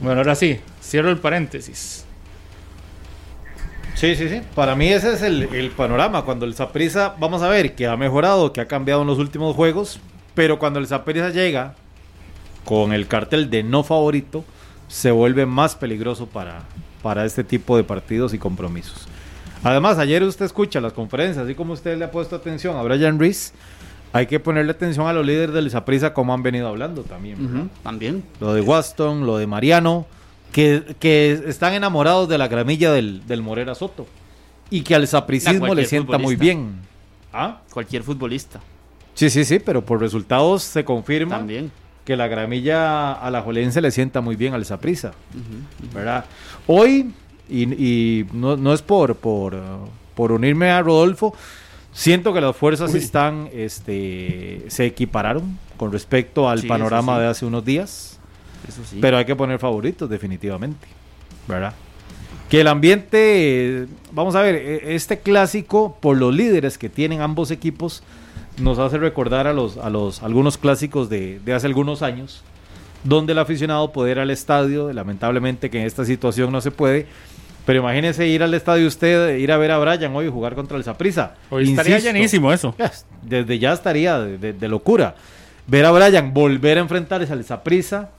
Bueno, 0.00 0.20
ahora 0.20 0.34
sí, 0.34 0.60
cierro 0.82 1.10
el 1.10 1.18
paréntesis. 1.18 2.04
Sí, 3.94 4.14
sí, 4.14 4.28
sí. 4.28 4.42
Para 4.54 4.76
mí 4.76 4.92
ese 4.92 5.14
es 5.14 5.22
el, 5.22 5.44
el 5.54 5.70
panorama. 5.70 6.22
Cuando 6.22 6.44
el 6.44 6.54
Saprisa, 6.54 7.14
vamos 7.18 7.42
a 7.42 7.48
ver, 7.48 7.74
que 7.74 7.86
ha 7.86 7.96
mejorado, 7.96 8.52
que 8.52 8.60
ha 8.60 8.68
cambiado 8.68 9.00
en 9.00 9.06
los 9.06 9.18
últimos 9.18 9.56
juegos, 9.56 10.00
pero 10.36 10.58
cuando 10.58 10.78
el 10.78 10.86
Saprisa 10.86 11.30
llega 11.30 11.74
con 12.66 12.92
el 12.92 13.08
cartel 13.08 13.48
de 13.48 13.62
no 13.62 13.82
favorito, 13.82 14.44
se 14.86 15.10
vuelve 15.10 15.46
más 15.46 15.74
peligroso 15.74 16.26
para, 16.26 16.62
para 17.02 17.24
este 17.24 17.42
tipo 17.42 17.76
de 17.76 17.84
partidos 17.84 18.34
y 18.34 18.38
compromisos. 18.38 19.08
Además, 19.64 19.98
ayer 19.98 20.22
usted 20.22 20.44
escucha 20.44 20.80
las 20.80 20.92
conferencias, 20.92 21.46
así 21.46 21.54
como 21.54 21.72
usted 21.72 21.96
le 21.96 22.04
ha 22.04 22.10
puesto 22.10 22.36
atención 22.36 22.76
a 22.76 22.82
Brian 22.82 23.18
Reese, 23.18 23.54
hay 24.12 24.26
que 24.26 24.38
ponerle 24.38 24.72
atención 24.72 25.06
a 25.06 25.14
los 25.14 25.24
líderes 25.24 25.54
del 25.54 25.70
Saprisa 25.70 26.12
como 26.12 26.34
han 26.34 26.42
venido 26.42 26.68
hablando 26.68 27.02
también. 27.02 27.70
También. 27.82 28.22
Lo 28.38 28.52
de 28.52 28.60
Waston, 28.60 29.24
lo 29.24 29.38
de 29.38 29.46
Mariano, 29.46 30.06
que, 30.52 30.96
que 30.98 31.32
están 31.46 31.72
enamorados 31.72 32.28
de 32.28 32.36
la 32.36 32.46
gramilla 32.46 32.92
del, 32.92 33.26
del 33.26 33.40
Morera 33.40 33.74
Soto. 33.74 34.06
Y 34.68 34.82
que 34.82 34.94
al 34.94 35.08
sapricismo 35.08 35.74
le 35.74 35.86
sienta 35.86 36.18
muy 36.18 36.36
bien. 36.36 36.74
¿Ah? 37.32 37.60
Cualquier 37.72 38.02
futbolista. 38.02 38.60
Sí, 39.16 39.28
sí, 39.30 39.44
sí, 39.44 39.58
pero 39.58 39.84
por 39.84 39.98
resultados 40.00 40.62
se 40.62 40.84
confirma 40.84 41.38
También. 41.38 41.72
que 42.04 42.16
la 42.16 42.28
gramilla 42.28 43.12
a 43.14 43.30
la 43.32 43.40
Jolense 43.42 43.80
le 43.80 43.90
sienta 43.90 44.20
muy 44.20 44.36
bien 44.36 44.54
al 44.54 44.64
Saprisa. 44.64 45.12
¿verdad? 45.92 46.24
Hoy, 46.68 47.12
y, 47.48 47.62
y 47.74 48.26
no, 48.32 48.56
no 48.56 48.72
es 48.72 48.82
por, 48.82 49.16
por, 49.16 49.54
uh, 49.54 49.58
por 50.14 50.30
unirme 50.32 50.70
a 50.70 50.82
Rodolfo, 50.82 51.34
siento 51.92 52.32
que 52.34 52.40
las 52.40 52.54
fuerzas 52.54 52.94
están, 52.94 53.48
este, 53.52 54.64
se 54.68 54.84
equipararon 54.86 55.58
con 55.78 55.90
respecto 55.92 56.48
al 56.48 56.60
Sí, 56.60 56.68
panorama 56.68 57.16
sí. 57.16 57.22
de 57.22 57.26
hace 57.28 57.46
unos 57.46 57.64
días. 57.64 58.18
Eso 58.68 58.82
sí. 58.88 58.98
Pero 59.00 59.16
hay 59.16 59.24
que 59.24 59.34
poner 59.36 59.58
favoritos, 59.58 60.08
definitivamente. 60.10 60.86
¿Verdad? 61.48 61.72
Que 62.50 62.60
el 62.60 62.68
ambiente, 62.68 63.86
vamos 64.12 64.34
a 64.36 64.42
ver, 64.42 64.56
eh, 64.56 64.94
este 64.94 65.20
clásico, 65.20 65.96
por 66.00 66.16
los 66.18 66.34
líderes 66.34 66.76
que 66.78 66.88
tienen 66.88 67.20
ambos 67.22 67.50
equipos, 67.50 68.02
nos 68.58 68.78
hace 68.78 68.98
recordar 68.98 69.46
a 69.46 69.52
los, 69.52 69.76
a 69.78 69.90
los 69.90 70.22
algunos 70.22 70.56
clásicos 70.58 71.08
de, 71.08 71.40
de 71.44 71.52
hace 71.54 71.66
algunos 71.66 72.02
años, 72.02 72.42
donde 73.04 73.32
el 73.32 73.38
aficionado 73.38 73.92
puede 73.92 74.12
ir 74.12 74.18
al 74.18 74.30
estadio, 74.30 74.92
lamentablemente 74.92 75.70
que 75.70 75.80
en 75.80 75.86
esta 75.86 76.04
situación 76.04 76.50
no 76.52 76.60
se 76.60 76.70
puede. 76.70 77.06
Pero 77.64 77.80
imagínese 77.80 78.26
ir 78.28 78.42
al 78.44 78.54
estadio 78.54 78.86
usted, 78.86 79.36
ir 79.38 79.50
a 79.50 79.56
ver 79.58 79.72
a 79.72 79.78
Brian 79.78 80.14
hoy 80.14 80.28
jugar 80.30 80.54
contra 80.54 80.76
el 80.76 80.84
Saprissa. 80.84 81.34
Hoy 81.50 81.64
estaría 81.70 81.96
llenísimo 82.12 82.52
eso. 82.52 82.74
Desde 83.22 83.58
ya 83.58 83.72
estaría 83.72 84.18
de, 84.20 84.38
de- 84.38 84.52
de 84.52 84.68
locura. 84.68 85.16
Ver 85.66 85.84
a 85.84 85.90
Brian 85.90 86.32
volver 86.32 86.78
a 86.78 86.80
enfrentarse 86.82 87.32
al 87.32 87.42
Saprissa 87.44 88.10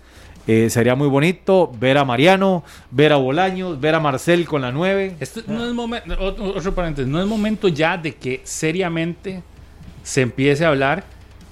sería 0.46 0.96
muy 0.96 1.08
bonito. 1.08 1.72
Ver 1.80 1.98
a 1.98 2.04
Mariano, 2.04 2.64
ver 2.92 3.14
a 3.14 3.16
Bolaños, 3.16 3.80
ver 3.80 3.96
a 3.96 4.02
Marcel 4.02 4.46
con 4.46 4.62
la 4.64 4.72
9. 4.74 5.16
Esto 5.22 5.42
no 5.48 5.66
es 5.66 5.74
momento, 5.74 6.14
otro, 6.20 6.46
otro 6.54 6.76
paréntesis, 6.76 7.10
no 7.10 7.22
es 7.22 7.26
momento 7.28 7.70
ya 7.70 7.98
de 7.98 8.16
que 8.16 8.42
seriamente 8.44 9.42
se 10.08 10.22
empiece 10.22 10.64
a 10.64 10.70
hablar 10.70 11.04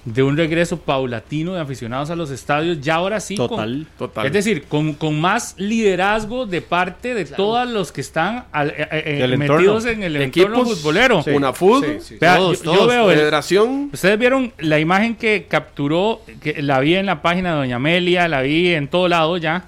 de 0.06 0.22
un 0.22 0.38
regreso 0.38 0.78
paulatino 0.80 1.56
de 1.56 1.62
aficionados 1.62 2.12
a 2.12 2.16
los 2.16 2.30
estadios, 2.30 2.80
ya 2.80 2.96
ahora 2.96 3.20
sí. 3.20 3.36
con- 3.36 3.48
Total. 3.50 3.88
Total. 3.98 4.26
es 4.28 4.34
decir, 4.34 4.64
con, 4.66 4.94
con 4.94 5.20
más 5.20 5.56
liderazgo 5.58 6.46
de 6.46 6.62
parte 6.62 7.16
de 7.16 7.26
todos 7.26 7.68
los 7.68 7.92
que 7.92 8.02
están 8.02 8.46
al- 8.52 8.70
eh, 8.70 8.88
eh, 8.92 9.28
metidos 9.36 9.84
entorno. 9.86 9.90
en 9.90 10.04
el 10.04 10.16
entorno 10.22 10.58
Equipos, 10.60 10.78
futbolero. 10.78 11.24
Sí. 11.24 11.32
Una 11.32 11.54
fútbol, 11.54 11.98
Sí, 12.00 12.08
sí. 12.14 12.18
Vea, 12.22 12.38
Todos, 12.38 12.60
yo, 12.62 12.72
yo 12.72 12.78
todos. 12.78 12.88
veo 12.88 13.12
el- 13.12 13.18
federación. 13.18 13.90
Ustedes 13.92 14.20
vieron 14.20 14.54
la 14.60 14.80
imagen 14.80 15.16
que 15.16 15.48
capturó, 15.50 16.22
que 16.40 16.62
la 16.62 16.80
vi 16.82 16.96
en 16.96 17.08
la 17.08 17.24
página 17.24 17.54
de 17.54 17.58
Doña 17.58 17.78
Amelia, 17.78 18.28
la 18.28 18.42
vi 18.42 18.74
en 18.76 18.88
todo 18.88 19.08
lado 19.08 19.38
ya, 19.38 19.66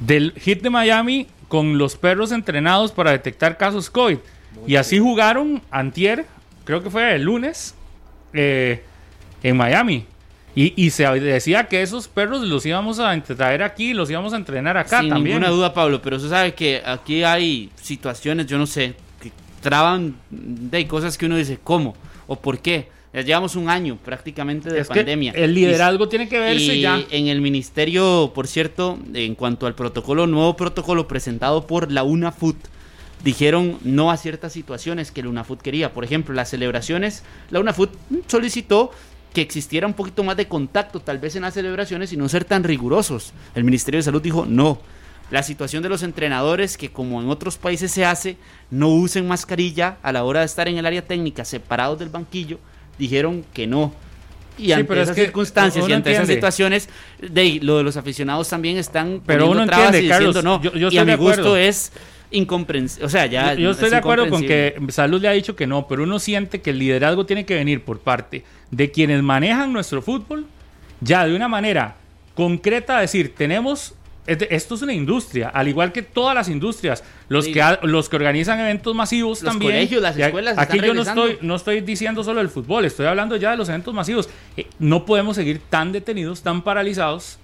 del 0.00 0.32
hit 0.38 0.62
de 0.62 0.70
Miami 0.70 1.26
con 1.48 1.76
los 1.76 1.96
perros 1.96 2.32
entrenados 2.32 2.92
para 2.92 3.12
detectar 3.12 3.56
casos 3.58 3.90
COVID. 3.90 4.16
y 4.66 4.76
así 4.76 4.98
jugaron 4.98 5.60
antier, 5.70 6.24
creo 6.64 6.82
que 6.82 6.88
fue 6.88 7.14
el 7.14 7.22
lunes, 7.24 7.74
eh, 8.34 8.82
en 9.42 9.56
Miami. 9.56 10.04
Y, 10.56 10.72
y 10.76 10.90
se 10.90 11.04
decía 11.18 11.64
que 11.66 11.82
esos 11.82 12.06
perros 12.06 12.42
los 12.42 12.64
íbamos 12.64 13.00
a 13.00 13.18
traer 13.22 13.62
aquí, 13.64 13.92
los 13.92 14.08
íbamos 14.10 14.32
a 14.34 14.36
entrenar 14.36 14.76
acá 14.76 15.00
Sin 15.00 15.08
también. 15.08 15.38
ninguna 15.40 15.50
duda, 15.52 15.74
Pablo, 15.74 16.00
pero 16.00 16.16
usted 16.16 16.28
sabe 16.28 16.54
que 16.54 16.80
aquí 16.84 17.24
hay 17.24 17.70
situaciones, 17.80 18.46
yo 18.46 18.56
no 18.56 18.66
sé, 18.66 18.94
que 19.20 19.32
traban 19.60 20.14
de 20.30 20.86
cosas 20.86 21.18
que 21.18 21.26
uno 21.26 21.36
dice, 21.36 21.58
¿cómo? 21.64 21.96
¿O 22.28 22.36
por 22.36 22.60
qué? 22.60 22.88
Ya 23.12 23.22
llevamos 23.22 23.54
un 23.56 23.68
año 23.68 23.96
prácticamente 24.04 24.70
de 24.70 24.80
Es 24.80 24.88
que 24.88 24.94
pandemia. 25.00 25.32
el 25.36 25.54
liderazgo 25.54 26.08
tiene 26.08 26.28
que 26.28 26.38
verse 26.38 26.74
y 26.76 26.80
ya. 26.80 27.00
en 27.10 27.26
el 27.28 27.40
ministerio, 27.40 28.32
por 28.34 28.46
cierto, 28.48 28.98
en 29.12 29.34
cuanto 29.34 29.66
al 29.66 29.74
protocolo, 29.74 30.26
nuevo 30.28 30.56
protocolo 30.56 31.06
presentado 31.08 31.66
por 31.66 31.90
la 31.92 32.02
UNAFUT, 32.04 32.56
dijeron 33.24 33.78
no 33.82 34.10
a 34.10 34.16
ciertas 34.16 34.52
situaciones 34.52 35.10
que 35.10 35.22
la 35.22 35.30
UNAFUT 35.30 35.60
quería. 35.62 35.92
Por 35.92 36.04
ejemplo, 36.04 36.34
las 36.34 36.50
celebraciones, 36.50 37.22
la 37.50 37.60
UNAFUT 37.60 37.90
solicitó 38.26 38.90
que 39.32 39.40
existiera 39.40 39.86
un 39.86 39.94
poquito 39.94 40.22
más 40.22 40.36
de 40.36 40.46
contacto 40.46 41.00
tal 41.00 41.18
vez 41.18 41.34
en 41.34 41.42
las 41.42 41.54
celebraciones 41.54 42.12
y 42.12 42.16
no 42.16 42.28
ser 42.28 42.44
tan 42.44 42.62
rigurosos. 42.62 43.32
El 43.54 43.64
Ministerio 43.64 43.98
de 43.98 44.02
Salud 44.04 44.22
dijo 44.22 44.46
no. 44.46 44.78
La 45.30 45.42
situación 45.42 45.82
de 45.82 45.88
los 45.88 46.02
entrenadores, 46.02 46.76
que 46.76 46.90
como 46.90 47.20
en 47.20 47.30
otros 47.30 47.56
países 47.56 47.90
se 47.90 48.04
hace, 48.04 48.36
no 48.70 48.88
usen 48.90 49.26
mascarilla 49.26 49.96
a 50.02 50.12
la 50.12 50.22
hora 50.22 50.40
de 50.40 50.46
estar 50.46 50.68
en 50.68 50.76
el 50.76 50.84
área 50.86 51.04
técnica 51.04 51.46
separados 51.46 51.98
del 51.98 52.10
banquillo, 52.10 52.58
dijeron 52.98 53.42
que 53.54 53.66
no. 53.66 53.92
Y 54.58 54.70
ante 54.70 54.84
pero 54.84 55.02
esas 55.02 55.16
circunstancias 55.16 55.88
y 55.88 55.92
ante 55.92 56.12
esas 56.12 56.28
situaciones, 56.28 56.88
de, 57.20 57.58
lo 57.62 57.78
de 57.78 57.82
los 57.82 57.96
aficionados 57.96 58.48
también 58.50 58.76
están 58.76 59.20
Pero 59.26 59.50
uno 59.50 59.64
trabas 59.66 59.86
entiende, 59.94 59.98
y 59.98 60.08
diciendo 60.10 60.32
Carlos, 60.42 60.44
no. 60.44 60.62
yo- 60.62 60.78
yo 60.78 60.88
y 60.90 60.98
a 60.98 61.04
mi 61.04 61.14
gusto 61.16 61.56
es 61.56 61.90
incomprensible. 62.34 63.06
O 63.06 63.08
sea, 63.08 63.26
ya 63.26 63.54
Yo, 63.54 63.70
estoy 63.70 63.86
es 63.86 63.90
de 63.92 63.96
acuerdo 63.96 64.28
con 64.28 64.42
que 64.42 64.76
Salud 64.88 65.20
le 65.20 65.28
ha 65.28 65.32
dicho 65.32 65.56
que 65.56 65.66
no, 65.66 65.86
pero 65.88 66.02
uno 66.02 66.18
siente 66.18 66.60
que 66.60 66.70
el 66.70 66.78
liderazgo 66.78 67.24
tiene 67.26 67.46
que 67.46 67.54
venir 67.54 67.82
por 67.84 68.00
parte 68.00 68.44
de 68.70 68.90
quienes 68.90 69.22
manejan 69.22 69.72
nuestro 69.72 70.02
fútbol, 70.02 70.46
ya 71.00 71.26
de 71.26 71.34
una 71.34 71.48
manera 71.48 71.96
concreta, 72.34 72.98
decir, 73.00 73.34
tenemos, 73.36 73.94
esto 74.26 74.74
es 74.74 74.82
una 74.82 74.92
industria, 74.92 75.48
al 75.50 75.68
igual 75.68 75.92
que 75.92 76.02
todas 76.02 76.34
las 76.34 76.48
industrias, 76.48 77.04
los, 77.28 77.44
Sí. 77.44 77.52
que, 77.52 77.62
los 77.82 78.08
que 78.08 78.16
organizan 78.16 78.58
eventos 78.60 78.94
masivos 78.94 79.42
Los 79.42 79.52
también. 79.52 79.72
colegios, 79.72 80.02
las 80.02 80.16
escuelas 80.16 80.58
Aquí 80.58 80.80
yo 80.80 80.94
no 80.94 81.02
estoy, 81.02 81.38
no 81.42 81.54
estoy 81.54 81.80
diciendo 81.80 82.24
solo 82.24 82.40
del 82.40 82.48
fútbol, 82.48 82.84
estoy 82.84 83.06
hablando 83.06 83.36
ya 83.36 83.52
de 83.52 83.56
los 83.56 83.68
eventos 83.68 83.94
masivos. 83.94 84.28
Eh, 84.56 84.66
no 84.78 85.04
podemos 85.06 85.36
seguir 85.36 85.60
tan 85.70 85.92
detenidos, 85.92 86.42
tan 86.42 86.62
paralizados, 86.62 87.38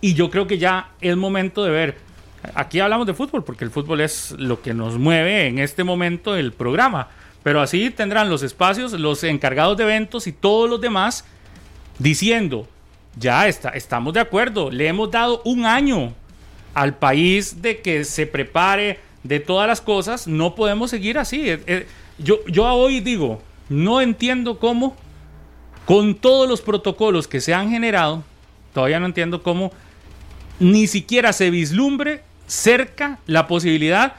y 0.00 0.14
yo 0.14 0.30
creo 0.30 0.46
que 0.46 0.58
ya 0.58 0.90
es 1.00 1.16
momento 1.16 1.64
de 1.64 1.70
ver. 1.70 2.07
Aquí 2.54 2.80
hablamos 2.80 3.06
de 3.06 3.14
fútbol 3.14 3.44
porque 3.44 3.64
el 3.64 3.70
fútbol 3.70 4.00
es 4.00 4.32
lo 4.38 4.62
que 4.62 4.74
nos 4.74 4.98
mueve 4.98 5.46
en 5.46 5.58
este 5.58 5.84
momento 5.84 6.36
el 6.36 6.52
programa. 6.52 7.08
Pero 7.42 7.60
así 7.60 7.90
tendrán 7.90 8.30
los 8.30 8.42
espacios, 8.42 8.92
los 8.92 9.24
encargados 9.24 9.76
de 9.76 9.84
eventos 9.84 10.26
y 10.26 10.32
todos 10.32 10.68
los 10.68 10.80
demás 10.80 11.24
diciendo, 11.98 12.68
ya 13.16 13.48
está, 13.48 13.70
estamos 13.70 14.14
de 14.14 14.20
acuerdo, 14.20 14.70
le 14.70 14.86
hemos 14.86 15.10
dado 15.10 15.42
un 15.44 15.66
año 15.66 16.12
al 16.74 16.96
país 16.96 17.60
de 17.60 17.80
que 17.80 18.04
se 18.04 18.26
prepare 18.26 19.00
de 19.24 19.40
todas 19.40 19.66
las 19.66 19.80
cosas, 19.80 20.28
no 20.28 20.54
podemos 20.54 20.90
seguir 20.90 21.18
así. 21.18 21.50
Eh, 21.50 21.62
eh, 21.66 21.86
yo, 22.18 22.38
yo 22.46 22.64
hoy 22.66 23.00
digo, 23.00 23.42
no 23.68 24.00
entiendo 24.00 24.58
cómo, 24.58 24.96
con 25.86 26.14
todos 26.14 26.48
los 26.48 26.60
protocolos 26.60 27.26
que 27.26 27.40
se 27.40 27.54
han 27.54 27.70
generado, 27.70 28.22
todavía 28.72 29.00
no 29.00 29.06
entiendo 29.06 29.42
cómo 29.42 29.72
ni 30.60 30.86
siquiera 30.86 31.32
se 31.32 31.50
vislumbre 31.50 32.22
cerca 32.48 33.20
la 33.26 33.46
posibilidad 33.46 34.14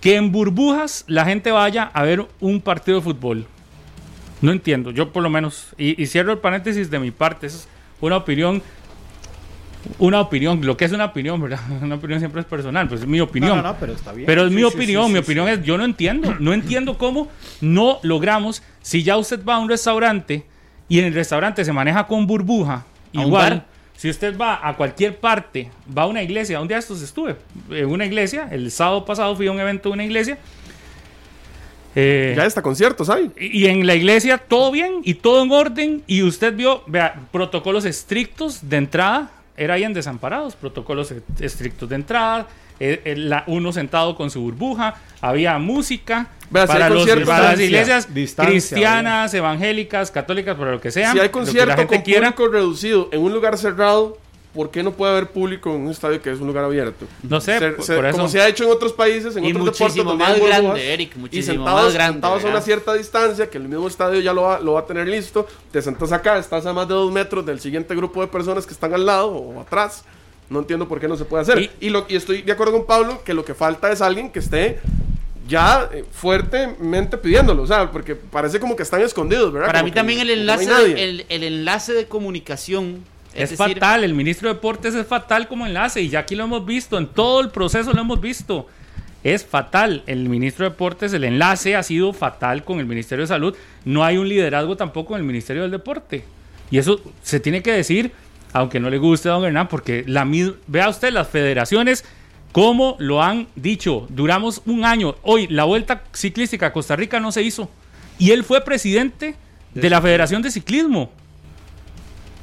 que 0.00 0.16
en 0.16 0.32
burbujas 0.32 1.04
la 1.08 1.24
gente 1.26 1.50
vaya 1.50 1.90
a 1.92 2.02
ver 2.04 2.26
un 2.40 2.60
partido 2.62 2.98
de 2.98 3.02
fútbol. 3.04 3.46
No 4.40 4.52
entiendo, 4.52 4.90
yo 4.90 5.12
por 5.12 5.22
lo 5.22 5.28
menos, 5.30 5.68
y, 5.76 6.00
y 6.00 6.06
cierro 6.06 6.32
el 6.32 6.38
paréntesis 6.38 6.90
de 6.90 6.98
mi 6.98 7.10
parte, 7.10 7.46
es 7.48 7.66
una 8.00 8.16
opinión, 8.18 8.62
una 9.98 10.20
opinión, 10.20 10.64
lo 10.64 10.76
que 10.76 10.84
es 10.84 10.92
una 10.92 11.06
opinión, 11.06 11.40
¿verdad? 11.40 11.60
Una 11.82 11.94
opinión 11.96 12.18
siempre 12.20 12.40
es 12.40 12.46
personal, 12.46 12.88
pues 12.88 13.00
es 13.00 13.06
mi 13.06 13.20
opinión. 13.20 13.56
No, 13.56 13.62
no, 13.62 13.72
no, 13.72 13.76
pero 13.80 13.92
está 13.94 14.12
bien. 14.12 14.26
Pero 14.26 14.42
es 14.42 14.48
Sí, 14.50 14.54
mi 14.54 14.60
sí, 14.60 14.66
opinión, 14.66 15.06
sí, 15.06 15.12
mi 15.12 15.18
opinión 15.18 15.48
es, 15.48 15.62
yo 15.62 15.78
no 15.78 15.84
entiendo, 15.84 16.36
no 16.38 16.52
entiendo 16.52 16.98
cómo 16.98 17.28
no 17.60 17.98
logramos, 18.02 18.62
si 18.82 19.02
ya 19.02 19.16
usted 19.16 19.44
va 19.44 19.56
a 19.56 19.58
un 19.58 19.68
restaurante 19.68 20.44
y 20.88 20.98
en 20.98 21.06
el 21.06 21.14
restaurante 21.14 21.64
se 21.64 21.72
maneja 21.72 22.06
con 22.06 22.26
burbuja, 22.26 22.84
igual. 23.12 23.64
Si 23.96 24.10
usted 24.10 24.36
va 24.38 24.60
a 24.66 24.76
cualquier 24.76 25.16
parte, 25.18 25.70
va 25.96 26.02
a 26.02 26.06
una 26.06 26.22
iglesia, 26.22 26.60
un 26.60 26.68
día 26.68 26.78
estos 26.78 27.00
estuve 27.02 27.36
en 27.70 27.86
una 27.86 28.04
iglesia, 28.06 28.48
el 28.50 28.70
sábado 28.70 29.04
pasado 29.04 29.34
fui 29.36 29.46
a 29.46 29.52
un 29.52 29.58
evento 29.60 29.88
de 29.88 29.94
una 29.94 30.04
iglesia, 30.04 30.38
eh, 31.94 32.34
Ya 32.36 32.44
está 32.44 32.60
conciertos 32.60 33.08
hay. 33.08 33.30
y 33.38 33.66
en 33.66 33.86
la 33.86 33.94
iglesia 33.94 34.36
todo 34.38 34.70
bien 34.70 35.00
y 35.02 35.14
todo 35.14 35.42
en 35.42 35.50
orden. 35.50 36.02
Y 36.06 36.22
usted 36.22 36.54
vio, 36.54 36.82
vea, 36.86 37.14
protocolos 37.32 37.84
estrictos 37.86 38.68
de 38.68 38.76
entrada. 38.76 39.30
Era 39.56 39.74
ahí 39.74 39.84
en 39.84 39.94
Desamparados, 39.94 40.54
protocolos 40.56 41.14
estrictos 41.40 41.88
de 41.88 41.94
entrada. 41.96 42.46
eh, 42.78 43.00
eh, 43.06 43.16
la- 43.16 43.42
uno 43.46 43.72
sentado 43.72 44.14
con 44.14 44.30
su 44.30 44.42
burbuja. 44.42 44.96
Había 45.22 45.58
música 45.58 46.28
Vea, 46.50 46.62
si 46.66 46.72
para, 46.72 46.86
hay 46.86 46.92
los- 46.92 47.26
para 47.26 47.42
las 47.52 47.60
iglesias 47.60 48.14
distancia, 48.14 48.50
cristianas, 48.52 49.34
evangélicas, 49.34 50.10
católicas, 50.10 50.56
para 50.56 50.72
lo 50.72 50.80
que 50.80 50.90
sea. 50.90 51.12
Si 51.12 51.18
hay 51.18 51.24
lo 51.26 51.30
que 51.30 51.30
concierto 51.32 51.68
la 51.70 51.76
gente 51.76 51.96
con 51.96 52.04
quiera. 52.04 52.32
público 52.32 52.52
reducido 52.52 53.08
en 53.12 53.20
un 53.20 53.32
lugar 53.32 53.58
cerrado, 53.58 54.18
¿por 54.54 54.70
qué 54.70 54.82
no 54.82 54.92
puede 54.92 55.12
haber 55.12 55.26
público 55.28 55.74
en 55.74 55.82
un 55.82 55.90
estadio 55.90 56.22
que 56.22 56.30
es 56.30 56.38
un 56.40 56.46
lugar 56.46 56.64
abierto? 56.64 57.04
No 57.22 57.40
sé, 57.40 57.58
Se- 57.58 57.70
por- 57.72 57.84
se- 57.84 57.96
por 57.96 58.06
eso. 58.06 58.16
Como 58.16 58.28
se 58.28 58.40
ha 58.40 58.48
hecho 58.48 58.64
en 58.64 58.70
otros 58.70 58.92
países, 58.92 59.34
en 59.36 59.44
Y 59.44 59.50
otros 59.50 59.64
deportes 59.66 59.80
muchísimo 59.80 60.10
donde 60.10 60.24
más 60.24 60.38
grande, 60.38 60.60
burbujas, 60.62 60.80
Eric, 60.84 61.12
y 61.14 61.18
muchísimo 61.18 61.54
sentados, 61.56 61.82
más 61.84 61.94
grande, 61.94 62.12
sentados 62.14 62.44
a 62.44 62.48
una 62.48 62.60
cierta 62.60 62.94
distancia, 62.94 63.50
que 63.50 63.58
el 63.58 63.64
mismo 63.68 63.88
estadio 63.88 64.20
ya 64.20 64.32
lo 64.32 64.42
va, 64.42 64.60
lo 64.60 64.74
va 64.74 64.80
a 64.80 64.86
tener 64.86 65.08
listo, 65.08 65.46
te 65.72 65.82
sentas 65.82 66.12
acá, 66.12 66.38
estás 66.38 66.64
a 66.64 66.72
más 66.72 66.86
de 66.88 66.94
dos 66.94 67.12
metros 67.12 67.44
del 67.44 67.60
siguiente 67.60 67.94
grupo 67.94 68.20
de 68.20 68.28
personas 68.28 68.64
que 68.66 68.72
están 68.72 68.94
al 68.94 69.04
lado 69.04 69.28
o 69.34 69.60
atrás. 69.60 70.04
No 70.48 70.60
entiendo 70.60 70.86
por 70.86 71.00
qué 71.00 71.08
no 71.08 71.16
se 71.16 71.24
puede 71.24 71.42
hacer. 71.42 71.58
Y- 71.58 71.70
Y, 71.80 71.90
lo, 71.90 72.06
y 72.08 72.14
estoy 72.14 72.42
de 72.42 72.52
acuerdo 72.52 72.72
con 72.72 72.86
Pablo 72.86 73.20
que 73.24 73.34
lo 73.34 73.44
que 73.44 73.52
falta 73.52 73.90
es 73.90 74.00
alguien 74.00 74.30
que 74.30 74.38
esté 74.38 74.78
ya 75.48 75.88
eh, 75.92 76.04
fuertemente 76.10 77.16
pidiéndolo, 77.18 77.62
o 77.62 77.66
sea, 77.66 77.90
porque 77.90 78.14
parece 78.14 78.58
como 78.60 78.74
que 78.76 78.82
están 78.82 79.00
escondidos, 79.02 79.52
¿verdad? 79.52 79.68
Para 79.68 79.80
Como 79.80 79.86
mí 79.86 79.90
que- 79.92 79.96
también 79.96 80.20
el 80.20 80.26
no 80.28 80.32
enlace, 80.52 80.72
de, 80.94 81.04
el, 81.04 81.26
el 81.28 81.42
enlace 81.44 81.92
de 81.92 82.06
comunicación 82.06 83.04
Es, 83.34 83.52
es, 83.52 83.58
decir, 83.58 83.74
fatal, 83.74 84.04
el 84.04 84.14
ministro 84.14 84.48
de 84.48 84.54
Deportes 84.54 84.94
es 84.94 85.06
fatal 85.06 85.46
como 85.48 85.66
enlace 85.66 86.00
y 86.00 86.08
ya 86.08 86.20
aquí 86.20 86.34
lo 86.34 86.44
hemos 86.44 86.64
visto, 86.66 86.98
en 86.98 87.06
todo 87.06 87.40
el 87.40 87.50
proceso 87.50 87.92
lo 87.92 88.00
hemos 88.00 88.20
visto. 88.20 88.66
Es 89.24 89.44
fatal. 89.44 90.04
El 90.06 90.28
ministro 90.28 90.64
de 90.64 90.70
Deportes, 90.70 91.12
el 91.12 91.24
enlace 91.24 91.74
ha 91.74 91.82
sido 91.82 92.12
fatal 92.12 92.62
con 92.62 92.78
el 92.78 92.86
Ministerio 92.86 93.24
de 93.24 93.26
Salud. 93.26 93.56
No 93.84 94.04
hay 94.04 94.18
un 94.18 94.28
liderazgo 94.28 94.76
tampoco 94.76 95.14
en 95.14 95.20
el 95.22 95.26
Ministerio 95.26 95.62
del 95.62 95.72
Deporte. 95.72 96.22
Y 96.70 96.78
eso 96.78 97.00
se 97.24 97.40
tiene 97.40 97.60
que 97.60 97.72
decir, 97.72 98.12
aunque 98.52 98.78
no 98.78 98.88
le 98.88 98.98
guste 98.98 99.28
a 99.28 99.32
don 99.32 99.44
Hernán, 99.44 99.66
porque 99.66 100.04
la 100.06 100.24
vea 100.68 100.88
usted 100.88 101.12
las 101.12 101.26
federaciones, 101.28 102.04
cómo 102.56 102.96
lo 102.98 103.22
han 103.22 103.48
dicho. 103.54 104.06
Duramos 104.08 104.62
un 104.64 104.86
año. 104.86 105.14
Hoy 105.20 105.46
la 105.48 105.64
Vuelta 105.64 106.04
Ciclística 106.14 106.68
a 106.68 106.72
Costa 106.72 106.96
Rica 106.96 107.20
no 107.20 107.30
se 107.30 107.42
hizo. 107.42 107.68
Y 108.18 108.30
él 108.30 108.44
fue 108.44 108.64
presidente 108.64 109.36
de 109.74 109.90
la 109.90 110.00
Federación 110.00 110.40
de 110.40 110.50
Ciclismo 110.50 111.10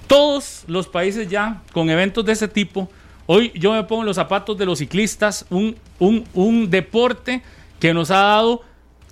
todos 0.06 0.66
los 0.68 0.88
países 0.88 1.28
ya 1.28 1.64
con 1.72 1.90
eventos 1.90 2.24
de 2.24 2.34
ese 2.34 2.48
tipo. 2.48 2.88
Hoy 3.26 3.52
yo 3.56 3.74
me 3.74 3.84
pongo 3.86 4.04
en 4.04 4.06
los 4.06 4.18
zapatos 4.18 4.56
de 4.56 4.68
los 4.68 4.78
ciclistas, 4.78 5.48
un, 5.50 5.76
un, 5.98 6.26
un 6.36 6.70
deporte 6.70 7.42
que 7.80 7.92
nos 7.92 8.12
ha 8.12 8.18
dado 8.18 8.62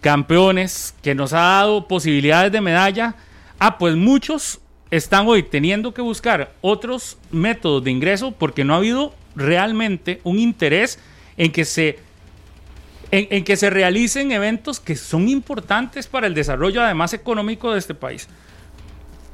campeones, 0.02 0.94
que 1.02 1.16
nos 1.16 1.34
ha 1.34 1.40
dado 1.40 1.88
posibilidades 1.88 2.52
de 2.52 2.62
medalla. 2.62 3.16
Ah, 3.58 3.80
pues 3.80 3.96
muchos 3.96 4.60
están 4.92 5.28
hoy 5.28 5.42
teniendo 5.42 5.96
que 5.96 6.04
buscar 6.04 6.54
otros 6.62 7.18
métodos 7.32 7.84
de 7.84 7.90
ingreso 7.90 8.34
porque 8.34 8.64
no 8.64 8.76
ha 8.76 8.78
habido 8.78 9.16
realmente 9.36 10.22
un 10.24 10.40
interés 10.40 11.00
en 11.38 11.52
que 11.52 11.66
se 11.66 12.00
en, 13.12 13.44
que 13.44 13.58
se 13.58 13.70
realicen 13.70 14.32
eventos 14.32 14.80
que 14.80 14.96
son 14.96 15.28
importantes 15.28 16.08
para 16.08 16.28
el 16.28 16.34
desarrollo 16.34 16.82
además 16.82 17.14
económico 17.14 17.74
de 17.74 17.80
este 17.80 17.94
país 17.94 18.28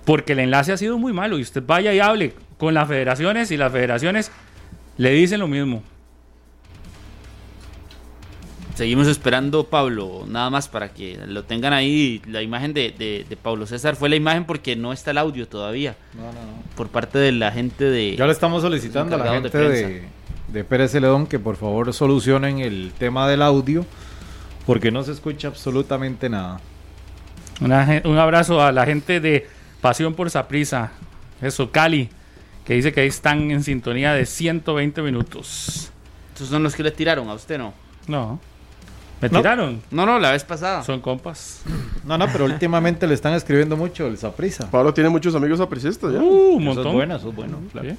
porque 0.04 0.34
el 0.34 0.40
enlace 0.40 0.72
ha 0.72 0.78
sido 0.78 0.98
muy 0.98 1.14
malo 1.14 1.38
y 1.38 1.42
usted 1.42 1.62
vaya 1.66 1.94
y 1.94 2.00
hable 2.00 2.34
con 2.58 2.74
las 2.74 2.88
federaciones 2.88 3.52
y 3.52 3.58
las 3.58 3.72
federaciones 3.72 4.32
le 4.98 5.12
dicen 5.12 5.40
lo 5.40 5.48
mismo. 5.48 5.84
Seguimos 8.78 9.08
esperando, 9.08 9.64
Pablo, 9.64 10.26
nada 10.28 10.52
más 10.52 10.68
para 10.68 10.90
que 10.94 11.18
lo 11.26 11.44
tengan 11.44 11.74
ahí. 11.74 12.22
La 12.28 12.44
imagen 12.44 12.76
de, 12.76 12.94
de- 12.96 13.26
de 13.28 13.36
Pablo 13.36 13.66
César 13.66 13.96
fue 13.96 14.08
la 14.08 14.16
imagen 14.16 14.46
porque 14.46 14.76
no 14.76 14.94
está 14.94 15.10
el 15.10 15.18
audio 15.18 15.48
todavía. 15.48 15.96
Por 16.76 16.88
parte 16.90 17.18
de 17.18 17.32
la 17.32 17.52
gente 17.52 17.86
de. 17.86 18.16
Ya 18.16 18.28
le 18.28 18.32
estamos 18.34 18.62
solicitando 18.62 19.16
a 19.16 19.18
la 19.20 19.32
gente 19.34 19.58
de 19.58 19.70
de, 19.88 20.04
de 20.50 20.64
Pérez 20.64 20.92
Celedón 20.92 21.26
que 21.26 21.40
por 21.40 21.56
favor 21.56 21.92
solucionen 21.92 22.60
el 22.60 22.92
tema 23.00 23.28
del 23.28 23.42
audio 23.42 23.84
porque 24.68 24.92
no 24.92 25.02
se 25.04 25.12
escucha 25.14 25.48
absolutamente 25.48 26.30
nada. 26.30 26.60
Una 27.60 28.02
un 28.06 28.20
abrazo 28.20 28.62
a 28.62 28.72
la 28.72 28.86
gente 28.86 29.20
de 29.20 29.48
Pasión 29.82 30.14
por 30.14 30.30
Saprisa, 30.30 30.92
eso, 31.42 31.72
Cali, 31.72 32.10
que 32.64 32.76
dice 32.76 32.94
que 32.94 33.02
ahí 33.02 33.08
están 33.08 33.50
en 33.50 33.64
sintonía 33.64 34.14
de 34.14 34.28
120 34.28 35.02
minutos. 35.02 35.92
Estos 36.34 36.50
son 36.50 36.62
los 36.62 36.76
que 36.76 36.84
le 36.84 36.92
tiraron 36.92 37.28
a 37.30 37.34
usted, 37.34 37.58
¿no? 37.58 37.74
No, 38.08 38.40
me 39.22 39.30
No. 39.30 39.40
tiraron. 39.40 39.82
No, 39.92 40.06
no, 40.06 40.20
la 40.20 40.32
vez 40.32 40.44
pasada. 40.44 40.84
Son 40.84 41.02
compas. 41.02 41.62
No, 42.06 42.18
no, 42.18 42.28
pero 42.32 42.46
últimamente 42.46 43.08
le 43.08 43.14
están 43.14 43.34
escribiendo 43.34 43.76
mucho 43.78 44.08
el 44.08 44.18
Saprisa. 44.18 44.70
Pablo 44.70 44.94
tiene 44.94 45.10
muchos 45.10 45.34
amigos 45.36 45.60
apresistas 45.60 46.14
ya. 46.14 46.20
Uh, 46.20 46.56
un 46.56 46.62
Eso 46.64 46.74
montón. 46.76 46.88
es 46.88 46.94
bueno, 46.94 47.16
eso 47.16 47.30
es 47.30 47.36
bueno. 47.36 47.60
claro. 47.72 47.90
Sí. 47.90 47.96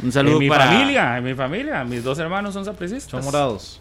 Un 0.00 0.06
En 0.06 0.12
saludo 0.12 0.38
mi 0.38 0.48
para. 0.48 0.66
familia, 0.66 1.18
en 1.18 1.24
mi 1.24 1.34
familia, 1.34 1.84
mis 1.84 2.02
dos 2.04 2.18
hermanos 2.18 2.54
son 2.54 2.64
sapricistas. 2.64 3.10
Son 3.10 3.24
morados. 3.24 3.80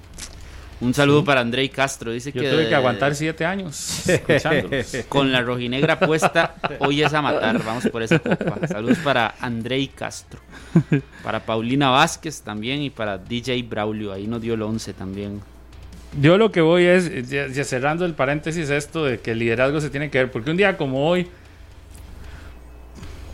Un 0.79 0.93
saludo 0.93 1.23
para 1.25 1.41
Andrei 1.41 1.69
Castro. 1.69 2.11
Dice 2.11 2.31
Yo 2.31 2.39
que. 2.41 2.51
tuve 2.51 2.67
que 2.69 2.75
aguantar 2.75 3.15
siete 3.15 3.45
años 3.45 4.07
escuchándolos. 4.07 4.95
Con 5.09 5.31
la 5.31 5.41
rojinegra 5.41 5.99
puesta, 5.99 6.53
hoy 6.79 7.01
es 7.01 7.13
a 7.15 7.21
matar. 7.23 7.63
Vamos 7.63 7.87
por 7.89 8.03
esa 8.03 8.19
copa. 8.19 8.67
Saludos 8.67 8.99
para 8.99 9.33
Andrei 9.39 9.87
Castro. 9.87 10.39
Para 11.23 11.39
Paulina 11.39 11.89
Vázquez 11.89 12.41
también 12.41 12.81
y 12.83 12.89
para 12.91 13.17
DJ 13.17 13.63
Braulio. 13.63 14.13
Ahí 14.13 14.27
nos 14.27 14.39
dio 14.41 14.53
el 14.53 14.61
11 14.61 14.93
también. 14.93 15.41
Yo 16.21 16.37
lo 16.37 16.51
que 16.51 16.61
voy 16.61 16.85
es, 16.85 17.29
ya- 17.29 17.47
ya 17.47 17.63
cerrando 17.63 18.05
el 18.05 18.13
paréntesis, 18.13 18.69
esto 18.69 19.05
de 19.05 19.19
que 19.19 19.31
el 19.31 19.39
liderazgo 19.39 19.81
se 19.81 19.89
tiene 19.89 20.09
que 20.09 20.17
ver, 20.19 20.31
porque 20.31 20.49
un 20.51 20.57
día 20.57 20.77
como 20.77 21.07
hoy, 21.07 21.27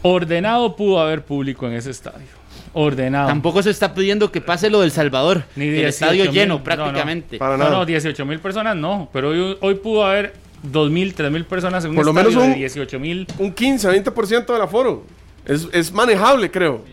ordenado 0.01 0.75
pudo 0.75 0.99
haber 0.99 1.23
público 1.23 1.67
en 1.67 1.73
ese 1.73 1.91
estadio. 1.91 2.27
Ordenado. 2.73 3.27
Tampoco 3.27 3.61
se 3.61 3.69
está 3.69 3.93
pidiendo 3.93 4.31
que 4.31 4.41
pase 4.41 4.69
lo 4.69 4.81
del 4.81 4.91
Salvador. 4.91 5.43
Ni 5.55 5.65
el 5.67 5.73
18 5.75 5.89
estadio 5.89 6.23
mil, 6.25 6.33
lleno 6.33 6.53
no, 6.55 6.57
no. 6.59 6.63
prácticamente. 6.63 7.37
Para 7.37 7.55
No, 7.57 7.65
nada. 7.65 7.77
no, 7.77 7.85
18 7.85 8.25
mil 8.25 8.39
personas 8.39 8.75
no, 8.75 9.09
pero 9.13 9.29
hoy, 9.29 9.57
hoy 9.61 9.75
pudo 9.75 10.05
haber 10.05 10.33
2 10.63 10.89
mil, 10.89 11.13
3 11.13 11.31
mil 11.31 11.45
personas 11.45 11.83
en 11.85 11.91
un 11.91 11.95
Por 11.97 12.05
lo 12.05 12.11
estadio 12.11 12.29
menos 12.31 12.43
un- 12.45 12.51
de 12.53 12.57
18 12.59 12.99
mil. 12.99 13.27
Un 13.37 13.53
15, 13.53 13.87
20% 13.89 14.53
del 14.53 14.61
aforo. 14.61 15.05
Es, 15.45 15.67
es 15.71 15.91
manejable, 15.91 16.49
creo. 16.49 16.83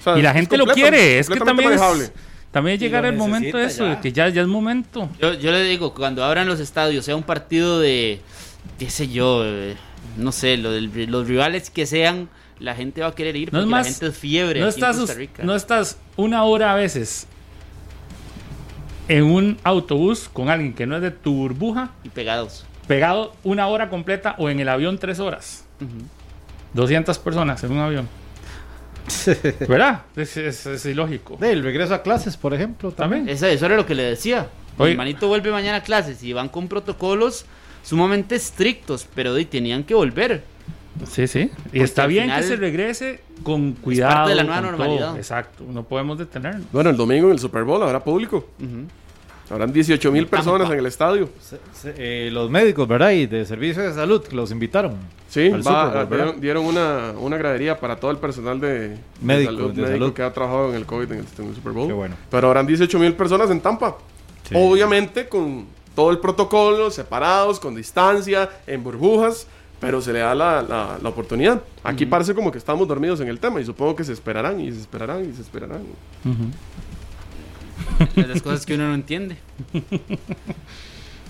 O 0.00 0.02
sea, 0.02 0.18
Y 0.18 0.22
la 0.22 0.32
gente 0.32 0.56
lo 0.56 0.66
quiere, 0.66 1.18
es 1.20 1.28
que 1.28 1.38
también 1.38 1.72
es, 1.72 1.78
manejable. 1.80 2.04
también 2.08 2.20
es 2.24 2.27
llegar 2.78 3.02
lo 3.04 3.10
el 3.10 3.16
momento 3.16 3.58
de 3.58 3.64
eso, 3.66 3.84
ya. 3.84 3.94
de 3.96 4.00
que 4.00 4.12
ya, 4.12 4.28
ya 4.28 4.42
es 4.42 4.48
momento. 4.48 5.08
Yo, 5.20 5.34
yo 5.34 5.52
le 5.52 5.62
digo, 5.64 5.94
cuando 5.94 6.24
abran 6.24 6.46
los 6.48 6.60
estadios, 6.60 7.04
sea 7.04 7.14
un 7.16 7.22
partido 7.22 7.78
de, 7.80 8.20
qué 8.78 8.90
sé 8.90 9.08
yo, 9.08 9.42
eh, 9.44 9.76
no 10.16 10.32
sé, 10.32 10.56
lo 10.56 10.70
del- 10.72 11.10
los 11.10 11.28
rivales 11.28 11.70
que 11.70 11.86
sean, 11.86 12.28
la 12.58 12.74
gente 12.74 13.02
va 13.02 13.08
a 13.08 13.14
querer 13.14 13.36
ir 13.36 13.52
No 13.52 13.58
es 13.60 13.64
porque 13.64 13.70
más- 13.70 13.86
la 13.86 13.92
gente 13.92 14.06
es 14.08 14.18
fiebre 14.18 14.60
No 14.60 14.66
aquí 14.66 14.74
en 14.80 14.84
estás, 14.84 14.96
Costa 14.96 15.14
Rica. 15.14 15.42
no 15.44 15.54
estás 15.54 15.98
una 16.16 16.42
hora 16.44 16.72
a 16.72 16.74
veces 16.76 17.26
en 19.08 19.24
un 19.24 19.58
autobús 19.64 20.28
con 20.32 20.48
alguien 20.50 20.74
que 20.74 20.86
no 20.86 20.96
es 20.96 21.02
de 21.02 21.10
tu 21.10 21.32
burbuja, 21.34 21.92
Y 22.04 22.08
pegados. 22.08 22.64
pegado 22.86 23.34
una 23.44 23.66
hora 23.68 23.88
completa 23.90 24.34
o 24.38 24.50
en 24.50 24.60
el 24.60 24.68
avión 24.68 24.98
tres 24.98 25.20
horas. 25.20 25.64
200 26.74 27.18
personas 27.18 27.62
en 27.64 27.72
un 27.72 27.78
avión. 27.78 28.08
¿Verdad? 29.68 30.02
Es, 30.16 30.36
es- 30.36 30.66
es 30.66 30.84
ilógico. 30.86 31.36
Del 31.38 31.62
regreso 31.62 31.94
a 31.94 32.02
clases, 32.02 32.36
por 32.36 32.54
ejemplo, 32.54 32.90
también. 32.92 33.20
También. 33.22 33.36
Eso, 33.36 33.46
eso 33.46 33.66
era 33.66 33.76
lo 33.76 33.86
que 33.86 33.94
le 33.94 34.02
decía. 34.04 34.48
Mi 34.78 34.90
hermanito 34.90 35.26
vuelve 35.28 35.50
mañana 35.50 35.78
a 35.78 35.82
clases 35.82 36.22
y 36.22 36.32
van 36.32 36.48
con 36.48 36.68
protocolos 36.68 37.46
sumamente 37.82 38.36
estrictos, 38.36 39.08
pero 39.14 39.34
de, 39.34 39.44
tenían 39.44 39.82
que 39.82 39.94
volver. 39.94 40.44
Sí, 41.10 41.26
sí. 41.26 41.50
Y 41.72 41.80
está 41.80 42.06
bien 42.06 42.30
que 42.30 42.42
se 42.42 42.56
regrese 42.56 43.20
con 43.42 43.72
cuidado. 43.72 44.12
parte 44.14 44.30
de 44.30 44.34
la 44.36 44.42
nueva 44.44 44.60
todo. 44.60 44.70
normalidad. 44.72 45.16
Exacto. 45.16 45.64
No 45.68 45.84
podemos 45.84 46.18
detenernos. 46.18 46.70
Bueno, 46.72 46.90
el 46.90 46.96
domingo 46.96 47.26
en 47.28 47.32
el 47.34 47.38
Super 47.38 47.62
Bowl 47.64 47.82
habrá 47.82 48.02
público. 48.02 48.46
Habrán 49.50 49.72
18 49.72 50.12
mil 50.12 50.26
personas 50.26 50.70
en 50.70 50.78
el 50.78 50.86
estadio. 50.86 51.28
Se- 51.40 51.58
se- 51.72 51.94
eh, 51.96 52.30
los 52.30 52.50
médicos, 52.50 52.86
¿verdad? 52.86 53.10
Y 53.12 53.26
de 53.26 53.46
servicio 53.46 53.82
de 53.82 53.94
salud, 53.94 54.22
los 54.32 54.50
invitaron. 54.50 54.96
Sí, 55.28 55.48
va- 55.48 56.04
dieron, 56.16 56.40
dieron 56.40 56.64
una, 56.66 57.12
una 57.18 57.36
gradería 57.36 57.78
para 57.80 57.96
todo 57.96 58.10
el 58.10 58.18
personal 58.18 58.60
de, 58.60 58.88
de 58.90 58.98
Médico, 59.22 59.52
salud, 59.52 59.70
de 59.72 59.82
médico 59.82 59.98
salud. 59.98 60.12
que 60.14 60.22
ha 60.22 60.32
trabajado 60.32 60.68
en 60.70 60.74
el 60.74 60.84
COVID 60.86 61.12
en 61.12 61.18
el, 61.20 61.24
en 61.38 61.48
el 61.48 61.54
Super 61.54 61.72
Bowl. 61.72 61.86
Qué 61.86 61.92
bueno. 61.94 62.14
Pero 62.30 62.46
habrán 62.48 62.66
18 62.66 62.98
mil 62.98 63.14
personas 63.14 63.50
en 63.50 63.60
Tampa. 63.60 63.96
Sí. 64.48 64.54
Obviamente 64.56 65.28
con 65.28 65.66
todo 65.94 66.10
el 66.10 66.18
protocolo, 66.18 66.90
separados, 66.90 67.58
con 67.58 67.74
distancia, 67.74 68.48
en 68.66 68.82
burbujas, 68.84 69.46
pero 69.80 70.00
se 70.00 70.12
le 70.12 70.18
da 70.20 70.34
la, 70.34 70.62
la- 70.62 70.98
la 71.02 71.08
oportunidad. 71.08 71.62
Aquí 71.84 72.04
parece 72.06 72.34
como 72.34 72.50
que 72.52 72.58
estamos 72.58 72.86
dormidos 72.86 73.20
en 73.20 73.28
el 73.28 73.38
tema 73.40 73.60
y 73.60 73.64
supongo 73.64 73.96
que 73.96 74.04
se 74.04 74.12
esperarán 74.12 74.60
y 74.60 74.72
se 74.72 74.80
esperarán 74.80 75.28
y 75.28 75.32
se 75.34 75.42
esperarán. 75.42 75.80
Es 78.16 78.28
las 78.28 78.42
cosas 78.42 78.64
que 78.66 78.74
uno 78.74 78.88
no 78.88 78.94
entiende. 78.94 79.36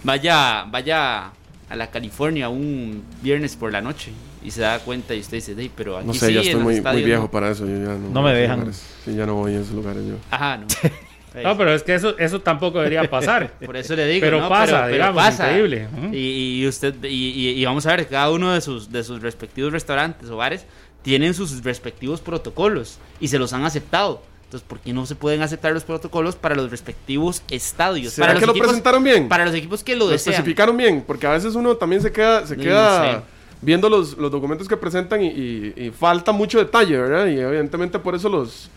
Vaya, 0.04 0.64
vaya 0.70 1.32
a 1.68 1.76
la 1.76 1.90
California 1.90 2.48
un 2.48 3.02
viernes 3.22 3.56
por 3.56 3.72
la 3.72 3.80
noche 3.80 4.12
y 4.42 4.50
se 4.50 4.60
da 4.62 4.78
cuenta 4.78 5.14
y 5.14 5.20
usted 5.20 5.36
dice, 5.38 5.54
"Ey, 5.58 5.70
pero 5.74 5.98
aquí 5.98 6.06
No 6.06 6.14
sé, 6.14 6.28
sí, 6.28 6.34
ya 6.34 6.40
estoy 6.40 6.60
muy, 6.62 6.80
muy 6.80 7.02
viejo 7.02 7.22
no". 7.22 7.30
para 7.30 7.50
eso. 7.50 7.66
Yo 7.66 7.72
ya 7.76 7.94
no, 7.94 8.10
No 8.10 8.22
me 8.22 8.32
dejan. 8.32 8.58
lugares. 8.60 8.82
Sí, 9.04 9.14
ya 9.14 9.26
no 9.26 9.34
voy 9.34 9.54
a 9.54 9.60
esos 9.60 9.72
lugares 9.74 10.04
yo. 10.06 10.14
Ajá, 10.30 10.56
no. 10.58 10.66
No, 11.44 11.56
pero 11.56 11.72
es 11.72 11.84
que 11.84 11.94
eso, 11.94 12.18
eso 12.18 12.40
tampoco 12.40 12.78
debería 12.78 13.08
pasar. 13.08 13.52
Por 13.64 13.76
eso 13.76 13.94
le 13.94 14.06
digo, 14.08 14.24
Pero 14.24 14.40
¿no? 14.40 14.48
pasa, 14.48 14.88
digamos, 14.88 15.34
increíble. 15.34 15.86
Ujú. 15.96 16.12
Y, 16.14 16.62
y 16.62 16.66
usted 16.66 16.94
y, 17.04 17.08
y- 17.08 17.50
y 17.50 17.64
vamos 17.64 17.86
a 17.86 17.94
ver, 17.94 18.08
cada 18.08 18.30
uno 18.30 18.52
de 18.54 18.60
sus 18.60 18.90
de 18.90 19.04
sus 19.04 19.20
respectivos 19.20 19.70
restaurantes 19.70 20.30
o 20.30 20.36
bares 20.38 20.64
tienen 21.02 21.34
sus 21.34 21.62
respectivos 21.62 22.22
protocolos 22.22 22.98
y 23.20 23.28
se 23.28 23.38
los 23.38 23.52
han 23.52 23.64
aceptado. 23.64 24.22
Entonces, 24.48 24.66
¿por 24.66 24.80
qué 24.80 24.94
no 24.94 25.04
se 25.04 25.14
pueden 25.14 25.42
aceptar 25.42 25.72
los 25.72 25.84
protocolos 25.84 26.34
para 26.34 26.54
los 26.54 26.70
respectivos 26.70 27.42
estadios? 27.50 28.14
¿Será 28.14 28.28
para 28.28 28.40
los 28.40 28.40
que 28.40 28.46
lo 28.58 28.64
presentaron 28.64 29.04
bien? 29.04 29.28
Para 29.28 29.44
los 29.44 29.54
equipos 29.54 29.84
que 29.84 29.94
lo, 29.94 30.06
lo 30.06 30.10
desean. 30.12 30.34
especificaron 30.36 30.74
bien, 30.74 31.04
porque 31.06 31.26
a 31.26 31.32
veces 31.32 31.54
uno 31.54 31.76
también 31.76 32.00
se 32.00 32.10
queda, 32.10 32.46
se 32.46 32.56
No 32.56 32.62
queda 32.62 33.12
sé. 33.18 33.20
viendo 33.60 33.90
los, 33.90 34.16
los 34.16 34.30
documentos 34.30 34.66
que 34.66 34.78
presentan 34.78 35.22
y, 35.22 35.26
y- 35.28 35.72
y 35.76 35.90
falta 35.90 36.32
mucho 36.32 36.58
detalle, 36.58 36.96
¿verdad? 36.96 37.26
Y 37.26 37.38
evidentemente 37.38 37.98
por 37.98 38.14
eso 38.14 38.30
los, 38.30 38.70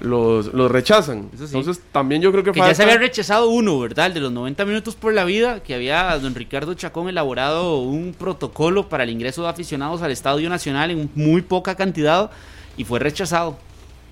los, 0.00 0.46
los 0.54 0.70
rechazan. 0.70 1.28
Sí. 1.36 1.44
Entonces 1.44 1.82
también 1.92 2.22
yo 2.22 2.32
creo 2.32 2.42
que, 2.42 2.52
Que 2.52 2.60
ya 2.60 2.64
falta... 2.64 2.76
se 2.76 2.82
había 2.84 2.96
rechazado 2.96 3.50
uno, 3.50 3.78
¿verdad? 3.80 4.06
El 4.06 4.14
de 4.14 4.20
los 4.20 4.32
90 4.32 4.64
minutos 4.64 4.94
por 4.94 5.12
la 5.12 5.24
vida, 5.26 5.60
que 5.62 5.74
había 5.74 6.18
don 6.18 6.34
Ricardo 6.34 6.72
Chacón 6.72 7.06
elaborado 7.10 7.80
un 7.80 8.14
protocolo 8.18 8.88
para 8.88 9.04
el 9.04 9.10
ingreso 9.10 9.42
de 9.42 9.48
aficionados 9.50 10.00
al 10.00 10.10
Estadio 10.10 10.48
Nacional 10.48 10.90
en 10.90 11.10
muy 11.14 11.42
poca 11.42 11.74
cantidad 11.74 12.30
y 12.78 12.84
fue 12.84 12.98
rechazado. 12.98 13.58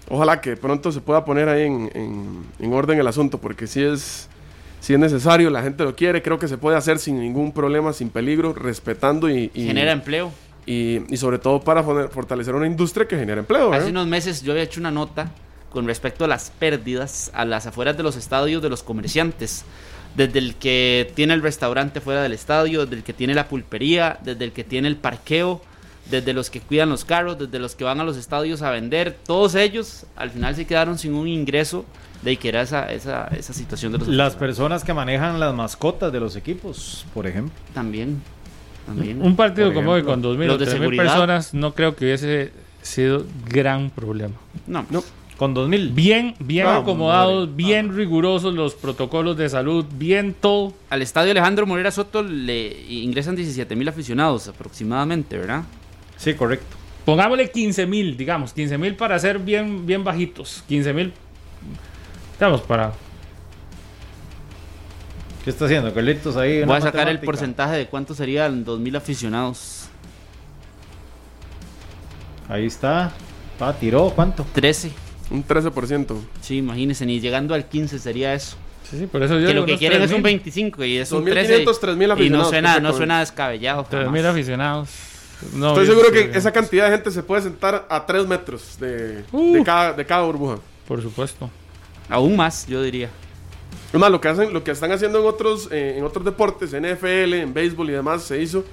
Ojalá 0.08 0.40
que 0.40 0.56
pronto 0.56 0.92
se 0.92 1.00
pueda 1.00 1.24
poner 1.24 1.48
ahí 1.48 1.62
en, 1.64 1.90
en- 1.94 2.44
en 2.58 2.72
orden 2.72 2.98
el 2.98 3.06
asunto, 3.06 3.38
porque 3.38 3.66
si 3.66 3.82
es, 3.82 4.28
si 4.80 4.92
es 4.94 4.98
necesario, 5.00 5.50
la 5.50 5.62
gente 5.62 5.82
lo 5.84 5.96
quiere, 5.96 6.22
creo 6.22 6.38
que 6.38 6.46
se 6.48 6.58
puede 6.58 6.76
hacer 6.76 6.98
sin 6.98 7.18
ningún 7.20 7.52
problema, 7.52 7.92
sin 7.92 8.10
peligro, 8.10 8.52
respetando 8.52 9.28
y, 9.28 9.50
y, 9.52 9.66
Genera 9.66 9.90
empleo. 9.92 10.30
y, 10.64 11.02
y 11.12 11.16
sobre 11.16 11.38
todo 11.38 11.60
para 11.60 11.82
fortalecer 11.82 12.54
una 12.54 12.66
industria 12.66 13.06
que 13.08 13.16
genera 13.18 13.40
empleo. 13.40 13.68
Hace 13.70 13.70
¿verdad? 13.78 13.90
unos 13.90 14.06
meses 14.06 14.42
yo 14.42 14.52
había 14.52 14.62
hecho 14.64 14.78
una 14.80 14.90
nota 14.92 15.30
con 15.70 15.86
respecto 15.86 16.24
a 16.24 16.28
las 16.28 16.50
pérdidas 16.50 17.30
a 17.34 17.44
las 17.44 17.66
afueras 17.66 17.96
de 17.96 18.02
los 18.04 18.16
estadios 18.16 18.62
de 18.62 18.68
los 18.68 18.82
comerciantes. 18.82 19.64
Desde 20.14 20.38
el 20.38 20.54
que 20.54 21.12
tiene 21.14 21.34
el 21.34 21.42
restaurante 21.42 22.00
fuera 22.00 22.22
del 22.22 22.32
estadio, 22.32 22.84
desde 22.84 22.96
el 22.96 23.02
que 23.02 23.12
tiene 23.12 23.34
la 23.34 23.48
pulpería, 23.48 24.18
desde 24.24 24.44
el 24.44 24.52
que 24.52 24.64
tiene 24.64 24.88
el 24.88 24.96
parqueo, 24.96 25.60
desde 26.10 26.32
los 26.32 26.50
que 26.50 26.60
cuidan 26.60 26.88
los 26.88 27.04
carros, 27.04 27.38
desde 27.38 27.58
los 27.58 27.74
que 27.74 27.84
van 27.84 28.00
a 28.00 28.04
los 28.04 28.16
estadios 28.16 28.62
a 28.62 28.70
vender. 28.70 29.16
Todos 29.26 29.54
ellos 29.54 30.06
al 30.16 30.30
final 30.30 30.54
se 30.54 30.66
quedaron 30.66 30.98
sin 30.98 31.14
un 31.14 31.28
ingreso 31.28 31.84
de 32.22 32.36
que 32.36 32.48
era 32.48 32.62
esa, 32.62 32.92
esa, 32.92 33.26
esa 33.28 33.52
situación 33.52 33.92
de 33.92 33.98
los 33.98 34.08
Las 34.08 34.34
personas 34.36 34.82
que 34.84 34.94
manejan 34.94 35.38
las 35.38 35.54
mascotas 35.54 36.12
de 36.12 36.20
los 36.20 36.34
equipos, 36.36 37.04
por 37.14 37.26
ejemplo. 37.26 37.54
También. 37.74 38.22
También. 38.86 39.20
Un 39.20 39.34
partido 39.36 39.68
Por 39.68 39.74
como 39.74 39.92
hoy 39.92 40.02
con 40.04 40.22
2.000 40.22 40.44
o 40.44 40.46
los 40.46 40.58
de 40.60 40.66
3.000 40.66 40.70
seguridad. 40.70 41.04
personas 41.04 41.54
no 41.54 41.74
creo 41.74 41.96
que 41.96 42.04
hubiese 42.04 42.52
sido 42.82 43.24
gran 43.48 43.90
problema. 43.90 44.34
No, 44.66 44.86
No. 44.90 45.02
Con 45.36 45.52
2000. 45.52 45.90
Bien, 45.90 46.34
bien 46.38 46.64
No, 46.64 46.72
acomodados, 46.76 47.54
bien 47.54 47.94
rigurosos 47.94 48.54
los 48.54 48.74
protocolos 48.74 49.36
de 49.36 49.50
salud, 49.50 49.84
bien 49.98 50.34
todo. 50.40 50.72
al 50.88 51.02
estadio 51.02 51.32
Alejandro 51.32 51.66
Morera 51.66 51.90
Soto 51.90 52.22
le 52.22 52.86
ingresan 52.90 53.36
17 53.36 53.76
mil 53.76 53.86
aficionados 53.86 54.48
aproximadamente, 54.48 55.36
¿verdad? 55.36 55.64
Sí, 56.16 56.34
correcto. 56.34 56.76
Pongámosle 57.04 57.52
15.000, 57.52 58.16
digamos, 58.16 58.54
15.000 58.54 58.96
para 58.96 59.18
ser 59.18 59.38
bien, 59.38 59.86
bien 59.86 60.02
bajitos. 60.02 60.64
15.000, 60.68 61.12
digamos, 62.38 62.60
para... 62.62 62.92
¿Qué 65.44 65.50
está 65.50 65.66
haciendo, 65.66 65.94
Carlitos? 65.94 66.36
Ahí 66.36 66.64
Voy 66.64 66.76
a 66.76 66.80
sacar 66.80 67.02
el 67.02 67.14
matemática. 67.14 67.26
porcentaje 67.26 67.76
de 67.76 67.86
cuánto 67.86 68.14
serían 68.14 68.64
2.000 68.64 68.96
aficionados. 68.96 69.88
Ahí 72.48 72.66
está. 72.66 73.12
Ah, 73.60 73.72
tiró, 73.78 74.10
¿cuánto? 74.10 74.44
13. 74.52 74.90
Un 75.30 75.46
13%. 75.46 76.16
Sí, 76.40 76.56
imagínense, 76.58 77.06
ni 77.06 77.20
llegando 77.20 77.54
al 77.54 77.68
15 77.68 77.98
sería 78.00 78.34
eso. 78.34 78.56
Sí, 78.90 78.98
sí, 78.98 79.06
por 79.06 79.22
eso 79.22 79.38
yo 79.38 79.48
que 79.48 79.54
lo 79.54 79.64
que 79.66 79.76
quieren 79.78 80.02
es 80.02 80.10
un 80.10 80.18
3.000, 80.18 80.22
25 80.22 80.84
y 80.84 80.96
es 80.98 81.12
un 81.12 81.24
13. 81.24 81.64
2.500, 81.64 81.80
3.000 81.80 82.24
Y 82.26 82.30
no 82.30 82.44
suena, 82.44 82.80
no 82.80 82.92
suena 82.92 83.20
descabellado. 83.20 83.84
3.000 83.84 84.04
jamás. 84.04 84.24
aficionados. 84.24 84.88
No, 85.54 85.68
Estoy 85.68 85.86
seguro 85.86 86.10
que 86.10 86.30
esa 86.36 86.50
cantidad 86.52 86.86
de 86.86 86.92
gente 86.92 87.10
se 87.10 87.22
puede 87.22 87.42
sentar 87.42 87.86
a 87.90 88.06
3 88.06 88.26
metros 88.26 88.78
de, 88.80 89.24
Uh. 89.32 89.54
de, 89.54 89.62
cada, 89.64 89.92
de 89.92 90.04
cada 90.06 90.22
burbuja. 90.22 90.58
Por 90.88 91.02
supuesto. 91.02 91.50
Aún 92.08 92.36
más, 92.36 92.66
yo 92.66 92.82
diría. 92.82 93.10
Es 93.92 94.00
más, 94.00 94.10
lo 94.10 94.20
que, 94.20 94.28
hacen, 94.28 94.52
lo 94.52 94.64
que 94.64 94.70
están 94.70 94.92
haciendo 94.92 95.20
en 95.20 95.26
otros, 95.26 95.68
eh, 95.70 95.96
en 95.98 96.04
otros 96.04 96.24
deportes, 96.24 96.70
NFL, 96.72 97.34
en 97.34 97.52
béisbol 97.54 97.90
y 97.90 97.92
demás, 97.92 98.22
se 98.22 98.40
hizo. 98.40 98.64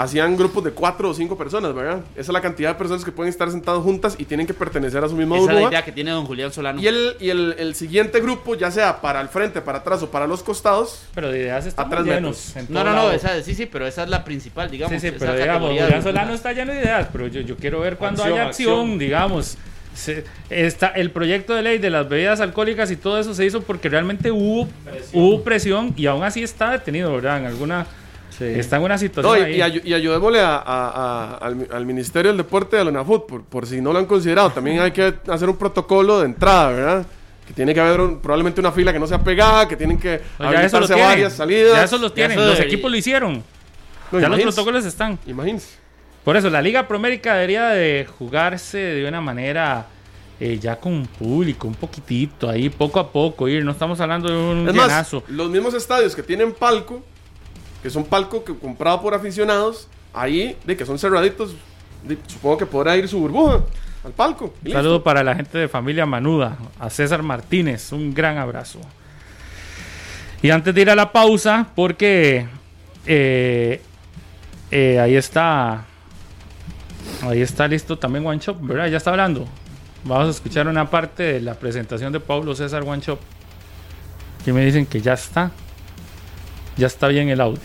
Hacían 0.00 0.34
grupos 0.34 0.64
de 0.64 0.70
4 0.70 1.10
o 1.10 1.12
5 1.14 1.36
personas, 1.36 1.74
¿verdad? 1.74 2.00
Esa 2.12 2.20
es 2.20 2.28
la 2.28 2.40
cantidad 2.40 2.70
de 2.70 2.74
personas 2.76 3.04
que 3.04 3.12
pueden 3.12 3.28
estar 3.28 3.50
sentadas 3.50 3.82
juntas 3.82 4.14
y 4.18 4.24
tienen 4.24 4.46
que 4.46 4.54
pertenecer 4.54 5.04
a 5.04 5.08
su 5.08 5.14
misma 5.14 5.36
Esa 5.36 5.52
es 5.52 5.60
la 5.62 5.68
idea 5.68 5.84
que 5.84 5.92
tiene 5.92 6.10
don 6.10 6.24
Julián 6.24 6.50
Solano. 6.52 6.80
Y, 6.80 6.86
el, 6.86 7.16
y 7.20 7.28
el, 7.28 7.54
el 7.58 7.74
siguiente 7.74 8.18
grupo, 8.20 8.54
ya 8.54 8.70
sea 8.70 9.02
para 9.02 9.20
el 9.20 9.28
frente, 9.28 9.60
para 9.60 9.78
atrás 9.78 10.02
o 10.02 10.10
para 10.10 10.26
los 10.26 10.42
costados, 10.42 11.02
Pero 11.14 11.30
de 11.30 11.40
ideas 11.40 11.66
están 11.66 11.90
llenos. 12.04 12.54
No, 12.70 12.82
no, 12.82 12.94
no, 12.94 13.10
esa, 13.10 13.42
sí, 13.42 13.54
sí, 13.54 13.66
pero 13.66 13.86
esa 13.86 14.04
es 14.04 14.08
la 14.08 14.24
principal, 14.24 14.70
digamos. 14.70 14.94
Sí, 14.94 15.00
sí, 15.00 15.08
esa 15.08 15.18
pero 15.18 15.36
digamos, 15.36 15.68
Julián. 15.68 16.02
Solano 16.02 16.32
está 16.32 16.52
lleno 16.54 16.72
de 16.72 16.80
ideas, 16.80 17.08
pero 17.12 17.26
yo, 17.26 17.42
yo 17.42 17.56
quiero 17.56 17.80
ver 17.80 17.96
cuando 17.98 18.22
Acción, 18.22 18.38
haya 18.38 18.48
acción, 18.48 18.78
acción. 18.80 18.98
digamos. 18.98 19.58
Se- 19.94 20.24
está, 20.48 20.86
el 20.88 21.10
proyecto 21.10 21.54
de 21.54 21.62
ley 21.62 21.78
de 21.78 21.90
las 21.90 22.08
bebidas 22.08 22.40
alcohólicas 22.40 22.90
y 22.90 22.96
todo 22.96 23.18
eso 23.18 23.34
se 23.34 23.44
hizo 23.44 23.60
porque 23.60 23.88
realmente 23.88 24.30
hubo 24.30 24.66
presión, 24.84 25.22
hubo 25.22 25.42
presión 25.42 25.92
y 25.96 26.06
aún 26.06 26.22
así 26.22 26.42
está 26.42 26.70
detenido, 26.70 27.12
¿verdad? 27.12 27.38
En 27.40 27.46
alguna, 27.46 27.86
Sí. 28.40 28.58
está 28.58 28.76
en 28.76 28.82
una 28.82 28.98
situación 28.98 29.32
No, 29.32 29.38
y, 29.38 29.42
ahí. 29.42 29.56
y 29.56 29.60
ayu- 29.60 29.82
y 29.84 29.94
ayudémosle 29.94 30.40
a- 30.40 30.56
a- 30.56 30.88
a- 30.88 31.34
al, 31.36 31.68
al 31.72 31.86
Ministerio 31.86 32.30
del 32.30 32.38
Deporte 32.38 32.76
de 32.76 32.84
la 32.84 32.90
UNAFUT, 32.90 33.26
por, 33.26 33.44
por 33.44 33.66
si 33.66 33.80
no 33.80 33.92
lo 33.92 33.98
han 33.98 34.06
considerado. 34.06 34.50
También 34.50 34.80
hay 34.80 34.90
que 34.92 35.14
hacer 35.28 35.48
un 35.48 35.56
protocolo 35.56 36.20
de 36.20 36.26
entrada, 36.26 36.70
¿verdad? 36.72 37.06
Que 37.46 37.52
tiene 37.54 37.74
que 37.74 37.80
haber 37.80 38.00
un- 38.00 38.18
probablemente 38.20 38.60
una 38.60 38.72
fila 38.72 38.92
que 38.92 38.98
no 38.98 39.06
sea 39.06 39.18
pegada, 39.22 39.68
que 39.68 39.76
tienen 39.76 39.98
que 39.98 40.20
No, 40.38 40.48
habilitarse 40.48 40.94
varias 40.94 41.34
salidas. 41.34 41.74
Ya 41.76 41.84
eso 41.84 41.98
lo 41.98 42.10
tienen. 42.12 42.32
eso 42.32 42.40
los 42.46 42.54
debería- 42.54 42.72
equipos 42.72 42.90
lo 42.90 42.96
hicieron. 42.96 43.42
No, 44.12 44.18
ya 44.20 44.28
los 44.28 44.40
protocolos 44.40 44.84
están. 44.84 45.18
Imagínense. 45.26 45.78
Por 46.24 46.36
eso, 46.36 46.50
la 46.50 46.60
Liga 46.62 46.86
Promérica 46.88 47.34
debería 47.34 47.68
de 47.68 48.06
jugarse 48.18 48.78
de 48.78 49.08
una 49.08 49.20
manera 49.20 49.86
eh, 50.38 50.58
ya 50.58 50.76
con 50.76 51.06
público, 51.06 51.68
un 51.68 51.74
poquitito, 51.74 52.48
ahí 52.48 52.70
poco 52.70 52.98
a 52.98 53.12
poco 53.12 53.46
ir. 53.48 53.62
No 53.64 53.72
estamos 53.72 54.00
hablando 54.00 54.28
de 54.28 54.36
un 54.36 54.68
Es 54.68 54.74
más, 54.74 55.12
los 55.28 55.50
mismos 55.50 55.74
estadios 55.74 56.14
que 56.16 56.22
tienen 56.22 56.52
palco, 56.52 57.02
que 57.82 57.90
son 57.90 58.04
palco 58.04 58.44
que 58.44 58.54
comprado 58.54 59.00
por 59.00 59.14
aficionados, 59.14 59.88
ahí, 60.12 60.56
de 60.64 60.76
que 60.76 60.84
son 60.84 60.98
cerraditos, 60.98 61.54
de- 62.04 62.18
supongo 62.26 62.58
que 62.58 62.66
podrá 62.66 62.96
ir 62.96 63.08
su 63.08 63.18
burbuja 63.18 63.60
al 64.04 64.12
palco. 64.12 64.54
Un 64.64 64.72
saludo 64.72 65.02
para 65.02 65.22
la 65.22 65.34
gente 65.34 65.58
de 65.58 65.68
familia 65.68 66.06
Manuda, 66.06 66.56
a 66.78 66.90
César 66.90 67.22
Martínez, 67.22 67.92
un 67.92 68.12
gran 68.14 68.38
abrazo. 68.38 68.80
Y 70.42 70.50
antes 70.50 70.74
de 70.74 70.80
ir 70.80 70.90
a 70.90 70.94
la 70.94 71.12
pausa, 71.12 71.68
porque 71.74 72.46
eh, 73.06 73.82
eh, 74.70 74.98
ahí 74.98 75.14
está, 75.16 75.84
ahí 77.22 77.42
está 77.42 77.68
listo 77.68 77.98
también 77.98 78.26
One 78.26 78.40
Shop, 78.40 78.56
¿verdad? 78.60 78.86
Ya 78.88 78.96
está 78.96 79.10
hablando. 79.10 79.46
Vamos 80.02 80.28
a 80.28 80.30
escuchar 80.30 80.66
una 80.66 80.88
parte 80.88 81.22
de 81.24 81.40
la 81.40 81.54
presentación 81.54 82.10
de 82.10 82.20
Pablo 82.20 82.54
César 82.54 82.82
One 82.82 83.02
Shop. 83.02 83.18
Que 84.44 84.54
me 84.54 84.64
dicen 84.64 84.86
que 84.86 85.02
ya 85.02 85.12
está, 85.12 85.50
ya 86.76 86.86
está 86.86 87.08
bien 87.08 87.28
el 87.28 87.40
audio. 87.40 87.60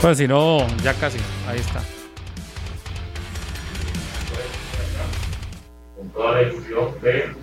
Pues 0.00 0.16
si 0.16 0.26
no, 0.26 0.66
ya 0.82 0.94
casi, 0.94 1.18
ahí 1.46 1.58
está. 1.58 1.82
con 5.94 6.08
toda 6.08 6.32
la 6.32 6.42
ilusión 6.42 6.94
de 7.02 7.34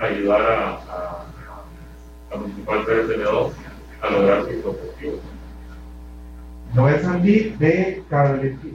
ayudar 0.00 0.40
a, 0.42 0.70
a, 0.70 1.24
a 2.32 2.36
Municipal 2.36 2.84
Pérez 2.84 3.08
de 3.08 3.14
a 4.02 4.10
lograr 4.10 4.44
sus 4.44 4.64
objetivos. 4.64 5.20
Noel 6.74 7.00
Sandí 7.02 7.54
de, 7.58 8.02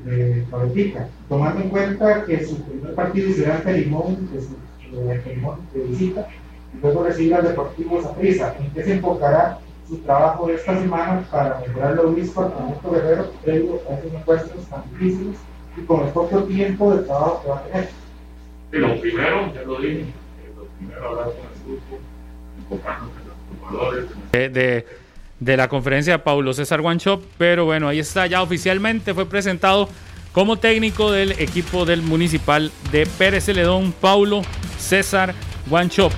de 0.05 0.45
Cabletica, 0.51 1.07
tomando 1.30 1.61
en 1.61 1.69
cuenta 1.69 2.26
que 2.26 2.43
su 2.45 2.61
primer 2.63 2.93
partido 2.93 3.31
será 3.34 3.55
ante 3.55 3.73
Limón, 3.77 4.30
de, 4.34 4.41
su- 4.41 4.57
de 5.01 5.11
ante 5.13 5.35
Limón 5.35 5.59
de 5.73 5.81
visita, 5.84 6.27
y 6.73 6.81
luego 6.81 7.03
recibir 7.03 7.35
al 7.35 7.43
Deportivo 7.47 8.01
Saprissa. 8.01 8.55
¿En 8.59 8.69
qué 8.72 8.84
se 8.84 8.93
enfocará 8.95 9.59
su 9.88 9.97
trabajo 9.99 10.47
de 10.47 10.55
esta 10.55 10.77
semana 10.80 11.23
para 11.31 11.59
mejorar 11.59 11.95
lo 11.95 12.11
visto 12.11 12.41
al 12.43 12.53
Conjunto 12.53 12.91
Guerrero 12.91 13.31
previo 13.43 13.80
a 13.89 13.93
esos 13.93 14.13
encuentros 14.13 14.65
tan 14.65 14.84
difíciles 14.91 15.38
y 15.77 15.81
con 15.81 16.01
el 16.05 16.11
poco 16.11 16.43
tiempo 16.43 16.95
de 16.95 17.03
trabajo 17.03 17.41
que 17.43 17.49
va 17.49 17.57
a 17.59 17.63
tener? 17.63 17.89
Y 18.73 18.77
lo 18.77 18.99
primero, 18.99 19.53
ya 19.53 19.61
lo 19.61 19.80
dije, 19.80 19.99
eh, 20.01 20.05
lo 20.57 20.63
primero 20.65 21.09
hablar 21.09 21.26
con 21.26 21.35
el 21.35 21.65
grupo, 21.65 21.97
enfocarnos 22.57 23.09
en 23.22 23.27
los 23.27 23.69
jugadores, 23.69 24.05
en 24.34 24.53
de, 24.53 24.59
de- 24.61 24.85
de 25.40 25.57
la 25.57 25.68
conferencia 25.68 26.14
de 26.14 26.20
Paulo 26.20 26.53
César 26.53 26.82
Shop, 26.98 27.22
pero 27.38 27.66
bueno, 27.66 27.88
ahí 27.88 27.99
está, 27.99 28.26
ya 28.28 28.41
oficialmente 28.41 29.14
fue 29.14 29.28
presentado 29.28 29.90
como 30.32 30.57
técnico 30.57 31.12
del 31.12 31.32
equipo 31.34 31.86
del 31.86 32.02
municipal 32.02 32.72
de 32.91 33.06
Pérez 33.06 33.45
Celedón, 33.45 33.94
Paulo 33.94 34.41
César 34.78 35.34
Shop. 35.90 36.12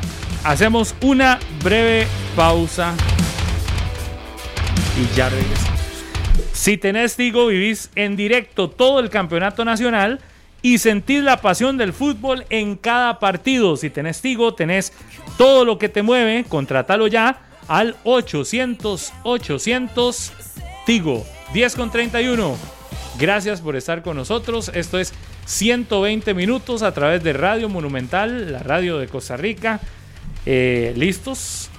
Hacemos 0.43 0.95
una 1.01 1.39
breve 1.63 2.07
pausa 2.35 2.93
y 4.99 5.15
ya 5.15 5.29
regresamos. 5.29 5.77
Si 6.53 6.77
tenés 6.77 7.15
Tigo, 7.15 7.47
vivís 7.47 7.91
en 7.95 8.15
directo 8.15 8.69
todo 8.69 8.99
el 8.99 9.09
campeonato 9.09 9.63
nacional 9.65 10.19
y 10.61 10.79
sentís 10.79 11.23
la 11.23 11.41
pasión 11.41 11.77
del 11.77 11.93
fútbol 11.93 12.45
en 12.49 12.75
cada 12.75 13.19
partido. 13.19 13.77
Si 13.77 13.89
tenés 13.89 14.21
Tigo, 14.21 14.53
tenés 14.53 14.93
todo 15.37 15.65
lo 15.65 15.77
que 15.77 15.89
te 15.89 16.01
mueve, 16.01 16.45
contratalo 16.47 17.07
ya 17.07 17.46
al 17.67 17.95
800 18.03 19.13
800 19.23 20.33
Tigo 20.85 21.25
10 21.53 21.75
con 21.75 21.91
31. 21.91 22.55
Gracias 23.19 23.61
por 23.61 23.75
estar 23.75 24.01
con 24.03 24.15
nosotros. 24.17 24.71
Esto 24.73 24.99
es 24.99 25.13
120 25.45 26.33
minutos 26.33 26.81
a 26.83 26.93
través 26.93 27.23
de 27.23 27.33
Radio 27.33 27.67
Monumental, 27.69 28.51
la 28.51 28.59
radio 28.59 28.97
de 28.99 29.07
Costa 29.07 29.37
Rica. 29.37 29.79
Eh, 30.45 30.93
¿Listos? 30.95 31.69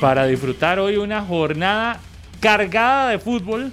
para 0.00 0.26
disfrutar 0.26 0.78
hoy 0.78 0.96
una 0.96 1.22
jornada 1.22 2.00
cargada 2.40 3.10
de 3.10 3.18
fútbol. 3.18 3.72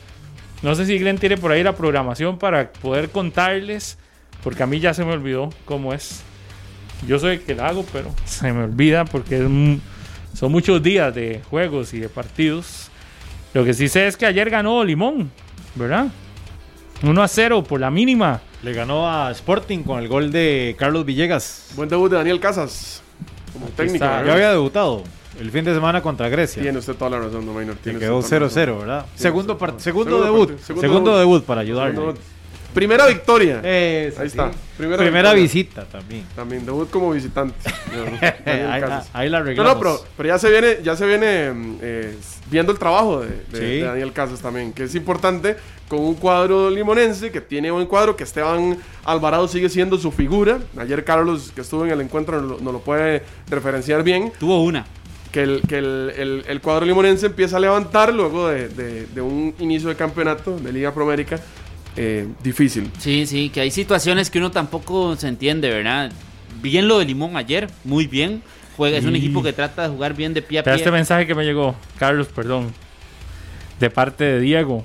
No 0.61 0.75
sé 0.75 0.85
si 0.85 0.97
Glenn 0.99 1.17
tiene 1.17 1.37
por 1.37 1.51
ahí 1.51 1.63
la 1.63 1.75
programación 1.75 2.37
para 2.37 2.71
poder 2.71 3.09
contarles, 3.11 3.97
porque 4.43 4.63
a 4.63 4.65
mí 4.67 4.79
ya 4.79 4.93
se 4.93 5.05
me 5.05 5.13
olvidó 5.13 5.49
cómo 5.65 5.93
es. 5.93 6.21
Yo 7.07 7.17
soy 7.19 7.35
el 7.35 7.41
que 7.43 7.55
la 7.55 7.67
hago, 7.67 7.85
pero 7.93 8.13
se 8.25 8.51
me 8.51 8.63
olvida 8.63 9.05
porque 9.05 9.35
es 9.37 9.41
un- 9.45 9.81
son 10.37 10.51
muchos 10.51 10.83
días 10.83 11.15
de 11.15 11.41
juegos 11.49 11.95
y 11.95 11.99
de 11.99 12.09
partidos. 12.09 12.89
Lo 13.55 13.65
que 13.65 13.73
sí 13.73 13.89
sé 13.89 14.05
es 14.05 14.15
que 14.15 14.27
ayer 14.27 14.51
ganó 14.51 14.83
Limón, 14.83 15.31
¿verdad? 15.73 16.09
1 17.01 17.23
a 17.23 17.27
0 17.27 17.63
por 17.63 17.79
la 17.79 17.89
mínima. 17.89 18.41
Le 18.61 18.71
ganó 18.71 19.09
a 19.09 19.31
Sporting 19.31 19.79
con 19.79 19.97
el 19.97 20.07
gol 20.07 20.31
de 20.31 20.75
Carlos 20.77 21.05
Villegas. 21.05 21.71
Buen 21.75 21.89
debut 21.89 22.11
de 22.11 22.17
Daniel 22.17 22.39
Casas. 22.39 23.01
Como 23.51 23.65
técnico. 23.69 24.05
está. 24.05 24.23
Ya 24.23 24.33
había 24.33 24.51
debutado 24.51 25.03
el 25.39 25.49
fin 25.49 25.65
de 25.65 25.73
semana 25.73 26.03
contra 26.03 26.29
Grecia. 26.29 26.61
Tiene 26.61 26.77
usted 26.77 26.93
toda 26.93 27.09
la 27.11 27.19
razón, 27.19 27.43
tiene 27.81 27.97
quedó 27.97 28.19
usted 28.19 28.37
toda 28.37 28.41
la 28.41 28.47
0-0, 28.47 28.59
razón. 28.59 28.79
¿verdad? 28.79 29.05
Segundo, 29.15 29.57
segundo, 29.57 29.79
segundo 29.79 30.23
debut. 30.23 30.59
segundo 30.59 31.17
debut 31.17 31.43
para 31.45 31.61
ayudarle. 31.61 32.13
Primera 32.73 33.07
victoria. 33.07 33.59
Esa, 33.63 34.21
Ahí 34.21 34.29
sí. 34.29 34.37
está. 34.37 34.51
Primera, 34.77 35.01
Primera 35.01 35.33
visita 35.33 35.85
también. 35.85 36.25
También 36.35 36.65
debut 36.65 36.89
como 36.89 37.11
visitante. 37.11 37.55
Daniel 38.45 38.71
ahí, 38.71 38.81
Casas. 38.81 39.09
ahí 39.13 39.29
la 39.29 39.39
No, 39.39 39.43
arreglamos. 39.45 39.73
no, 39.73 39.79
pero, 39.79 40.03
pero 40.15 40.29
ya 40.29 40.37
se 40.37 40.49
viene, 40.51 40.77
ya 40.83 40.95
se 40.95 41.05
viene 41.07 41.51
mm, 41.51 41.77
eh, 41.81 42.15
viendo 42.51 42.71
el 42.71 42.77
trabajo 42.77 43.21
de, 43.21 43.27
de- 43.29 43.57
Sí. 43.59 43.59
de 43.59 43.81
Daniel 43.83 44.13
Casas 44.13 44.39
también, 44.41 44.73
que 44.73 44.83
es 44.83 44.93
importante 44.95 45.55
con 45.87 45.99
un 45.99 46.15
cuadro 46.15 46.69
limonense 46.69 47.31
que 47.31 47.41
tiene 47.41 47.71
buen 47.71 47.87
cuadro, 47.87 48.15
que 48.15 48.23
Esteban 48.25 48.77
Alvarado 49.05 49.47
sigue 49.47 49.69
siendo 49.69 49.97
su 49.97 50.11
figura. 50.11 50.59
Ayer 50.77 51.03
Carlos, 51.03 51.51
que 51.55 51.61
estuvo 51.61 51.85
en 51.85 51.91
el 51.91 52.01
encuentro, 52.01 52.39
nos 52.41 52.51
lo, 52.51 52.59
nos 52.59 52.73
lo 52.73 52.79
puede 52.81 53.23
referenciar 53.49 54.03
bien. 54.03 54.31
Tuvo 54.39 54.61
una. 54.63 54.85
Que, 55.31 55.41
el, 55.43 55.61
que 55.67 55.77
el, 55.79 56.13
el- 56.15 56.45
el 56.47 56.61
cuadro 56.61 56.85
limonense 56.85 57.25
empieza 57.25 57.57
a 57.57 57.59
levantar 57.59 58.13
luego 58.13 58.49
de, 58.49 58.69
de- 58.69 59.07
de 59.07 59.21
un 59.21 59.55
inicio 59.59 59.89
de 59.89 59.95
campeonato 59.95 60.57
de 60.57 60.71
Liga 60.71 60.93
Promérica 60.93 61.39
eh, 61.97 62.27
difícil. 62.43 62.91
Sí, 62.99 63.25
sí, 63.25 63.49
que 63.49 63.61
hay 63.61 63.71
situaciones 63.71 64.29
que 64.29 64.37
uno 64.37 64.51
tampoco 64.51 65.15
se 65.15 65.27
entiende, 65.27 65.69
¿verdad? 65.69 66.11
Bien 66.61 66.87
lo 66.87 66.99
de 66.99 67.05
Limón 67.05 67.35
ayer, 67.35 67.67
muy 67.83 68.07
bien. 68.07 68.41
Juega, 68.77 68.97
es 68.97 69.05
un 69.05 69.15
equipo 69.15 69.41
que 69.41 69.53
trata 69.53 69.83
de 69.83 69.89
jugar 69.89 70.15
bien 70.15 70.35
de 70.35 70.43
pie 70.43 70.59
a 70.59 70.63
pie. 70.63 70.75
este 70.75 70.91
mensaje 70.91 71.25
que 71.25 71.33
me 71.33 71.43
llegó, 71.43 71.75
Carlos, 71.97 72.27
perdón. 72.27 72.71
De 73.79 73.89
parte 73.89 74.23
de 74.23 74.39
Diego. 74.39 74.83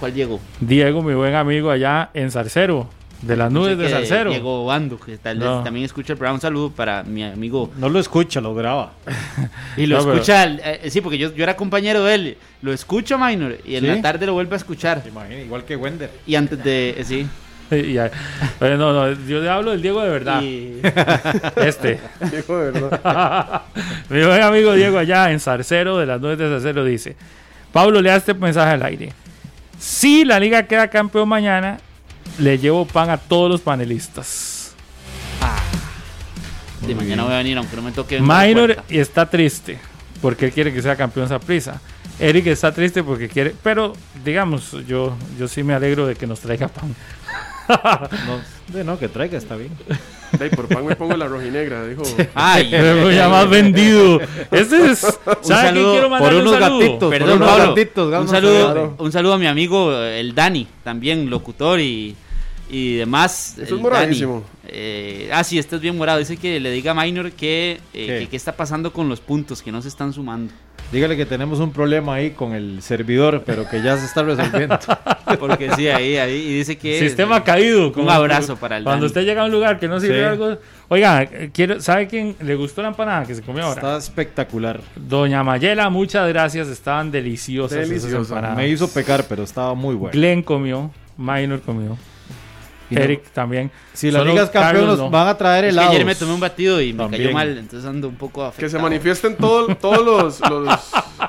¿Cuál 0.00 0.12
llegó? 0.14 0.40
Diego, 0.58 1.02
mi 1.02 1.14
buen 1.14 1.34
amigo 1.34 1.70
allá 1.70 2.10
en 2.12 2.32
Zarcero, 2.32 2.88
de 3.26 3.36
las 3.36 3.50
nubes 3.50 3.76
de 3.78 3.88
Zarcero. 3.88 4.30
Diego 4.30 4.64
Bando, 4.66 4.98
que 4.98 5.16
tal 5.18 5.38
vez 5.38 5.48
No. 5.48 5.62
también 5.62 5.84
escucha 5.84 6.12
el 6.12 6.18
programa. 6.18 6.34
Un 6.36 6.40
saludo 6.40 6.70
para 6.70 7.02
mi 7.02 7.22
amigo. 7.24 7.70
No 7.78 7.88
lo 7.88 7.98
escucha, 7.98 8.40
lo 8.40 8.54
graba. 8.54 8.92
Y 9.76 9.86
lo 9.86 10.00
No, 10.02 10.12
escucha, 10.12 10.44
eh, 10.46 10.88
sí, 10.90 11.00
porque 11.00 11.18
yo, 11.18 11.34
yo 11.34 11.42
era 11.42 11.56
compañero 11.56 12.04
de 12.04 12.14
él. 12.14 12.38
Lo 12.62 12.72
escucho, 12.72 13.18
Minor, 13.18 13.58
y 13.64 13.76
en 13.76 13.80
¿Sí? 13.82 13.86
la 13.88 14.00
tarde 14.02 14.26
lo 14.26 14.34
vuelve 14.34 14.54
a 14.54 14.58
escuchar. 14.58 15.02
Imagina, 15.06 15.40
igual 15.40 15.64
que 15.64 15.76
Wender. 15.76 16.10
Y 16.26 16.34
antes 16.34 16.62
de. 16.62 16.90
eh, 16.98 17.04
sí. 17.04 17.26
Y 17.70 17.94
ya- 17.94 18.10
Pero 18.58 18.76
no, 18.76 18.92
no, 18.92 19.12
yo 19.26 19.40
le 19.40 19.48
hablo 19.48 19.70
del 19.70 19.80
Diego 19.82 20.02
de 20.02 20.10
verdad. 20.10 20.42
Y- 20.42 20.80
Este. 21.56 21.98
Dijo 22.30 22.58
de 22.58 22.70
verdad. 22.72 23.62
Mi 24.10 24.22
buen 24.24 24.42
amigo 24.42 24.74
Diego 24.74 24.98
allá 24.98 25.30
en 25.32 25.40
Zarcero, 25.40 25.96
de 25.98 26.06
las 26.06 26.20
nubes 26.20 26.36
de 26.38 26.48
Zarcero, 26.48 26.84
dice: 26.84 27.16
Pablo, 27.72 28.00
lea 28.02 28.16
este 28.16 28.34
mensaje 28.34 28.72
al 28.74 28.82
aire. 28.82 29.12
Si 29.78 30.24
la 30.24 30.38
liga 30.38 30.62
queda 30.64 30.88
campeón 30.88 31.28
mañana, 31.28 31.78
le 32.38 32.58
llevo 32.58 32.86
pan 32.86 33.10
a 33.10 33.16
todos 33.16 33.50
los 33.50 33.60
panelistas. 33.60 34.74
de 36.86 36.94
mañana 36.94 37.24
voy 37.24 37.32
a 37.32 37.38
venir, 37.38 37.56
aunque 37.56 37.76
no 37.76 37.82
me 37.82 37.92
toque. 37.92 38.20
Minor 38.20 38.82
está 38.88 39.28
triste 39.28 39.78
porque 40.24 40.46
él 40.46 40.52
quiere 40.52 40.72
que 40.72 40.80
sea 40.80 40.96
campeón 40.96 41.28
prisa. 41.40 41.80
Eric 42.18 42.46
está 42.46 42.72
triste 42.72 43.02
porque 43.02 43.28
quiere, 43.28 43.54
pero 43.62 43.92
digamos, 44.24 44.72
yo, 44.86 45.16
yo 45.38 45.48
sí 45.48 45.62
me 45.62 45.74
alegro 45.74 46.06
de 46.06 46.14
que 46.14 46.26
nos 46.26 46.40
traiga 46.40 46.68
pan. 46.68 46.94
No, 47.68 48.40
de 48.74 48.84
no, 48.84 48.98
que 48.98 49.08
traiga, 49.08 49.36
está 49.36 49.56
bien. 49.56 49.72
Ey, 50.40 50.50
por 50.50 50.68
pan 50.68 50.86
me 50.86 50.96
pongo 50.96 51.16
la 51.16 51.26
rojinegra, 51.26 51.86
dijo. 51.86 52.02
Ay, 52.34 52.68
Pero 52.70 53.10
ya 53.10 53.28
más 53.28 53.48
vendido. 53.48 54.20
Ese 54.50 54.90
es. 54.90 54.98
¿Sabe 54.98 55.18
quién 55.42 55.58
saludo 55.58 55.92
quiero 55.92 56.08
por 56.08 56.10
mandarle 56.10 56.38
un 56.40 56.46
unos 56.48 56.60
saludo? 56.60 56.78
gatitos. 56.80 57.10
Perdón, 57.10 57.36
unos 57.36 57.48
Pablo. 57.48 57.68
gatitos, 57.74 58.20
un, 58.20 58.28
saludo, 58.28 58.94
un 58.98 59.12
saludo 59.12 59.32
a 59.34 59.38
mi 59.38 59.46
amigo, 59.46 59.92
el 60.02 60.34
Dani, 60.34 60.66
también 60.82 61.30
locutor 61.30 61.80
y, 61.80 62.14
y 62.70 62.94
demás. 62.96 63.56
Eso 63.58 63.76
es 63.76 63.80
moradísimo. 63.80 64.42
Eh, 64.66 65.28
ah, 65.32 65.44
sí, 65.44 65.58
este 65.58 65.76
es 65.76 65.82
bien 65.82 65.96
morado. 65.96 66.18
Dice 66.18 66.36
que 66.36 66.58
le 66.60 66.70
diga 66.70 66.92
a 66.92 66.94
Minor 66.94 67.32
que, 67.32 67.80
eh, 67.92 68.06
¿Qué? 68.06 68.18
que 68.20 68.28
qué 68.28 68.36
está 68.36 68.52
pasando 68.56 68.92
con 68.92 69.08
los 69.08 69.20
puntos, 69.20 69.62
que 69.62 69.70
no 69.70 69.80
se 69.82 69.88
están 69.88 70.12
sumando. 70.12 70.52
Dígale 70.92 71.16
que 71.16 71.26
tenemos 71.26 71.58
un 71.58 71.72
problema 71.72 72.14
ahí 72.14 72.30
con 72.30 72.52
el 72.54 72.80
servidor, 72.80 73.42
pero 73.44 73.68
que 73.68 73.82
ya 73.82 73.96
se 73.96 74.04
está 74.06 74.22
resolviendo. 74.22 74.78
Porque 75.40 75.70
sí, 75.74 75.88
ahí, 75.88 76.16
ahí. 76.16 76.34
Y 76.34 76.54
dice 76.58 76.76
que. 76.78 77.00
Sistema 77.00 77.42
caído. 77.42 77.92
Un 77.96 78.08
abrazo 78.08 78.56
para 78.56 78.76
el 78.76 78.84
Cuando 78.84 79.00
Dani. 79.02 79.06
usted 79.06 79.24
llega 79.24 79.42
a 79.42 79.44
un 79.46 79.50
lugar 79.50 79.80
que 79.80 79.88
no 79.88 79.98
sirve 79.98 80.18
Sí. 80.18 80.24
algo. 80.24 80.56
Oiga, 80.88 81.22
eh, 81.22 81.50
quiero, 81.52 81.80
¿sabe 81.80 82.06
quién 82.06 82.36
le 82.40 82.54
gustó 82.54 82.82
la 82.82 82.88
empanada 82.88 83.24
que 83.26 83.34
se 83.34 83.42
comió 83.42 83.64
ahora? 83.64 83.80
está 83.80 83.96
espectacular. 83.96 84.80
Doña 84.94 85.42
Mayela, 85.42 85.90
muchas 85.90 86.28
gracias. 86.28 86.68
Estaban 86.68 87.10
deliciosas. 87.10 87.78
esas 87.78 87.88
Deliciosa. 87.88 88.34
empanadas. 88.34 88.56
Me 88.56 88.68
hizo 88.68 88.86
pecar, 88.88 89.24
pero 89.28 89.42
estaba 89.42 89.74
muy 89.74 89.94
bueno. 89.96 90.12
Glenn 90.12 90.42
comió. 90.42 90.90
Minor 91.16 91.60
comió. 91.62 91.96
Y 92.94 92.96
no- 92.96 93.02
Eric 93.02 93.24
también. 93.32 93.70
Si 93.92 94.10
la 94.10 94.24
liga 94.24 94.42
es 94.44 94.50
campeón, 94.50 94.86
nos 94.86 94.98
no. 94.98 95.10
van 95.10 95.28
a 95.28 95.36
traer 95.36 95.66
Es 95.66 95.74
que 95.74 95.80
ayer 95.80 96.04
me 96.04 96.14
tomé 96.14 96.32
un 96.34 96.40
batido 96.40 96.80
y 96.80 96.92
me 96.92 96.98
También. 97.04 97.22
cayó 97.24 97.34
mal, 97.34 97.58
entonces 97.58 97.88
ando 97.88 98.08
un 98.08 98.16
poco 98.16 98.42
afectado. 98.44 98.66
Que 98.66 98.70
se 98.70 98.78
manifiesten 98.82 99.36
todo- 99.36 99.74
todos 99.80 100.04
los, 100.04 100.40
los, 100.50 100.80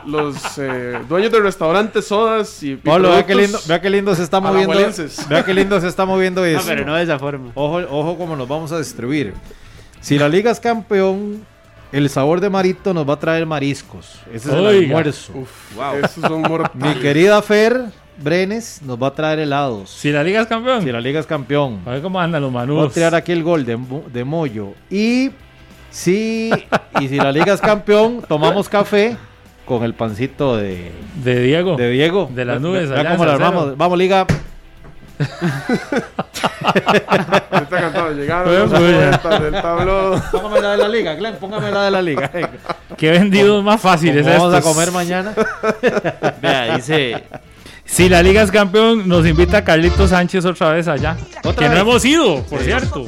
los, 0.06 0.58
eh, 0.58 1.00
dueños 1.10 1.32
de 1.32 1.40
restaurantes, 1.42 2.06
sodas 2.08 2.64
y, 2.64 2.76
Pablo, 2.76 3.10
vea 3.12 3.26
qué 3.26 3.36
lindo, 3.36 3.60
vea 3.68 3.82
qué 3.82 3.90
lindo 3.90 4.16
se 4.16 4.24
está 4.24 4.40
moviendo. 4.40 4.74
Vea 5.30 5.44
qué 5.46 5.54
lindo 5.54 5.80
se 5.82 5.88
está 5.88 6.06
moviendo 6.06 6.42
No, 6.42 6.48
esto. 6.48 6.64
pero 6.68 6.86
no 6.86 6.96
de 6.96 7.04
esa 7.04 7.20
forma. 7.20 7.52
Ojo, 7.56 7.78
ojo 7.90 8.18
cómo 8.18 8.36
nos 8.36 8.48
vamos 8.48 8.72
a 8.72 8.78
distribuir. 8.80 9.34
Si 10.02 10.18
la 10.20 10.30
liga 10.30 10.52
es 10.52 10.60
campeón, 10.60 11.44
el 11.92 12.10
sabor 12.10 12.42
de 12.42 12.50
marito 12.50 12.94
nos 12.94 13.08
va 13.08 13.14
a 13.14 13.20
traer 13.20 13.46
mariscos. 13.46 14.20
Ese 14.34 14.50
es 14.50 14.54
el 14.54 14.66
Oiga. 14.66 14.88
almuerzo. 14.98 15.34
Uf, 15.36 15.76
Wow. 15.76 15.96
esos 16.04 16.24
son 16.24 16.42
mortales. 16.42 16.96
Mi 16.96 17.02
querida 17.02 17.42
Fer 17.42 17.86
Brenes 18.18 18.82
nos 18.82 19.02
va 19.02 19.08
a 19.08 19.14
traer 19.14 19.40
helados. 19.40 19.90
Si 19.90 20.12
la 20.12 20.24
liga 20.24 20.42
es 20.42 20.48
campeón. 20.48 20.82
Si 20.84 20.92
la 20.92 21.02
liga 21.02 21.20
es 21.20 21.26
campeón. 21.26 21.82
A 21.86 21.92
ver 21.92 22.02
cómo 22.02 22.20
andan 22.20 22.42
los 22.42 22.52
Voy 22.52 22.62
a 22.62 22.66
manudos. 22.66 22.94
tirar 22.94 23.14
aquí 23.16 23.32
el 23.32 23.44
gol 23.44 23.66
de, 23.66 23.78
de 24.14 24.24
Moyo. 24.24 24.74
Y 24.90 25.32
si, 25.92 26.50
y 27.00 27.08
si 27.08 27.18
la 27.18 27.32
liga 27.32 27.54
es 27.54 27.62
campeón, 27.62 28.24
tomamos 28.28 28.70
café 28.70 29.18
con 29.66 29.84
el 29.84 29.94
pancito 29.94 30.58
de, 30.58 30.92
De 31.24 31.42
Diego. 31.42 31.76
de 31.76 31.90
Diego. 31.90 32.30
De 32.34 32.46
las 32.46 32.62
nubes 32.62 32.88
cómo 32.90 33.00
en 33.02 33.28
la 33.28 33.34
armamos. 33.34 33.78
Vamos, 33.78 33.98
liga. 33.98 34.26
Ahorita 37.52 37.70
cantado, 37.70 38.12
llegaron 38.14 38.44
Pues, 38.46 38.60
los 38.60 38.70
pues, 38.80 38.92
ya. 39.00 39.08
atletas 39.16 39.42
del 39.42 39.54
tablón. 39.62 40.24
Póngame 40.32 40.62
la 40.62 40.72
de 40.72 40.78
la 40.78 40.88
liga, 40.90 41.14
Glenn. 41.16 41.36
Póngame 41.38 41.72
la 41.72 41.84
de 41.86 41.92
la 41.92 42.02
liga. 42.02 42.32
Qué 42.98 43.12
vendidos 43.12 43.64
más 43.64 43.80
fáciles 43.82 44.26
¿Cómo 44.26 44.50
vamos 44.50 44.54
a 44.56 44.62
comer 44.62 44.92
mañana? 44.92 45.34
Vea, 46.42 46.76
dice. 46.76 47.24
Si 47.86 48.10
la 48.10 48.22
liga 48.22 48.41
es 48.41 48.52
campeón, 48.52 49.07
nos 49.07 49.26
invita 49.26 49.64
Carlitos 49.64 50.10
Sánchez 50.10 50.44
otra 50.45 50.72
vez 50.72 50.88
allá. 50.88 51.16
¿Otra 51.44 51.68
que 51.70 51.74
no 51.74 51.80
hemos 51.82 52.03
ido, 52.03 52.44
por 52.44 52.60
cierto. 52.62 53.06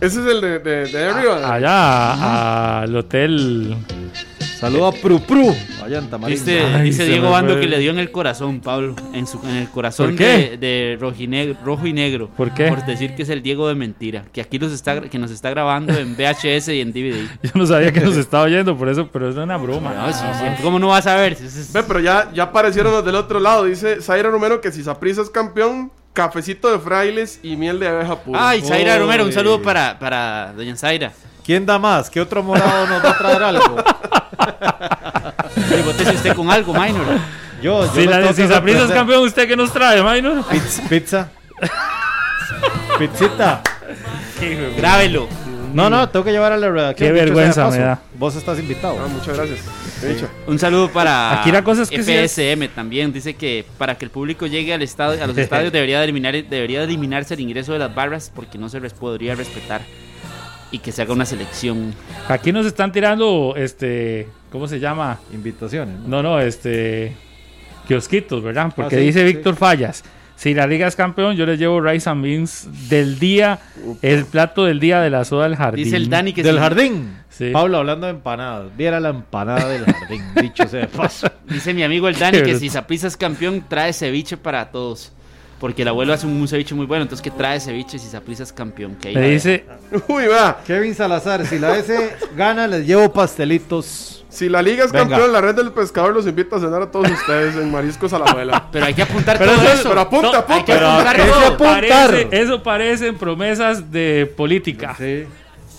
Ese 0.00 0.20
es 0.20 0.26
el 0.26 0.40
de, 0.40 0.58
de, 0.60 0.86
de 0.86 1.04
arriba. 1.08 1.52
Allá 1.54 2.80
al 2.82 2.96
hotel. 2.96 3.76
Saludo 4.60 4.88
a 4.88 4.92
Pru 4.92 5.20
Pru. 5.22 5.54
Allá 5.82 5.98
en 5.98 6.10
Tamarindo. 6.10 6.44
Dice, 6.44 6.60
Ay, 6.62 6.82
dice 6.82 7.04
se 7.04 7.10
Diego 7.12 7.24
me 7.26 7.30
Bando 7.32 7.52
fue. 7.54 7.62
que 7.62 7.66
le 7.66 7.78
dio 7.78 7.90
en 7.92 7.98
el 7.98 8.10
corazón, 8.10 8.60
Pablo. 8.60 8.94
En, 9.14 9.26
su, 9.26 9.40
en 9.42 9.56
el 9.56 9.70
corazón 9.70 10.08
¿Por 10.08 10.16
qué? 10.18 10.26
de, 10.26 10.56
de 10.58 10.98
rojinegro, 11.00 11.56
rojo 11.64 11.86
y 11.86 11.94
negro. 11.94 12.28
¿Por 12.36 12.52
qué? 12.52 12.68
Por 12.68 12.84
decir 12.84 13.14
que 13.14 13.22
es 13.22 13.30
el 13.30 13.40
Diego 13.42 13.66
de 13.68 13.74
mentira. 13.74 14.24
Que 14.34 14.42
aquí 14.42 14.58
los 14.58 14.70
está, 14.72 15.00
que 15.00 15.18
nos 15.18 15.30
está 15.30 15.48
grabando 15.48 15.94
en 15.94 16.14
VHS 16.14 16.68
y 16.68 16.80
en 16.82 16.92
DVD. 16.92 17.26
Yo 17.42 17.50
no 17.54 17.64
sabía 17.66 17.90
que 17.90 18.00
nos 18.00 18.16
estaba 18.18 18.44
oyendo 18.44 18.76
por 18.76 18.90
eso, 18.90 19.08
pero 19.10 19.30
es 19.30 19.36
una 19.36 19.56
broma. 19.56 19.94
No, 19.94 20.12
sí, 20.12 20.24
sí. 20.38 20.62
¿Cómo 20.62 20.78
no 20.78 20.88
vas 20.88 21.06
a 21.06 21.16
ver? 21.16 21.32
Es- 21.32 21.72
Ve, 21.72 21.82
pero 21.82 22.00
ya, 22.00 22.30
ya 22.34 22.42
aparecieron 22.44 22.92
los 22.92 23.04
del 23.04 23.14
otro 23.14 23.40
lado. 23.40 23.64
Dice 23.64 24.02
Zaira 24.02 24.28
Romero 24.30 24.60
que 24.60 24.70
si 24.72 24.82
Saprissa 24.84 25.22
es 25.22 25.30
campeón, 25.30 25.90
cafecito 26.12 26.70
de 26.70 26.78
frailes 26.80 27.40
y 27.42 27.56
miel 27.56 27.80
de 27.80 27.88
abeja 27.88 28.16
pura. 28.22 28.50
Ay, 28.50 28.60
Zaira. 28.60 28.98
Romero, 28.98 29.24
un 29.24 29.32
saludo 29.32 29.62
para, 29.62 29.98
para 29.98 30.52
Doña 30.54 30.76
Zaira. 30.76 31.12
¿Quién 31.44 31.66
da 31.66 31.78
más? 31.78 32.08
¿Qué 32.10 32.20
otro 32.20 32.42
morado 32.42 32.86
nos 32.86 33.04
va 33.04 33.10
a 33.10 33.18
traer 33.18 33.42
algo? 33.42 33.76
Y 35.78 35.82
botese 35.82 36.10
usted 36.14 36.34
con 36.34 36.50
algo, 36.50 36.72
minor. 36.72 37.06
Yo, 37.62 37.84
yo 37.86 37.92
Si 37.92 38.04
los 38.06 38.16
la 38.24 38.32
si 38.32 38.46
Saprissa 38.48 38.84
es 38.84 38.90
campeón, 38.90 39.24
¿usted 39.24 39.46
qué 39.46 39.56
nos 39.56 39.72
trae, 39.72 40.02
Minor? 40.02 40.44
Pizza. 40.48 40.82
Pizza. 40.88 41.28
Pizzita. 42.98 43.62
Grábelo. 44.76 45.28
No, 45.74 45.88
no, 45.88 46.08
tengo 46.08 46.24
que 46.24 46.32
llevar 46.32 46.52
a 46.52 46.56
la 46.56 46.68
redacción. 46.68 47.08
Qué 47.08 47.12
vergüenza 47.12 47.68
me 47.68 47.78
da. 47.78 48.00
Vos 48.18 48.34
estás 48.34 48.58
invitado. 48.58 48.98
Ah, 49.02 49.08
muchas 49.08 49.36
gracias. 49.36 49.60
Un 50.46 50.58
saludo 50.58 50.88
para 50.90 51.40
Aquí 51.40 51.52
la 51.52 51.62
cosa 51.62 51.82
es 51.82 51.90
que 51.90 52.02
sí 52.02 52.12
es- 52.12 52.32
FSM 52.32 52.68
también. 52.74 53.12
Dice 53.12 53.34
que 53.34 53.64
para 53.78 53.96
que 53.96 54.06
el 54.06 54.10
público 54.10 54.46
llegue 54.46 54.72
al 54.74 54.82
estadio, 54.82 55.22
a 55.22 55.26
los 55.26 55.36
estadios 55.38 55.70
debería 55.72 55.98
de 55.98 56.04
eliminar, 56.04 56.32
debería 56.32 56.78
de 56.80 56.86
eliminarse 56.86 57.34
el 57.34 57.40
ingreso 57.40 57.72
de 57.74 57.78
las 57.78 57.94
barras 57.94 58.32
porque 58.34 58.58
no 58.58 58.68
se 58.68 58.80
les 58.80 58.94
podría 58.94 59.34
respetar. 59.34 59.82
Y 60.70 60.78
que 60.78 60.92
se 60.92 61.02
haga 61.02 61.12
una 61.12 61.26
selección. 61.26 61.94
Aquí 62.28 62.52
nos 62.52 62.66
están 62.66 62.92
tirando, 62.92 63.54
este, 63.56 64.28
¿cómo 64.50 64.66
se 64.68 64.78
llama? 64.78 65.18
Invitaciones. 65.32 65.98
¿no? 66.00 66.22
No, 66.22 66.22
no, 66.22 66.40
este, 66.40 67.14
kiosquitos, 67.88 68.42
¿verdad? 68.42 68.72
Porque 68.74 68.96
Ah, 68.96 68.98
sí, 68.98 69.04
dice 69.06 69.20
sí. 69.20 69.24
Víctor 69.34 69.56
Fallas. 69.56 70.04
Si 70.36 70.54
la 70.54 70.66
liga 70.66 70.86
es 70.86 70.96
campeón, 70.96 71.36
yo 71.36 71.44
les 71.44 71.58
llevo 71.58 71.82
rice 71.82 72.08
and 72.08 72.22
beans 72.22 72.66
del 72.88 73.18
día, 73.18 73.58
el 74.00 74.24
plato 74.24 74.64
del 74.64 74.80
día 74.80 75.00
de 75.00 75.10
la 75.10 75.26
soda 75.26 75.44
del 75.44 75.56
jardín. 75.56 75.84
Dice 75.84 75.96
el 75.96 76.08
Dani 76.08 76.32
que 76.32 76.42
Del 76.42 76.58
jardín. 76.58 77.14
Sí. 77.28 77.50
Pablo 77.52 77.76
hablando 77.76 78.06
de 78.06 78.12
empanadas. 78.12 78.74
Viera 78.74 79.00
la 79.00 79.10
empanada 79.10 79.68
del 79.68 79.84
jardín. 79.84 80.22
dicho 80.40 80.66
sea 80.66 80.80
de 80.80 80.86
paso. 80.86 81.30
Dice 81.46 81.74
mi 81.74 81.82
amigo 81.82 82.08
el 82.08 82.18
Dani 82.18 82.38
Qué 82.38 82.44
que 82.44 82.58
si 82.58 82.70
Saprissa 82.70 83.06
es 83.06 83.18
campeón, 83.18 83.64
trae 83.68 83.92
ceviche 83.92 84.38
para 84.38 84.70
todos. 84.70 85.12
Porque 85.60 85.82
el 85.82 85.88
abuelo 85.88 86.14
hace 86.14 86.26
un 86.26 86.48
ceviche 86.48 86.74
muy 86.74 86.86
bueno, 86.86 87.02
entonces 87.02 87.22
que 87.22 87.30
trae 87.30 87.60
ceviche 87.60 87.98
si 87.98 88.08
Saprissa 88.08 88.42
es 88.42 88.52
campeón. 88.52 88.96
Que 88.96 89.08
ahí 89.08 89.14
la 89.14 89.20
dice, 89.20 89.64
Uy, 90.08 90.26
va. 90.26 90.58
Kevin 90.66 90.94
Salazar, 90.94 91.44
si 91.46 91.58
la 91.58 91.76
S 91.76 92.16
gana, 92.36 92.66
les 92.66 92.86
llevo 92.86 93.12
pastelitos. 93.12 94.24
Si 94.30 94.48
la 94.48 94.62
liga 94.62 94.84
es 94.84 94.92
Venga. 94.92 95.08
campeón, 95.08 95.32
la 95.32 95.40
red 95.40 95.54
del 95.56 95.72
pescador 95.72 96.14
los 96.14 96.26
invita 96.26 96.56
a 96.56 96.60
cenar 96.60 96.80
a 96.82 96.90
todos 96.90 97.10
ustedes 97.10 97.56
en 97.56 97.70
Mariscos 97.70 98.12
a 98.12 98.18
la 98.20 98.26
abuela. 98.26 98.68
Pero 98.72 98.86
hay 98.86 98.94
que 98.94 99.02
apuntar 99.02 99.36
Pero 99.38 99.52
todo 99.52 99.62
eso- 99.64 99.72
eso. 99.74 99.88
Pero 99.90 100.00
apunta, 100.00 100.32
No, 100.32 100.38
apunta. 100.38 100.54
hay 100.54 100.64
que 100.64 100.72
apuntar 100.72 101.16
¿qué 101.16 101.22
se 101.22 101.28
todo. 101.28 101.38
apunta? 101.46 101.58
parece, 101.74 101.92
Apuntar. 101.92 102.34
eso 102.40 102.62
parecen 102.62 103.18
promesas 103.18 103.90
de 103.92 104.32
política. 104.36 104.94
Sí. 104.96 105.24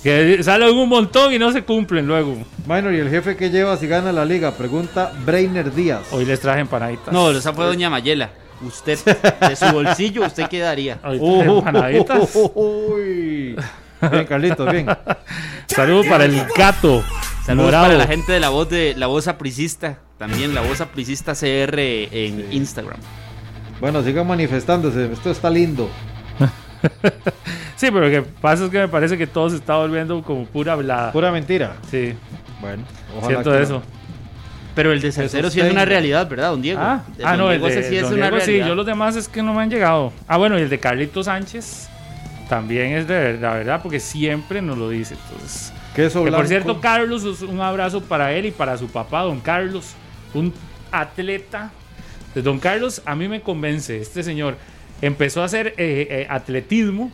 Que 0.04 0.44
salen 0.44 0.76
un 0.78 0.90
montón 0.90 1.32
y 1.34 1.40
no 1.40 1.52
se 1.52 1.64
cumplen 1.64 2.06
luego. 2.08 2.36
Minor, 2.68 2.94
¿y 2.94 3.00
el 3.00 3.10
jefe 3.10 3.36
que 3.36 3.50
lleva 3.50 3.78
si 3.78 3.88
gana 3.88 4.12
la 4.12 4.26
liga? 4.26 4.52
Pregunta 4.52 5.12
Brainer 5.26 5.74
Díaz. 5.74 6.02
Hoy 6.12 6.26
les 6.26 6.40
traje 6.40 6.60
empanaditas. 6.60 7.12
No, 7.14 7.32
esa 7.32 7.54
fue 7.54 7.66
Doña 7.66 7.90
Mayela. 7.90 8.30
Usted, 8.64 9.00
de 9.48 9.56
su 9.56 9.66
bolsillo, 9.72 10.26
¿usted 10.26 10.48
qué 10.48 10.60
daría? 10.60 11.00
Uh. 11.04 11.64
Uy. 12.56 13.56
Bien, 14.12 14.26
Carlitos, 14.26 14.72
bien. 14.72 14.88
Saludos 15.68 16.08
para 16.08 16.26
el 16.26 16.46
gato. 16.56 17.04
Saludos 17.46 17.68
morado. 17.68 17.86
para 17.86 17.98
la 17.98 18.08
gente 18.08 18.32
de 18.32 18.40
la 18.40 18.50
voz 18.50 18.70
de 18.70 18.94
la 18.96 19.08
voz 19.08 19.28
apricista. 19.28 20.00
También 20.18 20.54
la 20.54 20.62
voz 20.62 20.82
apricista 20.82 21.34
CR 21.34 21.80
en 21.80 22.48
Instagram. 22.52 22.98
Bueno, 23.80 24.04
sigan 24.04 24.28
manifestándose. 24.28 25.12
Esto 25.12 25.32
está 25.32 25.50
lindo. 25.50 25.90
Sí, 27.82 27.90
pero 27.90 28.02
lo 28.02 28.12
que 28.12 28.22
pasa 28.22 28.66
es 28.66 28.70
que 28.70 28.78
me 28.78 28.88
parece 28.88 29.18
que 29.18 29.26
todo 29.26 29.50
se 29.50 29.56
está 29.56 29.76
volviendo 29.78 30.22
como 30.22 30.46
pura 30.46 30.74
hablada. 30.74 31.12
Pura 31.12 31.32
mentira. 31.32 31.78
Sí, 31.90 32.14
Bueno, 32.60 32.84
ojalá 33.18 33.44
siento 33.44 33.52
que 33.52 33.74
no. 33.74 34.01
Pero 34.76 34.92
el 34.94 35.02
de 35.02 35.12
Salcero 35.12 35.50
sí 35.50 35.60
es 35.60 35.72
una 35.72 35.86
realidad, 35.86 36.30
¿verdad, 36.30 36.52
don 36.52 36.62
Diego? 36.62 36.80
Ah, 36.82 37.04
El 37.18 37.26
ah, 37.26 37.30
don 37.32 37.40
no, 37.40 37.52
el 37.52 37.60
Diego 37.60 37.74
de 37.74 37.80
ese 37.80 37.90
sí 37.90 37.96
es 37.98 38.04
Don 38.04 38.14
una 38.14 38.30
Diego 38.30 38.40
sí, 38.40 38.46
realidad. 38.48 38.68
yo 38.68 38.76
los 38.76 38.86
demás 38.86 39.16
es 39.16 39.28
que 39.28 39.44
no 39.44 39.54
me 39.54 39.62
han 39.62 39.70
llegado. 39.70 40.14
Ah, 40.28 40.38
bueno, 40.38 40.58
y 40.58 40.62
el 40.62 40.70
de 40.70 40.80
Carlitos 40.80 41.26
Sánchez 41.26 41.90
también 42.48 42.94
es 42.94 43.08
de 43.08 43.38
la 43.38 43.54
verdad, 43.54 43.82
porque 43.82 44.00
siempre 44.00 44.62
nos 44.62 44.78
lo 44.78 44.90
dice. 44.90 45.16
Entonces, 45.16 45.74
Queso 45.96 46.24
que 46.24 46.32
por 46.32 46.48
cierto, 46.48 46.80
Carlos, 46.80 47.24
un 47.42 47.60
abrazo 47.60 48.02
para 48.02 48.34
él 48.34 48.46
y 48.46 48.52
para 48.52 48.78
su 48.78 48.88
papá, 48.88 49.24
don 49.24 49.40
Carlos, 49.42 49.94
un 50.34 50.54
atleta. 50.92 51.72
De 52.34 52.42
don 52.42 52.60
Carlos, 52.60 53.02
a 53.06 53.14
mí 53.14 53.28
me 53.28 53.42
convence, 53.42 54.00
este 54.00 54.24
señor 54.24 54.56
empezó 55.02 55.42
a 55.42 55.46
hacer 55.46 55.68
eh, 55.78 56.08
eh, 56.10 56.28
atletismo 56.30 57.12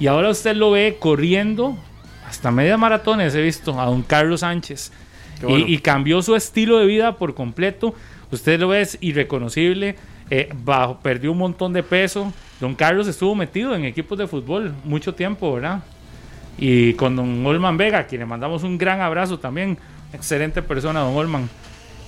y 0.00 0.06
ahora 0.06 0.30
usted 0.30 0.56
lo 0.56 0.70
ve 0.70 0.96
corriendo 0.98 1.76
hasta 2.26 2.50
media 2.50 2.78
maratones, 2.78 3.34
he 3.34 3.42
visto, 3.42 3.78
a 3.78 3.84
don 3.86 4.02
Carlos 4.02 4.40
Sánchez. 4.40 4.90
Bueno. 5.48 5.66
y, 5.66 5.74
y 5.74 5.78
cambió 5.78 6.22
su 6.22 6.34
estilo 6.34 6.78
de 6.78 6.86
vida 6.86 7.16
por 7.16 7.34
completo. 7.34 7.94
Usted 8.30 8.58
lo 8.60 8.74
es 8.74 8.98
irreconocible. 9.00 9.96
eh, 10.30 10.48
bajo, 10.64 10.98
perdió 11.00 11.32
un 11.32 11.38
montón 11.38 11.72
de 11.72 11.82
peso. 11.82 12.32
Don 12.60 12.74
Carlos 12.74 13.06
estuvo 13.08 13.34
metido 13.34 13.74
en 13.74 13.84
equipos 13.84 14.16
de 14.18 14.26
fútbol 14.26 14.74
mucho 14.84 15.14
tiempo, 15.14 15.52
¿verdad? 15.54 15.82
Y 16.56 16.94
con 16.94 17.16
don 17.16 17.44
Olman 17.44 17.76
Vega, 17.76 17.98
a 18.00 18.06
quien 18.06 18.20
le 18.20 18.26
mandamos 18.26 18.62
un 18.62 18.78
gran 18.78 19.00
abrazo 19.00 19.38
también. 19.38 19.76
Excelente 20.12 20.62
persona, 20.62 21.00
don 21.00 21.14
Olman. 21.16 21.48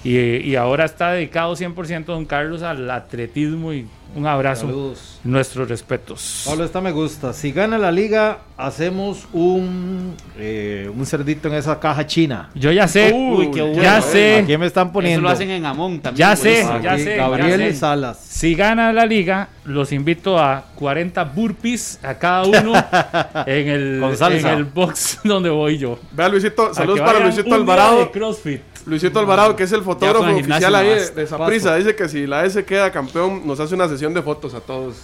Y, 0.06 0.50
y 0.50 0.54
ahora 0.54 0.84
está 0.84 1.12
dedicado 1.12 1.56
100% 1.56 2.04
don 2.04 2.24
Carlos 2.26 2.62
al 2.62 2.88
atletismo 2.90 3.72
y 3.72 3.86
un 4.14 4.24
abrazo. 4.26 4.66
Saludos. 4.68 5.20
Nuestros 5.24 5.68
respetos. 5.68 6.44
Pablo, 6.46 6.64
esta 6.64 6.80
me 6.80 6.92
gusta. 6.92 7.32
Si 7.32 7.50
gana 7.50 7.76
la 7.76 7.90
liga, 7.90 8.38
hacemos 8.56 9.26
un, 9.32 10.14
eh, 10.38 10.88
un 10.94 11.04
cerdito 11.04 11.48
en 11.48 11.54
esa 11.54 11.80
caja 11.80 12.06
china. 12.06 12.50
Yo 12.54 12.70
ya 12.70 12.86
sé, 12.86 13.12
Uy, 13.12 13.50
qué 13.50 13.62
bueno. 13.62 13.82
ya 13.82 13.98
eh. 13.98 14.02
sé. 14.02 14.36
Aquí 14.44 14.56
me 14.56 14.66
están 14.66 14.86
Eso 14.86 14.92
poniendo. 14.92 15.22
lo 15.22 15.28
hacen 15.28 15.50
en 15.50 15.66
Amón 15.66 16.00
también. 16.00 16.18
Ya 16.18 16.36
sé, 16.36 16.64
ya 16.82 16.96
sé, 16.96 17.16
Gabriel 17.16 17.60
ya 17.60 17.66
sé. 17.66 17.74
Salas. 17.74 18.18
Si 18.20 18.54
gana 18.54 18.92
la 18.92 19.06
liga, 19.06 19.48
los 19.64 19.90
invito 19.90 20.38
a 20.38 20.66
40 20.76 21.24
burpees 21.24 21.98
a 22.02 22.14
cada 22.14 22.44
uno 22.44 22.74
en 23.46 23.68
el, 23.68 24.02
en 24.04 24.46
el 24.46 24.64
box 24.64 25.18
donde 25.24 25.50
voy 25.50 25.78
yo. 25.78 25.98
Vea, 26.12 26.28
Luisito, 26.28 26.68
A 26.70 26.74
saludos 26.74 27.00
para 27.00 27.18
Luisito 27.18 27.42
un 27.42 27.48
día 27.48 27.56
Alvarado. 27.56 27.98
de 27.98 28.10
CrossFit. 28.12 28.75
Luisito 28.86 29.18
Alvarado, 29.18 29.56
que 29.56 29.64
es 29.64 29.72
el 29.72 29.82
fotógrafo 29.82 30.24
el 30.28 30.36
oficial 30.36 30.74
ahí 30.74 30.88
de, 30.88 31.10
de 31.10 31.26
Saprissa, 31.26 31.74
dice 31.76 31.94
que 31.96 32.08
si 32.08 32.26
la 32.26 32.44
S 32.44 32.64
queda 32.64 32.90
campeón, 32.92 33.42
nos 33.46 33.58
hace 33.60 33.74
una 33.74 33.88
sesión 33.88 34.14
de 34.14 34.22
fotos 34.22 34.54
a 34.54 34.60
todos. 34.60 34.96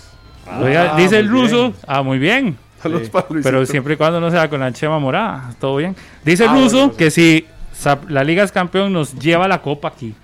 Oiga, 0.62 0.92
Ah, 0.94 0.96
dice 0.96 1.18
el 1.18 1.28
ruso, 1.28 1.62
bien. 1.70 1.74
ah, 1.86 2.02
muy 2.02 2.18
bien. 2.18 2.56
Saludos 2.82 3.09
para 3.10 3.26
Luisito. 3.30 3.48
Pero 3.50 3.66
siempre 3.66 3.94
y 3.94 3.96
cuando 3.96 4.20
no 4.20 4.30
sea 4.30 4.48
con 4.48 4.60
la 4.60 4.72
chema 4.72 4.98
morada, 4.98 5.54
todo 5.60 5.76
bien. 5.76 5.94
Dice 6.24 6.44
el 6.44 6.50
Ah, 6.50 6.54
ruso 6.54 6.76
bueno, 6.78 6.96
que 6.96 7.10
si 7.10 7.46
la 8.09 8.24
liga 8.24 8.42
es 8.44 8.50
campeón, 8.52 8.92
nos 8.92 9.14
lleva 9.14 9.46
la 9.48 9.60
copa 9.62 9.88
aquí. 9.88 10.14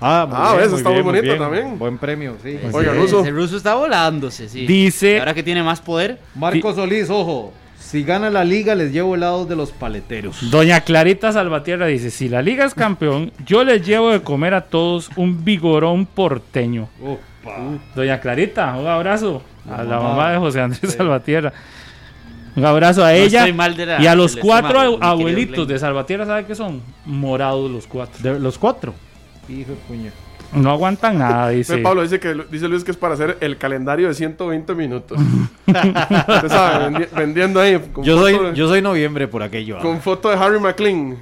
Ah, 0.00 0.26
muy 0.28 0.36
Ah, 0.38 0.50
bien, 0.52 0.60
eso 0.62 0.70
muy 0.72 0.78
está 0.78 0.88
muy 0.90 0.94
bien, 0.96 1.04
bonito 1.06 1.22
bien. 1.24 1.38
también. 1.38 1.78
Buen 1.78 1.98
premio, 1.98 2.36
sí. 2.42 2.58
Oiga, 2.72 2.92
Sí, 2.92 2.98
Ruso. 2.98 3.20
Ese 3.22 3.30
ruso 3.30 3.56
está 3.56 3.74
volándose, 3.74 4.48
sí. 4.48 4.66
Dice- 4.66 5.18
Ahora 5.18 5.32
que 5.34 5.42
tiene 5.42 5.62
más 5.62 5.80
poder. 5.80 6.20
Marcos 6.34 6.76
Solís, 6.76 7.08
ojo. 7.08 7.52
Si 7.86 8.02
gana 8.02 8.30
la 8.30 8.44
liga, 8.44 8.74
les 8.74 8.92
llevo 8.92 9.14
helados 9.14 9.48
de 9.48 9.54
los 9.54 9.70
paleteros. 9.70 10.50
Doña 10.50 10.80
Clarita 10.80 11.30
Salvatierra 11.32 11.86
dice, 11.86 12.10
si 12.10 12.28
la 12.28 12.42
liga 12.42 12.64
es 12.64 12.74
campeón, 12.74 13.32
yo 13.46 13.62
les 13.62 13.86
llevo 13.86 14.10
de 14.10 14.22
comer 14.22 14.54
a 14.54 14.62
todos 14.62 15.08
un 15.14 15.44
vigorón 15.44 16.04
porteño. 16.04 16.88
Opa. 17.00 17.56
Doña 17.94 18.18
Clarita, 18.20 18.74
un 18.76 18.88
abrazo 18.88 19.40
a 19.70 19.84
la 19.84 20.00
mamá. 20.00 20.32
de 20.32 20.38
José 20.38 20.60
Andrés 20.62 20.94
Salvatierra. 20.94 21.52
Un 22.56 22.64
abrazo 22.64 23.04
a 23.04 23.14
ella 23.14 23.40
estoy 23.40 23.52
mal 23.52 23.76
de 23.76 23.86
la- 23.86 24.02
y 24.02 24.06
a 24.08 24.14
los 24.16 24.34
cuatro 24.36 24.80
estómago, 24.82 25.04
abuelitos 25.04 25.68
de 25.68 25.78
Salvatierra, 25.78 26.26
¿sabe 26.26 26.44
qué 26.44 26.54
son? 26.56 26.82
Morados 27.04 27.70
los 27.70 27.86
cuatro. 27.86 28.18
De 28.20 28.40
los 28.40 28.58
cuatro. 28.58 28.94
Hijo 29.48 29.70
de 29.70 29.76
puña. 29.86 30.10
No 30.52 30.70
aguantan 30.70 31.18
nada, 31.18 31.48
dice. 31.50 31.78
Pablo 31.78 32.02
dice 32.02 32.18
que 32.20 32.34
dice 32.50 32.68
Luis 32.68 32.84
que 32.84 32.90
es 32.90 32.96
para 32.96 33.14
hacer 33.14 33.36
el 33.40 33.56
calendario 33.58 34.08
de 34.08 34.14
120 34.14 34.74
minutos. 34.74 35.18
Usted 35.66 36.48
sabe, 36.48 36.84
vendi- 36.90 37.08
vendiendo 37.14 37.60
ahí 37.60 37.80
Yo 38.02 38.18
soy, 38.18 38.32
de- 38.38 38.54
yo 38.54 38.68
soy 38.68 38.82
noviembre 38.82 39.28
por 39.28 39.42
aquello. 39.42 39.78
ah. 39.78 39.82
con 39.82 40.00
foto 40.00 40.28
de 40.30 40.36
Harry 40.36 40.60
McLean. 40.60 41.16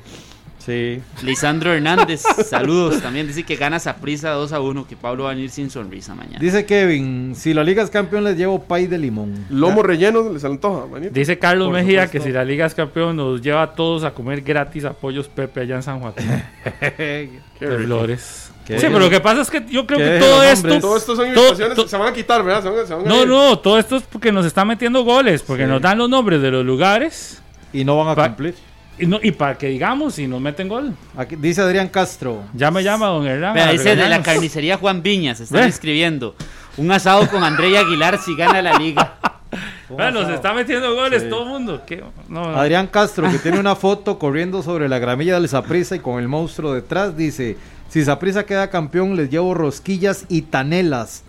Sí. 0.58 0.98
Lisandro 1.22 1.74
Hernández, 1.74 2.22
saludos. 2.46 3.02
También 3.02 3.26
dice 3.26 3.42
que 3.42 3.56
gana 3.56 3.78
Saprisa 3.78 4.30
2 4.30 4.50
a 4.54 4.60
1, 4.60 4.86
que 4.86 4.96
Pablo 4.96 5.24
va 5.24 5.32
a 5.32 5.34
venir 5.34 5.50
sin 5.50 5.68
sonrisa 5.68 6.14
mañana. 6.14 6.38
Dice 6.40 6.64
Kevin, 6.64 7.34
si 7.36 7.52
la 7.52 7.62
liga 7.62 7.82
es 7.82 7.90
campeón, 7.90 8.24
les 8.24 8.34
llevo 8.38 8.62
pay 8.62 8.86
de 8.86 8.96
limón. 8.96 9.44
Lomo 9.50 9.82
relleno, 9.82 10.32
les 10.32 10.42
antoja, 10.42 10.86
manito. 10.86 11.12
Dice 11.12 11.38
Carlos 11.38 11.66
Por 11.68 11.74
Mejía 11.76 12.04
supuesto. 12.06 12.12
que 12.12 12.24
si 12.24 12.32
la 12.32 12.46
liga 12.46 12.64
es 12.64 12.74
campeón 12.74 13.14
nos 13.16 13.42
lleva 13.42 13.60
a 13.62 13.72
todos 13.74 14.04
a 14.04 14.12
comer 14.14 14.40
gratis 14.40 14.86
apoyos 14.86 15.28
Pepe 15.28 15.60
allá 15.60 15.76
en 15.76 15.82
San 15.82 16.00
Joaquín 16.00 16.30
Qué 16.96 17.28
de 17.60 17.76
rico. 17.76 17.84
Flores. 17.84 18.50
Qué 18.66 18.78
Sí, 18.78 18.86
pero 18.86 18.98
lo 19.00 19.10
que 19.10 19.20
pasa 19.20 19.42
es 19.42 19.50
que 19.50 19.62
yo 19.68 19.86
creo 19.86 19.98
Que 19.98 20.18
todo 20.18 20.42
esto... 20.42 20.80
Todo 20.80 20.96
esto 20.96 21.14
son 21.16 21.34
todo- 21.34 21.44
invitaciones, 21.48 21.76
to- 21.76 21.86
se 21.86 21.96
van 21.98 22.08
a 22.08 22.12
quitar, 22.14 22.42
¿verdad? 22.42 22.62
Se 22.62 22.68
van, 22.70 22.86
se 22.86 22.94
van 22.94 23.04
a 23.06 23.08
No, 23.08 23.22
ir. 23.22 23.28
no, 23.28 23.58
todo 23.58 23.78
esto 23.78 23.96
es 23.96 24.02
porque 24.04 24.32
nos 24.32 24.46
están 24.46 24.66
metiendo 24.68 25.04
goles, 25.04 25.42
porque 25.42 25.66
nos 25.66 25.82
dan 25.82 25.98
los 25.98 26.08
nombres 26.08 26.40
de 26.40 26.50
los 26.50 26.64
lugares 26.64 27.42
Y 27.72 27.84
no 27.84 27.96
van 27.98 28.08
a 28.08 28.14
Pa- 28.14 28.26
cumplir. 28.28 28.54
y, 28.98 29.06
no, 29.06 29.18
y 29.22 29.32
para 29.32 29.58
que 29.58 29.66
digamos 29.68 30.14
si 30.14 30.26
nos 30.26 30.40
meten 30.40 30.68
gol. 30.68 30.94
Aquí, 31.16 31.36
dice 31.36 31.60
Adrián 31.60 31.88
Castro. 31.88 32.42
Ya 32.54 32.70
me 32.70 32.82
llama 32.82 33.08
don 33.08 33.26
Hernán. 33.26 33.58
A 33.58 33.72
dice 33.72 33.94
de 33.96 34.08
la 34.08 34.22
carnicería 34.22 34.78
Juan 34.78 35.02
Viñas, 35.02 35.40
están 35.40 35.60
¿Ve? 35.62 35.66
escribiendo. 35.68 36.34
Un 36.78 36.90
asado 36.90 37.28
con 37.28 37.44
André 37.44 37.76
Aguilar 37.76 38.18
si 38.18 38.34
gana 38.34 38.62
la 38.62 38.78
liga. 38.78 39.14
Nos 39.90 40.00
asado. 40.16 40.34
está 40.34 40.52
metiendo 40.54 40.94
goles 40.94 41.22
Sí. 41.22 41.28
todo 41.28 41.42
el 41.42 41.48
mundo. 41.50 41.82
¿Qué? 41.86 42.02
No, 42.28 42.50
no. 42.50 42.56
Adrián 42.58 42.86
Castro, 42.88 43.30
que 43.30 43.38
tiene 43.38 43.60
una 43.60 43.76
foto 43.76 44.18
corriendo 44.18 44.62
sobre 44.62 44.88
la 44.88 44.98
gramilla 44.98 45.34
del 45.38 45.48
Saprisa 45.48 45.94
y 45.94 46.00
con 46.00 46.18
el 46.18 46.26
monstruo 46.26 46.72
detrás, 46.72 47.16
dice: 47.16 47.56
Si 47.94 48.04
Saprisa 48.04 48.44
queda 48.44 48.70
campeón, 48.70 49.14
les 49.14 49.30
llevo 49.30 49.54
rosquillas 49.54 50.26
y 50.28 50.42
tanelas 50.42 51.22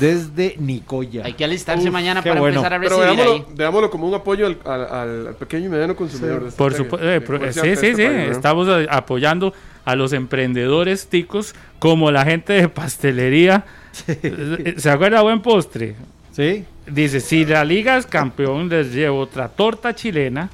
desde 0.00 0.56
Nicoya. 0.58 1.26
Hay 1.26 1.34
que 1.34 1.44
alistarse 1.44 1.88
Uf, 1.88 1.92
mañana 1.92 2.22
para 2.22 2.40
bueno. 2.40 2.56
empezar 2.60 2.72
a 2.72 2.80
Pero 2.80 2.96
recibir 3.00 3.16
veámoslo, 3.18 3.46
ahí. 3.50 3.54
veámoslo 3.54 3.90
como 3.90 4.08
un 4.08 4.14
apoyo 4.14 4.46
al, 4.46 4.56
al- 4.64 4.80
al- 4.90 5.26
al 5.26 5.34
pequeño 5.36 5.66
y 5.66 5.68
mediano 5.68 5.94
consumidor. 5.94 6.44
de 6.46 6.52
Por 6.52 6.72
este- 6.72 6.84
supuesto, 6.84 7.06
eh, 7.06 7.52
sí, 7.52 7.60
sí, 7.60 7.68
este 7.68 7.94
sí. 7.96 8.30
Estamos 8.30 8.66
apoyando 8.88 9.52
a 9.84 9.94
los 9.94 10.14
emprendedores 10.14 11.06
ticos 11.08 11.54
como 11.78 12.10
la 12.10 12.24
gente 12.24 12.54
de 12.54 12.68
pastelería. 12.70 13.66
Eh, 14.08 14.76
¿Se 14.78 14.88
acuerda 14.88 15.20
buen 15.20 15.42
postre? 15.42 15.96
¿Sí? 16.32 16.64
Dice, 16.86 17.20
si 17.20 17.44
la 17.44 17.62
liga 17.62 17.98
es 17.98 18.06
campeón, 18.06 18.70
les 18.70 18.90
llevo 18.94 19.20
otra 19.20 19.48
torta 19.48 19.94
chilena. 19.94 20.48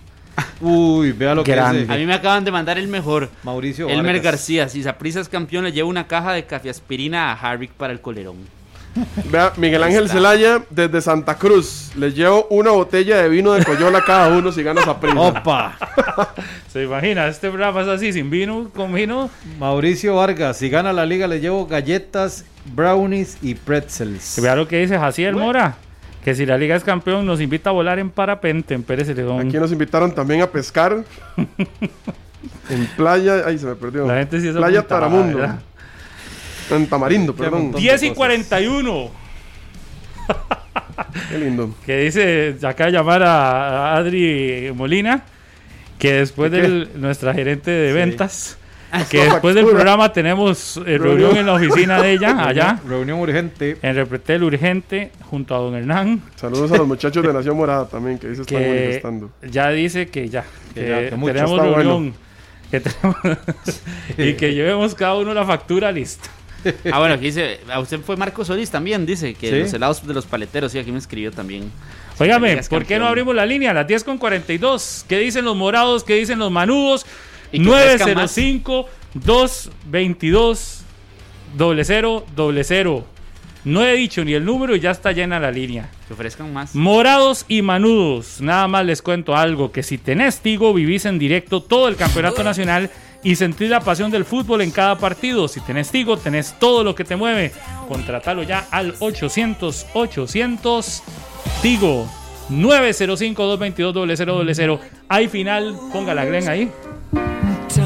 Uy, 0.61 1.12
vea 1.12 1.35
lo 1.35 1.45
que 1.45 1.53
dice 1.53 1.93
A 1.93 1.97
mí 1.97 2.07
me 2.07 2.15
acaban 2.15 2.45
de 2.45 2.51
mandar 2.51 2.79
el 2.79 2.89
mejor. 2.89 3.31
Mauricio 3.43 3.89
Elmer 3.89 4.07
Vargas. 4.07 4.23
García, 4.23 4.69
si 4.69 4.83
Saprisa 4.83 5.21
es 5.21 5.29
campeón, 5.29 5.65
le 5.65 5.73
lleva 5.73 5.89
una 5.89 6.07
caja 6.07 6.33
de 6.33 6.45
café 6.45 6.71
aspirina 6.71 7.33
a 7.33 7.35
Harvick 7.35 7.73
para 7.73 7.93
el 7.93 8.01
colerón. 8.01 8.37
Vea, 9.31 9.53
Miguel 9.57 9.83
Ángel 9.85 10.09
Zelaya 10.09 10.62
desde 10.69 11.01
Santa 11.01 11.37
Cruz. 11.37 11.93
Les 11.97 12.15
llevo 12.15 12.47
una 12.51 12.73
botella 12.73 13.23
de 13.23 13.29
vino 13.29 13.53
de 13.53 13.65
Coyola 13.65 13.99
a 13.99 14.05
cada 14.05 14.37
uno 14.37 14.51
si 14.51 14.62
ganas 14.62 14.87
a 14.89 14.99
prisa. 14.99 15.21
Opa. 15.21 15.79
¿Se 16.73 16.83
imagina? 16.83 17.29
Este 17.29 17.49
programa 17.49 17.83
es 17.83 17.89
así, 17.89 18.12
sin 18.12 18.31
vino, 18.31 18.71
con 18.75 18.93
vino. 18.93 19.31
Mauricio 19.59 20.17
Vargas, 20.17 20.57
si 20.57 20.69
gana 20.69 20.93
la 20.93 21.07
liga 21.07 21.29
le 21.29 21.41
llevo 21.41 21.67
galletas, 21.67 22.45
brownies 22.75 23.39
y 23.43 23.55
pretzels. 23.55 24.41
Vea 24.43 24.57
lo 24.57 24.67
que 24.67 24.79
dice 24.79 24.99
Jaciel 24.99 25.37
Mora. 25.37 25.77
Que 26.24 26.34
si 26.34 26.44
la 26.44 26.59
liga 26.59 26.76
es 26.76 26.84
campeón, 26.84 27.24
nos 27.24 27.40
invita 27.40 27.70
a 27.70 27.72
volar 27.72 27.98
en 27.98 28.10
parapente 28.10 28.74
en 28.74 28.82
Pérez 28.82 29.06
Celedón. 29.06 29.47
Aquí 29.48 29.56
nos 29.59 29.72
invitaron 29.72 30.14
también 30.14 30.42
a 30.42 30.47
pescar. 30.47 31.05
en 32.70 32.86
playa. 32.97 33.42
Ay, 33.47 33.59
se 33.59 33.66
me 33.66 33.74
perdió. 33.74 34.06
La 34.06 34.18
gente 34.18 34.40
sí 34.40 34.48
es 34.48 34.55
Playa 34.55 34.80
apuntada, 34.80 35.01
Taramundo. 35.01 35.38
¿verdad? 35.38 35.60
En 36.70 36.86
Tamarindo, 36.86 37.34
perdón. 37.34 37.62
montón. 37.62 37.80
10 37.80 38.02
y 38.02 38.09
cosas. 38.09 38.16
41. 38.16 39.10
Qué 41.28 41.38
lindo. 41.38 41.74
Que 41.86 41.98
dice, 41.98 42.52
de 42.52 42.90
llamar 42.92 43.22
a 43.22 43.97
Adri 43.97 44.72
Molina, 44.74 45.24
que 45.98 46.14
después 46.14 46.51
¿De 46.52 46.88
nuestra 46.94 47.34
gerente 47.34 47.70
de 47.70 47.92
ventas, 47.92 48.59
que 49.11 49.25
después 49.25 49.55
del 49.55 49.67
programa 49.67 50.12
tenemos 50.12 50.77
eh, 50.79 50.99
reunión 50.99 51.37
en 51.37 51.47
la 51.47 51.55
oficina 51.55 52.01
de 52.03 52.12
ella, 52.12 52.37
allá, 52.47 52.81
Reunión 52.87 53.19
urgente. 53.21 53.77
en 53.83 53.95
Repretel 53.95 54.43
Urgente, 54.43 55.12
junto 55.31 55.55
a 55.55 55.59
don 55.59 55.75
Hernán, 55.75 56.21
Saludos 56.37 56.73
a 56.73 56.77
los 56.79 56.87
muchachos 56.87 57.25
de 57.25 57.33
Nación 57.33 57.57
Morada 57.57 57.87
también, 57.89 58.19
que 58.19 58.29
ahí 58.29 58.35
se 58.37 58.43
están 58.43 58.59
que 58.59 58.69
manifestando. 58.69 59.31
ya 59.51 59.71
dice 59.71 60.09
que 60.09 60.29
ya, 60.29 60.45
Que 60.75 60.81
que, 60.81 60.89
ya, 60.89 60.99
que 61.11 61.33
tenemos 61.33 61.61
reunión. 61.61 62.15
que 62.71 62.81
tenemos- 62.81 63.17
y 64.19 64.33
que 64.35 64.55
llevemos 64.55 64.95
cada 64.95 65.17
uno 65.17 65.33
la 65.35 65.45
factura 65.45 65.91
lista. 65.93 66.29
Ah, 66.93 66.99
bueno, 66.99 67.15
aquí 67.15 67.25
dice, 67.27 67.61
a 67.73 67.81
usted 67.81 68.01
fue 68.01 68.17
Marco 68.19 68.45
Solís 68.45 68.71
también, 68.71 69.07
dice, 69.07 69.33
que 69.33 69.49
Sí. 69.51 69.59
los 69.61 69.73
helados 69.73 70.07
de 70.07 70.12
los 70.12 70.27
paleteros, 70.27 70.71
sí, 70.73 70.79
aquí 70.79 70.93
me 70.93 70.99
escribió 70.99 71.31
también. 71.31 71.71
Óigame, 72.19 72.61
¿por 72.69 72.85
qué 72.85 72.99
no 72.99 73.07
abrimos 73.07 73.35
la 73.35 73.47
línea? 73.47 73.71
A 73.71 73.75
las 73.75 73.87
10 73.87 74.05
con 74.05 74.19
42. 74.19 75.07
¿Qué 75.09 75.19
dicen 75.21 75.47
los 75.47 75.57
morados? 75.57 76.05
¿Qué 76.05 76.17
dicen 76.17 76.39
los 76.39 76.51
manudos? 76.51 77.07
Y 77.52 77.62
que 77.62 77.68
ofrezcan 77.68 78.14
más. 78.14 78.36
905 78.36 78.86
222 79.14 80.85
00 81.56 82.24
00. 82.64 83.05
No 83.62 83.85
he 83.85 83.94
dicho 83.94 84.24
ni 84.24 84.32
el 84.32 84.44
número 84.44 84.74
y 84.74 84.81
ya 84.81 84.90
está 84.90 85.12
llena 85.12 85.39
la 85.39 85.51
línea. 85.51 85.90
Que 86.09 86.14
ofrezcan 86.14 86.52
más. 86.52 86.74
Morados 86.74 87.44
y 87.47 87.60
manudos. 87.60 88.40
Nada 88.40 88.66
más 88.68 88.86
les 88.86 89.02
cuento 89.02 89.36
algo: 89.36 89.70
que 89.70 89.82
si 89.82 89.98
tenés 89.98 90.40
Tigo, 90.40 90.72
vivís 90.72 91.05
en 91.05 91.18
directo 91.18 91.62
todo 91.62 91.89
el 91.89 91.97
campeonato 91.97 92.43
nacional 92.43 92.90
y 93.22 93.36
sentís 93.36 93.68
la 93.68 93.81
pasión 93.81 94.10
del 94.10 94.24
fútbol 94.24 94.62
en 94.62 94.70
cada 94.70 94.97
partido. 94.97 95.47
Si 95.47 95.60
tenés 95.60 95.90
Tigo, 95.90 96.16
tenés 96.16 96.59
todo 96.59 96.85
lo 96.85 96.94
que 96.94 97.05
te 97.05 97.16
mueve. 97.16 97.52
Contratalo 97.86 98.43
ya 98.43 98.66
al 98.70 98.94
800 98.98 99.89
800 99.93 101.02
Tigo 101.60 102.09
905-222-0000. 102.51 104.81
Hay 105.09 105.28
final, 105.28 105.77
ponga 105.93 106.14
la 106.14 106.24
Glen 106.24 106.48
ahí. 106.48 106.72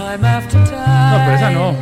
No, 0.05 1.19
pero 1.25 1.35
esa 1.35 1.51
no. 1.51 1.75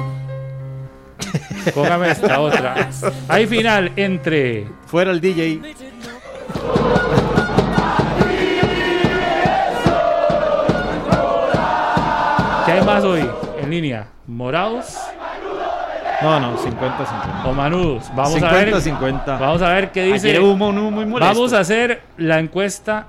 Póngame 1.74 2.10
esta 2.10 2.40
otra. 2.40 2.88
Hay 3.28 3.46
final 3.46 3.92
entre 3.96 4.66
Fuera 4.86 5.10
el 5.10 5.20
DJ. 5.20 5.60
¿Qué 12.64 12.72
hay 12.72 12.84
más 12.84 13.02
hoy 13.04 13.28
en 13.60 13.70
línea? 13.70 14.06
¿Morados 14.26 14.96
No, 16.22 16.38
no, 16.38 16.56
50-50. 16.56 17.44
o 17.44 17.52
manudos? 17.52 18.10
Vamos 18.14 18.42
a 18.42 18.52
ver. 18.52 18.72
50-50. 18.72 19.26
Vamos 19.38 19.62
a 19.62 19.68
ver 19.70 19.90
qué 19.90 20.04
dice. 20.04 20.30
Ayer 20.30 20.40
hubo 20.42 20.68
uno 20.68 20.90
muy 20.90 21.04
molesto. 21.04 21.34
Vamos 21.34 21.52
a 21.52 21.58
hacer 21.58 22.02
la 22.16 22.38
encuesta 22.38 23.06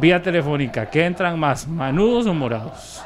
vía 0.00 0.22
telefónica. 0.22 0.88
¿Qué 0.90 1.04
entran 1.04 1.38
más, 1.38 1.68
manudos 1.68 2.26
o 2.26 2.34
morados? 2.34 3.02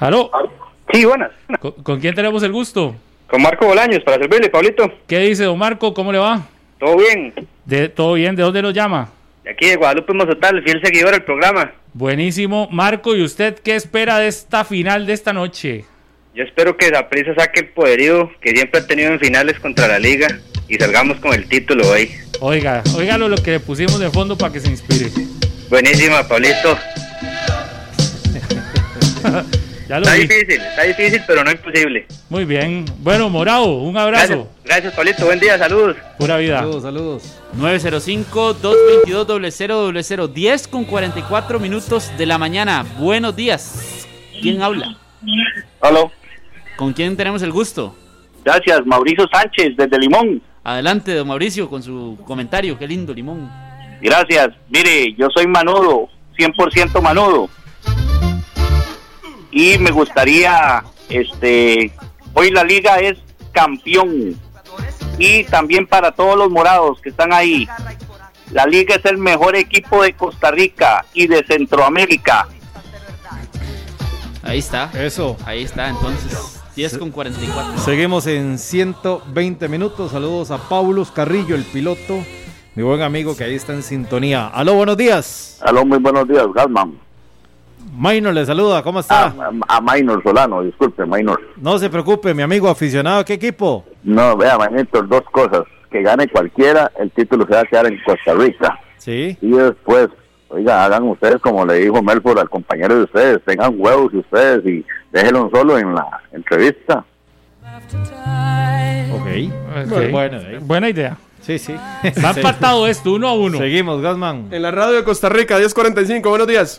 ¿Aló? 0.00 0.30
Sí, 0.92 1.04
buenas. 1.04 1.30
¿Con, 1.60 1.72
con 1.82 2.00
quién 2.00 2.14
tenemos 2.14 2.42
el 2.42 2.52
gusto? 2.52 2.94
Con 3.28 3.40
Marco 3.40 3.66
Bolaños, 3.66 4.02
para 4.04 4.18
servirle, 4.18 4.50
Pablito. 4.50 4.92
¿Qué 5.06 5.20
dice 5.20 5.44
don 5.44 5.58
Marco? 5.58 5.94
¿Cómo 5.94 6.12
le 6.12 6.18
va? 6.18 6.42
¿Todo 6.78 6.96
bien? 6.96 7.32
De, 7.64 7.88
¿Todo 7.88 8.14
bien? 8.14 8.36
¿De 8.36 8.42
dónde 8.42 8.60
nos 8.60 8.74
llama? 8.74 9.08
De 9.44 9.50
aquí 9.50 9.68
de 9.68 9.76
Guadalupe 9.76 10.12
Mozotal, 10.12 10.62
fiel 10.62 10.80
seguidor 10.82 11.12
del 11.12 11.22
programa. 11.22 11.72
Buenísimo. 11.94 12.68
Marco, 12.70 13.14
¿y 13.14 13.22
usted 13.22 13.58
qué 13.60 13.76
espera 13.76 14.18
de 14.18 14.26
esta 14.28 14.64
final 14.64 15.06
de 15.06 15.12
esta 15.12 15.32
noche? 15.32 15.84
Yo 16.34 16.44
espero 16.44 16.76
que 16.76 16.90
la 16.90 17.08
prisa 17.10 17.34
saque 17.36 17.60
el 17.60 17.68
poderío 17.68 18.30
que 18.40 18.50
siempre 18.52 18.80
ha 18.80 18.86
tenido 18.86 19.12
en 19.12 19.20
finales 19.20 19.60
contra 19.60 19.86
la 19.86 19.98
liga 19.98 20.28
y 20.68 20.76
salgamos 20.76 21.18
con 21.20 21.34
el 21.34 21.46
título 21.46 21.86
hoy. 21.90 22.10
Oiga, 22.40 22.82
óigalo 22.96 23.28
lo 23.28 23.36
que 23.36 23.50
le 23.52 23.60
pusimos 23.60 23.98
de 24.00 24.08
fondo 24.10 24.36
para 24.38 24.50
que 24.52 24.60
se 24.60 24.68
inspire. 24.68 25.10
Buenísima, 25.68 26.26
Pablito. 26.26 26.78
Ya 29.88 29.98
lo 29.98 30.04
Está 30.06 30.14
vi. 30.16 30.22
difícil, 30.22 30.60
está 30.62 30.82
difícil, 30.84 31.20
pero 31.26 31.42
no 31.44 31.50
imposible. 31.50 32.06
Muy 32.30 32.46
bien. 32.46 32.86
Bueno, 33.00 33.28
Morado, 33.28 33.64
un 33.66 33.92
Gracias, 33.92 34.30
abrazo. 34.30 34.50
gracias, 34.64 34.94
Pablito. 34.94 35.26
Buen 35.26 35.38
día, 35.38 35.58
saludos. 35.58 35.96
Pura 36.18 36.38
vida. 36.38 36.60
Saludos, 36.60 36.82
saludos. 36.82 37.22
905-222-0000. 37.58 40.32
10 40.32 40.68
con 40.68 40.84
44 40.84 41.60
minutos 41.60 42.10
de 42.16 42.24
la 42.24 42.38
mañana. 42.38 42.86
Buenos 42.98 43.36
días. 43.36 44.06
¿Quién 44.40 44.62
habla? 44.62 44.96
Aló, 45.82 46.10
¿Con 46.76 46.92
quién 46.92 47.16
tenemos 47.16 47.42
el 47.42 47.52
gusto? 47.52 47.94
gracias, 48.44 48.84
Mauricio 48.84 49.26
Sánchez 49.32 49.76
desde 49.76 49.98
Limón. 49.98 50.42
Adelante, 50.64 51.14
don 51.14 51.28
Mauricio, 51.28 51.68
con 51.68 51.82
su 51.82 52.18
comentario. 52.24 52.78
Qué 52.78 52.86
lindo, 52.86 53.12
Limón. 53.12 53.50
Gracias. 54.00 54.48
Mire, 54.68 55.14
yo 55.14 55.28
soy 55.34 55.46
manudo, 55.46 56.08
100% 56.36 57.00
manudo. 57.00 57.48
Y 59.50 59.78
me 59.78 59.90
gustaría, 59.90 60.82
este, 61.08 61.92
hoy 62.34 62.50
la 62.50 62.64
liga 62.64 62.98
es 62.98 63.18
campeón. 63.52 64.36
Y 65.18 65.44
también 65.44 65.86
para 65.86 66.12
todos 66.12 66.36
los 66.36 66.50
morados 66.50 67.00
que 67.00 67.10
están 67.10 67.32
ahí. 67.32 67.68
La 68.50 68.66
liga 68.66 68.96
es 68.96 69.04
el 69.04 69.18
mejor 69.18 69.56
equipo 69.56 70.02
de 70.02 70.14
Costa 70.14 70.50
Rica 70.50 71.04
y 71.14 71.26
de 71.26 71.44
Centroamérica. 71.46 72.48
Ahí 74.42 74.58
está. 74.58 74.90
Eso. 74.94 75.36
Ahí 75.44 75.62
está, 75.62 75.88
entonces. 75.88 76.61
10 76.74 76.98
con 76.98 77.10
44. 77.10 77.78
Seguimos 77.78 78.26
en 78.26 78.58
120 78.58 79.68
minutos. 79.68 80.12
Saludos 80.12 80.50
a 80.50 80.58
Paulus 80.58 81.10
Carrillo, 81.10 81.54
el 81.54 81.64
piloto. 81.64 82.24
Mi 82.74 82.82
buen 82.82 83.02
amigo 83.02 83.36
que 83.36 83.44
ahí 83.44 83.54
está 83.54 83.74
en 83.74 83.82
sintonía. 83.82 84.48
Aló, 84.48 84.74
buenos 84.74 84.96
días. 84.96 85.60
Aló, 85.62 85.84
muy 85.84 85.98
buenos 85.98 86.26
días, 86.26 86.46
Galman. 86.54 86.98
Minor 87.94 88.32
le 88.32 88.46
saluda, 88.46 88.82
¿cómo 88.82 89.00
está? 89.00 89.26
A, 89.26 89.52
a 89.68 89.80
Minor 89.82 90.22
Solano, 90.22 90.62
disculpe, 90.62 91.04
Minor. 91.04 91.38
No 91.56 91.78
se 91.78 91.90
preocupe, 91.90 92.32
mi 92.32 92.42
amigo 92.42 92.70
aficionado, 92.70 93.22
¿qué 93.22 93.34
equipo? 93.34 93.84
No, 94.02 94.34
vea, 94.36 94.56
Manito, 94.56 95.02
dos 95.02 95.22
cosas. 95.30 95.64
Que 95.90 96.00
gane 96.00 96.26
cualquiera, 96.28 96.90
el 96.98 97.10
título 97.10 97.44
se 97.46 97.52
va 97.52 97.60
a 97.60 97.64
quedar 97.64 97.86
en 97.86 98.00
Costa 98.02 98.32
Rica. 98.32 98.80
Sí. 98.96 99.36
Y 99.42 99.50
después, 99.50 100.08
oiga, 100.52 100.84
hagan 100.84 101.04
ustedes 101.04 101.38
como 101.40 101.64
le 101.64 101.74
dijo 101.74 102.02
Melford 102.02 102.38
al 102.38 102.50
compañero 102.50 102.96
de 102.96 103.04
ustedes, 103.04 103.42
tengan 103.44 103.74
huevos 103.76 104.12
y 104.12 104.18
ustedes 104.18 104.64
y 104.66 104.84
déjenlo 105.10 105.50
solo 105.52 105.78
en 105.78 105.94
la 105.94 106.20
entrevista. 106.32 107.04
Ok. 109.12 109.26
Ok. 109.86 110.10
Bueno, 110.10 110.38
eh. 110.38 110.58
Buena 110.60 110.88
idea. 110.88 111.16
Sí, 111.40 111.58
sí. 111.58 111.74
Está 112.04 112.30
empatado 112.30 112.86
esto, 112.86 113.12
uno 113.12 113.28
a 113.28 113.34
uno. 113.34 113.58
Seguimos, 113.58 114.00
Gasman. 114.00 114.48
En 114.52 114.62
la 114.62 114.70
radio 114.70 114.94
de 114.94 115.04
Costa 115.04 115.28
Rica, 115.28 115.58
1045, 115.58 116.28
buenos 116.28 116.46
días. 116.46 116.78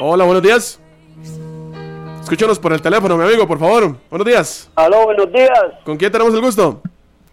Hola, 0.00 0.24
buenos 0.24 0.42
días. 0.42 0.80
Escúchanos 2.20 2.58
por 2.58 2.74
el 2.74 2.82
teléfono, 2.82 3.16
mi 3.16 3.24
amigo, 3.24 3.48
por 3.48 3.58
favor. 3.58 3.96
Buenos 4.10 4.26
días. 4.26 4.70
Aló, 4.74 5.06
buenos 5.06 5.32
días. 5.32 5.60
¿Con 5.84 5.96
quién 5.96 6.12
tenemos 6.12 6.34
el 6.34 6.42
gusto? 6.42 6.82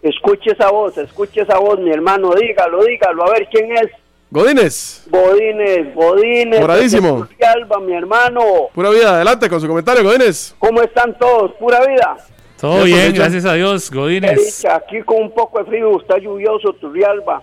Escuche 0.00 0.52
esa 0.52 0.70
voz, 0.70 0.96
escuche 0.96 1.42
esa 1.42 1.58
voz, 1.58 1.78
mi 1.80 1.90
hermano. 1.90 2.30
Dígalo, 2.34 2.82
dígalo. 2.82 3.26
A 3.26 3.32
ver 3.32 3.46
quién 3.50 3.72
es. 3.76 3.90
Godínez. 4.36 5.02
Godínez, 5.06 5.94
Godínez. 5.94 6.60
Moradísimo. 6.60 7.26
Turrialba, 7.26 7.80
mi 7.80 7.94
hermano. 7.94 8.42
Pura 8.74 8.90
vida, 8.90 9.14
adelante 9.14 9.48
con 9.48 9.58
su 9.62 9.66
comentario, 9.66 10.04
Godínez. 10.04 10.54
¿Cómo 10.58 10.82
están 10.82 11.16
todos? 11.16 11.52
Pura 11.52 11.80
vida. 11.86 12.18
Todo 12.60 12.84
bien, 12.84 13.14
gracias 13.14 13.46
a 13.46 13.54
Dios, 13.54 13.90
Godínez. 13.90 14.62
Aquí 14.66 15.00
con 15.00 15.22
un 15.22 15.30
poco 15.30 15.58
de 15.60 15.64
frío, 15.64 15.98
está 15.98 16.18
lluvioso 16.18 16.74
Turrialba. 16.74 17.42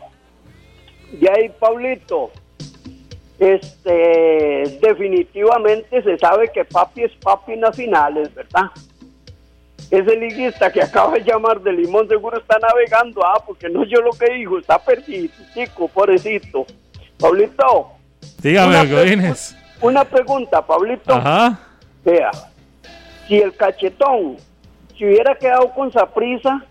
Y 1.19 1.27
ahí, 1.27 1.51
Pablito. 1.59 2.29
Este, 3.39 4.77
definitivamente 4.79 6.03
se 6.03 6.19
sabe 6.19 6.51
que 6.53 6.63
papi 6.63 7.05
es 7.05 7.11
papi 7.23 7.53
en 7.53 7.61
las 7.61 7.75
finales, 7.75 8.31
¿verdad? 8.35 8.69
Ese 9.89 10.15
liguista 10.15 10.71
que 10.71 10.83
acaba 10.83 11.15
de 11.15 11.23
llamar 11.23 11.59
de 11.59 11.73
Limón 11.73 12.07
seguro 12.07 12.37
está 12.37 12.59
navegando, 12.59 13.25
ah, 13.25 13.43
porque 13.45 13.67
no 13.67 13.83
yo 13.83 13.99
lo 14.01 14.11
que 14.11 14.31
dijo, 14.31 14.59
está 14.59 14.77
perdido, 14.77 15.33
chico, 15.55 15.87
pobrecito. 15.87 16.67
Pablito, 17.23 17.91
Dígame, 18.41 18.81
Una 18.81 18.83
pre-. 18.83 19.33
Una 19.79 20.03
pregunta, 20.03 20.61
Pablito. 20.61 21.13
Ajá. 21.13 21.57
Vea, 22.03 22.31
si 23.29 23.37
el 23.37 23.55
cachetón 23.55 24.35
se 24.97 25.05
hubiera 25.05 25.33
quedado 25.35 25.69
con 25.73 25.89
Saprisa, 25.93 26.65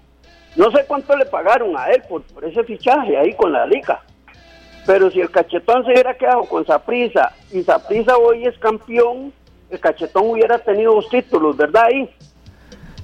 no 0.55 0.71
sé 0.71 0.85
cuánto 0.87 1.17
le 1.17 1.25
pagaron 1.25 1.75
a 1.75 1.87
él 1.87 2.03
por, 2.07 2.21
por 2.25 2.45
ese 2.45 2.63
fichaje 2.65 3.17
ahí 3.17 3.33
con 3.33 3.51
la 3.51 3.65
liga. 3.65 4.03
Pero 4.85 5.11
si 5.11 5.21
el 5.21 5.31
cachetón 5.31 5.87
se 5.87 5.93
hubiera 5.93 6.19
quedado 6.19 6.43
con 6.43 6.67
Saprisa 6.67 7.33
y 7.51 7.63
Saprisa 7.63 8.19
hoy 8.19 8.45
es 8.47 8.59
campeón, 8.59 9.33
el 9.71 9.81
cachetón 9.81 10.33
hubiera 10.33 10.59
tenido 10.59 10.97
dos 10.97 11.09
títulos, 11.09 11.57
¿verdad? 11.57 11.85
Ahí. 11.87 12.15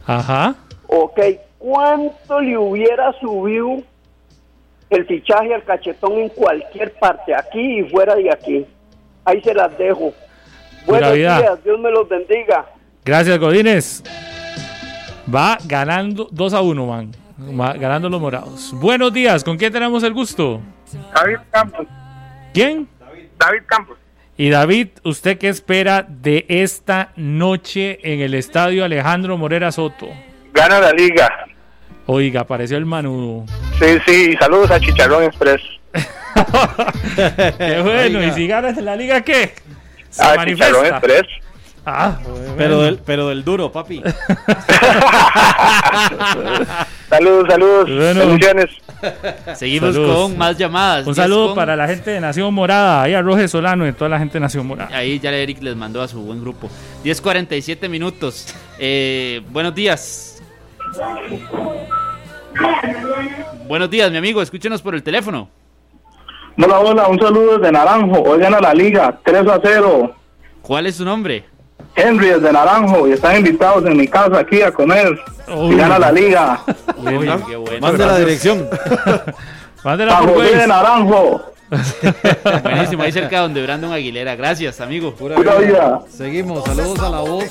Ajá. 0.07 0.55
Ok, 0.87 1.19
¿cuánto 1.59 2.41
le 2.43 2.59
hubiera 2.59 3.11
subido 3.15 3.83
el 4.90 5.06
fichaje 5.06 5.55
al 5.55 5.65
cachetón 5.65 6.12
en 6.15 6.28
cualquier 6.31 6.93
parte, 6.94 7.35
aquí 7.35 7.81
y 7.81 7.82
fuera 7.85 8.15
de 8.15 8.31
aquí? 8.32 8.66
Ahí 9.24 9.40
se 9.43 9.55
las 9.55 9.77
dejo. 9.77 10.12
Pura 10.86 11.01
Buenos 11.01 11.15
vida. 11.15 11.39
días, 11.39 11.65
Dios 11.65 11.81
me 11.81 11.90
los 11.90 12.09
bendiga. 12.09 12.66
Gracias, 13.05 13.39
Godínez. 13.39 14.02
Va 15.32 15.59
ganando 15.66 16.28
2 16.31 16.55
a 16.55 16.62
1, 16.62 16.86
man. 16.86 17.12
Va 17.59 17.74
ganando 17.74 18.09
los 18.09 18.20
morados. 18.20 18.73
Buenos 18.74 19.12
días, 19.12 19.44
¿con 19.44 19.56
quién 19.56 19.73
tenemos 19.73 20.02
el 20.02 20.12
gusto? 20.12 20.60
David 21.15 21.36
Campos. 21.51 21.86
¿Quién? 22.52 22.89
David 23.39 23.62
Campos. 23.66 23.98
Y 24.36 24.51
David, 24.51 24.89
¿usted 25.05 25.36
qué 25.36 25.48
espera 25.48 26.06
de 26.09 26.47
esta 26.48 27.12
noche 27.16 27.98
en 28.02 28.20
el 28.20 28.35
estadio 28.35 28.85
Alejandro 28.85 29.36
Morera 29.36 29.70
Soto? 29.73 30.09
Gana 30.52 30.81
la 30.81 30.93
liga. 30.93 31.28
Oiga, 32.06 32.40
apareció 32.43 32.77
el 32.78 32.86
manudo. 32.86 33.44
Sí, 33.79 33.99
sí, 34.07 34.37
saludos 34.41 34.71
a 34.71 34.81
Chicharrón 34.81 35.25
Express. 35.25 35.61
Qué 37.59 37.81
bueno, 37.83 38.23
¿y 38.25 38.31
si 38.33 38.47
ganas 38.47 38.77
en 38.79 38.85
la 38.85 38.97
liga 38.97 39.21
qué? 39.23 39.55
Se 40.11 40.23
Ah, 40.23 40.35
manifiesta. 40.37 40.67
Chicharrón 40.67 40.87
Express. 40.95 41.23
Ah, 41.91 42.19
Pero 42.59 42.83
del, 42.83 42.99
pero 42.99 43.29
del 43.29 43.43
duro, 43.45 43.73
papi. 43.73 44.03
Saludos, 47.09 47.47
saludos. 47.49 47.85
Bueno. 47.89 48.21
Bendiciones. 48.27 48.67
Seguimos 49.55 49.95
Saludos. 49.95 50.17
con 50.29 50.37
más 50.37 50.59
llamadas. 50.59 51.07
Un 51.07 51.15
10 51.15 51.17
saludo 51.17 51.47
con- 51.49 51.55
para 51.57 51.75
la 51.77 51.87
gente 51.89 52.11
de 52.11 52.21
Nación 52.21 52.53
Morada, 52.53 53.03
ahí 53.03 53.15
a 53.15 53.23
Roge 53.23 53.49
Solano 53.49 53.89
y 53.89 53.93
toda 53.93 54.11
la 54.11 54.19
gente 54.19 54.35
de 54.35 54.41
Nación 54.41 54.67
Morada. 54.67 54.95
Ahí 54.95 55.19
ya 55.19 55.31
Eric 55.33 55.63
les 55.63 55.77
mandó 55.77 56.03
a 56.03 56.09
su 56.09 56.21
buen 56.21 56.41
grupo. 56.43 56.69
10.47 57.05 57.89
minutos. 57.89 58.55
Eh, 58.79 59.41
buenos 59.51 59.75
días. 59.75 60.43
Buenos 63.66 63.91
días, 63.91 64.11
mi 64.11 64.16
amigo. 64.16 64.41
Escúchenos 64.43 64.83
por 64.83 64.95
el 64.95 65.03
teléfono. 65.03 65.49
Hola, 66.57 66.81
hola, 66.81 67.09
un 67.09 67.19
saludo 67.19 67.59
desde 67.59 67.70
Naranjo. 67.70 68.23
Hoy 68.23 68.41
gana 68.41 68.61
la 68.61 68.75
liga, 68.75 69.19
3 69.25 69.47
a 69.47 69.61
0. 69.62 70.15
¿Cuál 70.62 70.87
es 70.87 70.97
su 70.97 71.05
nombre? 71.05 71.45
Henry 71.95 72.29
desde 72.29 72.53
Naranjo 72.53 73.09
y 73.09 73.12
están 73.12 73.37
invitados 73.37 73.85
en 73.87 73.97
mi 73.97 74.09
casa 74.09 74.41
aquí 74.41 74.62
a 74.62 74.73
comer. 74.73 75.19
Uy. 75.49 75.75
Y 75.75 75.77
gana 75.77 75.99
la 75.99 76.12
liga. 76.12 76.61
Uy, 76.97 77.29
qué 77.47 77.57
bueno. 77.57 77.81
Mande 77.81 78.07
la 78.07 78.19
dirección. 78.19 78.69
Mándela 79.85 80.19
A 80.19 80.20
por 80.20 80.35
José 80.35 80.57
de. 80.57 80.66
Naranjo. 80.66 81.53
Buenísimo, 82.62 83.03
ahí 83.03 83.12
cerca 83.12 83.40
donde 83.40 83.62
Brandon 83.62 83.93
Aguilera. 83.93 84.35
Gracias, 84.36 84.81
amigo. 84.81 85.15
Pura 85.15 85.36
Pura 85.36 85.57
vida. 85.57 85.69
vida. 85.69 86.01
Seguimos. 86.09 86.65
Saludos 86.65 86.99
a 87.01 87.11
la 87.11 87.20
voz 87.20 87.45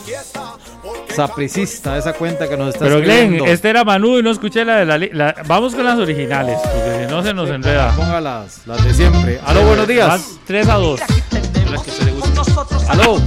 sapricista, 1.13 1.97
esa 1.97 2.13
cuenta 2.13 2.47
que 2.47 2.55
nos 2.55 2.69
está 2.69 2.85
Pero 2.85 2.97
Glenn, 2.99 3.09
escribiendo. 3.17 3.45
este 3.51 3.69
era 3.69 3.83
Manu 3.83 4.19
y 4.19 4.23
no 4.23 4.29
escuché 4.31 4.63
la 4.63 4.77
de 4.77 4.85
la, 4.85 4.97
la- 4.97 5.35
Vamos 5.47 5.73
con 5.75 5.83
las 5.83 5.97
originales, 5.97 6.59
porque 6.61 7.05
si 7.05 7.11
no 7.11 7.23
se 7.23 7.33
nos 7.33 7.49
enreda. 7.49 7.91
Ponga 7.95 8.21
las, 8.21 8.65
las 8.67 8.83
de 8.83 8.93
siempre. 8.93 9.39
Aló, 9.45 9.63
buenos 9.65 9.87
días. 9.87 10.39
3 10.45 10.69
a 10.69 10.75
2. 10.75 10.99
Las 10.99 11.07
que 11.83 11.89
a 11.91 11.93
usted 11.93 12.05
le 12.05 12.11
gustan. 12.11 12.89
Aló. 12.89 13.17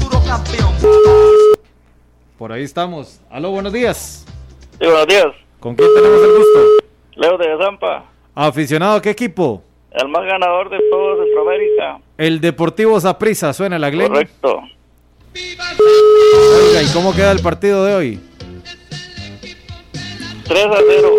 Por 2.38 2.52
ahí 2.52 2.62
estamos. 2.62 3.20
Aló, 3.30 3.50
buenos 3.50 3.72
días. 3.72 4.24
Sí, 4.80 4.86
buenos 4.86 5.06
días. 5.06 5.26
¿Con 5.58 5.74
quién 5.74 5.88
tenemos 5.94 6.18
el 6.22 6.30
gusto? 6.36 6.58
Leo 7.16 7.36
de 7.36 7.62
Zampa, 7.62 8.04
Aficionado, 8.34 8.94
¿a 8.96 9.02
¿qué 9.02 9.10
equipo? 9.10 9.62
El 9.92 10.08
más 10.08 10.24
ganador 10.24 10.70
de 10.70 10.78
todo 10.90 11.22
Centroamérica. 11.24 11.98
El 12.18 12.40
Deportivo 12.40 13.00
Saprissa, 13.00 13.52
suena 13.52 13.78
la 13.78 13.90
Glenn. 13.90 14.08
Correcto. 14.08 14.60
Oiga, 16.68 16.82
¿y 16.82 16.86
cómo 16.92 17.14
queda 17.14 17.32
el 17.32 17.40
partido 17.40 17.84
de 17.84 17.94
hoy? 17.94 18.20
3 20.44 20.66
a 20.66 20.78
0. 20.88 21.10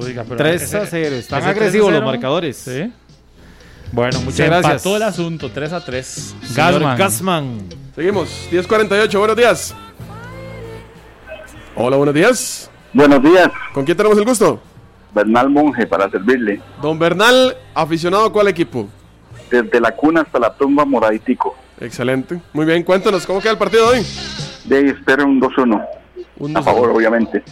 Oiga, 0.00 0.24
pero 0.24 0.36
3 0.36 0.62
ese- 0.62 0.76
a 0.78 0.86
0. 0.86 1.16
Están 1.16 1.42
agresivos 1.44 1.88
3 1.88 1.96
a 1.98 2.00
los 2.00 2.00
0, 2.00 2.06
marcadores. 2.06 2.56
Sí. 2.56 2.92
Bueno, 3.92 4.18
muchas 4.20 4.36
Se 4.36 4.46
gracias. 4.46 4.72
empató 4.72 4.96
el 4.96 5.02
asunto, 5.02 5.50
3 5.50 5.72
a 5.72 5.84
3. 5.84 6.06
Señor 6.06 6.54
Gasman. 6.54 6.98
Gassman. 6.98 7.58
Seguimos, 7.94 8.48
10.48, 8.50 9.18
buenos 9.18 9.36
días. 9.36 9.74
Hola, 11.74 11.96
buenos 11.96 12.14
días. 12.14 12.70
Buenos 12.94 13.22
días, 13.22 13.48
¿Con 13.72 13.84
quién 13.86 13.96
tenemos 13.96 14.18
el 14.18 14.24
gusto? 14.24 14.60
Bernal 15.14 15.50
Monje, 15.50 15.86
para 15.86 16.08
servirle. 16.10 16.60
Don 16.80 16.98
Bernal, 16.98 17.56
aficionado 17.74 18.26
a 18.26 18.32
cuál 18.32 18.48
equipo? 18.48 18.88
Desde 19.50 19.80
la 19.80 19.94
cuna 19.94 20.22
hasta 20.22 20.38
la 20.38 20.54
tumba 20.54 20.84
moraditico. 20.84 21.54
Excelente. 21.80 22.40
Muy 22.52 22.64
bien, 22.64 22.82
cuéntanos, 22.82 23.26
¿cómo 23.26 23.40
queda 23.40 23.52
el 23.52 23.58
partido 23.58 23.90
de 23.90 23.98
hoy? 23.98 24.06
De 24.64 24.76
ahí 24.78 24.86
espero 24.88 25.24
un 25.26 25.40
2-1. 25.40 25.84
Un 26.38 26.50
A 26.56 26.60
dos- 26.60 26.64
favor, 26.64 26.90
obviamente. 26.90 27.42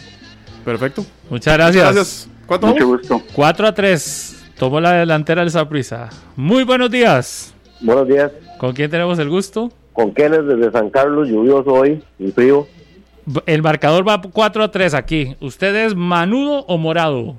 Perfecto. 0.65 1.05
Muchas 1.29 1.53
gracias. 1.55 1.83
Gracias. 1.83 2.29
¿Cuánto 2.45 2.67
Mucho 2.67 2.85
vamos? 2.87 2.99
gusto. 3.07 3.21
4 3.33 3.67
a 3.67 3.73
3. 3.73 4.37
Tomó 4.57 4.79
la 4.79 4.93
delantera 4.93 5.41
el 5.41 5.51
Saprissa. 5.51 6.09
Muy 6.35 6.63
buenos 6.63 6.89
días. 6.91 7.53
Buenos 7.79 8.07
días. 8.07 8.31
¿Con 8.57 8.73
quién 8.73 8.89
tenemos 8.91 9.17
el 9.19 9.29
gusto? 9.29 9.71
Con 9.93 10.13
Kenneth 10.13 10.41
desde 10.43 10.71
San 10.71 10.89
Carlos, 10.89 11.27
lluvioso 11.29 11.71
hoy 11.73 12.03
y 12.19 12.31
frío. 12.31 12.67
El 13.45 13.61
marcador 13.61 14.07
va 14.07 14.21
4 14.21 14.63
a 14.63 14.71
3 14.71 14.93
aquí. 14.93 15.35
¿Usted 15.39 15.75
es 15.85 15.95
manudo 15.95 16.59
o 16.67 16.77
morado? 16.77 17.35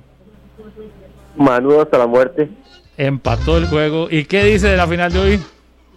Manudo 1.37 1.83
hasta 1.83 1.99
la 1.99 2.07
muerte. 2.07 2.49
Empató 2.97 3.57
el 3.57 3.67
juego. 3.67 4.09
¿Y 4.11 4.25
qué 4.25 4.45
dice 4.45 4.69
de 4.69 4.77
la 4.77 4.87
final 4.87 5.13
de 5.13 5.19
hoy? 5.19 5.41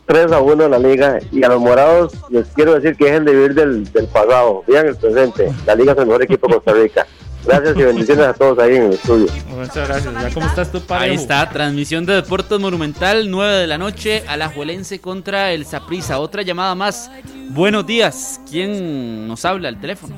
3 0.07 0.31
a 0.31 0.39
1 0.39 0.65
en 0.65 0.71
la 0.71 0.79
liga. 0.79 1.19
Y 1.31 1.43
a 1.43 1.49
los 1.49 1.59
morados 1.59 2.13
les 2.29 2.47
quiero 2.49 2.73
decir 2.75 2.95
que 2.95 3.05
dejen 3.05 3.25
de 3.25 3.33
vivir 3.33 3.53
del, 3.53 3.91
del 3.91 4.07
pasado. 4.07 4.63
Vivan 4.67 4.87
el 4.87 4.95
presente. 4.95 5.51
La 5.65 5.75
liga 5.75 5.91
es 5.93 5.97
el 5.97 6.05
mejor 6.05 6.23
equipo 6.23 6.47
de 6.47 6.53
Costa 6.55 6.73
Rica. 6.73 7.05
Gracias 7.45 7.77
y 7.77 7.83
bendiciones 7.83 8.25
a 8.25 8.33
todos 8.33 8.57
ahí 8.57 8.75
en 8.75 8.83
el 8.85 8.93
estudio. 8.93 9.27
Muchas 9.49 9.87
gracias. 9.87 10.11
¿Ya 10.13 10.33
cómo 10.33 10.47
estás 10.47 10.71
tú, 10.71 10.81
parejo? 10.81 11.11
Ahí 11.11 11.15
está, 11.15 11.47
transmisión 11.49 12.03
de 12.05 12.13
Deportes 12.15 12.59
Monumental, 12.59 13.29
9 13.29 13.53
de 13.53 13.67
la 13.67 13.77
noche, 13.77 14.23
Alajuelense 14.27 14.99
contra 14.99 15.51
el 15.51 15.65
Saprissa. 15.65 16.17
Otra 16.19 16.41
llamada 16.41 16.73
más. 16.73 17.11
Buenos 17.49 17.85
días. 17.85 18.39
¿Quién 18.49 19.27
nos 19.27 19.45
habla 19.45 19.69
al 19.69 19.79
teléfono? 19.79 20.15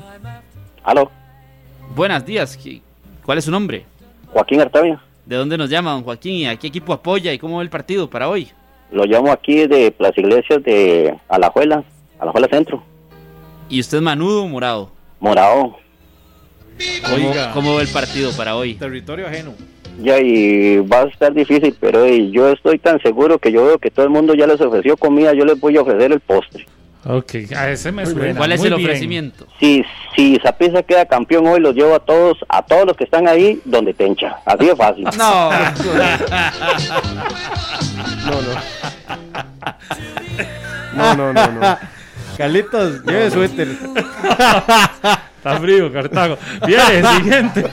Aló, 0.84 1.10
Buenos 1.94 2.24
días. 2.24 2.58
¿qui- 2.58 2.80
¿Cuál 3.24 3.36
es 3.38 3.44
su 3.44 3.50
nombre? 3.50 3.84
Joaquín 4.32 4.60
Artavia. 4.60 5.00
¿De 5.26 5.36
dónde 5.36 5.58
nos 5.58 5.68
llama, 5.70 5.92
don 5.92 6.02
Joaquín? 6.04 6.34
¿Y 6.36 6.46
a 6.46 6.56
qué 6.56 6.68
equipo 6.68 6.92
apoya 6.92 7.32
y 7.32 7.38
cómo 7.38 7.56
va 7.56 7.62
el 7.62 7.70
partido 7.70 8.08
para 8.08 8.28
hoy? 8.28 8.48
Lo 8.90 9.04
llamo 9.04 9.30
aquí 9.30 9.66
de 9.66 9.94
las 9.98 10.16
iglesias 10.16 10.62
de 10.62 11.14
Alajuela, 11.28 11.84
Alajuela 12.18 12.48
Centro. 12.50 12.82
¿Y 13.68 13.80
usted 13.80 14.00
manudo 14.00 14.44
o 14.44 14.48
morado? 14.48 14.90
Morado. 15.20 15.76
¿Cómo, 17.04 17.28
Oiga. 17.28 17.50
cómo 17.52 17.74
va 17.74 17.82
el 17.82 17.88
partido 17.88 18.30
para 18.36 18.56
hoy? 18.56 18.74
Territorio 18.74 19.26
ajeno. 19.26 19.52
Ya, 20.00 20.18
y 20.20 20.78
va 20.78 21.00
a 21.00 21.08
estar 21.08 21.34
difícil, 21.34 21.74
pero 21.80 22.06
yo 22.06 22.50
estoy 22.50 22.78
tan 22.78 23.00
seguro 23.02 23.38
que 23.38 23.50
yo 23.50 23.64
veo 23.66 23.78
que 23.78 23.90
todo 23.90 24.06
el 24.06 24.10
mundo 24.12 24.32
ya 24.34 24.46
les 24.46 24.60
ofreció 24.60 24.96
comida, 24.96 25.34
yo 25.34 25.44
les 25.44 25.58
voy 25.58 25.76
a 25.76 25.82
ofrecer 25.82 26.12
el 26.12 26.20
postre. 26.20 26.66
Ok, 27.04 27.34
a 27.56 27.70
ese 27.70 27.92
me 27.92 28.04
suena. 28.04 28.36
¿Cuál 28.38 28.52
es 28.52 28.60
Muy 28.60 28.68
el 28.68 28.74
bien. 28.74 28.86
ofrecimiento? 28.88 29.46
Si, 29.60 29.84
si 30.16 30.36
Saprissa 30.40 30.82
queda 30.82 31.06
campeón 31.06 31.46
hoy, 31.46 31.60
los 31.60 31.74
llevo 31.74 31.94
a 31.94 32.00
todos, 32.00 32.38
a 32.48 32.62
todos 32.62 32.86
los 32.86 32.96
que 32.96 33.04
están 33.04 33.28
ahí, 33.28 33.60
donde 33.64 33.94
tencha. 33.94 34.36
Así 34.44 34.66
de 34.66 34.76
fácil. 34.76 35.04
No. 35.16 35.50
No, 40.94 41.14
no, 41.14 41.32
no, 41.32 41.52
no. 41.52 41.78
Carlitos, 42.36 43.04
lleve 43.04 43.30
suéter. 43.30 43.68
Está 45.38 45.60
frío, 45.60 45.92
Cartago. 45.92 46.36
Viene, 46.66 47.02
siguiente. 47.16 47.64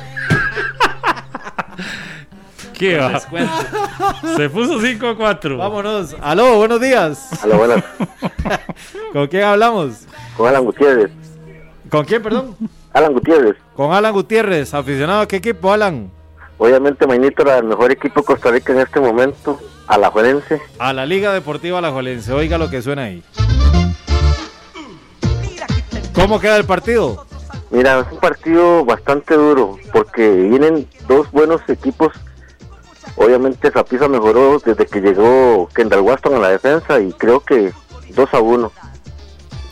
¿Qué 2.78 2.98
va? 2.98 3.20
Se 4.36 4.50
puso 4.50 4.82
5 4.82 5.08
a 5.08 5.16
4. 5.16 5.58
Vámonos. 5.58 6.16
Aló, 6.22 6.58
buenos 6.58 6.82
días. 6.82 7.44
Aló, 7.44 7.58
buenas. 7.58 7.84
¿Con 9.14 9.28
quién 9.28 9.44
hablamos? 9.44 10.06
Con 10.36 10.50
Alan 10.50 10.66
Gutiérrez. 10.66 11.12
¿Con 11.90 12.06
quién, 12.06 12.22
perdón? 12.22 12.56
Alan 12.94 13.14
Gutiérrez. 13.14 13.56
Con 13.76 13.94
Alan 13.94 14.12
Gutiérrez, 14.14 14.74
aficionado 14.74 15.22
a 15.22 15.28
qué 15.28 15.38
equipo, 15.38 15.72
Alan? 15.72 16.12
Obviamente, 16.58 17.08
Mainito 17.08 17.44
era 17.44 17.58
el 17.58 17.66
mejor 17.66 17.92
equipo 17.92 18.22
de 18.22 18.26
Costa 18.26 18.52
Rica 18.52 18.74
en 18.74 18.80
este 18.80 19.00
momento. 19.00 19.60
Alajuelense. 19.88 20.62
A 20.80 20.94
la 20.94 21.06
Liga 21.06 21.32
Deportiva 21.34 21.80
Alajuelense. 21.80 22.34
Oiga 22.34 22.58
lo 22.58 22.70
que 22.70 22.82
suena 22.82 23.04
ahí. 23.04 23.24
¿Cómo 26.14 26.40
queda 26.40 26.58
el 26.58 26.66
partido? 26.66 27.26
Mira, 27.72 28.00
es 28.00 28.12
un 28.12 28.20
partido 28.20 28.86
bastante 28.86 29.36
duro 29.36 29.78
porque 29.92 30.30
vienen 30.30 30.88
dos 31.08 31.30
buenos 31.32 31.62
equipos 31.68 32.14
Obviamente 33.16 33.72
Zapisa 33.72 34.08
mejoró 34.08 34.60
desde 34.60 34.86
que 34.86 35.00
llegó 35.00 35.70
Kendall 35.74 36.02
Waston 36.02 36.36
a 36.36 36.40
la 36.40 36.50
defensa 36.50 37.00
y 37.00 37.12
creo 37.14 37.40
que 37.40 37.72
2 38.16 38.34
a 38.34 38.40
1. 38.40 38.72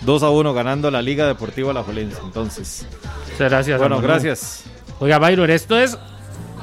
2 0.02 0.24
a 0.24 0.30
1 0.30 0.54
ganando 0.54 0.92
la 0.92 1.02
Liga 1.02 1.28
Deportiva 1.28 1.74
La 1.74 1.84
Jolense. 1.84 2.20
Entonces, 2.24 2.86
Muchas 3.32 3.50
gracias. 3.50 3.80
bueno, 3.80 4.00
gracias. 4.02 4.64
Oiga, 5.00 5.18
Byron, 5.20 5.50
esto 5.50 5.78
es 5.78 5.98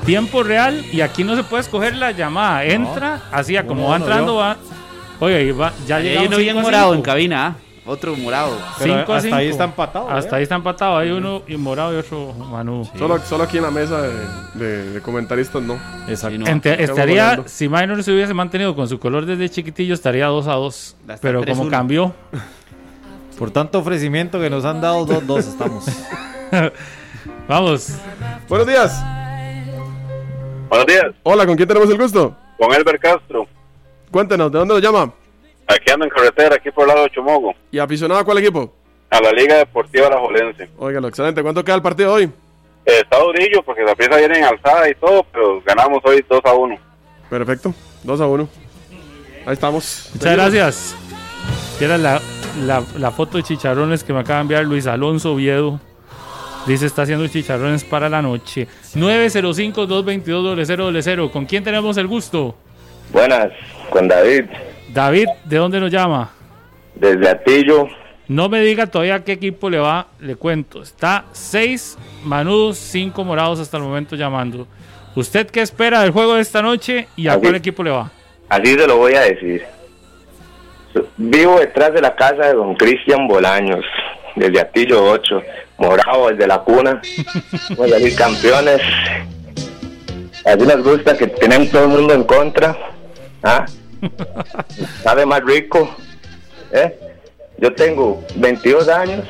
tiempo 0.07 0.43
real 0.43 0.85
y 0.93 1.01
aquí 1.03 1.25
no 1.25 1.37
se 1.37 1.43
puede 1.45 1.63
escoger 1.63 1.97
la 1.97 2.13
llamada. 2.13 2.65
Entra, 2.65 3.23
así 3.33 3.57
a 3.57 3.67
como 3.67 3.89
va 3.89 3.97
entrando, 3.97 4.33
yo. 4.33 4.37
va. 4.37 4.57
Oiga, 5.21 5.41
y 5.41 5.51
va, 5.53 5.73
ya 5.87 6.01
llegamos 6.01 6.37
bien 6.39 6.61
morado 6.61 6.95
en 6.95 7.03
cabina, 7.03 7.47
¿ah? 7.47 7.55
Otro 7.91 8.15
morado. 8.17 8.57
Pero 8.79 8.99
Cinco 8.99 9.13
a 9.13 9.17
hasta 9.17 9.37
ahí 9.37 9.49
está 9.49 9.65
empatado, 9.65 10.09
Hasta 10.09 10.37
¿eh? 10.37 10.39
ahí 10.39 10.43
está 10.45 10.55
empatado. 10.55 10.97
Hay 10.97 11.11
uno 11.11 11.43
y 11.49 11.57
morado 11.57 11.93
y 11.93 11.97
otro 11.97 12.33
Manu. 12.35 12.89
Solo, 12.97 13.19
solo 13.19 13.43
aquí 13.45 13.57
en 13.57 13.65
la 13.65 13.71
mesa 13.73 14.01
de, 14.03 14.13
de- 14.55 14.91
de 14.93 15.01
comentaristas 15.01 15.61
no. 15.61 15.75
Exacto. 16.07 16.39
No. 16.39 16.47
Ente- 16.47 16.81
estaría, 16.83 17.25
ganando. 17.31 17.49
si 17.49 17.69
Minor 17.69 18.03
se 18.05 18.13
hubiese 18.13 18.33
mantenido 18.33 18.77
con 18.77 18.89
su 18.89 19.01
color 19.01 19.27
desde 19.27 19.49
chiquitillo, 19.51 19.95
estaría 19.95 20.27
2 20.27 20.47
a 20.47 20.53
2. 20.53 20.97
Ya 21.09 21.15
está 21.15 21.27
Pero 21.27 21.43
3-1. 21.43 21.57
como 21.57 21.69
cambió, 21.71 22.15
Por 23.39 23.51
tanto 23.51 23.79
ofrecimiento 23.81 24.39
que 24.39 24.51
nos 24.51 24.65
han 24.65 24.81
dado, 24.81 25.05
2-2 25.07 25.39
estamos. 25.39 25.87
vamos. 27.49 27.89
Buenos 28.49 28.67
días. 28.69 29.03
Buenos 30.69 30.87
días, 30.87 31.07
Hola, 31.25 31.45
¿con 31.47 31.57
quién 31.57 31.67
tenemos 31.67 31.91
el 31.91 31.99
gusto? 31.99 32.37
con 32.57 32.73
Elber 32.73 33.01
Castro. 33.01 33.49
Cuéntenos, 34.13 34.53
¿de 34.53 34.59
dónde 34.59 34.75
lo 34.75 34.81
llama? 34.81 35.13
Aquí 35.75 35.91
ando 35.93 36.05
en 36.05 36.11
carretera, 36.11 36.57
aquí 36.57 36.71
por 36.71 36.85
el 36.85 36.89
lado 36.89 37.05
de 37.05 37.11
Chomogo, 37.11 37.55
¿Y 37.71 37.79
aficionado 37.79 38.21
a 38.21 38.25
cuál 38.25 38.39
equipo? 38.39 38.73
a 39.11 39.21
la 39.21 39.33
Liga 39.33 39.57
Deportiva 39.57 40.09
La 40.09 40.19
Jolense. 40.19 40.69
Óigalo, 40.79 41.09
excelente. 41.09 41.43
¿Cuánto 41.43 41.65
queda 41.65 41.77
el 41.77 41.83
partido 41.83 42.13
hoy? 42.13 42.25
Eh, 42.87 43.01
está 43.03 43.19
durillo 43.19 43.63
porque 43.65 43.83
la 43.83 43.95
pieza 43.95 44.17
viene 44.17 44.39
en 44.39 44.45
alzada 44.45 44.89
y 44.89 44.95
todo, 44.95 45.25
pero 45.33 45.61
ganamos 45.63 46.01
hoy 46.05 46.25
2 46.29 46.41
a 46.45 46.53
1. 46.55 46.79
Perfecto. 47.29 47.75
2 48.05 48.21
a 48.21 48.27
1. 48.27 48.49
Ahí 49.47 49.53
estamos. 49.53 50.11
Muchas 50.15 50.33
gracias. 50.37 50.97
Era 51.81 51.99
la, 51.99 52.21
la, 52.65 52.83
la 52.99 53.11
foto 53.11 53.37
de 53.39 53.43
chicharrones 53.43 54.05
que 54.05 54.13
me 54.13 54.21
acaba 54.21 54.37
de 54.37 54.43
enviar 54.43 54.65
Luis 54.65 54.87
Alonso 54.87 55.33
Oviedo. 55.35 55.81
Dice, 56.67 56.87
está 56.87 57.03
haciendo 57.03 57.27
chicharrones 57.27 57.83
para 57.85 58.09
la 58.09 58.23
noche. 58.23 58.69
905-222-0000. 58.95 61.31
¿Con 61.31 61.47
quién 61.47 61.65
tenemos 61.65 61.97
el 61.97 62.07
gusto? 62.07 62.55
Buenas, 63.13 63.51
con 63.91 64.07
David, 64.09 64.45
David, 64.93 65.29
¿de 65.45 65.57
dónde 65.57 65.81
nos 65.81 65.91
llama? 65.91 66.31
desde 67.01 67.29
Atillo. 67.29 67.89
No 68.29 68.49
me 68.49 68.61
diga 68.61 68.87
todavía 68.87 69.25
qué 69.25 69.33
equipo 69.33 69.69
le 69.69 69.79
va, 69.79 70.07
le 70.21 70.37
cuento. 70.37 70.83
Está 70.83 71.25
6 71.33 71.99
manudos, 72.25 72.79
5 72.79 73.25
morados 73.25 73.59
hasta 73.59 73.77
el 73.77 73.83
momento 73.83 74.15
llamando. 74.15 74.69
¿Usted 75.17 75.49
qué 75.51 75.63
espera 75.63 76.03
del 76.03 76.13
juego 76.13 76.35
de 76.35 76.43
esta 76.43 76.63
noche 76.63 77.09
y 77.17 77.27
a 77.27 77.33
David. 77.33 77.43
cuál 77.43 77.55
equipo 77.57 77.83
le 77.83 77.91
va? 77.91 78.11
Así 78.49 78.75
se 78.75 78.87
lo 78.87 78.99
voy 78.99 79.15
a 79.15 79.23
decir. 79.23 79.65
Vivo 81.17 81.59
detrás 81.59 81.93
de 81.93 82.01
la 82.01 82.15
casa 82.15 82.47
de 82.47 82.55
don 82.55 82.75
Cristian 82.77 83.27
Bolaños, 83.27 83.85
desde 84.37 84.61
Atillo 84.61 85.05
8, 85.05 85.43
morado 85.79 86.29
desde 86.29 86.47
la 86.47 86.59
cuna. 86.59 87.01
Vamos 87.71 87.87
a 87.87 87.89
salir 87.89 88.15
campeones. 88.15 88.81
Así 90.45 90.67
nos 90.67 90.83
gusta 90.85 91.17
que 91.17 91.27
tenemos 91.27 91.71
todo 91.71 91.85
el 91.85 91.89
mundo 91.89 92.15
en 92.15 92.25
contra. 92.25 92.77
¿Ah? 93.43 93.67
Sabe 95.03 95.27
más 95.27 95.45
rico. 95.45 95.95
¿Eh? 96.73 96.99
Yo 97.59 97.75
tengo 97.75 98.25
22 98.37 98.89
años 98.89 99.27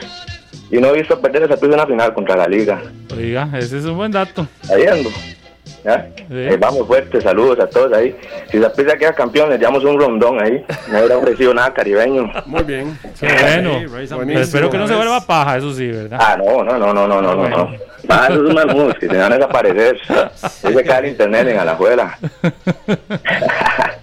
y 0.71 0.79
no 0.79 0.89
he 0.89 0.99
visto 0.99 1.21
perder 1.21 1.45
esa 1.45 1.55
en 1.65 1.75
una 1.75 1.87
final 1.87 2.15
contra 2.15 2.37
la 2.37 2.47
liga. 2.47 2.81
Oiga, 3.17 3.49
ese 3.59 3.79
es 3.79 3.85
un 3.85 3.97
buen 3.97 4.13
dato. 4.13 4.47
Ahí 4.73 4.87
ando. 4.87 5.11
¿Ya? 5.85 6.09
Eh, 6.31 6.57
vamos 6.61 6.87
fuerte, 6.87 7.21
saludos 7.21 7.59
a 7.61 7.67
todos 7.67 7.93
ahí. 7.93 8.15
Si 8.51 8.59
la 8.59 8.73
pizza 8.73 8.97
queda 8.97 9.15
campeón, 9.15 9.51
le 9.51 9.59
damos 9.59 9.83
un 9.85 9.99
rondón 9.99 10.41
ahí. 10.43 10.65
No 10.91 10.99
hubiera 10.99 11.17
ofrecido 11.17 11.55
nada 11.55 11.73
caribeño. 11.73 12.31
Muy 12.47 12.63
bien. 12.65 12.99
Bueno. 13.21 13.79
Sí, 13.81 13.87
Pero 13.89 14.19
Beans. 14.27 14.41
espero 14.43 14.71
que 14.71 14.79
no 14.79 14.87
se 14.87 14.95
vuelva 14.95 15.25
paja, 15.27 15.57
eso 15.59 15.73
sí, 15.73 15.87
¿verdad? 15.87 16.19
Ah, 16.21 16.37
no, 16.37 16.63
no, 16.65 16.79
no, 16.79 16.93
no, 16.93 17.07
no, 17.07 17.23
no, 17.23 17.35
no. 17.35 17.49
no. 17.49 17.71
Ah, 18.09 18.29
esos 18.31 18.47
son 18.47 18.55
manudos 18.55 18.95
que 18.99 19.09
se 19.09 19.17
van 19.17 19.33
a 19.33 19.37
desaparecer. 19.37 19.99
Dice 20.69 20.85
que 20.85 20.93
el 20.93 21.07
internet 21.07 21.49
en 21.49 21.59
Alajuela. 21.59 22.19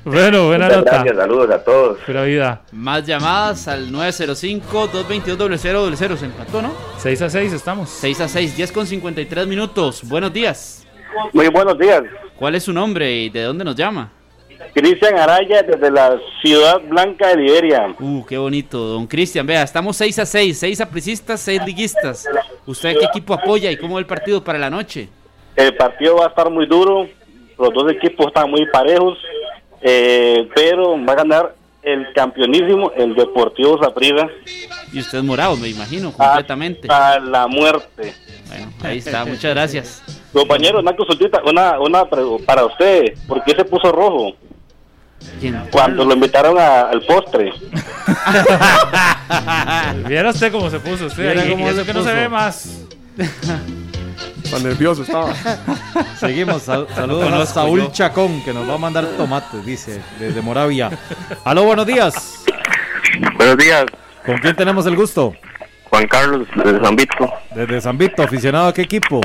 Bueno, 0.10 0.48
buena 0.48 0.68
Muchas 0.68 0.80
nota. 0.86 0.92
gracias, 0.94 1.18
saludos 1.18 1.52
a 1.52 1.62
todos. 1.66 1.98
Pura 2.06 2.24
vida. 2.24 2.62
Más 2.72 3.06
llamadas 3.06 3.68
al 3.68 3.92
905-222-0000. 3.92 6.16
Se 6.16 6.26
empató, 6.26 6.62
¿no? 6.62 6.72
6 6.98 7.22
a 7.24 7.30
6 7.30 7.52
estamos. 7.52 7.90
6 7.90 8.22
a 8.22 8.30
6, 8.30 8.56
10 8.56 8.72
con 8.72 8.88
53 8.88 9.46
minutos. 9.48 10.08
Buenos 10.08 10.32
días. 10.32 10.87
Muy 11.34 11.48
buenos 11.50 11.78
días. 11.78 12.04
¿Cuál 12.36 12.56
es 12.56 12.64
su 12.64 12.74
nombre 12.74 13.12
y 13.12 13.30
de 13.30 13.44
dónde 13.44 13.64
nos 13.64 13.76
llama? 13.76 14.12
Cristian 14.74 15.18
Araya 15.18 15.64
desde 15.64 15.92
la 15.92 16.20
Ciudad 16.42 16.82
Blanca 16.88 17.30
de 17.30 17.38
Liberia. 17.38 17.96
Uh, 18.00 18.24
qué 18.26 18.38
bonito, 18.38 18.78
don 18.78 19.08
Cristian. 19.08 19.46
Vea, 19.46 19.64
estamos 19.64 19.98
6 19.98 20.20
a 20.20 20.26
6, 20.26 20.58
6 20.58 20.82
apricistas, 20.82 21.40
6 21.42 21.62
liguistas. 21.66 22.26
¿Usted 22.66 22.96
qué 23.00 23.06
equipo 23.06 23.34
apoya 23.34 23.72
y 23.72 23.78
cómo 23.78 23.96
ve 23.96 24.02
el 24.02 24.08
partido 24.08 24.44
para 24.44 24.60
la 24.60 24.70
noche? 24.70 25.10
El 25.56 25.76
partido 25.76 26.18
va 26.18 26.26
a 26.26 26.30
estar 26.30 26.50
muy 26.52 26.68
duro, 26.68 27.08
los 27.58 27.74
dos 27.74 27.92
equipos 27.92 28.28
están 28.28 28.50
muy 28.52 28.66
parejos, 28.68 29.18
eh, 29.82 30.48
pero 30.54 31.04
va 31.04 31.14
a 31.14 31.16
ganar 31.16 31.56
el 31.82 32.06
campeonísimo, 32.14 32.92
el 32.98 33.16
Deportivo 33.16 33.82
Saprissa, 33.82 34.28
Y 34.92 35.00
usted 35.00 35.20
es 35.20 35.24
morado, 35.24 35.56
me 35.56 35.70
imagino, 35.70 36.12
completamente. 36.12 36.88
a 36.92 37.20
la 37.20 37.48
muerte. 37.48 38.14
Bueno, 38.50 38.72
ahí 38.84 38.98
está, 38.98 39.26
muchas 39.26 39.54
gracias. 39.54 40.04
Compañero, 40.34 40.80
una 40.80 40.96
consultita, 40.96 41.42
una, 41.46 41.80
una 41.80 42.06
para 42.06 42.66
usted, 42.66 43.14
¿por 43.28 43.44
qué 43.44 43.56
se 43.56 43.66
puso 43.66 43.92
rojo? 43.92 44.34
Cuando 45.72 46.06
lo 46.06 46.14
invitaron 46.14 46.58
a- 46.60 46.90
al 46.90 47.02
postre. 47.02 47.52
Viera 50.08 50.30
usted 50.30 50.52
cómo 50.52 50.70
se 50.70 50.80
puso 50.80 51.08
usted 51.08 51.24
Viera 51.24 51.42
ahí, 51.42 51.52
cómo 51.52 51.66
y 51.66 51.70
eso 51.70 51.80
se 51.82 51.86
que 51.86 51.94
no 51.94 52.04
se 52.04 52.14
ve 52.14 52.30
más. 52.30 52.86
Tan 54.52 54.64
nervioso 54.64 55.02
estaba. 55.02 55.34
Seguimos, 56.20 56.62
sal- 56.64 56.88
saludos 56.96 57.32
a 57.34 57.46
Saúl 57.46 57.82
yo. 57.82 57.92
Chacón, 57.92 58.42
que 58.44 58.54
nos 58.54 58.70
va 58.70 58.76
a 58.76 58.78
mandar 58.78 59.06
tomates, 59.18 59.66
dice, 59.66 60.02
desde 60.20 60.42
Moravia. 60.42 60.90
Aló, 61.44 61.64
buenos 61.64 61.86
días. 61.86 62.46
Buenos 63.38 63.58
días, 63.58 63.86
¿Con 64.26 64.38
quién 64.38 64.56
tenemos 64.56 64.86
el 64.86 64.96
gusto? 64.96 65.34
Juan 65.90 66.08
Carlos 66.08 66.48
de 66.64 66.80
San 66.82 66.96
Vito, 66.96 67.34
Desde 67.56 67.82
San 67.82 67.98
Vito, 67.98 68.22
aficionado 68.22 68.68
a 68.68 68.74
qué 68.74 68.84
equipo? 68.84 69.22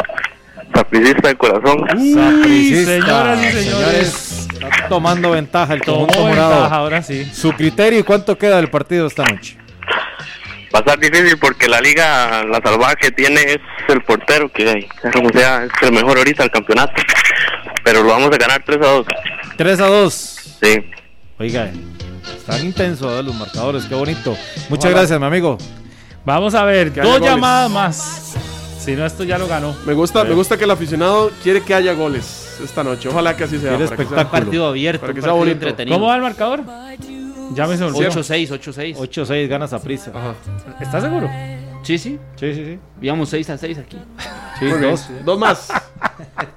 Sapricista 0.75 1.29
de 1.29 1.37
corazón. 1.37 1.79
Sapricista. 1.89 2.93
señoras 2.93 3.45
y 3.45 3.53
señores. 3.65 4.49
está 4.53 4.89
tomando 4.89 5.31
ventaja 5.31 5.75
el 5.75 5.81
Tomó 5.81 6.07
conjunto 6.07 6.25
ventaja, 6.27 6.49
morado. 6.51 6.75
ahora 6.75 7.03
sí. 7.03 7.25
Su 7.33 7.53
criterio 7.53 8.01
y 8.01 8.03
cuánto 8.03 8.37
queda 8.39 8.57
del 8.57 8.69
partido 8.69 9.07
esta 9.07 9.25
noche. 9.25 9.57
Va 10.75 10.79
a 10.79 10.81
estar 10.81 10.99
difícil 10.99 11.39
porque 11.39 11.69
la 11.69 11.81
liga, 11.81 12.45
la 12.45 12.59
salvaje 12.63 13.11
tiene 13.11 13.43
es 13.43 13.59
el 13.89 14.03
portero 14.03 14.51
que 14.51 14.69
hay. 14.69 14.89
Como 15.13 15.29
sea, 15.31 15.65
es 15.65 15.71
el 15.83 15.93
mejor 15.93 16.17
ahorita 16.17 16.45
del 16.45 16.51
campeonato. 16.53 16.95
Pero 17.85 18.03
lo 18.03 18.09
vamos 18.09 18.31
a 18.33 18.39
ganar 18.39 18.63
3 18.65 18.79
a 18.79 18.87
2. 18.89 19.07
3 19.59 19.81
a 19.81 19.87
2. 19.87 20.13
Sí. 20.63 20.85
Oiga, 21.39 21.71
están 22.37 22.65
intensos 22.65 23.21
¿eh? 23.21 23.23
los 23.23 23.35
marcadores, 23.35 23.85
qué 23.85 23.95
bonito. 23.95 24.37
Muchas 24.71 24.93
gracias, 24.93 25.19
mi 25.21 25.27
amigo. 25.27 25.59
Vamos 26.25 26.55
a 26.55 26.65
ver, 26.65 26.93
Que 26.93 27.01
dos 27.01 27.21
llamadas 27.21 27.71
más. 27.71 28.37
Si 28.85 28.97
no, 28.97 29.07
esto 29.07 29.23
ya 29.25 29.39
lo 29.39 29.47
ganó. 29.47 29.75
Me 29.87 29.93
gusta, 29.93 30.25
me 30.25 30.35
gusta 30.35 30.57
que 30.57 30.65
el 30.65 30.71
aficionado 30.73 31.31
quiere 31.43 31.63
que 31.63 31.73
haya 31.75 31.93
goles 31.93 32.59
esta 32.65 32.83
noche. 32.83 33.09
Ojalá 33.09 33.37
que 33.37 33.45
así 33.45 33.59
sea. 33.59 33.79
Para 33.79 33.97
que 33.97 34.07
sea-. 34.07 34.19
Un 34.23 34.27
partido 34.27 34.67
abierto, 34.67 35.01
Para 35.03 35.11
un 35.13 35.15
que 35.15 35.21
sea 35.23 35.29
partido 35.31 35.39
bonito. 35.39 35.53
entretenido. 35.69 35.97
¿Cómo 35.97 36.07
va 36.09 36.17
el 36.17 36.23
marcador? 36.23 36.63
Ya 37.55 37.67
me 37.67 37.77
sorprendió. 37.77 38.11
8-6, 38.11 38.49
8-6. 38.51 38.97
8-6 38.97 39.49
ganas 39.49 39.73
a 39.73 39.81
prisa. 39.81 40.11
¿Estás 40.81 41.03
seguro? 41.05 41.31
Sí, 41.85 41.97
sí. 41.99 42.19
Sí, 42.37 42.55
sí, 42.55 42.65
sí. 42.65 42.79
Íbamos 43.01 43.29
6 43.29 43.51
a 43.51 43.59
6 43.59 43.79
aquí. 43.79 43.99
Sí, 44.59 44.65
Muy 44.65 44.79
bien. 44.79 44.91
dos. 44.93 45.09
Dos 45.25 45.39
más. 45.39 45.69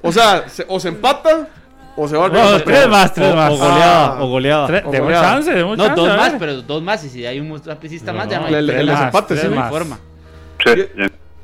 O 0.01 0.11
sea, 0.11 0.47
se- 0.49 0.65
o 0.67 0.79
se 0.79 0.87
empata 0.89 1.47
o 1.95 2.07
se 2.07 2.15
va 2.17 2.25
al 2.25 2.33
No, 2.33 2.59
tres 2.61 2.87
más, 2.87 3.13
tres 3.13 3.31
O, 3.31 3.35
más. 3.35 3.51
o 3.51 3.57
goleada, 3.57 4.05
Ah. 4.07 4.17
o 4.23 4.27
goleada. 4.29 4.67
Tre- 4.67 4.83
o 4.85 5.03
goleada. 5.03 5.23
chance, 5.23 5.51
No, 5.55 5.75
chance. 5.77 5.95
dos 6.01 6.09
a 6.09 6.17
más, 6.17 6.33
pero 6.39 6.61
dos 6.61 6.81
más. 6.81 7.03
Y 7.03 7.09
si 7.09 7.25
hay 7.25 7.39
un 7.39 7.59
trapecista 7.61 8.13
más, 8.13 8.27
ya 8.27 8.39
no 8.39 8.47
hay. 8.47 8.53
El, 8.55 8.69
el 8.69 8.75
Tres 8.75 8.87
desempate, 8.87 9.35
tres 9.35 9.47
sí. 9.51 9.59
forma. 9.69 9.99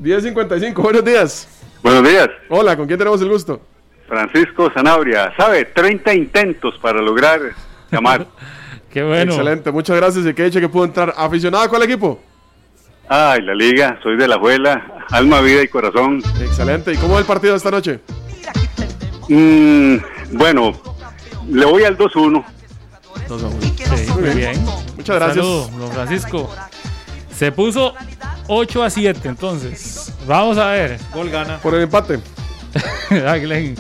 10.55, 0.02 0.82
buenos 0.82 1.06
días. 1.06 1.48
Buenos 1.84 2.08
días, 2.08 2.28
Hola, 2.50 2.76
¿con 2.76 2.88
quién 2.88 2.98
tenemos 2.98 3.22
el 3.22 3.30
gusto? 3.30 3.62
Francisco 4.08 4.72
Zanabria. 4.74 5.32
¿Sabe? 5.38 5.66
30 5.66 6.14
intentos 6.16 6.74
para 6.82 7.00
lograr 7.02 7.40
llamar. 7.92 8.26
Qué 8.90 9.04
bueno. 9.04 9.32
Excelente, 9.32 9.72
muchas 9.72 9.96
gracias 9.96 10.26
y 10.26 10.34
que 10.34 10.44
dicho 10.46 10.60
que 10.60 10.68
pudo 10.68 10.86
entrar. 10.86 11.14
¿Aficionado 11.16 11.64
a 11.64 11.70
cuál 11.70 11.84
equipo? 11.84 12.20
Ay, 13.08 13.42
la 13.44 13.54
liga, 13.54 14.00
soy 14.02 14.18
de 14.18 14.28
la 14.28 14.36
abuela, 14.36 15.06
alma, 15.12 15.40
vida 15.40 15.62
y 15.62 15.68
corazón. 15.68 16.22
Excelente, 16.42 16.94
¿y 16.94 16.98
cómo 16.98 17.14
va 17.14 17.20
el 17.20 17.26
partido 17.26 17.56
esta 17.56 17.70
noche? 17.70 18.00
Mm, 19.30 19.98
bueno, 20.32 20.74
le 21.48 21.66
voy 21.66 21.84
al 21.84 21.96
2-1. 21.96 22.44
Sí, 23.96 24.12
muy 24.14 24.30
bien. 24.32 24.66
Muchas 24.98 25.16
gracias. 25.16 25.46
Saludos, 25.46 25.78
don 25.78 25.92
Francisco. 25.92 26.50
Se 27.32 27.52
puso 27.52 27.94
8 28.54 28.84
a 28.84 28.90
7, 28.90 29.30
entonces. 29.30 30.14
Vamos 30.28 30.58
a 30.58 30.72
ver. 30.72 31.00
Gol 31.14 31.30
gana. 31.30 31.58
Por 31.60 31.74
el 31.76 31.84
empate. 31.84 32.20
Ah, 33.26 33.38
Glenn. 33.38 33.76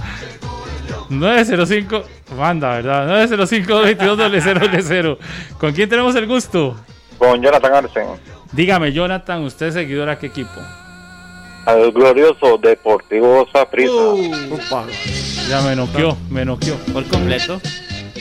905, 1.10 2.04
manda, 2.38 2.76
¿verdad? 2.76 3.28
905-22-000. 3.28 5.18
¿Con 5.58 5.72
quién 5.74 5.88
tenemos 5.90 6.16
el 6.16 6.28
gusto? 6.28 6.76
Con 7.18 7.42
Jonathan 7.42 7.74
Arsen, 7.74 8.08
Dígame, 8.52 8.92
Jonathan, 8.92 9.44
¿usted 9.44 9.68
es 9.68 9.74
seguidor 9.74 10.10
a 10.10 10.20
qué 10.20 10.28
equipo? 10.28 10.60
al 11.66 11.92
glorioso 11.92 12.58
Deportivo 12.58 13.48
Saprissa. 13.54 13.94
Ya 15.50 15.62
me 15.62 15.76
noqueó, 15.76 16.18
me 16.30 16.44
noqueó. 16.44 16.76
Por 16.92 17.06
completo. 17.08 17.62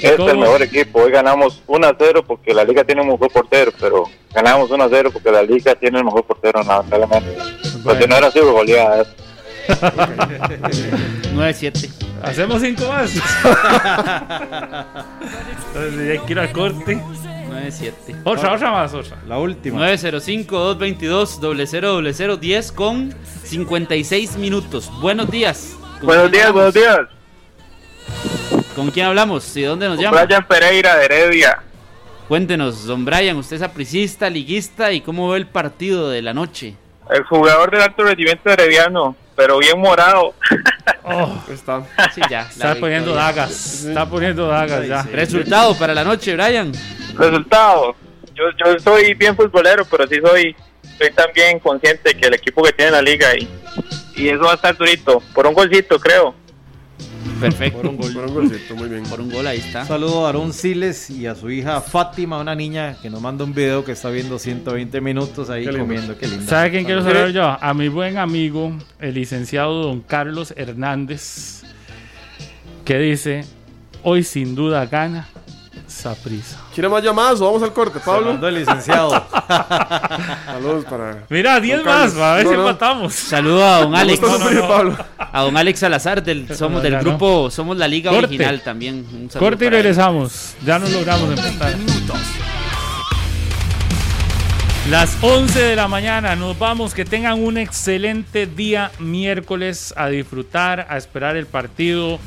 Es 0.02 0.18
el 0.18 0.39
mejor 0.39 0.62
equipo. 0.62 1.01
Hoy 1.01 1.10
ganamos 1.10 1.62
1 1.66 1.86
a 1.86 1.94
0 1.98 2.24
porque 2.27 2.55
la 2.55 2.64
liga 2.64 2.85
tiene 2.85 3.02
un 3.02 3.09
mejor 3.09 3.31
portero, 3.31 3.72
pero 3.78 4.05
ganamos 4.32 4.70
1 4.70 4.85
a 4.85 4.89
0 4.89 5.10
porque 5.12 5.31
la 5.31 5.43
liga 5.43 5.74
tiene 5.74 5.98
el 5.98 6.05
mejor 6.05 6.24
portero, 6.24 6.62
lamentablemente. 6.62 7.36
Pues 7.82 7.98
si 7.98 8.09
no 8.09 8.16
era 8.16 8.28
así, 8.28 8.40
goleada. 8.40 9.05
9-7. 9.70 11.90
Hacemos 12.22 12.60
5 12.60 12.89
más. 12.89 13.12
Entonces, 15.66 16.06
ya 16.06 16.12
hay 16.12 16.18
que 16.18 16.32
ir 16.32 16.39
al 16.39 16.52
corte. 16.52 17.02
9-7. 17.51 18.20
Otra, 18.24 18.55
otra 18.55 18.70
más, 18.70 18.94
otra. 18.94 19.18
La 19.27 19.39
última. 19.39 19.90
905-222-0010 19.90 22.74
con 22.74 23.12
56 23.44 24.36
minutos. 24.36 24.90
Buenos 25.01 25.31
días. 25.31 25.77
¿Con 25.98 26.06
Buenos 26.06 26.31
días, 26.31 26.52
buenos 26.52 26.74
días. 26.74 27.01
¿Con 28.81 28.90
quién 28.93 29.05
hablamos? 29.05 29.55
¿Y 29.59 29.62
dónde 29.65 29.89
nos 29.89 29.97
Con 29.97 30.05
llama? 30.07 30.24
Brian 30.24 30.47
Pereira 30.47 30.97
de 30.97 31.05
Heredia. 31.05 31.62
Cuéntenos, 32.28 32.86
don 32.86 33.05
Brian, 33.05 33.36
usted 33.36 33.57
es 33.57 33.62
apricista, 33.62 34.31
liguista 34.31 34.90
y 34.90 35.02
cómo 35.02 35.28
ve 35.28 35.36
el 35.36 35.47
partido 35.47 36.09
de 36.09 36.23
la 36.23 36.32
noche. 36.32 36.77
El 37.11 37.23
jugador 37.24 37.70
del 37.70 37.82
alto 37.82 38.05
rendimiento 38.05 38.48
herediano, 38.48 39.15
pero 39.36 39.59
bien 39.59 39.78
morado. 39.78 40.32
Está. 41.52 41.82
Sí, 42.15 42.23
ya. 42.31 42.48
Está 42.48 42.74
poniendo 42.77 43.12
dagas. 43.12 43.85
Está 43.85 44.09
poniendo 44.09 44.47
dagas 44.48 44.89
ya. 44.89 45.02
Resultado 45.02 45.77
para 45.77 45.93
la 45.93 46.02
noche, 46.02 46.35
Brian. 46.35 46.73
Resultado. 47.19 47.94
Yo, 48.35 48.44
yo 48.65 48.78
soy 48.78 49.12
bien 49.12 49.36
futbolero, 49.36 49.85
pero 49.85 50.07
sí 50.07 50.20
soy, 50.24 50.57
soy 50.97 51.11
también 51.11 51.59
consciente 51.59 52.15
que 52.15 52.28
el 52.28 52.32
equipo 52.32 52.62
que 52.62 52.73
tiene 52.73 52.93
la 52.93 53.02
liga 53.02 53.36
y, 53.36 53.47
y 54.16 54.31
eso 54.31 54.40
va 54.40 54.52
a 54.52 54.55
estar 54.55 54.74
durito. 54.74 55.23
Por 55.35 55.47
un 55.47 55.52
golcito, 55.52 56.01
creo. 56.01 56.35
Perfecto. 57.40 57.78
Por 57.78 57.90
un 57.90 57.97
gol. 57.97 58.12
Por 58.12 58.24
un 58.26 58.34
golcito, 58.34 58.76
muy 58.76 58.88
bien. 58.88 59.02
Por 59.05 59.20
un 59.20 59.30
gol, 59.30 59.47
ahí 59.47 59.59
está. 59.59 59.82
Un 59.82 59.88
saludo 59.88 60.24
a 60.24 60.28
Aarón 60.28 60.52
Siles 60.52 61.10
y 61.10 61.26
a 61.26 61.34
su 61.34 61.51
hija 61.51 61.80
Fátima, 61.80 62.38
una 62.38 62.55
niña 62.55 62.97
que 63.01 63.10
nos 63.10 63.20
manda 63.20 63.44
un 63.44 63.55
video 63.55 63.84
que 63.84 63.92
está 63.92 64.10
viendo 64.10 64.38
120 64.38 65.01
minutos 65.01 65.51
ahí 65.51 65.66
Qué 65.66 65.78
comiendo. 65.78 66.16
Qué 66.16 66.28
lindo. 66.28 66.47
¿Sabe 66.47 66.70
quién 66.70 66.84
quiero 66.84 67.02
saludar 67.02 67.30
yo? 67.30 67.44
A 67.44 67.74
mi 67.74 67.88
buen 67.88 68.18
amigo, 68.18 68.72
el 68.98 69.14
licenciado 69.14 69.82
don 69.82 70.01
Carlos 70.01 70.55
Hernández, 70.56 71.62
que 72.84 72.98
dice, 72.98 73.44
hoy 74.02 74.22
sin 74.22 74.55
duda 74.55 74.86
gana 74.86 75.28
Saprisa. 75.90 76.56
¿Quiere 76.72 76.88
más 76.88 77.02
llamadas 77.02 77.40
o 77.40 77.46
vamos 77.46 77.62
al 77.62 77.72
corte, 77.72 77.98
Pablo? 78.04 78.46
el 78.48 78.54
licenciado. 78.54 79.10
Saludos 80.46 80.84
para. 80.84 81.24
Mira, 81.28 81.58
10 81.60 81.78
Don 81.78 81.86
más, 81.86 82.14
a 82.16 82.34
ver 82.36 82.44
No, 82.44 82.50
si 82.50 82.56
no. 82.56 82.62
empatamos. 82.68 83.12
Saludo 83.14 83.64
a 83.66 83.80
don 83.80 83.94
Alex. 83.96 84.20
frío, 84.20 84.68
Pablo. 84.68 84.96
A 85.18 85.42
don 85.42 85.56
Alex 85.56 85.80
Salazar, 85.80 86.22
del, 86.22 86.46
somos 86.56 86.78
No, 86.78 86.80
del 86.80 86.92
no. 86.94 87.00
grupo, 87.00 87.50
somos 87.50 87.76
la 87.76 87.88
liga 87.88 88.10
Corte. 88.10 88.26
original 88.26 88.62
también. 88.62 89.04
Un 89.12 89.30
saludo 89.30 89.50
Corte 89.50 89.64
y 89.64 89.68
él. 89.68 89.72
regresamos. 89.74 90.54
Ya 90.64 90.78
no 90.78 90.88
logramos 90.88 91.30
empatar. 91.38 91.74
Las 94.88 95.16
11 95.22 95.58
de 95.60 95.76
la 95.76 95.88
mañana 95.88 96.34
nos 96.36 96.58
vamos. 96.58 96.94
Que 96.94 97.04
tengan 97.04 97.42
un 97.42 97.58
excelente 97.58 98.46
día 98.46 98.90
miércoles 98.98 99.92
a 99.96 100.08
disfrutar, 100.08 100.86
a 100.88 100.96
esperar 100.96 101.36
el 101.36 101.46
partido, 101.46 102.18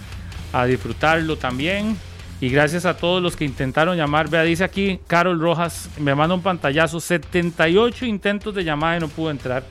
a 0.53 0.65
disfrutarlo 0.65 1.35
también. 1.37 1.97
Y 2.43 2.49
gracias 2.49 2.85
a 2.85 2.97
todos 2.97 3.23
los 3.23 3.37
que 3.37 3.45
intentaron 3.45 3.95
llamar. 3.95 4.27
Vea, 4.27 4.43
dice 4.43 4.65
aquí 4.65 4.99
Carol 5.07 5.39
Rojas, 5.39 5.89
me 5.97 6.13
manda 6.13 6.35
un 6.35 6.41
pantallazo, 6.41 6.99
78 6.99 8.05
intentos 8.05 8.53
de 8.53 8.65
llamada 8.65 8.97
y 8.97 8.99
no 8.99 9.07
pudo 9.07 9.31
entrar. 9.31 9.63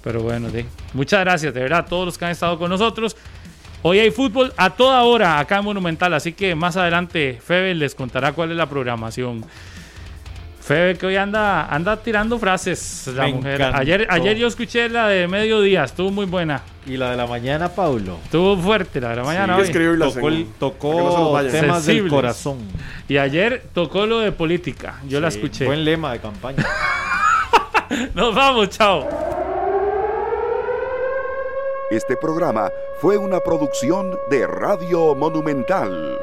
Pero 0.00 0.22
bueno, 0.22 0.48
de, 0.48 0.64
muchas 0.92 1.18
gracias 1.18 1.52
de 1.52 1.60
verdad 1.60 1.80
a 1.80 1.84
todos 1.86 2.06
los 2.06 2.16
que 2.16 2.24
han 2.24 2.30
estado 2.30 2.56
con 2.56 2.70
nosotros. 2.70 3.16
Hoy 3.82 3.98
hay 3.98 4.12
fútbol 4.12 4.52
a 4.56 4.70
toda 4.70 5.02
hora 5.02 5.40
acá 5.40 5.58
en 5.58 5.64
Monumental, 5.64 6.14
así 6.14 6.32
que 6.34 6.54
más 6.54 6.76
adelante 6.76 7.40
Febe 7.44 7.74
les 7.74 7.96
contará 7.96 8.32
cuál 8.32 8.52
es 8.52 8.56
la 8.56 8.68
programación. 8.68 9.44
Febe 10.64 10.96
que 10.96 11.04
hoy 11.04 11.16
anda, 11.16 11.66
anda 11.66 11.94
tirando 11.98 12.38
frases 12.38 13.06
la 13.14 13.24
Me 13.24 13.34
mujer. 13.34 13.54
encantó. 13.60 13.78
Ayer, 13.80 14.06
ayer 14.08 14.36
yo 14.38 14.46
escuché 14.46 14.88
la 14.88 15.08
de 15.08 15.28
mediodía, 15.28 15.84
estuvo 15.84 16.10
muy 16.10 16.24
buena. 16.24 16.62
Y 16.86 16.96
la 16.96 17.10
de 17.10 17.16
la 17.18 17.26
mañana, 17.26 17.68
Paulo. 17.68 18.16
Estuvo 18.24 18.56
fuerte 18.56 18.98
la 18.98 19.10
de 19.10 19.16
la 19.16 19.24
mañana. 19.24 19.56
que 19.58 19.78
hoy. 19.78 20.14
Tocó, 20.14 20.28
el- 20.28 20.44
no 20.44 20.50
tocó 20.58 21.32
vayan. 21.32 21.52
temas 21.52 21.84
del 21.84 21.96
Sensibles. 21.96 22.10
corazón. 22.12 22.58
Y 23.08 23.18
ayer 23.18 23.62
tocó 23.74 24.06
lo 24.06 24.20
de 24.20 24.32
política. 24.32 25.00
Yo 25.06 25.20
la 25.20 25.30
Sí, 25.30 25.36
escuché. 25.36 25.66
Buen 25.66 25.84
lema 25.84 26.12
de 26.14 26.20
campaña. 26.20 26.64
Nos 28.14 28.34
vamos, 28.34 28.70
chao. 28.70 29.06
Este 31.90 32.16
programa 32.16 32.70
fue 33.02 33.18
una 33.18 33.40
producción 33.40 34.16
de 34.30 34.46
Radio 34.46 35.14
Monumental. 35.14 36.18